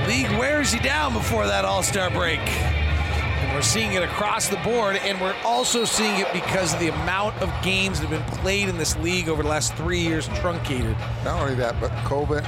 League 0.08 0.30
wears 0.38 0.72
you 0.72 0.80
down 0.82 1.14
before 1.14 1.48
that 1.48 1.66
All 1.66 1.82
Star 1.82 2.12
break. 2.12 2.38
And 2.38 3.56
we're 3.56 3.64
seeing 3.64 3.94
it 3.94 4.04
across 4.04 4.50
the 4.50 4.58
board, 4.58 4.98
and 4.98 5.20
we're 5.20 5.36
also 5.44 5.84
seeing 5.84 6.16
it 6.20 6.32
because 6.32 6.76
of 6.76 6.80
the 6.80 6.90
amount 6.90 7.42
of 7.42 7.52
games 7.64 8.00
that 8.00 8.10
have 8.10 8.24
been 8.24 8.38
played 8.38 8.70
in 8.70 8.78
this 8.78 8.96
league 8.98 9.30
over 9.30 9.42
the 9.42 9.50
last 9.50 9.74
three 9.74 10.00
years 10.00 10.28
truncated. 10.28 10.96
Not 11.26 11.42
only 11.42 11.56
that, 11.56 11.82
but 11.82 11.90
COVID 12.06 12.48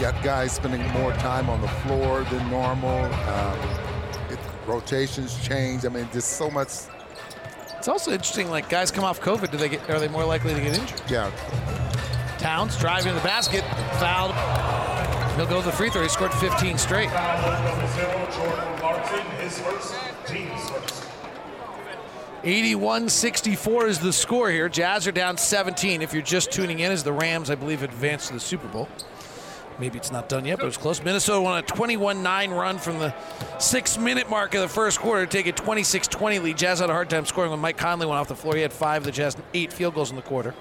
got 0.00 0.14
guys 0.24 0.52
spending 0.52 0.80
more 0.92 1.12
time 1.12 1.50
on 1.50 1.60
the 1.60 1.68
floor 1.68 2.24
than 2.24 2.48
normal. 2.48 3.04
Um, 3.04 3.58
it, 4.30 4.38
rotations 4.66 5.38
change. 5.46 5.84
I 5.84 5.90
mean, 5.90 6.08
just 6.10 6.38
so 6.38 6.50
much. 6.50 6.70
It's 7.84 7.88
also 7.90 8.12
interesting, 8.12 8.48
like 8.48 8.70
guys 8.70 8.90
come 8.90 9.04
off 9.04 9.20
COVID, 9.20 9.50
do 9.50 9.58
they 9.58 9.68
get 9.68 9.90
are 9.90 10.00
they 10.00 10.08
more 10.08 10.24
likely 10.24 10.54
to 10.54 10.60
get 10.62 10.78
injured? 10.78 11.02
Yeah. 11.06 11.30
Towns 12.38 12.78
driving 12.78 13.12
to 13.12 13.14
the 13.14 13.20
basket, 13.20 13.62
fouled. 14.00 14.34
He'll 15.36 15.44
go 15.44 15.60
to 15.60 15.66
the 15.66 15.70
free 15.70 15.90
throw. 15.90 16.00
He 16.00 16.08
scored 16.08 16.32
15 16.32 16.78
straight. 16.78 17.10
Jordan 17.10 18.78
Clarkson, 18.78 19.20
his 19.38 19.58
first, 19.58 19.94
team's 20.26 20.70
first. 20.70 21.04
81-64 22.42 23.88
is 23.88 23.98
the 23.98 24.14
score 24.14 24.50
here. 24.50 24.70
Jazz 24.70 25.06
are 25.06 25.12
down 25.12 25.36
17. 25.36 26.00
If 26.00 26.14
you're 26.14 26.22
just 26.22 26.50
tuning 26.50 26.78
in, 26.78 26.90
as 26.90 27.04
the 27.04 27.12
Rams, 27.12 27.50
I 27.50 27.54
believe, 27.54 27.82
advanced 27.82 28.28
to 28.28 28.32
the 28.32 28.40
Super 28.40 28.68
Bowl. 28.68 28.88
Maybe 29.78 29.98
it's 29.98 30.12
not 30.12 30.28
done 30.28 30.44
yet, 30.44 30.58
but 30.58 30.66
it's 30.66 30.76
close. 30.76 31.02
Minnesota 31.02 31.40
won 31.40 31.58
a 31.58 31.66
21-9 31.66 32.56
run 32.56 32.78
from 32.78 32.98
the 32.98 33.14
six-minute 33.58 34.30
mark 34.30 34.54
of 34.54 34.60
the 34.60 34.68
first 34.68 35.00
quarter 35.00 35.26
to 35.26 35.30
take 35.30 35.46
a 35.46 35.52
26-20 35.52 36.42
lead. 36.42 36.58
Jazz 36.58 36.78
had 36.78 36.90
a 36.90 36.92
hard 36.92 37.10
time 37.10 37.26
scoring 37.26 37.50
when 37.50 37.60
Mike 37.60 37.76
Conley 37.76 38.06
went 38.06 38.18
off 38.18 38.28
the 38.28 38.36
floor. 38.36 38.54
He 38.54 38.62
had 38.62 38.72
five. 38.72 39.04
The 39.04 39.10
Jazz 39.10 39.36
eight 39.52 39.72
field 39.72 39.94
goals 39.94 40.10
in 40.10 40.16
the 40.16 40.22
quarter. 40.22 40.54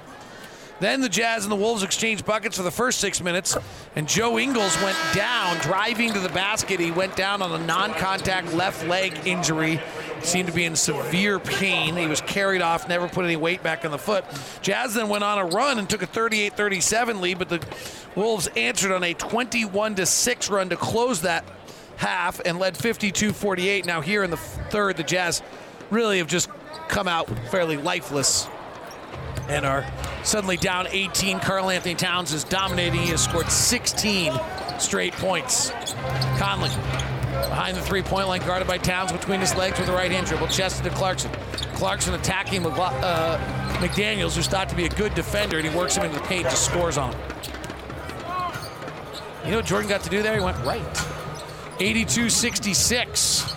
Then 0.80 1.02
the 1.02 1.10
Jazz 1.10 1.46
and 1.46 1.52
the 1.52 1.56
Wolves 1.56 1.84
exchanged 1.84 2.26
buckets 2.26 2.58
for 2.58 2.64
the 2.64 2.72
first 2.72 3.00
six 3.00 3.22
minutes, 3.22 3.56
and 3.96 4.08
Joe 4.08 4.38
Ingles 4.38 4.76
went 4.82 4.98
down, 5.14 5.58
driving 5.60 6.12
to 6.12 6.20
the 6.20 6.30
basket. 6.30 6.80
He 6.80 6.92
went 6.92 7.16
down 7.16 7.42
on 7.42 7.52
a 7.52 7.66
non 7.66 7.94
contact 7.94 8.54
left 8.54 8.86
leg 8.88 9.16
injury. 9.26 9.80
Seemed 10.24 10.48
to 10.48 10.54
be 10.54 10.66
in 10.66 10.76
severe 10.76 11.38
pain. 11.38 11.96
He 11.96 12.08
was 12.08 12.22
carried 12.22 12.62
off, 12.62 12.88
never 12.88 13.08
put 13.08 13.26
any 13.26 13.36
weight 13.36 13.62
back 13.62 13.86
on 13.86 13.92
the 13.92 13.98
foot. 13.98 14.26
Jazz 14.62 14.94
then 14.94 15.10
went 15.10 15.24
on 15.24 15.38
a 15.38 15.46
run 15.46 15.80
and 15.80 15.90
took 15.90 16.02
a 16.02 16.08
38 16.08 16.56
37 16.56 17.22
lead, 17.22 17.40
but 17.40 17.50
the 17.50 17.64
Wolves 18.16 18.48
answered 18.56 18.92
on 18.92 19.04
a 19.04 19.14
21 19.14 20.06
6 20.06 20.50
run 20.50 20.70
to 20.70 20.76
close 20.76 21.22
that 21.22 21.44
half 21.98 22.40
and 22.46 22.58
led 22.58 22.78
52 22.78 23.34
48. 23.34 23.86
Now, 23.86 24.02
here 24.02 24.24
in 24.24 24.32
the 24.32 24.38
third, 24.38 24.98
the 24.98 25.04
Jazz 25.04 25.42
really 25.90 26.18
have 26.20 26.28
just 26.28 26.50
come 26.88 27.08
out 27.08 27.28
fairly 27.50 27.78
lifeless 27.78 28.48
and 29.50 29.66
are 29.66 29.86
suddenly 30.24 30.58
down 30.58 30.88
18. 30.90 31.40
Karl 31.40 31.70
Anthony 31.70 31.96
Towns 31.96 32.34
is 32.34 32.44
dominating. 32.44 33.02
He 33.02 33.10
has 33.10 33.24
scored 33.24 33.52
16 33.52 34.34
straight 34.80 35.14
points. 35.14 35.72
Conley 36.38 36.70
behind 37.34 37.76
the 37.76 37.82
three 37.82 38.02
point 38.02 38.28
line, 38.28 38.42
guarded 38.42 38.68
by 38.68 38.78
Towns 38.78 39.12
between 39.12 39.40
his 39.40 39.56
legs 39.56 39.80
with 39.80 39.90
a 39.90 39.94
right 39.94 40.12
hand 40.12 40.28
dribble, 40.28 40.48
chested 40.48 40.84
to 40.86 40.90
Clarkson. 40.92 41.32
Clarkson 41.76 42.14
attacking 42.14 42.66
uh, 42.66 43.78
McDaniels, 43.80 44.36
who's 44.36 44.48
thought 44.48 44.70
to 44.70 44.76
be 44.76 44.86
a 44.86 44.90
good 44.90 45.14
defender, 45.16 45.58
and 45.58 45.68
he 45.68 45.76
works 45.76 45.96
him 45.96 46.06
into 46.06 46.18
the 46.18 46.26
paint, 46.26 46.44
just 46.44 46.66
scores 46.66 46.98
on 46.98 47.14
him. 47.14 47.20
You 49.46 49.52
know 49.52 49.58
what 49.58 49.66
Jordan 49.66 49.90
got 49.90 50.02
to 50.04 50.10
do 50.10 50.24
there? 50.24 50.36
He 50.36 50.44
went 50.44 50.58
right. 50.64 51.08
82 51.80 52.30
66. 52.30 53.54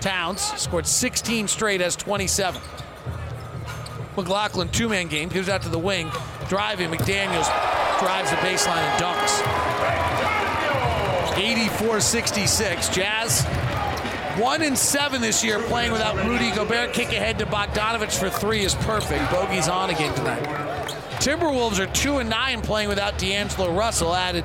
Towns 0.00 0.40
scored 0.40 0.86
16 0.86 1.48
straight 1.48 1.80
as 1.80 1.96
27. 1.96 2.60
McLaughlin 4.16 4.68
two 4.70 4.88
man 4.88 5.08
game, 5.08 5.28
gives 5.28 5.48
out 5.48 5.62
to 5.62 5.68
the 5.68 5.78
wing, 5.78 6.10
driving. 6.48 6.90
McDaniels 6.90 7.48
drives 7.98 8.30
the 8.30 8.36
baseline 8.36 8.78
and 8.78 9.02
dunks. 9.02 10.37
84 11.38 12.00
66. 12.00 12.88
Jazz 12.88 13.44
one 14.38 14.62
and 14.62 14.78
seven 14.78 15.20
this 15.20 15.42
year 15.42 15.58
playing 15.62 15.90
without 15.90 16.16
Rudy 16.24 16.50
Gobert. 16.52 16.92
Kick 16.92 17.08
ahead 17.08 17.38
to 17.38 17.46
Bogdanovic 17.46 18.16
for 18.16 18.30
three 18.30 18.64
is 18.64 18.74
perfect. 18.74 19.30
Bogey's 19.30 19.68
on 19.68 19.90
again 19.90 20.14
tonight. 20.14 20.42
Timberwolves 21.18 21.80
are 21.80 21.86
two 21.92 22.18
and 22.18 22.30
nine 22.30 22.60
playing 22.60 22.88
without 22.88 23.18
D'Angelo 23.18 23.72
Russell. 23.72 24.14
Added 24.14 24.44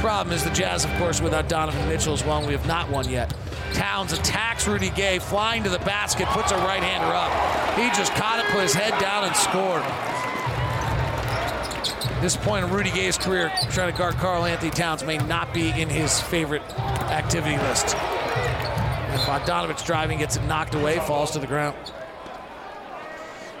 problem 0.00 0.34
is 0.34 0.44
the 0.44 0.50
Jazz, 0.50 0.84
of 0.84 0.90
course, 0.96 1.20
without 1.20 1.48
Donovan 1.48 1.86
Mitchell 1.88 2.14
as 2.14 2.24
well. 2.24 2.46
We 2.46 2.52
have 2.52 2.66
not 2.66 2.88
won 2.88 3.08
yet. 3.08 3.34
Towns 3.74 4.12
attacks 4.12 4.66
Rudy 4.66 4.90
Gay, 4.90 5.18
flying 5.18 5.62
to 5.64 5.68
the 5.68 5.78
basket, 5.80 6.26
puts 6.28 6.52
a 6.52 6.56
right 6.56 6.82
hander 6.82 7.14
up. 7.14 7.78
He 7.78 7.88
just 7.96 8.14
caught 8.14 8.38
it, 8.38 8.46
put 8.50 8.62
his 8.62 8.72
head 8.72 8.98
down, 9.00 9.24
and 9.24 9.36
scored. 9.36 9.82
This 12.24 12.38
point 12.38 12.64
in 12.64 12.70
Rudy 12.70 12.90
Gay's 12.90 13.18
career, 13.18 13.52
trying 13.68 13.92
to 13.92 13.98
guard 13.98 14.14
Karl 14.14 14.46
Anthony 14.46 14.70
Towns 14.70 15.04
may 15.04 15.18
not 15.18 15.52
be 15.52 15.68
in 15.68 15.90
his 15.90 16.22
favorite 16.22 16.62
activity 17.10 17.58
list. 17.58 17.94
And 17.94 19.20
Bogdanovic 19.20 19.84
driving 19.84 20.20
gets 20.20 20.36
it 20.36 20.44
knocked 20.44 20.74
away, 20.74 21.00
falls 21.00 21.32
to 21.32 21.38
the 21.38 21.46
ground. 21.46 21.76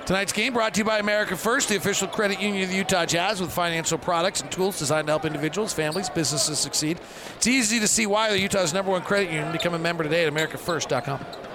Tonight's 0.06 0.32
game 0.32 0.54
brought 0.54 0.72
to 0.72 0.80
you 0.80 0.84
by 0.86 0.98
America 0.98 1.36
First, 1.36 1.68
the 1.68 1.76
official 1.76 2.08
credit 2.08 2.40
union 2.40 2.62
of 2.62 2.70
the 2.70 2.76
Utah 2.76 3.04
Jazz, 3.04 3.38
with 3.38 3.52
financial 3.52 3.98
products 3.98 4.40
and 4.40 4.50
tools 4.50 4.78
designed 4.78 5.08
to 5.08 5.12
help 5.12 5.26
individuals, 5.26 5.74
families, 5.74 6.08
businesses 6.08 6.58
succeed. 6.58 6.98
It's 7.36 7.46
easy 7.46 7.80
to 7.80 7.86
see 7.86 8.06
why 8.06 8.30
they're 8.30 8.38
Utah's 8.38 8.72
number 8.72 8.90
one 8.90 9.02
credit 9.02 9.30
union. 9.30 9.52
Become 9.52 9.74
a 9.74 9.78
member 9.78 10.04
today 10.04 10.24
at 10.24 10.32
AmericaFirst.com. 10.32 11.53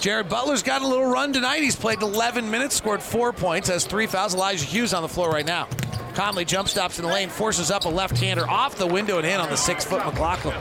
Jared 0.00 0.28
Butler's 0.28 0.62
got 0.62 0.82
a 0.82 0.86
little 0.86 1.06
run 1.06 1.32
tonight. 1.32 1.62
He's 1.62 1.74
played 1.74 2.02
11 2.02 2.48
minutes, 2.48 2.76
scored 2.76 3.02
four 3.02 3.32
points, 3.32 3.68
has 3.68 3.84
three 3.84 4.06
fouls. 4.06 4.34
Elijah 4.34 4.64
Hughes 4.64 4.94
on 4.94 5.02
the 5.02 5.08
floor 5.08 5.28
right 5.28 5.46
now. 5.46 5.66
Conley 6.14 6.44
jump 6.44 6.68
stops 6.68 6.98
in 6.98 7.04
the 7.04 7.10
lane, 7.10 7.28
forces 7.28 7.70
up 7.70 7.84
a 7.84 7.88
left-hander 7.88 8.48
off 8.48 8.76
the 8.76 8.86
window 8.86 9.18
and 9.18 9.26
in 9.26 9.40
on 9.40 9.48
the 9.50 9.56
six-foot 9.56 10.04
McLaughlin. 10.04 10.54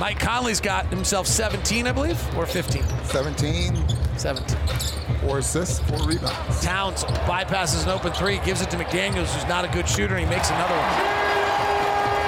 Mike 0.00 0.18
Conley's 0.18 0.60
got 0.60 0.86
himself 0.86 1.26
17, 1.26 1.86
I 1.86 1.92
believe, 1.92 2.36
or 2.36 2.46
15. 2.46 2.82
17. 3.04 3.76
17. 4.16 4.58
Four 5.20 5.38
assists, 5.38 5.78
four 5.78 6.06
rebounds. 6.06 6.60
Towns 6.62 7.04
bypasses 7.04 7.84
an 7.84 7.90
open 7.90 8.12
three, 8.12 8.38
gives 8.44 8.60
it 8.60 8.70
to 8.70 8.76
McDaniels, 8.76 9.32
who's 9.32 9.48
not 9.48 9.64
a 9.64 9.68
good 9.68 9.88
shooter, 9.88 10.16
and 10.16 10.24
he 10.24 10.30
makes 10.34 10.50
another 10.50 10.74
one. 10.74 11.24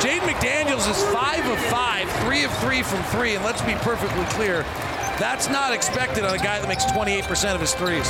Jaden 0.01 0.21
McDaniels 0.29 0.89
is 0.89 1.03
five 1.13 1.45
of 1.47 1.59
five, 1.67 2.09
three 2.25 2.45
of 2.45 2.57
three 2.59 2.83
from 2.83 3.03
three, 3.05 3.35
and 3.35 3.45
let's 3.45 3.63
be 3.63 3.75
perfectly 3.75 4.25
clear, 4.27 4.65
that's 5.19 5.49
not 5.49 5.73
expected 5.73 6.25
on 6.25 6.35
a 6.35 6.39
guy 6.39 6.59
that 6.59 6.69
makes 6.69 6.85
28% 6.85 7.55
of 7.55 7.61
his 7.61 7.75
threes. 7.75 8.07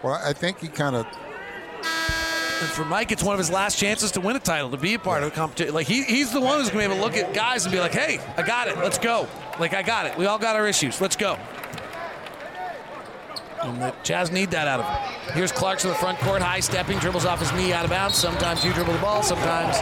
Well, 0.03 0.21
I 0.23 0.33
think 0.33 0.59
he 0.59 0.69
kind 0.69 0.97
of. 0.97 1.07
And 1.07 2.71
for 2.71 2.85
Mike, 2.85 3.11
it's 3.11 3.23
one 3.23 3.35
of 3.35 3.39
his 3.39 3.51
last 3.51 3.79
chances 3.79 4.13
to 4.13 4.21
win 4.21 4.37
a 4.37 4.41
title, 4.41 4.71
to 4.71 4.77
be 4.77 4.95
a 4.95 4.99
part 4.99 5.23
of 5.23 5.33
a 5.33 5.35
competition. 5.35 5.75
Like 5.75 5.87
he, 5.87 6.03
he's 6.03 6.33
the 6.33 6.41
one 6.41 6.59
who's 6.59 6.71
going 6.71 6.85
to 6.85 6.89
be 6.89 6.95
able 6.95 7.09
to 7.09 7.17
look 7.17 7.17
at 7.17 7.35
guys 7.35 7.65
and 7.65 7.73
be 7.73 7.81
like, 7.81 7.93
"Hey, 7.93 8.19
I 8.37 8.43
got 8.43 8.69
it. 8.69 8.77
Let's 8.79 8.99
go. 8.99 9.29
Like 9.59 9.75
I 9.75 9.83
got 9.83 10.07
it. 10.07 10.17
We 10.17 10.27
all 10.27 10.39
got 10.39 10.57
our 10.57 10.67
issues. 10.67 11.01
Let's 11.01 11.17
go." 11.17 11.39
And 13.63 13.81
the 13.81 13.95
Jazz 14.03 14.33
need 14.33 14.51
that 14.51 14.67
out 14.67 14.81
of 14.81 14.87
him. 14.87 15.35
Here's 15.35 15.53
Clarkson 15.53 15.91
in 15.91 15.95
the 15.95 16.01
front 16.01 16.19
court, 16.19 16.43
high 16.43 16.61
stepping, 16.61 16.99
dribbles 16.99 17.25
off 17.25 17.39
his 17.41 17.53
knee 17.53 17.73
out 17.73 17.85
of 17.85 17.91
bounds. 17.91 18.17
Sometimes 18.17 18.65
you 18.65 18.73
dribble 18.73 18.93
the 18.93 18.99
ball, 18.99 19.23
sometimes 19.23 19.77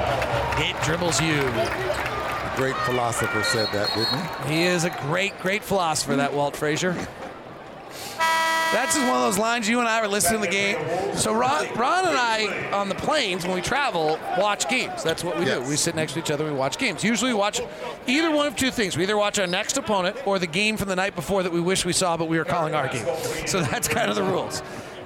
it 0.58 0.80
dribbles 0.84 1.20
you. 1.20 1.40
A 1.40 2.52
great 2.56 2.76
philosopher 2.78 3.42
said 3.42 3.68
that, 3.72 3.88
didn't 3.94 4.48
he? 4.48 4.54
He 4.54 4.62
is 4.64 4.84
a 4.84 4.90
great, 4.90 5.38
great 5.40 5.62
philosopher, 5.62 6.16
that 6.16 6.32
Walt 6.32 6.56
Frazier. 6.56 6.94
That's 8.72 8.94
just 8.94 9.06
one 9.06 9.16
of 9.16 9.22
those 9.22 9.38
lines 9.38 9.68
you 9.68 9.80
and 9.80 9.88
I 9.88 10.00
were 10.00 10.06
listening 10.06 10.42
to 10.42 10.46
the 10.46 10.52
game. 10.52 11.16
So 11.16 11.32
Ron, 11.32 11.66
Ron 11.74 12.06
and 12.06 12.16
I 12.16 12.70
on 12.72 12.88
the 12.88 12.94
planes 12.94 13.44
when 13.44 13.54
we 13.54 13.60
travel 13.60 14.16
watch 14.38 14.68
games. 14.68 15.02
That's 15.02 15.24
what 15.24 15.38
we 15.38 15.46
yes. 15.46 15.62
do. 15.62 15.68
We 15.68 15.74
sit 15.74 15.96
next 15.96 16.12
to 16.12 16.20
each 16.20 16.30
other 16.30 16.44
and 16.44 16.54
we 16.54 16.58
watch 16.58 16.78
games. 16.78 17.02
Usually 17.02 17.32
we 17.32 17.38
watch 17.38 17.60
either 18.06 18.30
one 18.30 18.46
of 18.46 18.54
two 18.54 18.70
things. 18.70 18.96
We 18.96 19.02
either 19.02 19.16
watch 19.16 19.40
our 19.40 19.46
next 19.48 19.76
opponent 19.76 20.16
or 20.24 20.38
the 20.38 20.46
game 20.46 20.76
from 20.76 20.88
the 20.88 20.94
night 20.94 21.16
before 21.16 21.42
that 21.42 21.52
we 21.52 21.60
wish 21.60 21.84
we 21.84 21.92
saw 21.92 22.16
but 22.16 22.28
we 22.28 22.38
were 22.38 22.44
calling 22.44 22.74
our 22.74 22.86
game. 22.86 23.06
So 23.46 23.60
that's 23.70 23.88
kind 23.88 24.08
of 24.08 24.14
the 24.14 24.22
rules. 24.22 24.62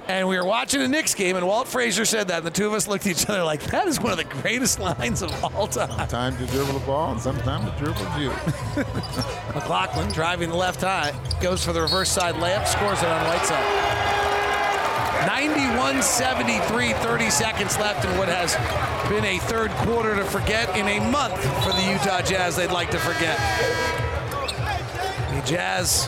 And 0.07 0.27
we 0.27 0.37
were 0.37 0.45
watching 0.45 0.81
a 0.81 0.87
Knicks 0.87 1.15
game, 1.15 1.35
and 1.35 1.47
Walt 1.47 1.67
Frazier 1.67 2.05
said 2.05 2.27
that, 2.27 2.37
and 2.37 2.45
the 2.45 2.51
two 2.51 2.67
of 2.67 2.73
us 2.73 2.87
looked 2.87 3.07
at 3.07 3.11
each 3.11 3.27
other 3.27 3.43
like, 3.43 3.63
that 3.71 3.87
is 3.87 3.99
one 3.99 4.11
of 4.11 4.17
the 4.17 4.23
greatest 4.23 4.79
lines 4.79 5.23
of 5.23 5.43
all 5.43 5.65
time. 5.65 6.07
Time 6.07 6.37
to 6.37 6.45
dribble 6.47 6.73
the 6.73 6.85
ball, 6.85 7.13
and 7.13 7.19
sometimes 7.19 7.67
it 7.67 7.77
dribbles 7.77 8.17
you. 8.17 8.29
McLaughlin 9.55 10.11
driving 10.11 10.49
the 10.49 10.55
left 10.55 10.81
high, 10.81 11.11
goes 11.41 11.65
for 11.65 11.73
the 11.73 11.81
reverse 11.81 12.09
side 12.09 12.35
layup, 12.35 12.67
scores 12.67 13.01
it 13.01 13.07
on 13.07 13.23
the 13.23 13.29
right 13.29 13.45
side. 13.45 14.05
91 15.25 16.03
73, 16.03 16.93
30 16.93 17.29
seconds 17.31 17.77
left 17.79 18.05
in 18.05 18.15
what 18.17 18.27
has 18.27 18.55
been 19.09 19.25
a 19.25 19.39
third 19.39 19.71
quarter 19.71 20.15
to 20.15 20.23
forget 20.23 20.69
in 20.77 20.87
a 20.87 20.99
month 21.09 21.33
for 21.63 21.71
the 21.71 21.91
Utah 21.91 22.21
Jazz 22.21 22.55
they'd 22.55 22.69
like 22.69 22.91
to 22.91 22.99
forget. 22.99 23.39
The 25.33 25.41
Jazz 25.41 26.07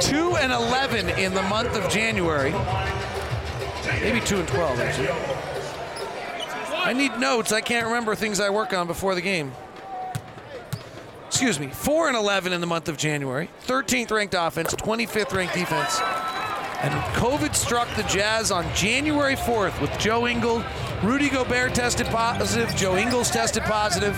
2 0.00 0.36
and 0.36 0.52
11 0.52 1.08
in 1.20 1.34
the 1.34 1.42
month 1.42 1.76
of 1.76 1.88
January. 1.88 2.52
Maybe 4.00 4.20
2 4.20 4.36
and 4.38 4.48
12, 4.48 4.80
actually. 4.80 5.08
I 6.74 6.92
need 6.92 7.18
notes. 7.18 7.52
I 7.52 7.60
can't 7.60 7.86
remember 7.86 8.14
things 8.14 8.40
I 8.40 8.50
work 8.50 8.72
on 8.72 8.86
before 8.86 9.14
the 9.14 9.20
game. 9.20 9.52
Excuse 11.26 11.60
me. 11.60 11.68
4 11.68 12.08
and 12.08 12.16
11 12.16 12.52
in 12.52 12.60
the 12.60 12.66
month 12.66 12.88
of 12.88 12.96
January. 12.96 13.50
13th 13.66 14.10
ranked 14.10 14.34
offense, 14.36 14.74
25th 14.74 15.34
ranked 15.34 15.54
defense. 15.54 16.00
And 16.80 16.94
COVID 17.16 17.54
struck 17.56 17.92
the 17.96 18.04
Jazz 18.04 18.50
on 18.50 18.64
January 18.74 19.34
4th 19.34 19.80
with 19.80 19.96
Joe 19.98 20.26
Ingles. 20.28 20.64
Rudy 21.02 21.28
Gobert 21.28 21.74
tested 21.74 22.06
positive. 22.06 22.74
Joe 22.76 22.96
Ingles 22.96 23.30
tested 23.30 23.64
positive. 23.64 24.16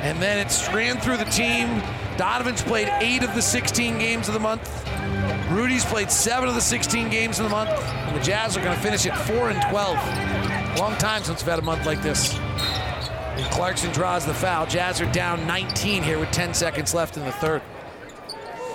And 0.00 0.20
then 0.22 0.38
it 0.38 0.68
ran 0.72 0.98
through 0.98 1.16
the 1.16 1.24
team. 1.24 1.82
Donovan's 2.16 2.62
played 2.62 2.88
eight 3.00 3.22
of 3.22 3.34
the 3.34 3.42
16 3.42 3.98
games 3.98 4.28
of 4.28 4.34
the 4.34 4.40
month. 4.40 4.68
Rudy's 5.50 5.84
played 5.84 6.10
seven 6.10 6.48
of 6.48 6.54
the 6.54 6.60
16 6.60 7.10
games 7.10 7.38
in 7.38 7.44
the 7.44 7.50
month. 7.50 7.70
And 7.70 8.16
the 8.16 8.22
Jazz 8.22 8.56
are 8.56 8.62
going 8.62 8.76
to 8.76 8.82
finish 8.82 9.06
at 9.06 9.16
4 9.26 9.50
and 9.50 9.62
12. 9.70 10.78
Long 10.78 10.96
time 10.96 11.22
since 11.22 11.42
we've 11.42 11.50
had 11.50 11.58
a 11.58 11.62
month 11.62 11.86
like 11.86 12.02
this. 12.02 12.34
And 12.34 13.44
Clarkson 13.52 13.92
draws 13.92 14.26
the 14.26 14.34
foul. 14.34 14.66
Jazz 14.66 15.00
are 15.00 15.12
down 15.12 15.46
19 15.46 16.02
here 16.02 16.18
with 16.18 16.30
10 16.30 16.54
seconds 16.54 16.94
left 16.94 17.16
in 17.16 17.24
the 17.24 17.32
third. 17.32 17.62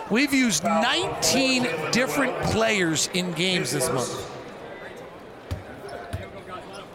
We've 0.10 0.34
used 0.34 0.64
19 0.64 1.68
different 1.91 2.40
players 2.44 3.10
in 3.14 3.34
games 3.34 3.72
this 3.72 3.90
month. 3.91 4.32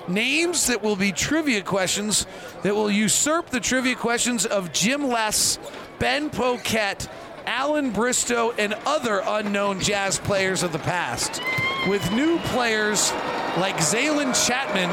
Names 0.09 0.67
that 0.67 0.83
will 0.83 0.97
be 0.97 1.13
trivia 1.13 1.63
questions 1.63 2.27
that 2.63 2.75
will 2.75 2.91
usurp 2.91 3.51
the 3.51 3.61
trivia 3.61 3.95
questions 3.95 4.47
of 4.47 4.73
Jim 4.73 5.07
Les, 5.07 5.59
Ben 5.99 6.31
Poquette, 6.31 7.09
Allan 7.47 7.91
Bristow, 7.91 8.53
and 8.53 8.75
other 8.87 9.23
unknown 9.27 9.81
jazz 9.81 10.19
players 10.19 10.63
of 10.63 10.73
the 10.73 10.79
past. 10.79 11.41
With 11.89 12.11
new 12.13 12.39
players 12.39 13.13
like 13.59 13.77
Zaylen 13.77 14.35
Chapman, 14.47 14.91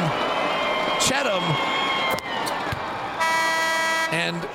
Chatham, 1.00 1.44
and 4.12 4.48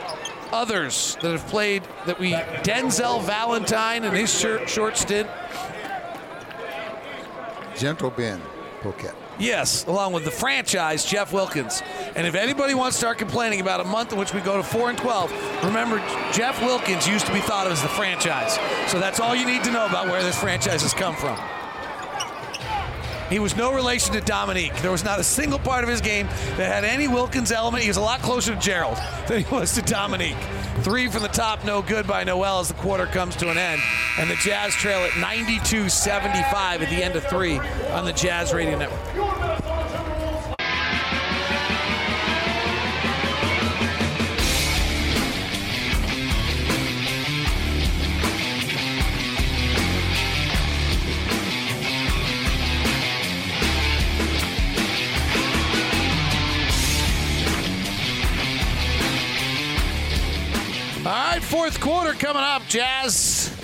others 0.53 1.17
that 1.23 1.33
have 1.33 1.47
played 1.49 1.83
that 2.07 2.19
we 2.19 2.33
Denzel 2.63 3.23
Valentine 3.23 4.05
and 4.05 4.17
his 4.17 4.31
short 4.31 4.97
stint. 4.97 5.29
Gentle 7.77 8.11
Ben 8.11 8.41
Poquette. 8.81 9.24
Yes, 9.39 9.85
along 9.87 10.13
with 10.13 10.25
the 10.25 10.31
franchise 10.31 11.05
Jeff 11.05 11.33
Wilkins. 11.33 11.83
And 12.15 12.27
if 12.27 12.35
anybody 12.35 12.75
wants 12.75 12.97
to 12.97 13.01
start 13.01 13.19
complaining 13.19 13.61
about 13.61 13.81
a 13.81 13.85
month 13.85 14.13
in 14.13 14.19
which 14.19 14.33
we 14.33 14.41
go 14.41 14.57
to 14.57 14.63
4 14.63 14.91
and 14.91 14.99
12, 14.99 15.65
remember 15.65 15.99
Jeff 16.33 16.61
Wilkins 16.63 17.09
used 17.09 17.27
to 17.27 17.33
be 17.33 17.41
thought 17.41 17.67
of 17.67 17.73
as 17.73 17.83
the 17.83 17.89
franchise. 17.89 18.59
So 18.91 19.01
that's 19.01 19.21
all 19.21 19.35
you 19.35 19.47
need 19.47 19.65
to 19.65 19.73
know 19.73 19.87
about 19.87 20.07
where 20.07 20.23
this 20.23 20.39
franchise 20.39 20.83
has 20.83 20.95
come 20.95 21.17
from. 21.17 21.39
He 23.35 23.41
was 23.41 23.57
no 23.57 23.75
relation 23.75 24.15
to 24.15 24.21
Dominique. 24.21 24.81
There 24.81 24.93
was 24.93 25.03
not 25.03 25.19
a 25.19 25.25
single 25.25 25.59
part 25.59 25.83
of 25.83 25.91
his 25.91 26.01
game 26.01 26.29
that 26.57 26.73
had 26.73 26.85
any 26.85 27.09
Wilkins 27.09 27.51
element. 27.51 27.83
He 27.83 27.91
was 27.91 27.97
a 27.97 28.01
lot 28.01 28.21
closer 28.23 28.55
to 28.55 28.61
Gerald 28.61 28.97
than 29.27 29.43
he 29.43 29.53
was 29.53 29.73
to 29.73 29.83
Dominique. 29.83 30.37
Three 30.83 31.09
from 31.09 31.23
the 31.23 31.29
top, 31.29 31.65
no 31.65 31.83
good 31.83 32.07
by 32.07 32.23
Nowell 32.23 32.61
as 32.61 32.69
the 32.69 32.75
quarter 32.75 33.07
comes 33.07 33.35
to 33.35 33.51
an 33.51 33.59
end. 33.59 33.83
And 34.21 34.31
the 34.31 34.37
Jazz 34.37 34.73
trail 34.75 35.01
at 35.01 35.19
92 35.19 35.89
75 35.89 36.83
at 36.83 36.91
the 36.91 37.03
end 37.03 37.17
of 37.17 37.25
three 37.25 37.59
on 37.59 38.05
the 38.05 38.13
Jazz 38.13 38.55
Radio 38.55 38.79
Network. 38.79 40.14
All 61.07 61.13
right, 61.13 61.43
fourth 61.43 61.81
quarter 61.81 62.15
coming 62.15 62.43
up. 62.43 62.63
Jazz 62.67 63.55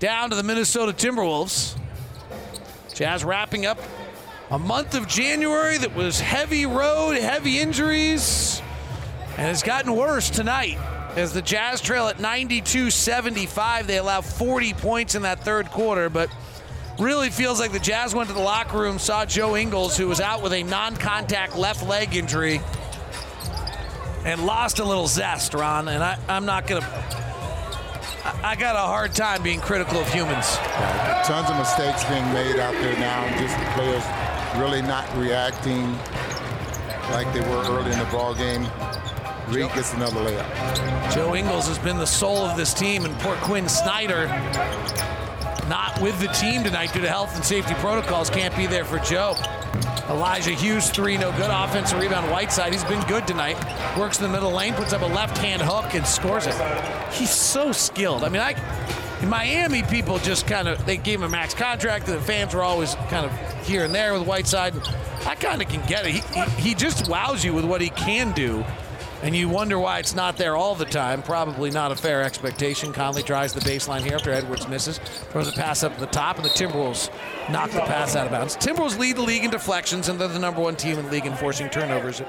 down 0.00 0.30
to 0.30 0.34
the 0.34 0.42
Minnesota 0.42 0.92
Timberwolves. 0.92 1.78
Jazz 2.92 3.22
wrapping 3.22 3.64
up 3.64 3.78
a 4.50 4.58
month 4.58 4.96
of 4.96 5.06
January 5.06 5.78
that 5.78 5.94
was 5.94 6.18
heavy 6.18 6.66
road, 6.66 7.12
heavy 7.16 7.60
injuries, 7.60 8.60
and 9.36 9.52
it's 9.52 9.62
gotten 9.62 9.94
worse 9.94 10.30
tonight 10.30 10.78
as 11.14 11.32
the 11.32 11.42
Jazz 11.42 11.80
trail 11.80 12.08
at 12.08 12.18
92 12.18 12.90
75. 12.90 13.86
They 13.86 13.98
allow 13.98 14.20
40 14.20 14.72
points 14.74 15.14
in 15.14 15.22
that 15.22 15.44
third 15.44 15.70
quarter, 15.70 16.10
but 16.10 16.28
really 16.98 17.30
feels 17.30 17.60
like 17.60 17.70
the 17.70 17.78
Jazz 17.78 18.16
went 18.16 18.28
to 18.30 18.34
the 18.34 18.40
locker 18.40 18.78
room, 18.78 18.98
saw 18.98 19.24
Joe 19.24 19.56
Ingles, 19.56 19.96
who 19.96 20.08
was 20.08 20.20
out 20.20 20.42
with 20.42 20.54
a 20.54 20.64
non 20.64 20.96
contact 20.96 21.56
left 21.56 21.86
leg 21.86 22.16
injury 22.16 22.60
and 24.24 24.44
lost 24.44 24.78
a 24.78 24.84
little 24.84 25.06
zest, 25.06 25.54
Ron. 25.54 25.88
And 25.88 26.02
I, 26.02 26.18
I'm 26.28 26.44
not 26.44 26.66
going 26.66 26.82
to. 26.82 26.88
I 28.42 28.54
got 28.54 28.76
a 28.76 28.80
hard 28.80 29.14
time 29.14 29.42
being 29.42 29.60
critical 29.60 29.98
of 29.98 30.12
humans. 30.12 30.56
Tons 31.24 31.48
of 31.50 31.56
mistakes 31.56 32.04
being 32.04 32.24
made 32.32 32.58
out 32.58 32.74
there 32.74 32.98
now. 32.98 33.26
Just 33.38 33.58
the 33.58 33.64
players 33.72 34.04
really 34.58 34.82
not 34.82 35.08
reacting 35.16 35.92
like 37.10 37.32
they 37.32 37.40
were 37.40 37.62
early 37.66 37.92
in 37.92 37.98
the 37.98 38.08
ball 38.12 38.34
game. 38.34 38.66
Reid 39.48 39.72
gets 39.74 39.94
another 39.94 40.20
layup. 40.20 41.14
Joe 41.14 41.34
Ingles 41.34 41.66
has 41.66 41.78
been 41.78 41.96
the 41.96 42.06
soul 42.06 42.38
of 42.38 42.56
this 42.56 42.72
team, 42.72 43.04
and 43.04 43.18
poor 43.18 43.34
Quin 43.36 43.68
Snyder, 43.68 44.28
not 45.68 45.98
with 46.00 46.20
the 46.20 46.28
team 46.28 46.62
tonight 46.62 46.92
due 46.92 47.00
to 47.00 47.08
health 47.08 47.34
and 47.34 47.44
safety 47.44 47.74
protocols, 47.74 48.30
can't 48.30 48.56
be 48.56 48.66
there 48.66 48.84
for 48.84 48.98
Joe. 49.00 49.34
Elijah 50.08 50.50
Hughes, 50.50 50.90
three, 50.90 51.16
no 51.16 51.30
good. 51.32 51.50
Offensive 51.50 52.00
rebound, 52.00 52.30
Whiteside. 52.30 52.72
He's 52.72 52.84
been 52.84 53.00
good 53.06 53.26
tonight. 53.26 53.56
Works 53.96 54.18
in 54.18 54.24
the 54.24 54.28
middle 54.28 54.50
lane, 54.50 54.74
puts 54.74 54.92
up 54.92 55.02
a 55.02 55.06
left 55.06 55.38
hand 55.38 55.62
hook, 55.62 55.94
and 55.94 56.06
scores 56.06 56.46
it. 56.46 56.54
He's 57.12 57.30
so 57.30 57.72
skilled. 57.72 58.24
I 58.24 58.28
mean, 58.28 58.42
I. 58.42 58.54
In 59.22 59.28
Miami, 59.28 59.82
people 59.82 60.18
just 60.18 60.46
kind 60.46 60.66
of 60.66 60.84
they 60.86 60.96
gave 60.96 61.18
him 61.18 61.24
a 61.24 61.28
max 61.28 61.52
contract, 61.52 62.08
and 62.08 62.16
the 62.16 62.22
fans 62.22 62.54
were 62.54 62.62
always 62.62 62.94
kind 63.10 63.26
of 63.26 63.66
here 63.66 63.84
and 63.84 63.94
there 63.94 64.14
with 64.14 64.26
Whiteside. 64.26 64.74
I 65.26 65.34
kind 65.34 65.60
of 65.60 65.68
can 65.68 65.86
get 65.86 66.06
it. 66.06 66.12
He, 66.12 66.20
he, 66.20 66.70
he 66.70 66.74
just 66.74 67.06
wows 67.06 67.44
you 67.44 67.52
with 67.52 67.66
what 67.66 67.82
he 67.82 67.90
can 67.90 68.32
do, 68.32 68.64
and 69.22 69.36
you 69.36 69.48
wonder 69.48 69.78
why 69.78 69.98
it's 69.98 70.14
not 70.14 70.36
there 70.36 70.56
all 70.56 70.74
the 70.74 70.84
time. 70.84 71.22
Probably 71.22 71.70
not 71.70 71.92
a 71.92 71.96
fair 71.96 72.22
expectation. 72.22 72.92
Conley 72.92 73.22
tries 73.22 73.52
the 73.52 73.60
baseline 73.60 74.00
here 74.00 74.14
after 74.14 74.30
Edwards 74.30 74.66
misses, 74.68 74.98
throws 74.98 75.48
a 75.48 75.52
pass 75.52 75.82
up 75.82 75.94
to 75.94 76.00
the 76.00 76.06
top, 76.06 76.36
and 76.36 76.44
the 76.44 76.50
Timberwolves 76.50 77.10
knock 77.50 77.70
the 77.70 77.80
pass 77.80 78.16
out 78.16 78.26
of 78.26 78.32
bounds. 78.32 78.56
Timberwolves 78.56 78.98
lead 78.98 79.16
the 79.16 79.22
league 79.22 79.44
in 79.44 79.50
deflections, 79.50 80.08
and 80.08 80.20
they're 80.20 80.28
the 80.28 80.38
number 80.38 80.60
one 80.60 80.76
team 80.76 80.98
in 80.98 81.04
the 81.04 81.10
league 81.10 81.26
in 81.26 81.34
forcing 81.36 81.68
turnovers. 81.68 82.22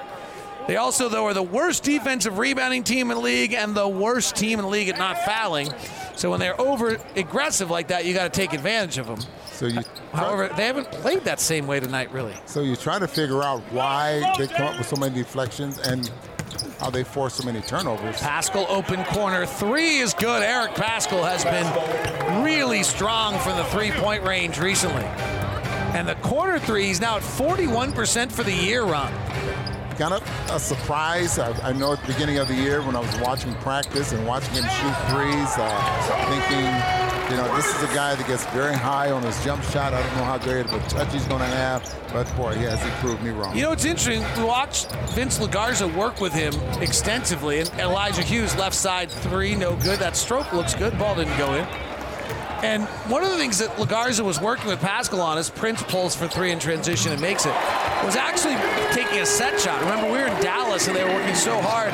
They 0.67 0.77
also, 0.77 1.09
though, 1.09 1.25
are 1.25 1.33
the 1.33 1.41
worst 1.41 1.83
defensive 1.83 2.37
rebounding 2.37 2.83
team 2.83 3.09
in 3.09 3.17
the 3.17 3.23
league 3.23 3.53
and 3.53 3.75
the 3.75 3.87
worst 3.87 4.35
team 4.35 4.59
in 4.59 4.65
the 4.65 4.71
league 4.71 4.89
at 4.89 4.97
not 4.97 5.17
fouling. 5.19 5.69
So 6.15 6.29
when 6.29 6.39
they're 6.39 6.59
over 6.61 6.97
aggressive 7.15 7.71
like 7.71 7.87
that, 7.87 8.05
you 8.05 8.13
got 8.13 8.31
to 8.31 8.39
take 8.39 8.53
advantage 8.53 8.97
of 8.97 9.07
them. 9.07 9.19
So 9.51 9.65
you, 9.65 9.79
uh, 9.79 9.83
however, 10.17 10.49
they 10.55 10.67
haven't 10.67 10.91
played 10.91 11.23
that 11.23 11.39
same 11.39 11.65
way 11.65 11.79
tonight, 11.79 12.11
really. 12.11 12.35
So 12.45 12.61
you're 12.61 12.75
trying 12.75 12.99
to 12.99 13.07
figure 13.07 13.41
out 13.41 13.61
why 13.71 14.21
they 14.37 14.47
come 14.47 14.67
up 14.67 14.77
with 14.77 14.87
so 14.87 14.97
many 14.97 15.15
deflections 15.15 15.79
and 15.79 16.11
how 16.79 16.89
they 16.89 17.03
force 17.03 17.35
so 17.35 17.43
many 17.43 17.61
turnovers. 17.61 18.17
Paschall 18.17 18.69
open 18.69 19.03
corner 19.05 19.45
three 19.45 19.97
is 19.97 20.13
good. 20.13 20.43
Eric 20.43 20.71
Paschall 20.71 21.23
has 21.23 21.43
been 21.43 22.43
really 22.43 22.83
strong 22.83 23.37
from 23.39 23.57
the 23.57 23.63
three-point 23.65 24.23
range 24.23 24.59
recently. 24.59 25.03
And 25.93 26.07
the 26.07 26.15
corner 26.15 26.59
three, 26.59 26.85
he's 26.85 27.01
now 27.01 27.17
at 27.17 27.23
41% 27.23 28.31
for 28.31 28.43
the 28.43 28.53
year, 28.53 28.83
Ron 28.83 29.13
kind 29.97 30.13
of 30.15 30.49
a 30.49 30.59
surprise. 30.59 31.37
I, 31.37 31.51
I, 31.61 31.73
know 31.73 31.93
at 31.93 32.01
the 32.01 32.07
beginning 32.07 32.39
of 32.39 32.47
the 32.47 32.55
year 32.55 32.81
when 32.81 32.95
I 32.95 33.01
was 33.01 33.15
watching 33.19 33.53
practice 33.55 34.13
and 34.13 34.25
watching 34.25 34.55
him 34.55 34.63
shoot 34.63 34.95
threes, 35.11 35.53
uh, 35.57 36.27
thinking, 36.27 37.10
you 37.31 37.37
know, 37.37 37.55
this 37.55 37.65
is 37.65 37.81
a 37.89 37.93
guy 37.95 38.13
that 38.13 38.27
gets 38.27 38.45
very 38.47 38.75
high 38.75 39.09
on 39.09 39.23
his 39.23 39.41
jump 39.45 39.63
shot. 39.63 39.93
I 39.93 40.03
don't 40.03 40.17
know 40.17 40.25
how 40.25 40.37
great 40.37 40.65
of 40.65 40.73
a 40.73 40.79
touch 40.89 41.13
he's 41.13 41.25
going 41.27 41.39
to 41.39 41.45
have, 41.45 41.81
but 42.11 42.23
boy, 42.35 42.55
he 42.55 42.63
has 42.63 42.83
he 42.83 42.89
proved 42.99 43.23
me 43.23 43.29
wrong. 43.29 43.55
You 43.55 43.63
know, 43.63 43.71
it's 43.71 43.85
interesting. 43.85 44.21
We 44.37 44.43
watched 44.43 44.91
Vince 45.11 45.39
Legarza 45.39 45.93
work 45.95 46.19
with 46.19 46.33
him 46.33 46.53
extensively, 46.81 47.61
and 47.61 47.69
Elijah 47.79 48.21
Hughes 48.21 48.53
left 48.57 48.75
side 48.75 49.09
three, 49.09 49.55
no 49.55 49.77
good. 49.77 49.97
That 49.99 50.17
stroke 50.17 50.51
looks 50.51 50.75
good. 50.75 50.97
Ball 50.99 51.15
didn't 51.15 51.37
go 51.37 51.53
in. 51.53 51.65
And 52.63 52.83
one 53.09 53.23
of 53.23 53.31
the 53.31 53.37
things 53.37 53.57
that 53.57 53.69
Legarza 53.77 54.23
was 54.23 54.39
working 54.39 54.67
with 54.67 54.79
Paschall 54.79 55.19
on 55.19 55.37
is 55.37 55.49
Prince 55.49 55.81
pulls 55.83 56.15
for 56.15 56.27
three 56.27 56.51
in 56.51 56.59
transition 56.59 57.11
and 57.11 57.19
makes 57.19 57.45
it. 57.45 57.53
Was 58.05 58.15
actually 58.15 58.55
taking 58.93 59.19
a 59.19 59.25
set 59.25 59.59
shot. 59.59 59.79
Remember, 59.81 60.05
we 60.05 60.19
were 60.19 60.27
in 60.27 60.43
Dallas 60.43 60.87
and 60.87 60.95
they 60.95 61.03
were 61.03 61.13
working 61.13 61.35
so 61.35 61.59
hard. 61.59 61.91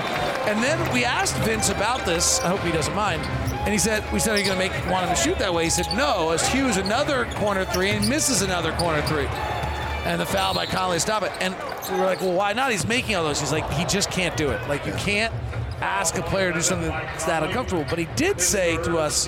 And 0.48 0.62
then 0.64 0.94
we 0.94 1.06
asked 1.06 1.36
Vince 1.38 1.70
about 1.70 2.06
this. 2.06 2.42
I 2.42 2.50
hope 2.50 2.60
he 2.62 2.72
doesn't 2.72 2.96
mind. 2.96 3.22
And 3.68 3.74
he 3.74 3.78
said, 3.78 4.04
"We 4.14 4.20
said, 4.20 4.36
are 4.36 4.40
you 4.40 4.46
going 4.46 4.58
to 4.58 4.70
make 4.70 4.72
want 4.90 5.06
him 5.06 5.16
to 5.16 5.22
shoot 5.22 5.38
that 5.40 5.54
way?" 5.54 5.66
He 5.66 5.70
said, 5.70 5.88
"No." 5.98 6.32
As 6.32 6.48
Hughes 6.48 6.78
another 6.78 7.26
corner 7.36 7.66
three 7.66 7.90
and 7.90 8.08
misses 8.08 8.42
another 8.42 8.72
corner 8.74 9.02
three, 9.02 9.28
and 10.06 10.22
the 10.22 10.26
foul 10.26 10.54
by 10.54 10.66
Conley 10.66 11.00
stop 11.00 11.24
it. 11.24 11.34
And 11.42 11.54
we 11.92 11.98
were 11.98 12.06
like, 12.06 12.22
"Well, 12.22 12.32
why 12.34 12.54
not? 12.54 12.72
He's 12.72 12.88
making 12.88 13.16
all 13.16 13.24
those." 13.26 13.42
He's 13.42 13.52
like, 13.52 13.70
"He 13.74 13.84
just 13.84 14.10
can't 14.10 14.38
do 14.38 14.52
it. 14.52 14.70
Like 14.70 14.86
you 14.86 14.94
can't 14.94 15.34
ask 15.82 16.18
a 16.18 16.22
player 16.22 16.50
to 16.52 16.60
do 16.60 16.62
something 16.62 16.88
that's 16.88 17.26
that 17.26 17.44
uncomfortable." 17.44 17.86
But 17.90 18.00
he 18.00 18.08
did 18.16 18.40
say 18.40 18.78
to 18.84 18.98
us, 18.98 19.28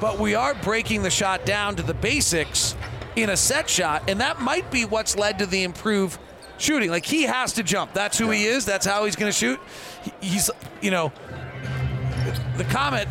"But 0.00 0.18
we 0.18 0.34
are 0.34 0.54
breaking 0.54 1.02
the 1.02 1.10
shot 1.10 1.44
down 1.44 1.76
to 1.76 1.82
the 1.82 1.94
basics 1.94 2.74
in 3.16 3.30
a 3.30 3.36
set 3.36 3.68
shot, 3.68 4.02
and 4.08 4.20
that 4.20 4.40
might 4.40 4.70
be 4.70 4.84
what's 4.84 5.16
led 5.16 5.38
to 5.38 5.46
the 5.46 5.62
improved." 5.62 6.18
Shooting 6.58 6.90
like 6.90 7.04
he 7.04 7.24
has 7.24 7.52
to 7.54 7.62
jump. 7.62 7.92
That's 7.92 8.16
who 8.16 8.30
he 8.30 8.46
is. 8.46 8.64
That's 8.64 8.86
how 8.86 9.04
he's 9.04 9.14
going 9.14 9.30
to 9.30 9.38
shoot. 9.38 9.60
He's, 10.22 10.50
you 10.80 10.90
know, 10.90 11.12
the 12.56 12.64
comment 12.64 13.08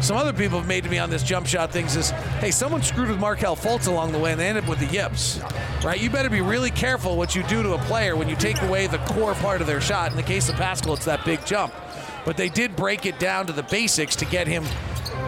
some 0.00 0.16
other 0.16 0.32
people 0.32 0.58
have 0.58 0.66
made 0.66 0.82
to 0.82 0.90
me 0.90 0.98
on 0.98 1.10
this 1.10 1.22
jump 1.22 1.46
shot 1.46 1.70
things 1.70 1.94
is, 1.96 2.10
hey, 2.40 2.50
someone 2.50 2.82
screwed 2.82 3.08
with 3.08 3.20
Markelle 3.20 3.54
Fultz 3.54 3.86
along 3.86 4.10
the 4.10 4.18
way 4.18 4.32
and 4.32 4.40
they 4.40 4.48
ended 4.48 4.64
up 4.64 4.70
with 4.70 4.80
the 4.80 4.86
yips, 4.86 5.40
right? 5.84 6.00
You 6.00 6.10
better 6.10 6.30
be 6.30 6.40
really 6.40 6.70
careful 6.70 7.16
what 7.16 7.36
you 7.36 7.42
do 7.44 7.62
to 7.62 7.74
a 7.74 7.78
player 7.78 8.16
when 8.16 8.28
you 8.28 8.34
take 8.34 8.60
away 8.62 8.88
the 8.88 8.98
core 8.98 9.34
part 9.34 9.60
of 9.60 9.66
their 9.66 9.80
shot. 9.80 10.10
In 10.10 10.16
the 10.16 10.22
case 10.22 10.48
of 10.48 10.56
Paschall, 10.56 10.96
it's 10.96 11.04
that 11.04 11.24
big 11.24 11.44
jump. 11.46 11.72
But 12.24 12.36
they 12.36 12.48
did 12.48 12.74
break 12.74 13.06
it 13.06 13.18
down 13.18 13.46
to 13.46 13.52
the 13.52 13.62
basics 13.62 14.16
to 14.16 14.24
get 14.24 14.46
him, 14.46 14.64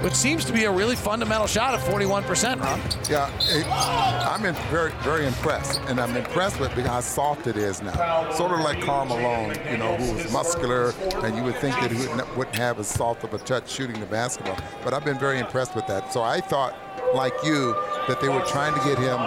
which 0.02 0.14
seems 0.14 0.44
to 0.44 0.52
be 0.52 0.64
a 0.64 0.70
really 0.70 0.96
fundamental 0.96 1.46
shot 1.46 1.74
at 1.74 1.80
41%, 1.80 2.60
Rob. 2.60 2.80
Yeah, 3.08 3.30
it, 3.40 3.66
I'm 3.66 4.44
in 4.44 4.54
very, 4.70 4.92
very 5.02 5.26
impressed, 5.26 5.80
and 5.88 6.00
I'm 6.00 6.16
impressed 6.16 6.60
with 6.60 6.72
how 6.72 7.00
soft 7.00 7.46
it 7.46 7.56
is 7.56 7.82
now. 7.82 8.30
Sort 8.32 8.52
of 8.52 8.60
like 8.60 8.80
Karl 8.82 9.06
Malone, 9.06 9.56
you 9.70 9.78
know, 9.78 9.96
who 9.96 10.14
was 10.14 10.32
muscular, 10.32 10.92
and 11.22 11.36
you 11.36 11.42
would 11.42 11.56
think 11.56 11.74
that 11.76 11.90
he 11.90 12.06
wouldn't 12.36 12.56
have 12.56 12.78
as 12.78 12.88
soft 12.88 13.24
of 13.24 13.34
a 13.34 13.38
touch 13.38 13.70
shooting 13.70 13.98
the 14.00 14.06
basketball. 14.06 14.58
But 14.82 14.94
I've 14.94 15.04
been 15.04 15.18
very 15.18 15.38
impressed 15.38 15.74
with 15.74 15.86
that. 15.86 16.12
So 16.12 16.22
I 16.22 16.40
thought, 16.40 16.74
like 17.14 17.34
you, 17.44 17.72
that 18.08 18.20
they 18.20 18.28
were 18.28 18.44
trying 18.44 18.74
to 18.74 18.80
get 18.80 18.98
him 18.98 19.18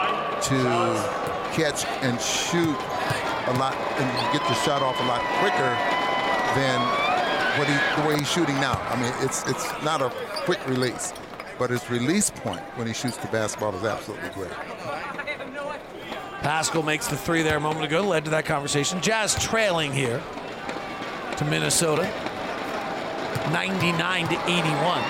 to 0.50 1.28
catch 1.54 1.86
and 2.04 2.20
shoot 2.22 2.78
a 3.48 3.54
lot, 3.58 3.76
and 3.76 4.34
get 4.34 4.48
the 4.48 4.54
shot 4.56 4.82
off 4.82 5.00
a 5.00 5.06
lot 5.06 5.22
quicker 5.40 5.98
than 6.56 7.07
what 7.58 7.68
he, 7.68 8.02
the 8.02 8.08
way 8.08 8.18
he's 8.18 8.30
shooting 8.32 8.56
now. 8.56 8.80
I 8.90 9.02
mean, 9.02 9.14
it's 9.22 9.48
it's 9.48 9.66
not 9.84 10.02
a 10.02 10.10
quick 10.46 10.66
release, 10.68 11.14
but 11.58 11.70
his 11.70 11.90
release 11.90 12.30
point 12.30 12.62
when 12.76 12.88
he 12.88 12.94
shoots 12.94 13.18
the 13.18 13.28
basketball 13.28 13.76
is 13.76 13.84
absolutely 13.84 14.30
great. 14.30 14.52
Paschall 16.42 16.86
makes 16.86 17.08
the 17.08 17.18
three 17.18 17.42
there 17.42 17.58
a 17.58 17.60
moment 17.60 17.86
ago, 17.86 18.02
led 18.02 18.24
to 18.26 18.32
that 18.32 18.46
conversation. 18.46 19.02
Jazz 19.02 19.36
trailing 19.44 19.92
here 19.92 20.22
to 21.38 21.46
Minnesota, 21.46 22.04
99 23.52 24.28
to 24.28 24.42
81. 24.46 25.02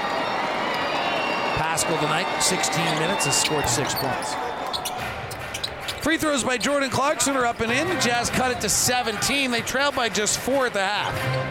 Paschall 1.57 1.99
tonight, 1.99 2.41
16 2.41 2.83
minutes, 2.99 3.25
has 3.25 3.39
scored 3.39 3.67
six 3.67 3.93
points. 3.95 4.35
Free 6.01 6.17
throws 6.17 6.43
by 6.43 6.57
Jordan 6.57 6.89
Clarkson 6.89 7.35
are 7.35 7.45
up 7.45 7.59
and 7.59 7.71
in. 7.71 7.87
The 7.89 7.99
Jazz 7.99 8.29
cut 8.29 8.51
it 8.51 8.61
to 8.61 8.69
17. 8.69 9.51
They 9.51 9.61
trailed 9.61 9.93
by 9.93 10.07
just 10.07 10.39
four 10.39 10.65
at 10.65 10.73
the 10.73 10.79
half. 10.79 11.46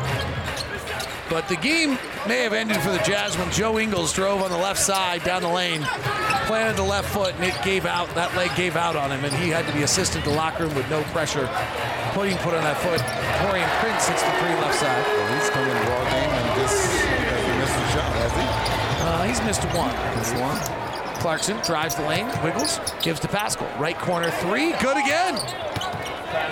But 1.28 1.48
the 1.48 1.57
game 1.57 1.98
may 2.28 2.43
have 2.43 2.53
ended 2.53 2.77
for 2.78 2.90
the 2.90 2.98
Jazz 2.98 3.36
when 3.36 3.51
Joe 3.51 3.78
Ingles 3.78 4.12
drove 4.12 4.43
on 4.43 4.51
the 4.51 4.57
left 4.57 4.81
side 4.81 5.24
down 5.24 5.43
the 5.43 5.48
lane, 5.48 5.82
planted 6.47 6.77
the 6.77 6.86
left 6.86 7.09
foot, 7.12 7.35
and 7.35 7.44
it 7.44 7.55
gave 7.65 7.85
out. 7.85 8.09
That 8.15 8.35
leg 8.36 8.55
gave 8.55 8.77
out 8.77 8.94
on 8.94 9.11
him, 9.11 9.24
and 9.24 9.35
he 9.35 9.51
had 9.51 9.66
to 9.66 9.73
be 9.73 9.82
assisted 9.82 10.23
to 10.23 10.31
the 10.31 10.36
locker 10.36 10.65
room 10.65 10.74
with 10.74 10.89
no 10.89 11.03
pressure, 11.11 11.51
putting 12.15 12.36
put 12.39 12.55
on 12.55 12.62
that 12.62 12.78
foot. 12.78 13.01
Taurean 13.43 13.69
Prince 13.82 14.07
hits 14.07 14.23
the 14.23 14.31
three 14.39 14.55
left 14.62 14.78
side. 14.78 15.03
Well, 15.03 15.35
he's 15.35 15.51
coming 15.51 15.70
in 15.70 15.77
the 15.77 15.86
ball 15.90 16.05
game 16.05 16.31
and 16.31 16.61
just 16.62 16.78
hasn't 16.94 17.59
missed 17.59 17.74
a 17.74 17.86
shot, 17.90 18.12
has 18.23 18.32
he? 18.39 18.47
Uh, 19.03 19.23
he's 19.27 19.40
missed 19.43 19.65
one. 19.74 19.90
Missed 20.19 20.36
one. 20.39 20.86
Clarkson 21.20 21.57
drives 21.65 21.97
the 21.97 22.03
lane, 22.07 22.28
wiggles, 22.44 22.78
gives 23.03 23.19
to 23.20 23.28
Paschall. 23.28 23.66
Right 23.81 23.98
corner 23.98 24.31
three, 24.31 24.73
good 24.78 24.97
again. 24.97 25.35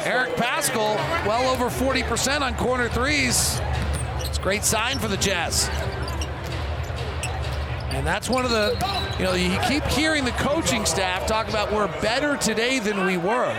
Eric 0.05 0.35
Paschall, 0.35 0.97
well 1.27 1.49
over 1.53 1.67
40% 1.67 2.41
on 2.41 2.55
corner 2.57 2.89
threes. 2.89 3.61
Great 4.45 4.63
sign 4.63 4.99
for 4.99 5.09
the 5.09 5.17
Jazz. 5.17 5.71
And 7.89 8.07
that's 8.07 8.29
one 8.29 8.45
of 8.45 8.51
the, 8.51 8.73
you 9.19 9.25
know, 9.25 9.33
you 9.33 9.59
keep 9.67 9.83
hearing 9.85 10.27
the 10.27 10.33
coaching 10.33 10.85
staff 10.85 11.27
talk 11.27 11.49
about 11.49 11.73
we're 11.73 11.89
better 12.03 12.37
today 12.37 12.79
than 12.79 13.07
we 13.07 13.17
were. 13.17 13.55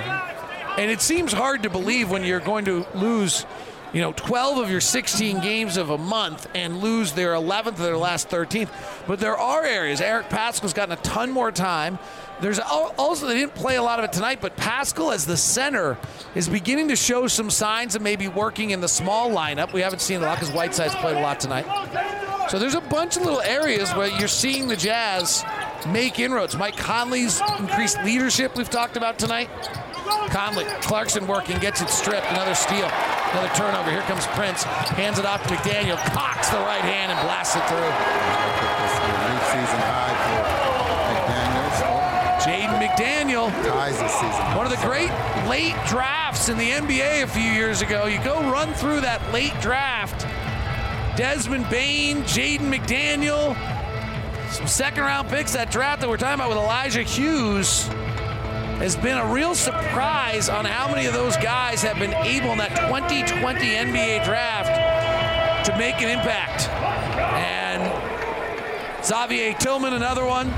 And 0.77 0.91
it 0.91 1.01
seems 1.01 1.33
hard 1.33 1.63
to 1.63 1.71
believe 1.71 2.11
when 2.11 2.23
you're 2.23 2.39
going 2.39 2.65
to 2.65 2.85
lose, 2.93 3.47
you 3.93 4.01
know, 4.01 4.13
12 4.13 4.59
of 4.59 4.69
your 4.69 4.79
16 4.79 5.41
games 5.41 5.77
of 5.77 5.89
a 5.89 5.97
month 5.97 6.47
and 6.53 6.77
lose 6.77 7.13
their 7.13 7.33
11th 7.33 7.65
of 7.65 7.77
their 7.79 7.97
last 7.97 8.29
13th. 8.29 8.69
But 9.07 9.19
there 9.19 9.35
are 9.35 9.63
areas. 9.65 10.01
Eric 10.01 10.29
Paschall's 10.29 10.73
gotten 10.73 10.93
a 10.93 11.01
ton 11.01 11.31
more 11.31 11.51
time. 11.51 11.97
There's 12.41 12.59
also, 12.59 13.27
they 13.27 13.35
didn't 13.35 13.55
play 13.55 13.77
a 13.77 13.81
lot 13.81 13.99
of 13.99 14.05
it 14.05 14.11
tonight, 14.11 14.39
but 14.41 14.57
Paschall 14.57 15.13
as 15.13 15.25
the 15.25 15.37
center 15.37 15.97
is 16.35 16.49
beginning 16.49 16.89
to 16.89 16.95
show 16.95 17.27
some 17.27 17.49
signs 17.49 17.95
of 17.95 18.01
maybe 18.01 18.27
working 18.27 18.71
in 18.71 18.81
the 18.81 18.87
small 18.87 19.29
lineup. 19.29 19.71
We 19.73 19.81
haven't 19.81 19.99
seen 20.01 20.21
a 20.21 20.25
lot 20.25 20.39
because 20.39 20.53
Whiteside's 20.53 20.95
played 20.95 21.17
a 21.17 21.21
lot 21.21 21.39
tonight. 21.39 21.65
So 22.49 22.59
there's 22.59 22.75
a 22.75 22.81
bunch 22.81 23.17
of 23.17 23.23
little 23.23 23.41
areas 23.41 23.91
where 23.93 24.07
you're 24.07 24.27
seeing 24.27 24.67
the 24.67 24.75
Jazz 24.75 25.43
make 25.87 26.19
inroads. 26.19 26.57
Mike 26.57 26.77
Conley's 26.77 27.41
increased 27.57 28.03
leadership 28.03 28.55
we've 28.55 28.69
talked 28.69 28.97
about 28.97 29.17
tonight. 29.17 29.49
Conley, 30.29 30.65
Clarkson 30.81 31.25
working, 31.25 31.57
gets 31.59 31.81
it 31.81 31.89
stripped. 31.89 32.29
Another 32.29 32.53
steal, 32.53 32.85
another 33.31 33.49
turnover. 33.55 33.89
Here 33.89 34.01
comes 34.01 34.27
Prince, 34.27 34.63
hands 34.63 35.17
it 35.17 35.25
off 35.25 35.41
to 35.47 35.53
McDaniel, 35.55 35.97
cocks 36.13 36.49
the 36.49 36.57
right 36.57 36.81
hand 36.81 37.11
and 37.11 37.19
blasts 37.21 37.55
it 37.55 37.63
through. 37.65 37.79
New 37.79 39.39
season 39.49 39.79
high 39.81 40.13
for 40.21 40.37
McDaniels. 41.15 41.79
Jaden 42.45 42.77
Ties 43.49 43.97
season. 43.97 44.57
One 44.57 44.65
of 44.65 44.71
the 44.71 44.85
great 44.85 45.11
late 45.47 45.75
drafts 45.87 46.49
in 46.49 46.57
the 46.57 46.69
NBA 46.69 47.23
a 47.23 47.27
few 47.27 47.41
years 47.41 47.81
ago. 47.81 48.05
You 48.05 48.23
go 48.23 48.39
run 48.51 48.73
through 48.73 49.01
that 49.01 49.33
late 49.33 49.53
draft. 49.61 50.25
Desmond 51.17 51.69
Bane, 51.69 52.23
Jaden 52.23 52.73
McDaniel, 52.73 53.55
some 54.51 54.67
second 54.67 55.03
round 55.03 55.29
picks 55.29 55.53
that 55.53 55.71
draft 55.71 56.01
that 56.01 56.09
we're 56.09 56.17
talking 56.17 56.35
about 56.35 56.49
with 56.49 56.57
Elijah 56.57 57.03
Hughes 57.03 57.87
has 58.77 58.95
been 58.95 59.17
a 59.17 59.25
real 59.25 59.55
surprise 59.55 60.49
on 60.49 60.65
how 60.65 60.93
many 60.93 61.07
of 61.07 61.13
those 61.13 61.37
guys 61.37 61.81
have 61.81 61.97
been 61.97 62.13
able 62.13 62.51
in 62.51 62.57
that 62.57 62.75
2020 62.89 63.65
NBA 63.65 64.25
draft 64.25 65.65
to 65.65 65.77
make 65.77 65.95
an 66.01 66.09
impact. 66.09 66.67
And 67.35 67.83
Xavier 69.05 69.53
Tillman, 69.53 69.93
another 69.93 70.25
one. 70.25 70.53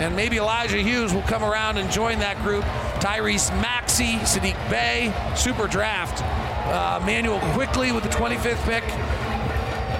And 0.00 0.16
maybe 0.16 0.38
Elijah 0.38 0.80
Hughes 0.80 1.12
will 1.12 1.22
come 1.22 1.44
around 1.44 1.76
and 1.76 1.90
join 1.90 2.18
that 2.20 2.38
group. 2.42 2.64
Tyrese 3.00 3.50
Maxey, 3.60 4.14
Saddiq 4.20 4.56
Bey, 4.70 5.12
super 5.36 5.66
draft. 5.66 6.22
Uh, 6.66 7.04
Manuel 7.04 7.38
Quickley 7.52 7.92
with 7.92 8.04
the 8.04 8.08
25th 8.08 8.64
pick. 8.64 8.84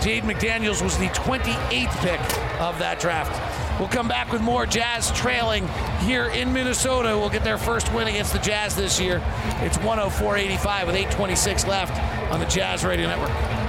Jade 0.03 0.23
McDaniels 0.23 0.83
was 0.83 0.97
the 0.97 1.09
28th 1.09 1.95
pick 2.01 2.21
of 2.61 2.79
that 2.79 2.99
draft. 2.99 3.79
We'll 3.79 3.89
come 3.89 4.09
back 4.09 4.33
with 4.33 4.41
more 4.41 4.65
Jazz 4.65 5.11
trailing 5.13 5.69
here 6.01 6.27
in 6.27 6.51
Minnesota. 6.53 7.19
We'll 7.19 7.29
get 7.29 7.45
their 7.45 7.59
first 7.59 7.93
win 7.93 8.09
against 8.09 8.33
the 8.33 8.39
Jazz 8.39 8.75
this 8.75 8.99
year. 8.99 9.23
It's 9.61 9.77
104.85 9.79 10.87
with 10.87 10.97
8.26 10.97 11.67
left 11.67 12.33
on 12.33 12.41
the 12.41 12.47
Jazz 12.47 12.85
Radio 12.85 13.07
Network. 13.07 13.60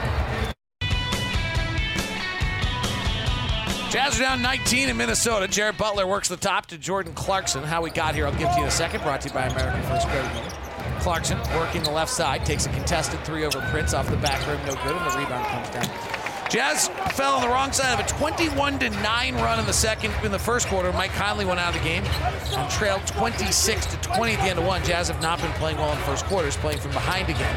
Jazz 3.91 4.17
are 4.17 4.23
down 4.23 4.41
19 4.41 4.87
in 4.87 4.95
Minnesota. 4.95 5.49
Jared 5.49 5.77
Butler 5.77 6.07
works 6.07 6.29
the 6.29 6.37
top 6.37 6.65
to 6.67 6.77
Jordan 6.77 7.11
Clarkson. 7.13 7.61
How 7.61 7.81
we 7.81 7.89
got 7.89 8.15
here, 8.15 8.25
I'll 8.25 8.31
give 8.31 8.47
to 8.51 8.55
you 8.55 8.61
in 8.61 8.69
a 8.69 8.71
second. 8.71 9.01
Brought 9.01 9.19
to 9.21 9.27
you 9.27 9.33
by 9.33 9.47
American 9.47 9.83
First 9.83 10.07
Credit 10.07 10.33
Union. 10.33 10.53
Clarkson 11.01 11.37
working 11.57 11.83
the 11.83 11.91
left 11.91 12.09
side, 12.09 12.45
takes 12.45 12.65
a 12.65 12.69
contested 12.69 13.19
three 13.25 13.43
over 13.43 13.59
Prince 13.69 13.93
off 13.93 14.09
the 14.09 14.15
back 14.15 14.47
rim, 14.47 14.65
no 14.65 14.75
good, 14.75 14.95
and 14.95 15.11
the 15.11 15.17
rebound 15.17 15.45
comes 15.45 15.69
down. 15.71 16.21
Jazz 16.49 16.87
fell 17.15 17.35
on 17.35 17.41
the 17.41 17.49
wrong 17.49 17.73
side 17.73 17.99
of 17.99 18.05
a 18.05 18.09
21 18.09 18.79
to 18.79 18.89
9 18.89 19.35
run 19.35 19.59
in 19.59 19.65
the 19.65 19.73
second 19.73 20.13
in 20.23 20.31
the 20.31 20.39
first 20.39 20.67
quarter. 20.67 20.93
Mike 20.93 21.11
Conley 21.11 21.43
went 21.43 21.59
out 21.59 21.75
of 21.75 21.81
the 21.81 21.87
game 21.87 22.03
and 22.05 22.71
trailed 22.71 23.05
26 23.07 23.85
to 23.87 23.97
20 23.97 24.33
at 24.33 24.39
the 24.39 24.49
end 24.49 24.59
of 24.59 24.65
one. 24.65 24.81
Jazz 24.85 25.09
have 25.09 25.21
not 25.21 25.41
been 25.41 25.51
playing 25.53 25.77
well 25.77 25.91
in 25.91 25.97
first 25.99 26.23
quarters, 26.25 26.55
playing 26.55 26.79
from 26.79 26.91
behind 26.91 27.29
again. 27.29 27.55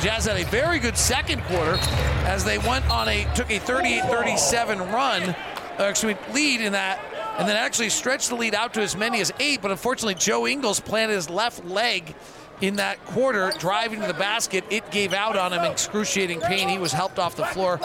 Jazz 0.00 0.24
had 0.24 0.40
a 0.40 0.44
very 0.46 0.78
good 0.78 0.96
second 0.96 1.42
quarter 1.44 1.76
as 2.24 2.42
they 2.42 2.56
went 2.58 2.88
on 2.90 3.08
a 3.08 3.24
took 3.34 3.50
a 3.50 3.58
38-37 3.60 4.92
run, 4.92 5.34
actually 5.78 6.16
lead 6.32 6.60
in 6.60 6.72
that, 6.72 7.00
and 7.38 7.48
then 7.48 7.56
actually 7.56 7.90
stretched 7.90 8.28
the 8.28 8.36
lead 8.36 8.54
out 8.54 8.74
to 8.74 8.80
as 8.80 8.96
many 8.96 9.20
as 9.20 9.32
eight. 9.40 9.62
But 9.62 9.70
unfortunately, 9.70 10.14
Joe 10.14 10.46
Ingles 10.46 10.80
planted 10.80 11.14
his 11.14 11.30
left 11.30 11.64
leg 11.64 12.14
in 12.60 12.76
that 12.76 13.04
quarter, 13.06 13.52
driving 13.58 14.00
to 14.00 14.06
the 14.06 14.14
basket. 14.14 14.64
It 14.70 14.90
gave 14.90 15.12
out 15.12 15.36
on 15.36 15.52
him, 15.52 15.62
excruciating 15.62 16.40
pain. 16.40 16.68
He 16.68 16.78
was 16.78 16.92
helped 16.92 17.18
off 17.18 17.36
the 17.36 17.46
floor, 17.46 17.80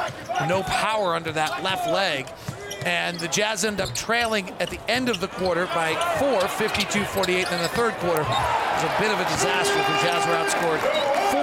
no 0.48 0.64
power 0.64 1.16
under 1.16 1.32
that 1.32 1.64
left 1.64 1.90
leg. 1.90 2.28
And 2.86 3.20
the 3.20 3.28
Jazz 3.28 3.66
end 3.66 3.82
up 3.82 3.94
trailing 3.94 4.52
at 4.62 4.70
the 4.70 4.80
end 4.90 5.10
of 5.10 5.20
the 5.20 5.28
quarter 5.28 5.66
by 5.68 5.94
four, 6.18 6.40
52-48. 6.42 7.28
And 7.28 7.46
then 7.48 7.62
the 7.62 7.68
third 7.70 7.94
quarter 7.96 8.22
it 8.22 8.28
was 8.28 8.84
a 8.84 9.02
bit 9.02 9.12
of 9.12 9.20
a 9.20 9.30
disaster. 9.30 9.76
The 9.76 10.00
Jazz 10.00 10.26
were 10.26 10.36
outscored 10.36 10.80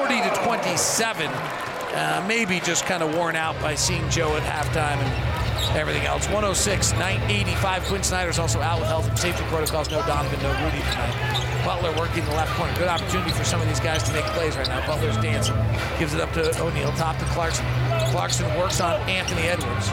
40 0.09 0.23
to 0.23 0.43
27. 0.45 1.27
Uh, 1.29 2.25
maybe 2.27 2.61
just 2.61 2.87
kind 2.87 3.03
of 3.03 3.15
worn 3.15 3.37
out 3.37 3.61
by 3.61 3.75
seeing 3.75 4.09
Joe 4.09 4.35
at 4.37 4.43
halftime 4.43 4.97
and 4.97 5.36
everything 5.71 6.05
else. 6.05 6.27
106, 6.27 6.93
985. 6.93 7.85
Quin 7.85 8.03
Snyder's 8.03 8.39
also 8.39 8.61
out 8.61 8.81
with 8.81 8.89
health 8.89 9.09
and 9.09 9.19
safety 9.19 9.45
protocols. 9.45 9.91
No 9.91 10.01
Donovan, 10.07 10.41
no 10.43 10.51
Rudy 10.65 10.79
tonight. 10.79 11.63
Butler 11.65 11.93
working 11.99 12.25
the 12.25 12.31
left 12.31 12.53
corner. 12.57 12.73
Good 12.79 12.89
opportunity 12.89 13.33
for 13.33 13.45
some 13.45 13.61
of 13.61 13.67
these 13.67 13.81
guys 13.81 14.03
to 14.05 14.13
make 14.13 14.25
plays 14.27 14.57
right 14.57 14.69
now. 14.69 14.87
Butler's 14.87 15.17
dancing. 15.17 15.57
Gives 15.99 16.15
it 16.15 16.21
up 16.21 16.33
to 16.35 16.63
O'Neale. 16.63 16.93
Top 16.93 17.19
to 17.19 17.25
Clarkson. 17.27 17.67
Clarkson 18.13 18.47
works 18.57 18.81
on 18.81 19.01
Anthony 19.09 19.43
Edwards. 19.43 19.91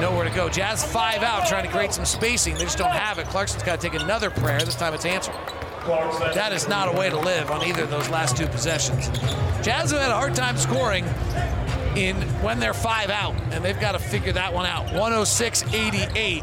Nowhere 0.00 0.24
to 0.24 0.34
go. 0.34 0.48
Jazz 0.48 0.84
five 0.84 1.22
out, 1.22 1.46
trying 1.46 1.64
to 1.64 1.70
create 1.70 1.92
some 1.92 2.04
spacing. 2.04 2.54
They 2.54 2.64
just 2.64 2.76
don't 2.76 2.90
have 2.90 3.18
it. 3.18 3.26
Clarkson's 3.28 3.62
got 3.62 3.80
to 3.80 3.88
take 3.90 3.98
another 3.98 4.28
prayer. 4.30 4.60
This 4.60 4.74
time 4.74 4.92
it's 4.92 5.06
answered. 5.06 5.34
That 6.34 6.52
is 6.52 6.68
not 6.68 6.92
a 6.92 6.98
way 6.98 7.08
to 7.08 7.18
live 7.18 7.50
on 7.50 7.64
either 7.64 7.84
of 7.84 7.90
those 7.90 8.08
last 8.10 8.36
two 8.36 8.46
possessions. 8.48 9.08
Jazz 9.62 9.92
have 9.92 10.00
had 10.00 10.10
a 10.10 10.14
hard 10.14 10.34
time 10.34 10.56
scoring 10.56 11.04
in 11.96 12.16
when 12.42 12.60
they're 12.60 12.74
five 12.74 13.10
out, 13.10 13.34
and 13.50 13.64
they've 13.64 13.80
got 13.80 13.92
to 13.92 13.98
figure 13.98 14.32
that 14.32 14.52
one 14.52 14.66
out. 14.66 14.86
106-88. 14.88 16.40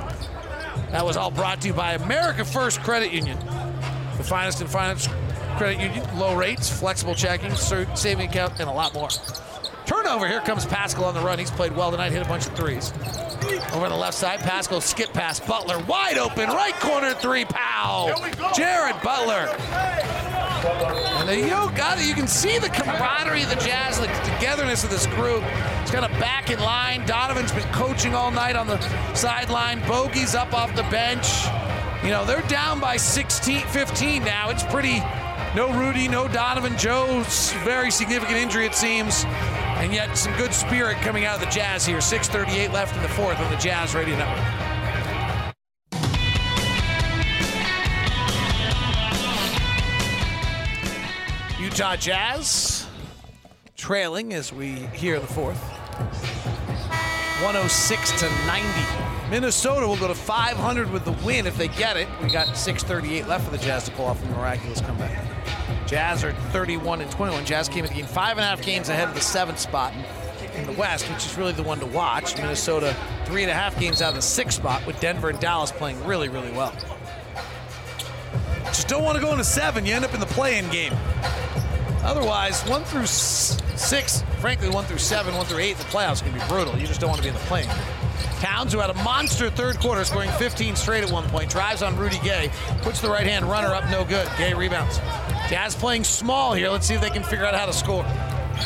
That 0.92 1.06
was 1.06 1.18
all 1.18 1.32
brought 1.32 1.62
to 1.62 1.68
you 1.68 1.74
by 1.74 1.94
America 1.94 2.46
First 2.46 2.82
Credit 2.82 3.12
Union, 3.12 3.38
the 4.18 4.24
finest 4.24 4.62
in 4.62 4.68
finance 4.68 5.08
credit 5.58 5.80
union. 5.80 6.06
Low 6.18 6.36
rates, 6.36 6.70
flexible 6.70 7.16
checking, 7.16 7.54
saving 7.56 8.30
account, 8.30 8.60
and 8.60 8.70
a 8.70 8.72
lot 8.72 8.94
more. 8.94 9.10
Turnover. 9.86 10.28
Here 10.28 10.40
comes 10.42 10.66
Paschall 10.66 11.04
on 11.04 11.14
the 11.14 11.22
run. 11.22 11.40
He's 11.40 11.52
played 11.52 11.76
well 11.76 11.92
tonight. 11.92 12.12
Hit 12.12 12.26
a 12.26 12.30
bunch 12.30 12.48
of 12.48 12.54
threes. 12.56 12.94
Over 13.74 13.86
on 13.86 13.92
the 13.92 13.98
left 13.98 14.18
side, 14.18 14.40
Paschall 14.40 14.82
skip 14.82 15.12
past 15.14 15.46
Butler. 15.46 15.80
Wide 15.86 16.18
open, 16.18 16.50
right 16.50 16.74
corner 16.76 17.14
three. 17.14 17.46
Pow! 17.46 18.14
Jared 18.56 19.02
Butler. 19.02 19.50
And 20.66 21.28
the 21.28 21.40
yo 21.40 21.70
got 21.70 22.00
it. 22.00 22.06
You 22.06 22.14
can 22.14 22.28
see 22.28 22.58
the 22.58 22.70
camaraderie 22.70 23.44
of 23.44 23.50
the 23.50 23.56
Jazz, 23.56 24.00
the 24.00 24.08
togetherness 24.08 24.84
of 24.84 24.90
this 24.90 25.08
group. 25.08 25.44
It's 25.82 25.92
kind 25.92 26.06
of 26.06 26.12
back 26.20 26.50
in 26.50 26.60
line. 26.60 27.06
Donovan's 27.06 27.52
been 27.52 27.68
coaching 27.74 28.16
all 28.16 28.32
night 28.32 28.56
on 28.56 28.68
the 28.68 28.80
sideline. 29.14 29.82
Bogey's 29.82 30.36
up 30.36 30.54
off 30.54 30.76
the 30.76 30.84
bench. 30.84 31.46
You 32.04 32.10
know, 32.10 32.26
they're 32.26 32.48
down 32.48 32.80
by 32.80 32.98
16, 32.98 33.62
15 33.68 34.24
now. 34.24 34.50
It's 34.50 34.64
pretty 34.64 35.00
no 35.56 35.72
Rudy, 35.72 36.08
no 36.08 36.28
Donovan. 36.28 36.78
Joe's 36.78 37.52
very 37.64 37.92
significant 37.92 38.38
injury, 38.38 38.66
it 38.66 38.74
seems. 38.74 39.26
And 39.78 39.94
yet 39.94 40.18
some 40.18 40.36
good 40.38 40.54
spirit 40.54 40.98
coming 40.98 41.26
out 41.26 41.36
of 41.36 41.42
the 41.42 41.52
Jazz 41.52 41.86
here. 41.86 41.98
6.38 41.98 42.72
left 42.72 42.96
in 42.96 43.04
the 43.04 43.10
fourth 43.10 43.40
on 43.40 43.52
the 43.52 43.58
Jazz 43.58 43.94
Radio 43.94 44.18
Network. 44.18 44.63
Utah 51.74 51.96
Jazz 51.96 52.86
trailing 53.76 54.32
as 54.32 54.54
we 54.54 54.74
hear 54.94 55.20
the 55.20 55.26
fourth. 55.26 55.58
106 57.42 58.12
to 58.20 58.30
90. 58.46 58.68
Minnesota 59.32 59.88
will 59.88 59.98
go 59.98 60.08
to 60.08 60.14
500 60.14 60.92
with 60.92 61.04
the 61.04 61.14
win 61.26 61.48
if 61.48 61.58
they 61.58 61.70
get 61.70 61.98
it. 61.98 62.08
We 62.22 62.30
got 62.30 62.56
6:38 62.56 63.26
left 63.28 63.46
for 63.46 63.50
the 63.50 63.58
Jazz 63.58 63.86
to 63.86 63.92
pull 63.94 64.06
off 64.06 64.24
a 64.24 64.28
miraculous 64.38 64.82
comeback. 64.82 65.20
Jazz 65.88 66.24
are 66.24 66.34
31 66.52 67.02
and 67.02 67.10
21. 67.10 67.44
Jazz 67.44 67.68
came 67.68 67.86
in 67.86 67.90
the 67.90 67.96
game 67.96 68.06
five 68.06 68.38
and 68.38 68.42
a 68.42 68.50
half 68.50 68.62
games 68.62 68.90
ahead 68.90 69.08
of 69.08 69.16
the 69.16 69.22
seventh 69.22 69.58
spot 69.58 69.94
in 70.54 70.68
the 70.68 70.74
West, 70.74 71.10
which 71.10 71.26
is 71.26 71.36
really 71.40 71.54
the 71.54 71.64
one 71.64 71.80
to 71.80 71.88
watch. 71.88 72.38
Minnesota 72.38 72.96
three 73.26 73.42
and 73.42 73.50
a 73.50 73.56
half 73.56 73.80
games 73.80 74.00
out 74.00 74.10
of 74.10 74.16
the 74.16 74.22
sixth 74.22 74.60
spot, 74.60 74.86
with 74.86 75.00
Denver 75.00 75.30
and 75.32 75.40
Dallas 75.40 75.72
playing 75.72 76.06
really, 76.06 76.30
really 76.30 76.52
well. 76.52 76.72
Just 78.66 78.88
don't 78.88 79.04
want 79.04 79.16
to 79.16 79.24
go 79.24 79.32
into 79.32 79.44
seven. 79.44 79.88
You 79.88 79.96
end 79.96 80.06
up 80.06 80.14
in 80.14 80.20
the 80.20 80.28
play-in 80.28 80.70
game. 80.70 80.94
Otherwise, 82.04 82.62
one 82.68 82.84
through 82.84 83.06
six, 83.06 84.24
frankly, 84.40 84.70
one 84.70 84.84
through 84.84 84.98
seven, 84.98 85.34
one 85.36 85.46
through 85.46 85.60
eight, 85.60 85.78
the 85.78 85.84
playoffs 85.86 86.22
can 86.22 86.34
be 86.34 86.40
brutal. 86.50 86.78
You 86.78 86.86
just 86.86 87.00
don't 87.00 87.10
want 87.10 87.22
to 87.22 87.24
be 87.24 87.30
in 87.30 87.34
the 87.34 87.40
play-in. 87.42 87.70
Towns, 88.42 88.74
who 88.74 88.80
had 88.80 88.90
a 88.90 89.04
monster 89.06 89.50
third 89.50 89.80
quarter, 89.80 90.04
scoring 90.04 90.30
15 90.32 90.76
straight 90.76 91.04
at 91.04 91.10
one 91.10 91.24
point, 91.30 91.50
drives 91.50 91.82
on 91.82 91.96
Rudy 91.96 92.20
Gay, 92.20 92.52
puts 92.82 93.00
the 93.00 93.10
right 93.10 93.26
hand 93.26 93.46
runner 93.46 93.70
up, 93.70 93.90
no 93.90 94.04
good. 94.04 94.28
Gay 94.38 94.54
rebounds. 94.54 94.98
Jazz 95.50 95.76
playing 95.76 96.04
small 96.04 96.54
here. 96.54 96.70
Let's 96.70 96.86
see 96.86 96.94
if 96.94 97.02
they 97.02 97.10
can 97.10 97.24
figure 97.24 97.46
out 97.46 97.56
how 97.56 97.66
to 97.66 97.74
score. 97.74 98.06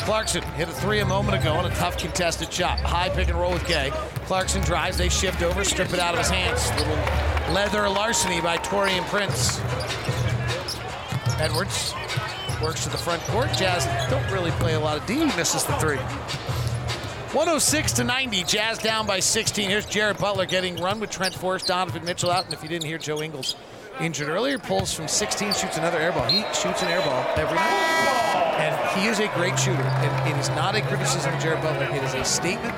Clarkson 0.04 0.42
hit 0.42 0.68
a 0.68 0.72
three 0.72 0.98
a 0.98 1.06
moment 1.06 1.40
ago 1.40 1.54
on 1.54 1.64
a 1.64 1.74
tough 1.76 1.96
contested 1.96 2.52
shot. 2.52 2.80
High 2.80 3.08
pick 3.08 3.28
and 3.28 3.38
roll 3.38 3.52
with 3.52 3.66
Gay. 3.68 3.90
Clarkson 4.26 4.62
drives, 4.62 4.98
they 4.98 5.08
shift 5.08 5.42
over, 5.42 5.62
strip 5.62 5.92
it 5.92 6.00
out 6.00 6.14
of 6.14 6.18
his 6.18 6.28
hands. 6.28 6.70
Little 6.72 7.54
leather 7.54 7.88
larceny 7.88 8.40
by 8.40 8.58
Taurean 8.58 9.04
Prince. 9.06 9.60
Edwards 11.40 11.94
works 12.60 12.84
to 12.84 12.90
the 12.90 12.98
front 12.98 13.22
court. 13.24 13.48
Jazz 13.52 13.86
don't 14.10 14.30
really 14.32 14.50
play 14.52 14.74
a 14.74 14.80
lot 14.80 14.98
of 14.98 15.06
D. 15.06 15.24
Misses 15.36 15.64
the 15.64 15.72
three. 15.74 15.98
106 17.34 17.92
to 17.92 18.04
90. 18.04 18.44
Jazz 18.44 18.78
down 18.78 19.06
by 19.06 19.20
16. 19.20 19.68
Here's 19.68 19.86
Jared 19.86 20.18
Butler 20.18 20.46
getting 20.46 20.76
run 20.76 20.98
with 20.98 21.10
Trent 21.10 21.34
Forrest, 21.34 21.66
Donovan 21.66 22.04
Mitchell 22.04 22.30
out. 22.30 22.46
And 22.46 22.54
if 22.54 22.62
you 22.62 22.68
didn't 22.68 22.86
hear 22.86 22.98
Joe 22.98 23.22
Ingles 23.22 23.54
injured 24.00 24.28
earlier, 24.28 24.58
pulls 24.58 24.94
from 24.94 25.08
16, 25.08 25.52
shoots 25.52 25.76
another 25.76 25.98
airball. 25.98 26.28
He 26.28 26.40
shoots 26.54 26.82
an 26.82 26.88
airball 26.88 27.36
every 27.36 27.56
night. 27.56 28.54
And 28.58 29.00
he 29.00 29.08
is 29.08 29.20
a 29.20 29.28
great 29.34 29.58
shooter. 29.58 29.82
And 29.82 30.32
it 30.32 30.40
is 30.40 30.48
not 30.50 30.74
a 30.74 30.80
criticism 30.82 31.34
of 31.34 31.40
Jared 31.42 31.62
Butler. 31.62 31.94
It 31.94 32.02
is 32.02 32.14
a 32.14 32.24
statement 32.24 32.74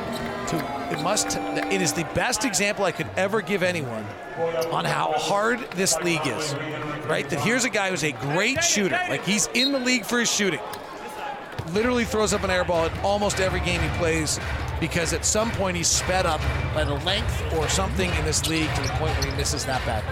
to 0.48 0.81
it 0.90 1.01
must 1.02 1.36
it 1.36 1.81
is 1.81 1.93
the 1.93 2.05
best 2.15 2.44
example 2.44 2.85
I 2.85 2.93
could 2.93 3.09
ever 3.16 3.40
give 3.40 3.62
anyone 3.62 4.05
on 4.73 4.85
how 4.85 5.12
hard 5.12 5.61
this 5.73 5.97
league 6.01 6.27
is. 6.27 6.55
Right? 7.11 7.28
That 7.28 7.41
here's 7.41 7.65
a 7.65 7.70
guy 7.70 7.91
who's 7.91 8.05
a 8.05 8.12
great 8.12 8.62
shooter. 8.62 8.99
Like 9.09 9.24
he's 9.24 9.49
in 9.55 9.73
the 9.73 9.81
league 9.81 10.05
for 10.05 10.20
his 10.20 10.32
shooting. 10.32 10.61
Literally 11.73 12.05
throws 12.05 12.32
up 12.32 12.43
an 12.45 12.51
airball 12.51 12.91
at 12.91 13.05
almost 13.05 13.41
every 13.41 13.61
game 13.61 13.81
he 13.81 13.89
plays 13.99 14.41
because 14.81 15.12
at 15.12 15.24
some 15.24 15.51
point 15.53 15.77
he's 15.77 15.89
sped 15.89 16.24
up 16.27 16.41
by 16.74 16.85
the 16.85 16.95
length 17.05 17.55
or 17.55 17.69
something 17.69 18.11
in 18.15 18.24
this 18.24 18.49
league 18.49 18.73
to 18.74 18.82
the 18.82 18.89
point 18.91 19.12
where 19.19 19.31
he 19.31 19.37
misses 19.37 19.65
that 19.66 19.85
bad. 19.85 20.03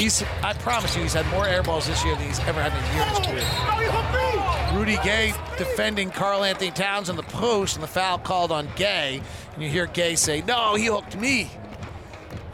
He's, 0.00 0.22
I 0.42 0.54
promise 0.54 0.96
you, 0.96 1.02
he's 1.02 1.12
had 1.12 1.26
more 1.28 1.44
airballs 1.44 1.86
this 1.86 2.02
year 2.04 2.16
than 2.16 2.26
he's 2.26 2.40
ever 2.40 2.62
had 2.62 2.72
in 2.72 2.82
a 2.82 2.94
year 2.94 3.02
in 3.02 3.08
his 3.10 3.26
career. 3.26 4.78
Rudy 4.78 4.96
Gay 5.04 5.32
defending 5.56 6.10
Karl 6.10 6.42
Anthony 6.42 6.70
Towns 6.70 7.08
in 7.08 7.16
the 7.16 7.22
post 7.22 7.76
and 7.76 7.82
the 7.82 7.88
foul 7.88 8.18
called 8.18 8.50
on 8.50 8.66
Gay. 8.74 9.20
And 9.54 9.62
you 9.62 9.68
hear 9.68 9.86
Gay 9.86 10.16
say, 10.16 10.42
no, 10.42 10.74
he 10.74 10.86
hooked 10.86 11.16
me. 11.16 11.50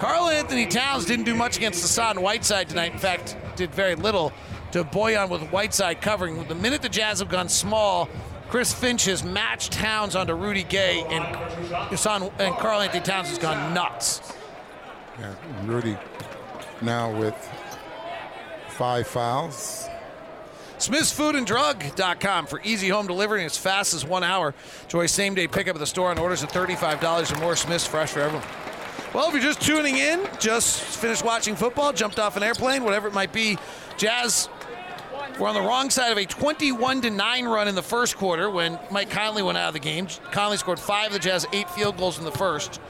Karl-Anthony 0.01 0.64
Towns 0.64 1.05
didn't 1.05 1.27
do 1.27 1.35
much 1.35 1.59
against 1.59 1.82
Hassan 1.82 2.22
Whiteside 2.22 2.70
tonight. 2.70 2.93
In 2.93 2.98
fact, 2.98 3.36
did 3.55 3.74
very 3.74 3.94
little 3.94 4.32
to 4.72 4.82
Bojan 4.82 5.28
with 5.28 5.43
Whiteside 5.51 6.01
covering. 6.01 6.43
The 6.48 6.55
minute 6.55 6.81
the 6.81 6.89
Jazz 6.89 7.18
have 7.18 7.28
gone 7.28 7.51
small, 7.51 8.09
Chris 8.48 8.72
Finch 8.72 9.05
has 9.05 9.22
matched 9.22 9.72
Towns 9.72 10.16
onto 10.16 10.32
Rudy 10.32 10.62
Gay, 10.64 11.05
and 11.10 11.24
Hassan 11.90 12.31
and 12.39 12.55
Karl 12.56 12.81
Anthony 12.81 13.02
Towns 13.02 13.28
has 13.28 13.39
gone 13.39 13.74
nuts. 13.74 14.32
Yeah, 15.18 15.35
Rudy 15.64 15.98
now 16.81 17.14
with 17.14 17.36
five 18.68 19.06
fouls. 19.06 19.86
SmithsFoodAndDrug.com 20.78 22.47
for 22.47 22.59
easy 22.64 22.89
home 22.89 23.06
delivery 23.06 23.44
as 23.44 23.59
fast 23.59 23.93
as 23.93 24.06
one 24.06 24.24
hour. 24.24 24.55
Enjoy 24.85 25.05
same 25.05 25.35
day 25.35 25.47
pickup 25.47 25.77
at 25.77 25.78
the 25.78 25.86
store 25.86 26.10
on 26.10 26.18
orders 26.18 26.43
of 26.43 26.51
$35 26.51 27.36
or 27.36 27.39
more. 27.39 27.55
Smith's 27.55 27.86
fresh 27.86 28.12
for 28.12 28.20
everyone. 28.20 28.47
Well, 29.12 29.27
if 29.27 29.32
you're 29.32 29.43
just 29.43 29.61
tuning 29.61 29.97
in, 29.97 30.20
just 30.39 30.81
finished 30.81 31.24
watching 31.24 31.57
football, 31.57 31.93
jumped 31.93 32.20
off 32.20 32.37
an 32.37 32.45
airplane, 32.45 32.85
whatever 32.85 33.09
it 33.09 33.15
might 33.15 33.32
be, 33.32 33.59
Jazz 33.97 34.49
were 35.41 35.49
on 35.49 35.55
the 35.55 35.61
wrong 35.61 35.91
side 35.91 36.12
of 36.12 36.19
a 36.19 36.24
21 36.24 37.01
to 37.03 37.11
9 37.11 37.45
run 37.47 37.66
in 37.66 37.74
the 37.74 37.82
first 37.82 38.16
quarter 38.16 38.49
when 38.49 38.78
Mike 38.93 39.11
Conley 39.11 39.43
went 39.43 39.59
out 39.59 39.66
of 39.66 39.74
the 39.74 39.81
game. 39.81 40.07
Conley 40.31 40.59
scored 40.59 40.78
five, 40.78 41.12
the 41.12 41.19
Jazz 41.19 41.45
eight 41.53 41.69
field 41.70 41.97
goals 41.97 42.20
in 42.20 42.24
the 42.24 42.31
first. 42.31 42.81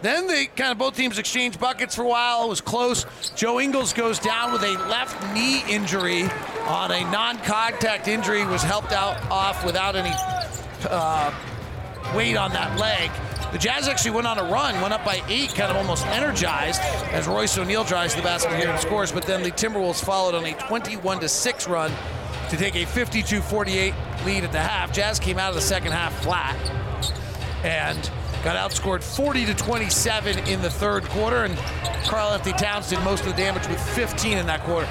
Then 0.00 0.26
they 0.26 0.46
kind 0.46 0.72
of 0.72 0.78
both 0.78 0.96
teams 0.96 1.16
exchanged 1.16 1.60
buckets 1.60 1.94
for 1.94 2.02
a 2.02 2.08
while. 2.08 2.44
It 2.46 2.48
was 2.48 2.60
close. 2.60 3.06
Joe 3.36 3.60
Ingles 3.60 3.92
goes 3.92 4.18
down 4.18 4.52
with 4.52 4.64
a 4.64 4.72
left 4.88 5.32
knee 5.32 5.62
injury 5.68 6.24
on 6.66 6.90
a 6.90 7.02
non-contact 7.12 8.08
injury. 8.08 8.44
Was 8.44 8.64
helped 8.64 8.90
out 8.90 9.22
off 9.30 9.64
without 9.64 9.94
any 9.94 10.12
uh, 10.90 11.32
weight 12.14 12.36
on 12.36 12.52
that 12.52 12.78
leg. 12.78 13.10
The 13.52 13.58
Jazz 13.58 13.86
actually 13.86 14.12
went 14.12 14.26
on 14.26 14.38
a 14.38 14.44
run, 14.44 14.80
went 14.80 14.94
up 14.94 15.04
by 15.04 15.22
eight, 15.28 15.54
kind 15.54 15.70
of 15.70 15.76
almost 15.76 16.06
energized 16.06 16.80
as 17.12 17.28
Royce 17.28 17.58
O'Neale 17.58 17.84
drives 17.84 18.14
the 18.14 18.22
basket 18.22 18.56
here 18.56 18.70
and 18.70 18.80
scores. 18.80 19.12
But 19.12 19.24
then 19.24 19.42
the 19.42 19.50
Timberwolves 19.50 20.02
followed 20.02 20.34
on 20.34 20.44
a 20.44 20.54
21 20.54 21.20
to 21.20 21.28
six 21.28 21.68
run 21.68 21.92
to 22.48 22.56
take 22.56 22.74
a 22.76 22.84
52-48 22.86 23.94
lead 24.24 24.44
at 24.44 24.52
the 24.52 24.60
half. 24.60 24.92
Jazz 24.92 25.18
came 25.18 25.38
out 25.38 25.50
of 25.50 25.54
the 25.54 25.60
second 25.60 25.92
half 25.92 26.18
flat 26.22 26.56
and 27.62 28.10
got 28.42 28.56
outscored 28.56 29.02
40 29.02 29.46
to 29.46 29.54
27 29.54 30.38
in 30.48 30.62
the 30.62 30.70
third 30.70 31.04
quarter. 31.04 31.44
And 31.44 31.56
Karl-Anthony 32.06 32.56
Towns 32.56 32.88
did 32.88 33.00
most 33.00 33.20
of 33.20 33.26
the 33.26 33.36
damage 33.36 33.66
with 33.68 33.80
15 33.94 34.38
in 34.38 34.46
that 34.46 34.62
quarter. 34.64 34.88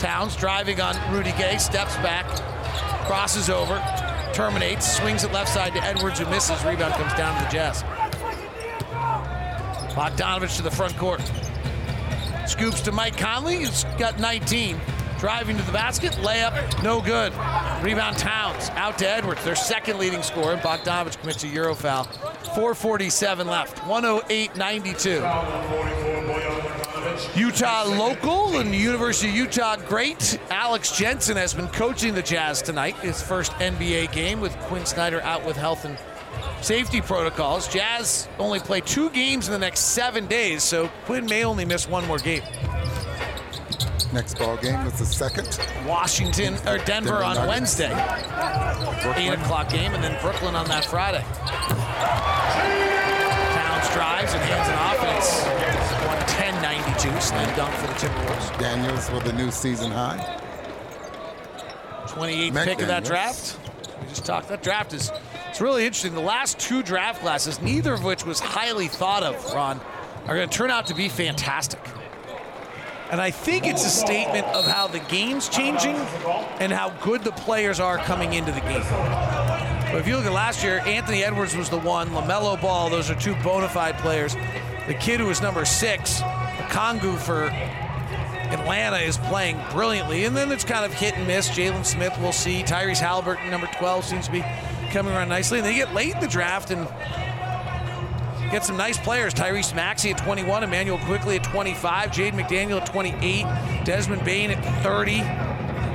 Towns 0.00 0.36
driving 0.36 0.80
on 0.80 0.96
Rudy 1.12 1.32
Gay, 1.32 1.58
steps 1.58 1.96
back, 1.96 2.26
crosses 3.06 3.50
over, 3.50 3.82
terminates, 4.32 4.96
swings 4.96 5.24
it 5.24 5.32
left 5.32 5.48
side 5.48 5.74
to 5.74 5.82
Edwards 5.82 6.20
who 6.20 6.26
misses. 6.26 6.62
Rebound 6.64 6.94
comes 6.94 7.14
down 7.14 7.36
to 7.38 7.44
the 7.44 7.50
Jazz. 7.50 7.82
Bogdanovic 9.94 10.56
to 10.56 10.62
the 10.62 10.70
front 10.70 10.96
court. 10.96 11.20
Scoops 12.46 12.80
to 12.82 12.92
Mike 12.92 13.16
Conley, 13.16 13.64
who's 13.64 13.84
got 13.98 14.18
19. 14.18 14.80
Driving 15.18 15.56
to 15.56 15.62
the 15.64 15.72
basket, 15.72 16.12
layup, 16.12 16.82
no 16.84 17.00
good. 17.00 17.32
Rebound 17.82 18.16
Towns, 18.16 18.70
out 18.70 18.98
to 18.98 19.08
Edwards, 19.08 19.44
their 19.44 19.56
second 19.56 19.98
leading 19.98 20.22
scorer. 20.22 20.56
Bogdanovic 20.56 21.18
commits 21.20 21.42
a 21.42 21.48
Euro 21.48 21.74
foul. 21.74 22.04
447 22.04 23.48
left, 23.48 23.78
108-92. 23.78 26.07
Utah 27.36 27.84
local 27.84 28.58
and 28.58 28.74
University 28.74 29.28
of 29.30 29.36
Utah 29.36 29.76
great. 29.76 30.38
Alex 30.50 30.96
Jensen 30.96 31.36
has 31.36 31.54
been 31.54 31.68
coaching 31.68 32.14
the 32.14 32.22
Jazz 32.22 32.62
tonight, 32.62 32.96
his 32.96 33.22
first 33.22 33.52
NBA 33.52 34.12
game 34.12 34.40
with 34.40 34.56
Quin 34.62 34.86
Snyder 34.86 35.20
out 35.22 35.44
with 35.44 35.56
health 35.56 35.84
and 35.84 35.98
safety 36.60 37.00
protocols. 37.00 37.68
Jazz 37.68 38.28
only 38.38 38.60
play 38.60 38.80
two 38.80 39.10
games 39.10 39.46
in 39.46 39.52
the 39.52 39.58
next 39.58 39.80
seven 39.80 40.26
days, 40.26 40.62
so 40.62 40.88
Quin 41.04 41.26
may 41.26 41.44
only 41.44 41.64
miss 41.64 41.88
one 41.88 42.06
more 42.06 42.18
game. 42.18 42.42
Next 44.12 44.38
ball 44.38 44.56
game 44.56 44.80
is 44.86 44.98
the 44.98 45.04
second. 45.04 45.58
Washington 45.86 46.54
or 46.66 46.78
Denver, 46.78 46.84
Denver 46.86 47.24
on 47.24 47.34
Nuggets. 47.34 47.78
Wednesday. 47.78 47.92
Eight 49.16 49.34
o'clock 49.34 49.68
game, 49.68 49.94
and 49.94 50.02
then 50.02 50.18
Brooklyn 50.22 50.54
on 50.54 50.66
that 50.68 50.84
Friday. 50.84 51.24
Towns 53.52 53.88
drives 53.92 54.32
and 54.32 54.42
hands 54.44 54.68
it 54.68 54.74
off, 54.74 54.98
and 55.02 55.18
it's 55.18 55.77
110-92. 56.98 57.22
Slam 57.22 57.56
dunk 57.56 57.74
for 57.74 57.86
the 57.86 57.92
Timberwolves. 57.94 58.58
Daniels 58.58 59.10
with 59.10 59.26
a 59.26 59.32
new 59.32 59.50
season 59.50 59.90
high. 59.90 60.40
28th 62.06 62.64
pick 62.64 62.80
of 62.80 62.88
that 62.88 63.04
draft. 63.04 63.58
We 64.00 64.08
just 64.08 64.24
talked. 64.24 64.48
That 64.48 64.62
draft 64.62 64.92
is 64.92 65.10
it's 65.48 65.60
really 65.60 65.84
interesting. 65.86 66.14
The 66.14 66.20
last 66.20 66.58
two 66.58 66.82
draft 66.82 67.20
classes, 67.20 67.60
neither 67.60 67.92
of 67.92 68.04
which 68.04 68.24
was 68.24 68.40
highly 68.40 68.88
thought 68.88 69.22
of, 69.22 69.52
Ron, 69.52 69.80
are 70.26 70.36
going 70.36 70.48
to 70.48 70.56
turn 70.56 70.70
out 70.70 70.86
to 70.86 70.94
be 70.94 71.08
fantastic. 71.08 71.80
And 73.10 73.20
I 73.20 73.30
think 73.30 73.66
it's 73.66 73.84
a 73.84 73.90
statement 73.90 74.46
of 74.48 74.66
how 74.66 74.86
the 74.86 75.00
game's 75.00 75.48
changing 75.48 75.96
and 76.60 76.70
how 76.70 76.90
good 77.02 77.24
the 77.24 77.32
players 77.32 77.80
are 77.80 77.96
coming 77.96 78.34
into 78.34 78.52
the 78.52 78.60
game. 78.60 78.82
But 78.82 79.96
if 79.96 80.06
you 80.06 80.16
look 80.16 80.26
at 80.26 80.32
last 80.32 80.62
year, 80.62 80.80
Anthony 80.80 81.24
Edwards 81.24 81.56
was 81.56 81.70
the 81.70 81.78
one, 81.78 82.08
LaMelo 82.10 82.60
Ball, 82.60 82.90
those 82.90 83.10
are 83.10 83.14
two 83.14 83.34
bona 83.36 83.68
fide 83.68 83.96
players. 83.98 84.36
The 84.86 84.94
kid 84.94 85.20
who 85.20 85.26
was 85.26 85.40
number 85.40 85.64
six, 85.64 86.20
Okongwu 86.68 87.18
for 87.18 87.44
Atlanta 88.52 88.98
is 88.98 89.18
playing 89.18 89.58
brilliantly, 89.72 90.24
and 90.24 90.36
then 90.36 90.50
it's 90.52 90.64
kind 90.64 90.84
of 90.84 90.92
hit 90.92 91.16
and 91.16 91.26
miss. 91.26 91.48
Jalen 91.48 91.84
Smith, 91.84 92.16
we'll 92.20 92.32
see. 92.32 92.62
Tyrese 92.62 93.00
Halliburton, 93.00 93.50
number 93.50 93.68
12, 93.78 94.04
seems 94.04 94.26
to 94.26 94.32
be 94.32 94.44
coming 94.90 95.12
around 95.12 95.28
nicely. 95.28 95.58
And 95.58 95.66
they 95.66 95.74
get 95.74 95.92
late 95.94 96.14
in 96.14 96.20
the 96.20 96.28
draft 96.28 96.70
and 96.70 96.86
get 98.50 98.64
some 98.64 98.76
nice 98.76 98.98
players. 98.98 99.34
Tyrese 99.34 99.74
Maxey 99.74 100.10
at 100.10 100.18
21, 100.18 100.64
Immanuel 100.64 100.98
Quickley 100.98 101.36
at 101.36 101.44
25, 101.44 102.12
Jade 102.12 102.34
McDaniel 102.34 102.80
at 102.80 102.86
28, 102.86 103.44
Desmond 103.84 104.24
Bane 104.24 104.50
at 104.50 104.82
30, 104.82 105.18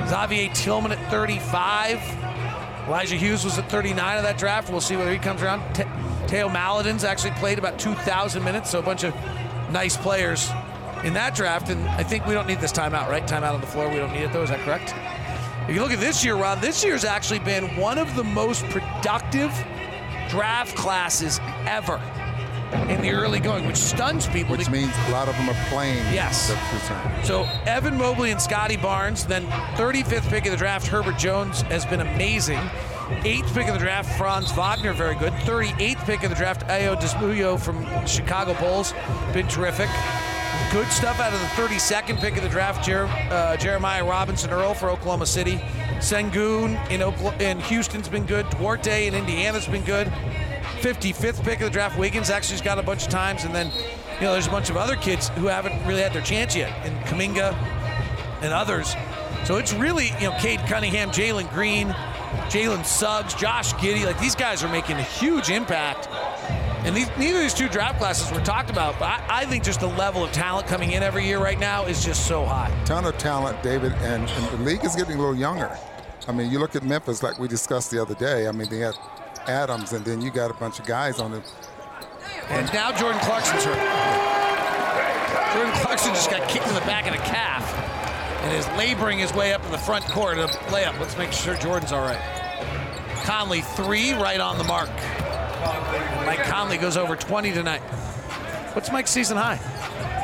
Xavier 0.07 0.49
Tillman 0.53 0.91
at 0.91 1.11
35. 1.11 1.99
Elijah 2.87 3.15
Hughes 3.15 3.45
was 3.45 3.57
at 3.57 3.69
39 3.71 4.17
of 4.17 4.23
that 4.23 4.37
draft. 4.37 4.69
We'll 4.69 4.81
see 4.81 4.97
whether 4.97 5.11
he 5.11 5.17
comes 5.17 5.41
around. 5.41 5.73
Te- 5.73 5.85
Theo 6.27 6.49
Maledon's 6.49 7.03
actually 7.03 7.31
played 7.31 7.57
about 7.57 7.79
2,000 7.79 8.43
minutes, 8.43 8.69
so 8.69 8.79
a 8.79 8.81
bunch 8.81 9.03
of 9.03 9.15
nice 9.71 9.95
players 9.97 10.51
in 11.03 11.13
that 11.13 11.35
draft. 11.35 11.69
And 11.69 11.87
I 11.89 12.03
think 12.03 12.25
we 12.25 12.33
don't 12.33 12.47
need 12.47 12.59
this 12.59 12.71
timeout, 12.71 13.09
right? 13.09 13.25
Timeout 13.25 13.53
on 13.53 13.61
the 13.61 13.67
floor. 13.67 13.89
We 13.89 13.97
don't 13.97 14.13
need 14.13 14.23
it, 14.23 14.33
though. 14.33 14.43
Is 14.43 14.49
that 14.49 14.59
correct? 14.61 14.93
If 15.67 15.75
you 15.75 15.81
look 15.81 15.91
at 15.91 15.99
this 15.99 16.25
year, 16.25 16.35
Ron, 16.35 16.59
this 16.59 16.83
year's 16.83 17.05
actually 17.05 17.39
been 17.39 17.75
one 17.77 17.97
of 17.97 18.15
the 18.15 18.23
most 18.23 18.65
productive 18.65 19.51
draft 20.29 20.75
classes 20.75 21.39
ever 21.65 22.01
in 22.89 23.01
the 23.01 23.11
early 23.11 23.39
going, 23.39 23.65
which 23.65 23.77
stuns 23.77 24.27
people. 24.27 24.55
Which 24.55 24.69
means 24.69 24.91
a 25.07 25.11
lot 25.11 25.27
of 25.27 25.35
them 25.35 25.49
are 25.49 25.65
playing. 25.69 25.97
Yes. 26.13 26.53
So 27.25 27.43
Evan 27.65 27.97
Mobley 27.97 28.31
and 28.31 28.41
Scottie 28.41 28.77
Barnes, 28.77 29.25
then 29.25 29.45
35th 29.77 30.29
pick 30.29 30.45
of 30.45 30.51
the 30.51 30.57
draft, 30.57 30.87
Herbert 30.87 31.17
Jones 31.17 31.61
has 31.63 31.85
been 31.85 32.01
amazing. 32.01 32.59
Eighth 33.23 33.53
pick 33.53 33.67
of 33.67 33.73
the 33.73 33.79
draft, 33.79 34.17
Franz 34.17 34.51
Wagner, 34.51 34.93
very 34.93 35.15
good. 35.15 35.33
38th 35.33 36.05
pick 36.05 36.23
of 36.23 36.29
the 36.29 36.35
draft, 36.35 36.67
Ayo 36.67 36.99
Dosunmu 36.99 37.59
from 37.59 37.85
Chicago 38.07 38.53
Bulls, 38.59 38.93
been 39.33 39.47
terrific. 39.47 39.89
Good 40.73 40.87
stuff 40.87 41.19
out 41.19 41.31
of 41.31 41.39
the 41.39 41.45
32nd 41.45 42.19
pick 42.19 42.35
of 42.35 42.41
the 42.41 42.49
draft, 42.49 42.83
Jer- 42.83 43.05
uh, 43.29 43.55
Jeremiah 43.57 44.03
Robinson 44.03 44.49
Earl 44.49 44.73
for 44.73 44.89
Oklahoma 44.89 45.27
City. 45.27 45.57
Sengun 45.99 46.79
in, 46.89 47.39
in 47.39 47.59
Houston's 47.59 48.09
been 48.09 48.25
good. 48.25 48.49
Duarte 48.49 49.05
in 49.05 49.13
Indiana's 49.13 49.67
been 49.67 49.83
good. 49.83 50.07
55th 50.81 51.43
pick 51.43 51.59
of 51.59 51.65
the 51.65 51.69
draft, 51.69 51.95
Wiggins 51.99 52.31
actually's 52.31 52.63
got 52.63 52.79
a 52.79 52.81
bunch 52.81 53.03
of 53.03 53.09
times. 53.09 53.43
And 53.43 53.53
then, 53.53 53.71
you 54.15 54.21
know, 54.21 54.33
there's 54.33 54.47
a 54.47 54.49
bunch 54.49 54.71
of 54.71 54.75
other 54.75 54.95
kids 54.95 55.29
who 55.29 55.45
haven't 55.45 55.79
really 55.85 56.01
had 56.01 56.11
their 56.11 56.23
chance 56.23 56.55
yet, 56.55 56.73
in 56.87 56.97
Kuminga 57.01 57.53
and 58.41 58.51
others. 58.51 58.95
So 59.45 59.57
it's 59.57 59.73
really, 59.73 60.07
you 60.19 60.31
know, 60.31 60.35
Cade 60.39 60.61
Cunningham, 60.61 61.11
Jalen 61.11 61.53
Green, 61.53 61.89
Jalen 62.49 62.83
Suggs, 62.83 63.35
Josh 63.35 63.75
Giddey. 63.75 64.07
Like 64.07 64.19
these 64.19 64.35
guys 64.35 64.63
are 64.63 64.69
making 64.69 64.97
a 64.97 65.03
huge 65.03 65.51
impact. 65.51 66.07
And 66.85 66.95
these, 66.95 67.07
neither 67.17 67.37
of 67.37 67.43
these 67.43 67.53
two 67.53 67.69
draft 67.69 67.97
classes 67.97 68.29
were 68.31 68.43
talked 68.43 68.69
about, 68.69 68.99
but 68.99 69.05
I, 69.05 69.25
I 69.29 69.45
think 69.45 69.63
just 69.63 69.79
the 69.79 69.87
level 69.87 70.23
of 70.23 70.33
talent 70.33 70.67
coming 70.67 70.91
in 70.91 71.01
every 71.01 71.25
year 71.25 71.39
right 71.39 71.57
now 71.57 71.85
is 71.85 72.03
just 72.03 72.27
so 72.27 72.43
high. 72.43 72.69
Ton 72.83 73.05
of 73.05 73.17
talent, 73.17 73.61
David, 73.63 73.93
and, 74.01 74.27
and 74.27 74.59
the 74.59 74.63
league 74.63 74.83
is 74.83 74.93
getting 74.93 75.15
a 75.15 75.17
little 75.17 75.35
younger. 75.35 75.77
I 76.27 76.33
mean, 76.33 76.51
you 76.51 76.59
look 76.59 76.75
at 76.75 76.83
Memphis 76.83 77.23
like 77.23 77.39
we 77.39 77.47
discussed 77.47 77.89
the 77.89 78.01
other 78.01 78.15
day. 78.15 78.47
I 78.47 78.51
mean, 78.51 78.69
they 78.69 78.79
had 78.79 78.95
Adams, 79.47 79.93
and 79.93 80.03
then 80.03 80.21
you 80.21 80.29
got 80.29 80.51
a 80.51 80.53
bunch 80.55 80.79
of 80.79 80.85
guys 80.85 81.19
on 81.19 81.31
the. 81.31 81.43
And 82.49 82.71
now 82.73 82.91
Jordan 82.91 83.21
Clarkson's 83.21 83.63
hurt. 83.63 85.53
Jordan 85.53 85.73
Clarkson 85.81 86.13
just 86.13 86.29
got 86.29 86.49
kicked 86.49 86.67
in 86.67 86.73
the 86.73 86.81
back 86.81 87.07
of 87.07 87.13
the 87.13 87.19
calf 87.19 87.63
and 88.43 88.53
is 88.57 88.67
laboring 88.77 89.19
his 89.19 89.33
way 89.33 89.53
up 89.53 89.63
in 89.65 89.71
the 89.71 89.77
front 89.77 90.03
court. 90.05 90.37
In 90.37 90.43
a 90.43 90.47
layup. 90.47 90.99
Let's 90.99 91.17
make 91.17 91.31
sure 91.31 91.55
Jordan's 91.55 91.93
all 91.93 92.01
right. 92.01 92.19
Conley, 93.23 93.61
three, 93.61 94.11
right 94.13 94.39
on 94.39 94.57
the 94.57 94.65
mark. 94.65 94.89
Mike 96.25 96.43
Conley 96.43 96.77
goes 96.77 96.97
over 96.97 97.15
20 97.15 97.51
tonight. 97.51 97.81
What's 98.73 98.91
Mike's 98.91 99.11
season 99.11 99.37
high? 99.37 99.59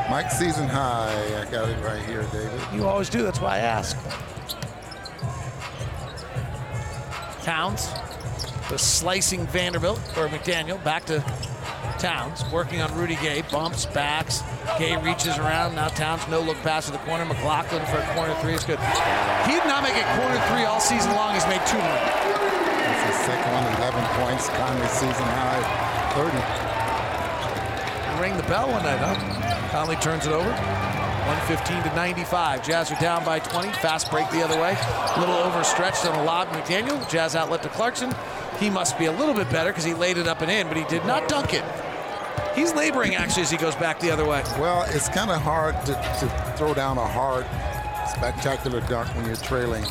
Mike's 0.10 0.38
season 0.40 0.68
high. 0.68 1.40
I 1.40 1.46
got 1.52 1.70
it 1.70 1.84
right 1.84 2.04
here, 2.06 2.24
David. 2.32 2.60
You 2.74 2.86
always 2.88 3.10
do. 3.10 3.22
That's 3.22 3.40
why 3.40 3.56
I 3.56 3.60
ask. 3.60 3.98
Towns 7.44 7.90
was 8.72 8.82
slicing 8.82 9.46
Vanderbilt 9.48 10.00
or 10.18 10.28
McDaniel 10.28 10.84
back 10.84 11.06
to 11.06 11.24
Towns, 12.00 12.44
working 12.52 12.82
on 12.82 12.96
Rudy 12.98 13.16
Gay, 13.16 13.44
bumps, 13.52 13.86
backs. 13.86 14.42
Gay 14.78 14.96
reaches 14.98 15.38
around. 15.38 15.76
Now 15.76 15.90
Towns 15.90 16.28
no 16.30 16.42
look 16.42 16.58
pass 16.58 16.86
to 16.86 16.92
the 16.92 16.98
corner. 17.00 17.26
McLaughlin 17.26 17.86
for 17.88 17.98
a 17.98 18.14
corner 18.16 18.34
three 18.42 18.54
is 18.54 18.64
good. 18.64 18.80
He 19.46 19.52
did 19.52 19.66
not 19.66 19.84
make 19.84 19.96
a 19.96 20.06
corner 20.16 20.40
three 20.48 20.64
all 20.64 20.80
season 20.80 21.12
long. 21.12 21.34
He's 21.34 21.46
made 21.48 21.62
two 21.68 21.78
more. 21.78 22.00
That's 22.88 23.18
his 23.18 23.26
second 23.26 23.52
one, 23.52 23.64
11 24.40 24.48
points. 24.48 24.50
Conley 24.50 24.88
season 24.88 25.26
high, 25.26 25.64
30. 26.16 26.32
He 28.16 28.22
rang 28.22 28.38
the 28.38 28.44
bell 28.44 28.72
one 28.72 28.84
night, 28.84 29.00
huh? 29.00 29.70
Conley 29.72 29.96
turns 29.98 30.26
it 30.26 30.32
over. 30.32 30.50
115 30.50 31.84
to 31.84 31.96
95. 31.96 32.66
Jazz 32.66 32.92
are 32.92 33.00
down 33.00 33.24
by 33.24 33.40
20. 33.40 33.70
Fast 33.74 34.10
break 34.10 34.30
the 34.32 34.44
other 34.44 34.60
way. 34.60 34.76
A 35.16 35.20
little 35.20 35.36
overstretched 35.36 36.06
on 36.06 36.18
a 36.18 36.24
lob. 36.24 36.48
McDaniel. 36.50 37.08
Jazz 37.10 37.36
outlet 37.36 37.62
to 37.64 37.70
Clarkson. 37.70 38.14
He 38.60 38.70
must 38.70 38.98
be 38.98 39.06
a 39.06 39.12
little 39.12 39.36
bit 39.36 39.50
better 39.52 39.70
because 39.70 39.84
he 39.84 39.94
laid 39.94 40.18
it 40.18 40.28
up 40.28 40.42
and 40.42 40.50
in, 40.50 40.68
but 40.68 40.76
he 40.76 40.84
did 40.86 41.06
not 41.06 41.30
dunk 41.30 41.54
it. 41.54 41.64
He's 42.56 42.74
laboring 42.74 43.16
actually 43.16 43.44
as 43.44 43.52
he 43.52 43.58
goes 43.58 43.76
back 43.76 44.00
the 44.00 44.10
other 44.10 44.26
way. 44.26 44.42
Well, 44.60 44.86
it's 44.90 45.08
kind 45.08 45.30
of 45.30 45.42
hard 45.42 45.76
to, 45.86 45.94
to 45.94 46.54
throw 46.58 46.74
down 46.74 46.98
a 46.98 47.06
hard, 47.06 47.46
spectacular 48.10 48.82
dunk 48.82 49.16
when 49.16 49.26
you're 49.26 49.36
trailing 49.36 49.86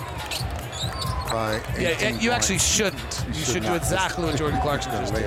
by 1.30 1.60
Yeah, 1.78 1.90
and 2.00 2.22
you 2.22 2.30
actually 2.30 2.56
points. 2.56 2.66
shouldn't. 2.66 3.24
You, 3.28 3.34
should, 3.34 3.62
do 3.62 3.74
exactly 3.74 4.24
what 4.24 4.36
Jordan 4.36 4.60
Clarkson 4.60 4.92
Just 4.92 5.14
did. 5.14 5.22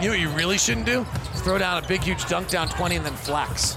You 0.00 0.08
know 0.08 0.12
what 0.14 0.20
you 0.20 0.28
really 0.30 0.58
shouldn't 0.58 0.86
do? 0.86 1.04
Throw 1.44 1.58
down 1.58 1.82
a 1.82 1.86
big, 1.86 2.02
huge 2.02 2.24
dunk 2.26 2.48
down 2.48 2.68
20 2.68 2.96
and 2.96 3.06
then 3.06 3.14
flex. 3.14 3.76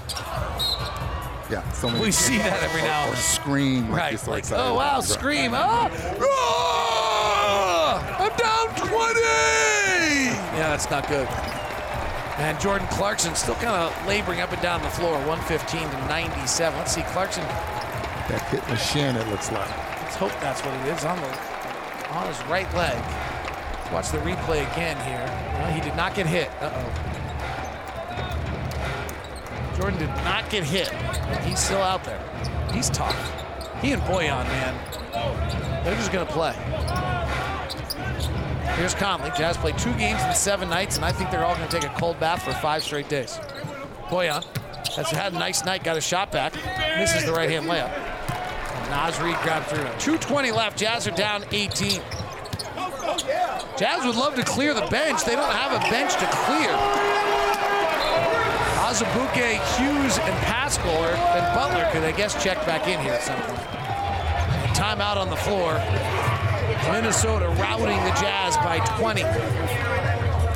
Yeah, 1.50 1.68
so 1.70 1.88
many 1.88 2.00
We 2.00 2.10
see 2.10 2.38
that 2.38 2.60
every 2.62 2.82
now 2.82 3.02
and 3.02 3.10
or 3.10 3.14
then. 3.14 3.22
scream 3.22 3.90
like 3.90 3.98
Right, 4.00 4.26
like, 4.26 4.44
oh 4.52 4.74
wow, 4.74 5.00
scream! 5.00 5.52
Oh, 5.54 5.88
Ah! 6.20 8.18
I'm 8.18 8.36
down 8.36 8.88
20. 8.88 9.20
Yeah, 10.58 10.70
that's 10.70 10.90
not 10.90 11.06
good. 11.08 11.28
And 12.38 12.58
Jordan 12.60 12.86
Clarkson 12.88 13.34
still 13.34 13.54
kind 13.56 13.68
of 13.76 14.06
laboring 14.06 14.40
up 14.40 14.52
and 14.52 14.60
down 14.60 14.82
the 14.82 14.90
floor, 14.90 15.12
115 15.26 15.80
to 15.88 15.96
97. 16.08 16.78
Let's 16.78 16.92
see, 16.94 17.02
Clarkson. 17.02 17.44
That 17.44 18.42
hit 18.50 18.62
in 18.64 18.68
the 18.70 18.76
shin, 18.76 19.16
it 19.16 19.28
looks 19.28 19.50
like. 19.52 19.70
Hope 20.18 20.32
that's 20.40 20.62
what 20.62 20.72
it 20.74 20.86
is 20.94 21.04
on 21.04 21.18
the 21.20 21.28
on 22.10 22.26
his 22.26 22.42
right 22.46 22.72
leg. 22.74 22.96
Watch 23.92 24.10
the 24.10 24.18
replay 24.18 24.70
again 24.72 24.96
here. 25.04 25.26
No, 25.60 25.66
he 25.72 25.80
did 25.80 25.94
not 25.94 26.14
get 26.14 26.26
hit. 26.26 26.50
Uh 26.60 26.72
oh. 26.72 27.16
Jordan 29.76 29.98
did 29.98 30.08
not 30.24 30.48
get 30.48 30.64
hit. 30.64 30.88
He's 31.44 31.58
still 31.58 31.82
out 31.82 32.02
there. 32.04 32.18
He's 32.72 32.88
tough. 32.88 33.14
He 33.82 33.92
and 33.92 34.00
Bojan, 34.02 34.44
man, 34.46 35.84
they're 35.84 35.94
just 35.96 36.12
gonna 36.12 36.24
play. 36.24 36.54
Here's 38.76 38.94
Conley. 38.94 39.30
Jazz 39.36 39.58
played 39.58 39.76
two 39.76 39.92
games 39.94 40.22
in 40.22 40.32
seven 40.34 40.70
nights, 40.70 40.96
and 40.96 41.04
I 41.04 41.12
think 41.12 41.30
they're 41.30 41.44
all 41.44 41.56
to 41.56 41.66
take 41.68 41.84
a 41.84 41.94
cold 41.98 42.18
bath 42.18 42.42
for 42.42 42.52
five 42.54 42.82
straight 42.82 43.08
days. 43.10 43.38
Bojan 44.08 44.42
has 44.96 45.10
had 45.10 45.34
a 45.34 45.38
nice 45.38 45.64
night, 45.64 45.84
got 45.84 45.98
a 45.98 46.00
shot 46.00 46.32
back, 46.32 46.54
misses 46.98 47.26
the 47.26 47.32
right 47.32 47.50
hand 47.50 47.66
layup. 47.66 48.05
Naz 48.90 49.20
Reid 49.20 49.36
grabbed 49.42 49.66
through. 49.66 49.84
220 49.98 50.52
left. 50.52 50.78
Jazz 50.78 51.06
are 51.06 51.12
down 51.12 51.44
18. 51.50 52.00
Jazz 53.76 54.04
would 54.04 54.16
love 54.16 54.34
to 54.36 54.44
clear 54.44 54.74
the 54.74 54.86
bench. 54.86 55.24
They 55.24 55.34
don't 55.34 55.52
have 55.52 55.72
a 55.72 55.90
bench 55.90 56.12
to 56.14 56.26
clear. 56.26 56.70
Azubuike, 58.86 59.58
Hughes, 59.76 60.18
and 60.18 60.34
Paschall 60.46 60.86
or, 61.00 61.14
and 61.14 61.54
Butler 61.54 61.88
could, 61.92 62.04
I 62.04 62.12
guess, 62.12 62.42
check 62.42 62.56
back 62.66 62.86
in 62.88 63.00
here 63.00 63.12
at 63.12 63.22
some 63.22 63.36
point. 63.42 63.58
And 63.58 64.76
timeout 64.76 65.16
on 65.16 65.28
the 65.28 65.36
floor. 65.36 65.74
Minnesota 66.92 67.48
routing 67.60 68.02
the 68.04 68.20
Jazz 68.20 68.56
by 68.58 68.78
20. 68.98 69.24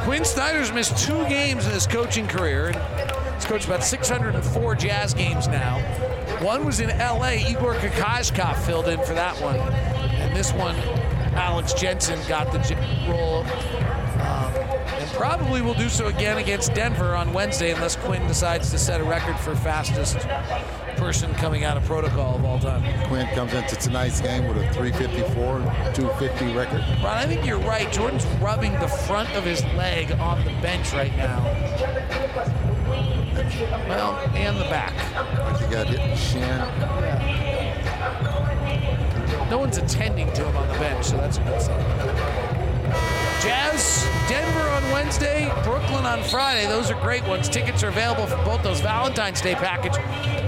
Quin 0.05 0.25
Snyder's 0.25 0.73
missed 0.73 0.97
two 0.97 1.27
games 1.29 1.67
in 1.67 1.73
his 1.73 1.87
coaching 1.87 2.27
career. 2.27 2.73
He's 3.35 3.45
coached 3.45 3.67
about 3.67 3.85
604 3.85 4.75
Jazz 4.77 5.13
games 5.13 5.49
now. 5.49 5.79
One 6.43 6.65
was 6.65 6.81
in 6.81 6.89
LA. 6.89 7.33
Igor 7.33 7.75
Kokoskov 7.75 8.57
filled 8.65 8.89
in 8.89 8.99
for 9.05 9.13
that 9.13 9.39
one. 9.43 9.59
And 9.59 10.35
this 10.35 10.53
one, 10.55 10.75
Alex 11.35 11.75
Jensen 11.75 12.19
got 12.29 12.51
the 12.51 12.59
role. 13.07 13.45
Um, 14.21 14.55
and 14.55 15.11
probably 15.11 15.61
will 15.61 15.75
do 15.75 15.91
so 15.91 16.07
again 16.07 16.39
against 16.39 16.73
Denver 16.73 17.15
on 17.15 17.35
Wednesday 17.35 17.73
unless 17.73 17.97
Quin 17.97 18.27
decides 18.27 18.71
to 18.71 18.79
set 18.79 19.03
a 19.03 19.05
record 19.05 19.39
for 19.39 19.55
fastest 19.55 20.19
person 20.97 21.33
coming 21.35 21.65
out 21.65 21.77
of 21.77 21.85
protocol 21.85 22.37
of 22.37 22.45
all 22.45 22.59
time. 22.59 22.83
Quin 23.09 23.27
comes 23.35 23.53
into 23.53 23.77
tonight's 23.77 24.21
game 24.23 24.47
with 24.47 24.57
a 24.57 24.73
354, 24.73 25.61
250 25.95 26.55
record. 26.55 26.81
Ron, 27.03 27.19
I 27.19 27.27
think 27.27 27.45
you're 27.45 27.61
right. 27.61 27.91
Jordan's 27.93 28.25
rubbing 28.41 28.73
the 28.81 28.89
front 28.89 29.31
of 29.35 29.45
his 29.45 29.63
leg 29.75 30.11
on 30.13 30.43
the 30.45 30.53
bench 30.63 30.93
right 30.95 31.15
now. 31.17 31.39
Well, 33.89 34.17
and 34.35 34.57
the 34.57 34.65
back. 34.65 34.95
He 35.61 35.67
got 35.67 35.87
hit 35.87 36.01
in 36.01 36.11
the 36.11 36.17
shin. 36.17 36.59
No 39.51 39.59
one's 39.59 39.79
attending 39.79 40.33
to 40.33 40.45
him 40.45 40.57
on 40.57 40.69
the 40.69 40.75
bench, 40.75 41.07
so 41.07 41.17
that's 41.17 41.39
a 41.39 41.43
good 41.43 41.61
sign. 41.61 42.71
Jazz, 43.43 44.07
Denver 44.29 44.69
on 44.69 44.83
Wednesday, 44.93 45.51
Brooklyn 45.65 46.05
on 46.05 46.23
Friday. 46.25 46.67
Those 46.67 46.91
are 46.91 47.01
great 47.01 47.27
ones. 47.27 47.49
Tickets 47.49 47.83
are 47.83 47.89
available 47.89 48.27
for 48.27 48.37
both 48.45 48.63
those. 48.63 48.81
Valentine's 48.81 49.41
Day 49.41 49.55
package 49.55 49.97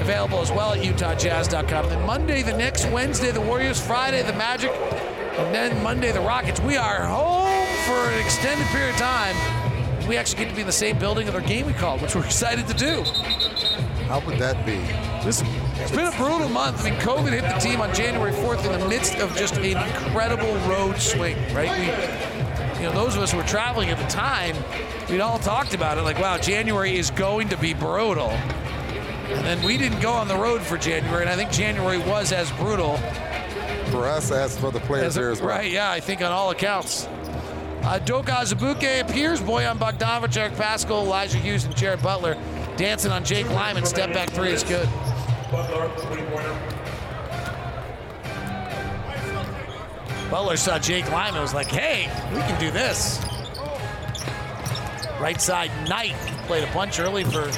available 0.00 0.40
as 0.40 0.50
well 0.52 0.72
at 0.72 0.80
UtahJazz.com. 0.80 1.88
Then 1.88 2.04
Monday, 2.06 2.42
the 2.42 2.56
next 2.56 2.86
Wednesday, 2.90 3.30
the 3.30 3.40
Warriors. 3.40 3.80
Friday, 3.80 4.22
the 4.22 4.34
Magic. 4.34 4.70
And 4.72 5.54
then 5.54 5.82
Monday, 5.82 6.12
the 6.12 6.20
Rockets. 6.20 6.60
We 6.60 6.76
are 6.76 7.06
home 7.06 7.66
for 7.86 8.10
an 8.12 8.18
extended 8.22 8.66
period 8.68 8.90
of 8.90 9.00
time. 9.00 9.61
We 10.08 10.16
actually 10.16 10.44
get 10.44 10.50
to 10.50 10.54
be 10.54 10.60
in 10.62 10.66
the 10.66 10.72
same 10.72 10.98
building 10.98 11.28
of 11.28 11.34
our 11.34 11.40
game 11.40 11.66
we 11.66 11.72
called, 11.72 12.02
which 12.02 12.14
we're 12.14 12.24
excited 12.24 12.66
to 12.68 12.74
do. 12.74 13.02
How 14.06 14.20
would 14.26 14.38
that 14.38 14.66
be? 14.66 14.76
This, 15.24 15.42
it's 15.76 15.90
been 15.90 16.06
a 16.06 16.16
brutal 16.16 16.48
month. 16.48 16.84
I 16.84 16.90
mean, 16.90 17.00
COVID 17.00 17.30
hit 17.30 17.42
the 17.42 17.60
team 17.60 17.80
on 17.80 17.94
January 17.94 18.32
4th 18.32 18.64
in 18.64 18.78
the 18.78 18.88
midst 18.88 19.16
of 19.16 19.34
just 19.36 19.56
an 19.56 19.64
incredible 19.64 20.54
road 20.68 20.98
swing, 20.98 21.36
right? 21.54 21.70
We, 21.78 22.82
you 22.82 22.88
know, 22.88 22.92
those 22.92 23.16
of 23.16 23.22
us 23.22 23.30
who 23.30 23.38
were 23.38 23.44
traveling 23.44 23.90
at 23.90 23.98
the 23.98 24.06
time, 24.06 24.56
we'd 25.08 25.20
all 25.20 25.38
talked 25.38 25.72
about 25.72 25.98
it 25.98 26.02
like, 26.02 26.18
wow, 26.18 26.36
January 26.36 26.98
is 26.98 27.10
going 27.12 27.48
to 27.50 27.56
be 27.56 27.72
brutal. 27.72 28.30
And 28.30 29.46
then 29.46 29.62
we 29.62 29.78
didn't 29.78 30.00
go 30.00 30.12
on 30.12 30.28
the 30.28 30.36
road 30.36 30.60
for 30.60 30.76
January, 30.76 31.22
and 31.22 31.30
I 31.30 31.36
think 31.36 31.50
January 31.50 31.98
was 31.98 32.32
as 32.32 32.50
brutal. 32.52 32.96
For 33.90 34.06
us, 34.06 34.30
as 34.30 34.58
for 34.58 34.70
the 34.72 34.80
players 34.80 35.06
as, 35.06 35.14
there 35.14 35.30
as 35.30 35.40
well. 35.40 35.50
Right, 35.50 35.70
yeah, 35.70 35.90
I 35.90 36.00
think 36.00 36.20
on 36.22 36.32
all 36.32 36.50
accounts. 36.50 37.08
Uh, 37.84 37.98
Doka 37.98 38.32
Azubuike 38.32 39.00
appears. 39.00 39.40
Bojan 39.40 39.76
Bogdanovic, 39.76 40.36
Eric 40.36 40.52
Paschall, 40.52 41.04
Elijah 41.04 41.38
Hughes, 41.38 41.64
and 41.64 41.76
Jared 41.76 42.02
Butler 42.02 42.36
dancing 42.76 43.10
on 43.10 43.24
Jake 43.24 43.48
Layman. 43.50 43.84
Step 43.84 44.12
back 44.12 44.30
three 44.30 44.52
is 44.52 44.62
good. 44.62 44.88
Butler 50.30 50.56
saw 50.56 50.78
Jake 50.78 51.10
Layman 51.12 51.42
was 51.42 51.52
like, 51.52 51.66
hey, 51.66 52.08
we 52.32 52.40
can 52.40 52.58
do 52.58 52.70
this. 52.70 53.20
Right 55.20 55.40
side 55.40 55.70
Knight 55.88 56.14
played 56.46 56.64
a 56.64 56.68
punch 56.68 56.98
early 57.00 57.24
for 57.24 57.50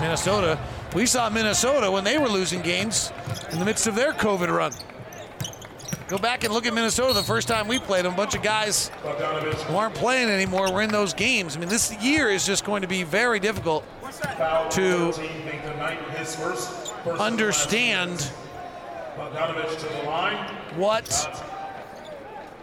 Minnesota. 0.00 0.58
We 0.94 1.06
saw 1.06 1.28
Minnesota 1.28 1.90
when 1.90 2.04
they 2.04 2.18
were 2.18 2.28
losing 2.28 2.62
games 2.62 3.12
in 3.52 3.58
the 3.58 3.64
midst 3.64 3.86
of 3.86 3.94
their 3.94 4.12
COVID 4.12 4.48
run. 4.48 4.72
Go 6.08 6.16
back 6.16 6.42
and 6.42 6.54
look 6.54 6.64
at 6.64 6.72
Minnesota 6.72 7.12
the 7.12 7.22
first 7.22 7.48
time 7.48 7.68
we 7.68 7.78
played 7.78 8.06
them. 8.06 8.14
A 8.14 8.16
bunch 8.16 8.34
of 8.34 8.42
guys 8.42 8.90
who 9.66 9.76
aren't 9.76 9.94
playing 9.94 10.30
anymore 10.30 10.72
were 10.72 10.80
in 10.80 10.90
those 10.90 11.12
games. 11.12 11.54
I 11.54 11.60
mean, 11.60 11.68
this 11.68 11.94
year 12.02 12.30
is 12.30 12.46
just 12.46 12.64
going 12.64 12.80
to 12.80 12.88
be 12.88 13.02
very 13.02 13.38
difficult 13.38 13.84
to 14.70 15.12
understand 17.18 18.22
what 20.76 21.44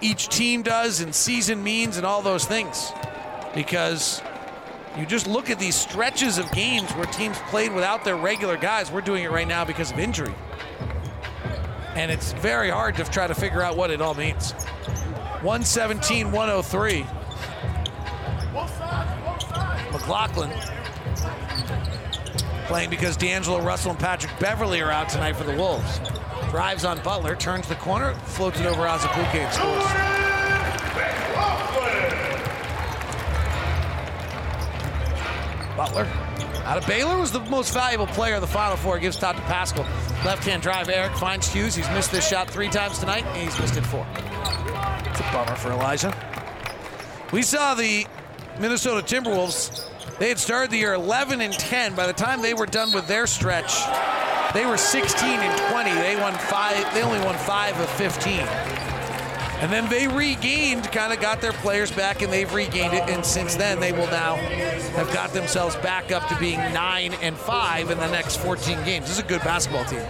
each 0.01 0.27
team 0.29 0.63
does 0.63 1.01
and 1.01 1.13
season 1.13 1.63
means 1.63 1.97
and 1.97 2.05
all 2.05 2.23
those 2.23 2.45
things. 2.45 2.91
Because 3.53 4.23
you 4.97 5.05
just 5.05 5.27
look 5.27 5.51
at 5.51 5.59
these 5.59 5.75
stretches 5.75 6.39
of 6.39 6.51
games 6.51 6.91
where 6.93 7.05
teams 7.05 7.37
played 7.49 7.73
without 7.73 8.03
their 8.03 8.15
regular 8.15 8.57
guys. 8.57 8.91
We're 8.91 9.01
doing 9.01 9.23
it 9.23 9.29
right 9.29 9.47
now 9.47 9.63
because 9.63 9.91
of 9.91 9.99
injury. 9.99 10.33
And 11.95 12.11
it's 12.11 12.33
very 12.33 12.69
hard 12.69 12.95
to 12.95 13.03
try 13.05 13.27
to 13.27 13.35
figure 13.35 13.61
out 13.61 13.77
what 13.77 13.89
it 13.89 14.01
all 14.01 14.13
means. 14.13 14.51
117 15.41 16.31
103. 16.31 17.05
McLaughlin 19.91 20.51
playing 22.65 22.89
because 22.89 23.15
D'Angelo 23.15 23.61
Russell 23.61 23.91
and 23.91 23.99
Patrick 23.99 24.37
Beverley 24.39 24.81
are 24.81 24.91
out 24.91 25.07
tonight 25.07 25.33
for 25.33 25.43
the 25.43 25.55
Wolves. 25.55 25.99
Drives 26.49 26.83
on 26.83 27.01
Butler, 27.01 27.35
turns 27.35 27.67
the 27.67 27.75
corner, 27.75 28.13
floats 28.13 28.59
it 28.59 28.65
over 28.65 28.81
Azubuike 28.81 29.35
and 29.35 29.53
scores. 29.53 30.15
Butler 35.77 36.07
out 36.65 36.79
of 36.79 36.87
Baylor 36.87 37.19
was 37.19 37.31
the 37.31 37.41
most 37.41 37.73
valuable 37.73 38.07
player 38.07 38.35
of 38.35 38.41
the 38.41 38.47
Final 38.47 38.75
Four. 38.75 38.97
Gives 38.97 39.17
top 39.17 39.35
to 39.35 39.41
Paschall. 39.43 39.85
Left-hand 40.25 40.63
drive. 40.63 40.89
Eric 40.89 41.15
finds 41.15 41.47
Hughes. 41.51 41.75
He's 41.75 41.89
missed 41.91 42.11
this 42.11 42.27
shot 42.27 42.49
three 42.49 42.69
times 42.69 42.97
tonight, 42.97 43.23
and 43.23 43.37
he's 43.37 43.59
missed 43.59 43.77
it 43.77 43.85
four. 43.85 44.05
It's 45.05 45.19
a 45.19 45.23
bummer 45.31 45.55
for 45.55 45.71
Elijah. 45.71 46.13
We 47.31 47.43
saw 47.43 47.75
the 47.75 48.07
Minnesota 48.59 49.05
Timberwolves. 49.05 49.87
They 50.17 50.29
had 50.29 50.39
started 50.39 50.71
the 50.71 50.77
year 50.77 50.93
11 50.93 51.39
and 51.41 51.53
10. 51.53 51.93
By 51.93 52.07
the 52.07 52.13
time 52.13 52.41
they 52.41 52.55
were 52.55 52.65
done 52.65 52.91
with 52.93 53.07
their 53.07 53.27
stretch, 53.27 53.75
they 54.53 54.65
were 54.65 54.77
16 54.77 55.29
and 55.29 55.71
20. 55.71 55.93
They 55.93 56.15
won 56.15 56.33
five. 56.33 56.93
They 56.93 57.03
only 57.03 57.19
won 57.19 57.35
five 57.35 57.79
of 57.79 57.89
15. 57.91 58.39
And 59.65 59.73
then 59.73 59.89
they 59.89 60.07
regained, 60.07 60.91
kind 60.91 61.11
of 61.11 61.19
got 61.19 61.41
their 61.41 61.51
players 61.51 61.89
back, 61.89 62.21
and 62.21 62.31
they've 62.31 62.53
regained 62.53 62.93
it. 62.93 63.09
And 63.09 63.25
since 63.25 63.55
then, 63.55 63.79
they 63.79 63.91
will 63.91 64.05
now 64.11 64.35
have 64.35 65.11
got 65.11 65.33
themselves 65.33 65.75
back 65.77 66.11
up 66.11 66.29
to 66.29 66.37
being 66.37 66.59
nine 66.71 67.15
and 67.15 67.35
five 67.35 67.89
in 67.89 67.97
the 67.97 68.07
next 68.11 68.35
14 68.35 68.83
games. 68.85 69.07
This 69.07 69.17
is 69.17 69.23
a 69.23 69.27
good 69.27 69.41
basketball 69.41 69.83
team. 69.85 70.05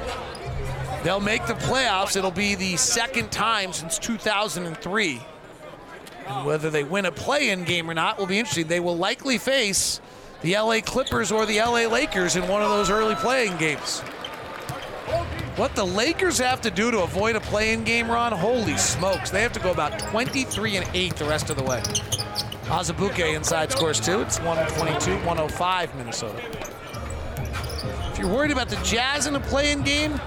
They'll 1.06 1.22
make 1.22 1.46
the 1.48 1.54
playoffs. 1.54 2.18
It'll 2.18 2.32
be 2.32 2.56
the 2.56 2.76
second 2.76 3.32
time 3.32 3.72
since 3.72 3.98
2003. 3.98 5.22
And 6.28 6.46
whether 6.46 6.70
they 6.70 6.84
win 6.84 7.06
a 7.06 7.12
play-in 7.14 7.64
game 7.64 7.90
or 7.90 7.94
not 7.94 8.18
will 8.18 8.26
be 8.26 8.38
interesting. 8.38 8.68
They 8.68 8.82
will 8.82 8.98
likely 8.98 9.38
face 9.38 10.02
the 10.42 10.58
LA 10.58 10.82
Clippers 10.82 11.32
or 11.32 11.46
the 11.46 11.60
LA 11.60 11.88
Lakers 11.88 12.36
in 12.36 12.46
one 12.50 12.62
of 12.62 12.68
those 12.72 12.90
early 12.90 13.16
playing 13.16 13.56
games. 13.56 14.04
What 15.56 15.74
the 15.74 15.86
Lakers 15.86 16.38
have 16.40 16.60
to 16.62 16.72
do 16.72 16.92
to 16.92 17.04
avoid 17.04 17.38
a 17.38 17.40
play-in 17.40 17.86
game, 17.86 18.12
Ron, 18.12 18.34
holy 18.34 18.76
smokes. 18.76 19.30
They 19.30 19.42
have 19.42 19.54
to 19.54 19.60
go 19.62 19.72
about 19.72 19.98
23 20.00 20.76
and 20.76 20.90
8 20.94 21.16
the 21.16 21.24
rest 21.24 21.50
of 21.50 21.56
the 21.56 21.64
way. 21.64 21.82
Azubuike 22.66 23.34
inside 23.34 23.72
scores 23.72 24.02
two. 24.02 24.20
It's 24.20 24.40
122-105 24.40 25.96
Minnesota. 25.96 26.42
If 28.12 28.20
you're 28.20 28.28
worried 28.28 28.52
about 28.52 28.68
the 28.68 28.76
Jazz 28.78 29.28
in 29.28 29.36
a 29.36 29.40
play-in 29.40 29.82
game, 29.84 30.20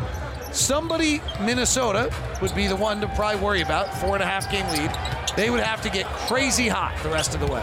somebody, 0.50 1.20
Minnesota, 1.42 2.10
would 2.40 2.55
be 2.55 2.66
the 2.66 2.76
one 2.76 2.98
to 3.02 3.09
probably 3.09 3.38
worry 3.42 3.60
about. 3.60 3.92
Four 4.00 4.14
and 4.14 4.22
a 4.22 4.26
half 4.26 4.50
game 4.50 4.66
lead. 4.70 4.90
They 5.36 5.50
would 5.50 5.60
have 5.60 5.82
to 5.82 5.90
get 5.90 6.06
crazy 6.06 6.68
hot 6.68 6.96
the 7.02 7.10
rest 7.10 7.34
of 7.34 7.40
the 7.40 7.46
way. 7.46 7.62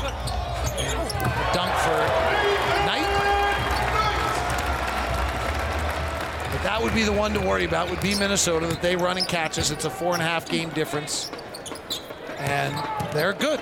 Dunk 1.51 1.71
for 1.81 1.97
Knight. 2.85 3.25
But 6.43 6.53
that 6.65 6.81
would 6.81 6.93
be 6.95 7.03
the 7.03 7.11
one 7.11 7.31
to 7.33 7.39
worry 7.39 7.63
about, 7.65 7.89
would 7.91 8.01
be 8.01 8.15
Minnesota, 8.15 8.65
that 8.67 8.81
they 8.81 8.95
run 8.95 9.17
and 9.19 9.27
catch 9.27 9.59
us. 9.59 9.69
It's 9.69 9.85
a 9.85 9.89
four 9.89 10.13
and 10.13 10.21
a 10.21 10.25
half 10.25 10.49
game 10.49 10.69
difference. 10.71 11.29
And 12.39 12.73
they're 13.13 13.33
good. 13.33 13.59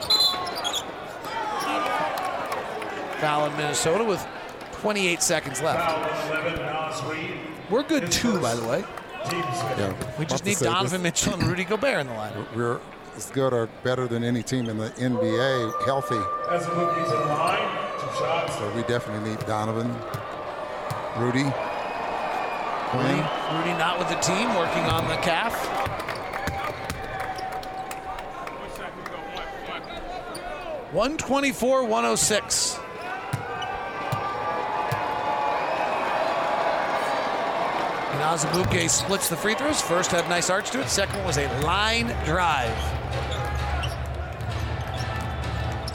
Foul 3.19 3.45
in 3.47 3.55
Minnesota 3.57 4.03
with 4.03 4.25
28 4.81 5.21
seconds 5.21 5.61
left. 5.61 5.81
We're 7.69 7.83
good 7.83 8.11
too, 8.11 8.39
by 8.39 8.55
the 8.55 8.65
way. 8.67 8.83
Yeah, 9.31 9.93
We 10.19 10.25
just 10.25 10.45
need 10.45 10.57
Donovan 10.57 11.01
this- 11.03 11.23
Mitchell 11.25 11.33
and 11.39 11.43
Rudy 11.43 11.63
Gobert 11.63 11.99
in 12.01 12.07
the 12.07 12.13
lineup. 12.13 12.45
We're 12.55 12.79
as 13.15 13.29
good 13.31 13.53
or 13.53 13.67
better 13.83 14.07
than 14.07 14.23
any 14.23 14.43
team 14.43 14.67
in 14.69 14.77
the 14.77 14.89
NBA, 14.99 15.85
healthy. 15.85 16.19
As 16.49 16.65
a 16.67 16.71
rookie 16.71 17.01
to 17.03 17.09
the 17.09 17.25
line, 17.27 17.69
two 17.99 18.17
shots. 18.17 18.55
So 18.57 18.69
we 18.75 18.81
definitely 18.83 19.29
need 19.29 19.39
Donovan, 19.45 19.93
Rudy, 21.17 21.45
Rudy, 22.93 23.07
Rudy 23.09 23.73
not 23.79 23.97
with 23.97 24.07
the 24.09 24.15
team, 24.15 24.53
working 24.55 24.83
on 24.83 25.07
the 25.07 25.15
calf. 25.17 25.53
One 30.93 31.17
twenty-four, 31.17 31.85
one 31.85 32.05
oh 32.05 32.13
six. 32.13 32.77
And 38.11 38.21
Azubuike 38.21 38.87
splits 38.91 39.27
the 39.27 39.37
free 39.37 39.55
throws. 39.55 39.81
First 39.81 40.11
had 40.11 40.29
nice 40.29 40.51
arch 40.51 40.69
to 40.69 40.81
it. 40.81 40.87
Second 40.87 41.25
was 41.25 41.39
a 41.39 41.47
line 41.61 42.15
drive. 42.25 42.77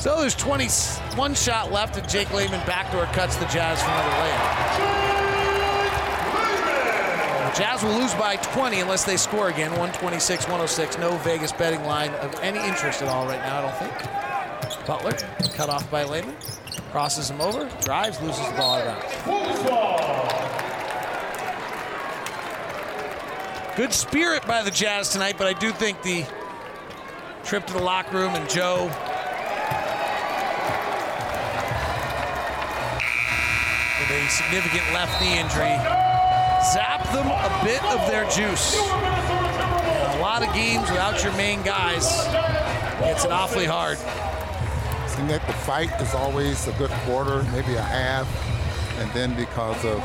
So 0.01 0.21
there's 0.21 0.35
21 0.35 1.35
shot 1.35 1.71
left, 1.71 1.97
and 1.97 2.09
Jake 2.09 2.33
Layman 2.33 2.65
backdoor 2.67 3.07
cuts 3.07 3.37
the 3.37 3.47
Jazz 3.47 3.81
for 3.83 3.91
another 3.91 4.11
layup. 4.11 4.98
The 7.49 7.55
Jazz 7.55 7.83
will 7.83 7.95
lose 7.95 8.13
by 8.13 8.37
20 8.37 8.81
unless 8.81 9.05
they 9.05 9.17
score 9.17 9.49
again. 9.49 9.71
126, 9.71 10.45
106. 10.45 10.99
No 10.99 11.17
Vegas 11.19 11.51
betting 11.51 11.83
line 11.85 12.11
of 12.17 12.39
any 12.43 12.59
interest 12.59 13.01
at 13.01 13.09
all 13.09 13.25
right 13.25 13.41
now, 13.41 13.61
I 13.61 13.63
don't 13.63 13.75
think. 13.79 14.87
Butler 14.87 15.13
cut 15.55 15.71
off 15.71 15.91
by 15.91 16.05
Layman. 16.05 16.37
Crosses 16.93 17.31
him 17.31 17.41
over, 17.41 17.65
drives, 17.81 18.21
loses 18.21 18.47
the 18.49 18.53
ball 18.53 18.75
out 18.75 18.87
of. 18.87 18.97
Good 23.77 23.95
spirit 23.95 24.47
by 24.47 24.63
the 24.63 24.71
Jazz 24.71 25.09
tonight, 25.09 25.37
but 25.39 25.47
I 25.47 25.55
do 25.59 25.73
think 25.73 26.03
the 26.03 26.27
trip 27.45 27.67
to 27.69 27.73
the 27.73 27.83
locker 27.83 28.19
room 28.19 28.35
and 28.35 28.47
Joe 28.51 28.85
with 34.01 34.11
a 34.11 34.29
significant 34.29 34.93
left 34.93 35.19
knee 35.23 35.39
injury 35.39 36.08
zap 36.73 37.05
them 37.13 37.27
a 37.27 37.65
bit 37.65 37.83
of 37.85 38.07
their 38.09 38.25
juice. 38.31 38.77
And 38.77 40.19
a 40.19 40.23
lot 40.23 40.47
of 40.47 40.53
games 40.55 40.89
without 40.91 41.23
your 41.23 41.33
main 41.37 41.63
guys, 41.63 42.05
it's 43.01 43.25
an 43.25 43.33
awfully 43.33 43.67
hard. 43.67 43.99
Seems 45.09 45.31
like 45.31 45.47
the 45.47 45.53
fight 45.53 45.91
is 46.01 46.15
always 46.15 46.67
a 46.69 46.73
good 46.73 46.91
quarter, 47.05 47.43
maybe 47.53 47.75
a 47.75 47.83
half, 47.83 48.29
and 48.99 49.11
then 49.13 49.35
because 49.35 49.85
of 49.85 50.03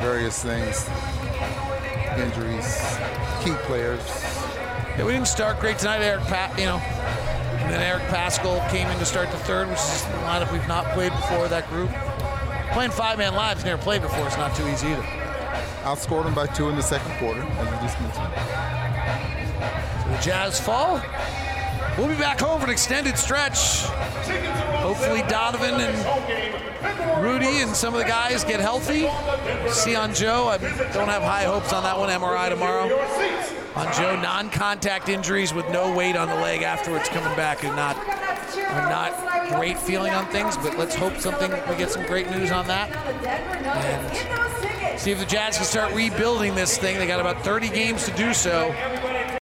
various 0.00 0.42
things, 0.42 0.88
injuries, 2.18 2.78
key 3.42 3.54
players. 3.66 4.00
Yeah, 4.96 5.04
we 5.04 5.12
didn't 5.12 5.28
start 5.28 5.60
great 5.60 5.78
tonight. 5.78 6.02
Eric, 6.02 6.24
pa- 6.24 6.54
you 6.58 6.64
know, 6.64 6.78
and 6.78 7.72
then 7.72 7.82
Eric 7.82 8.04
Paschall 8.04 8.68
came 8.70 8.88
in 8.88 8.98
to 8.98 9.04
start 9.04 9.30
the 9.30 9.38
third, 9.38 9.68
which 9.68 9.78
is 9.78 10.02
a 10.04 10.08
lineup 10.24 10.52
we've 10.52 10.68
not 10.68 10.86
played 10.92 11.12
before. 11.12 11.48
That 11.48 11.68
group 11.68 11.90
playing 12.72 12.90
five-man 12.90 13.34
lives, 13.34 13.64
never 13.64 13.82
played 13.82 14.02
before. 14.02 14.26
It's 14.26 14.36
not 14.36 14.54
too 14.54 14.66
easy 14.68 14.88
either. 14.88 15.15
Outscored 15.86 16.24
them 16.24 16.34
by 16.34 16.48
two 16.48 16.68
in 16.68 16.74
the 16.74 16.82
second 16.82 17.12
quarter, 17.18 17.42
as 17.42 17.70
you 17.70 17.76
just 17.86 18.00
mentioned. 18.00 18.26
So 20.02 20.10
the 20.10 20.18
Jazz 20.20 20.58
fall. 20.58 21.00
We'll 21.96 22.08
be 22.08 22.16
back 22.16 22.40
home 22.40 22.58
for 22.58 22.66
an 22.66 22.72
extended 22.72 23.16
stretch. 23.16 23.84
Hopefully 24.82 25.22
Donovan 25.28 25.74
and 25.80 27.22
Rudy 27.22 27.60
and 27.60 27.70
some 27.70 27.94
of 27.94 28.00
the 28.00 28.06
guys 28.06 28.42
get 28.42 28.58
healthy. 28.58 29.08
See 29.70 29.94
on 29.94 30.12
Joe. 30.12 30.48
I 30.48 30.58
don't 30.58 31.08
have 31.08 31.22
high 31.22 31.44
hopes 31.44 31.72
on 31.72 31.84
that 31.84 31.96
one. 31.96 32.08
MRI 32.08 32.48
tomorrow. 32.48 32.92
On 33.76 33.92
Joe, 33.94 34.20
non-contact 34.20 35.08
injuries 35.08 35.54
with 35.54 35.70
no 35.70 35.94
weight 35.94 36.16
on 36.16 36.26
the 36.28 36.34
leg 36.34 36.62
afterwards 36.62 37.08
coming 37.10 37.34
back 37.36 37.62
and 37.62 37.76
not 37.76 37.96
are 37.96 38.90
not 38.90 39.48
great 39.50 39.78
feeling 39.78 40.12
on 40.12 40.26
things, 40.26 40.56
but 40.56 40.76
let's 40.76 40.96
hope 40.96 41.16
something 41.18 41.50
we 41.68 41.76
get 41.76 41.90
some 41.90 42.04
great 42.06 42.28
news 42.30 42.50
on 42.50 42.66
that. 42.66 42.90
And 43.24 44.65
see 44.96 45.10
if 45.10 45.18
the 45.18 45.26
Jazz 45.26 45.56
can 45.56 45.66
start 45.66 45.94
rebuilding 45.94 46.54
this 46.54 46.78
thing. 46.78 46.98
They 46.98 47.06
got 47.06 47.20
about 47.20 47.42
30 47.42 47.68
games 47.70 48.04
to 48.06 48.12
do 48.12 48.32
so. 48.32 48.72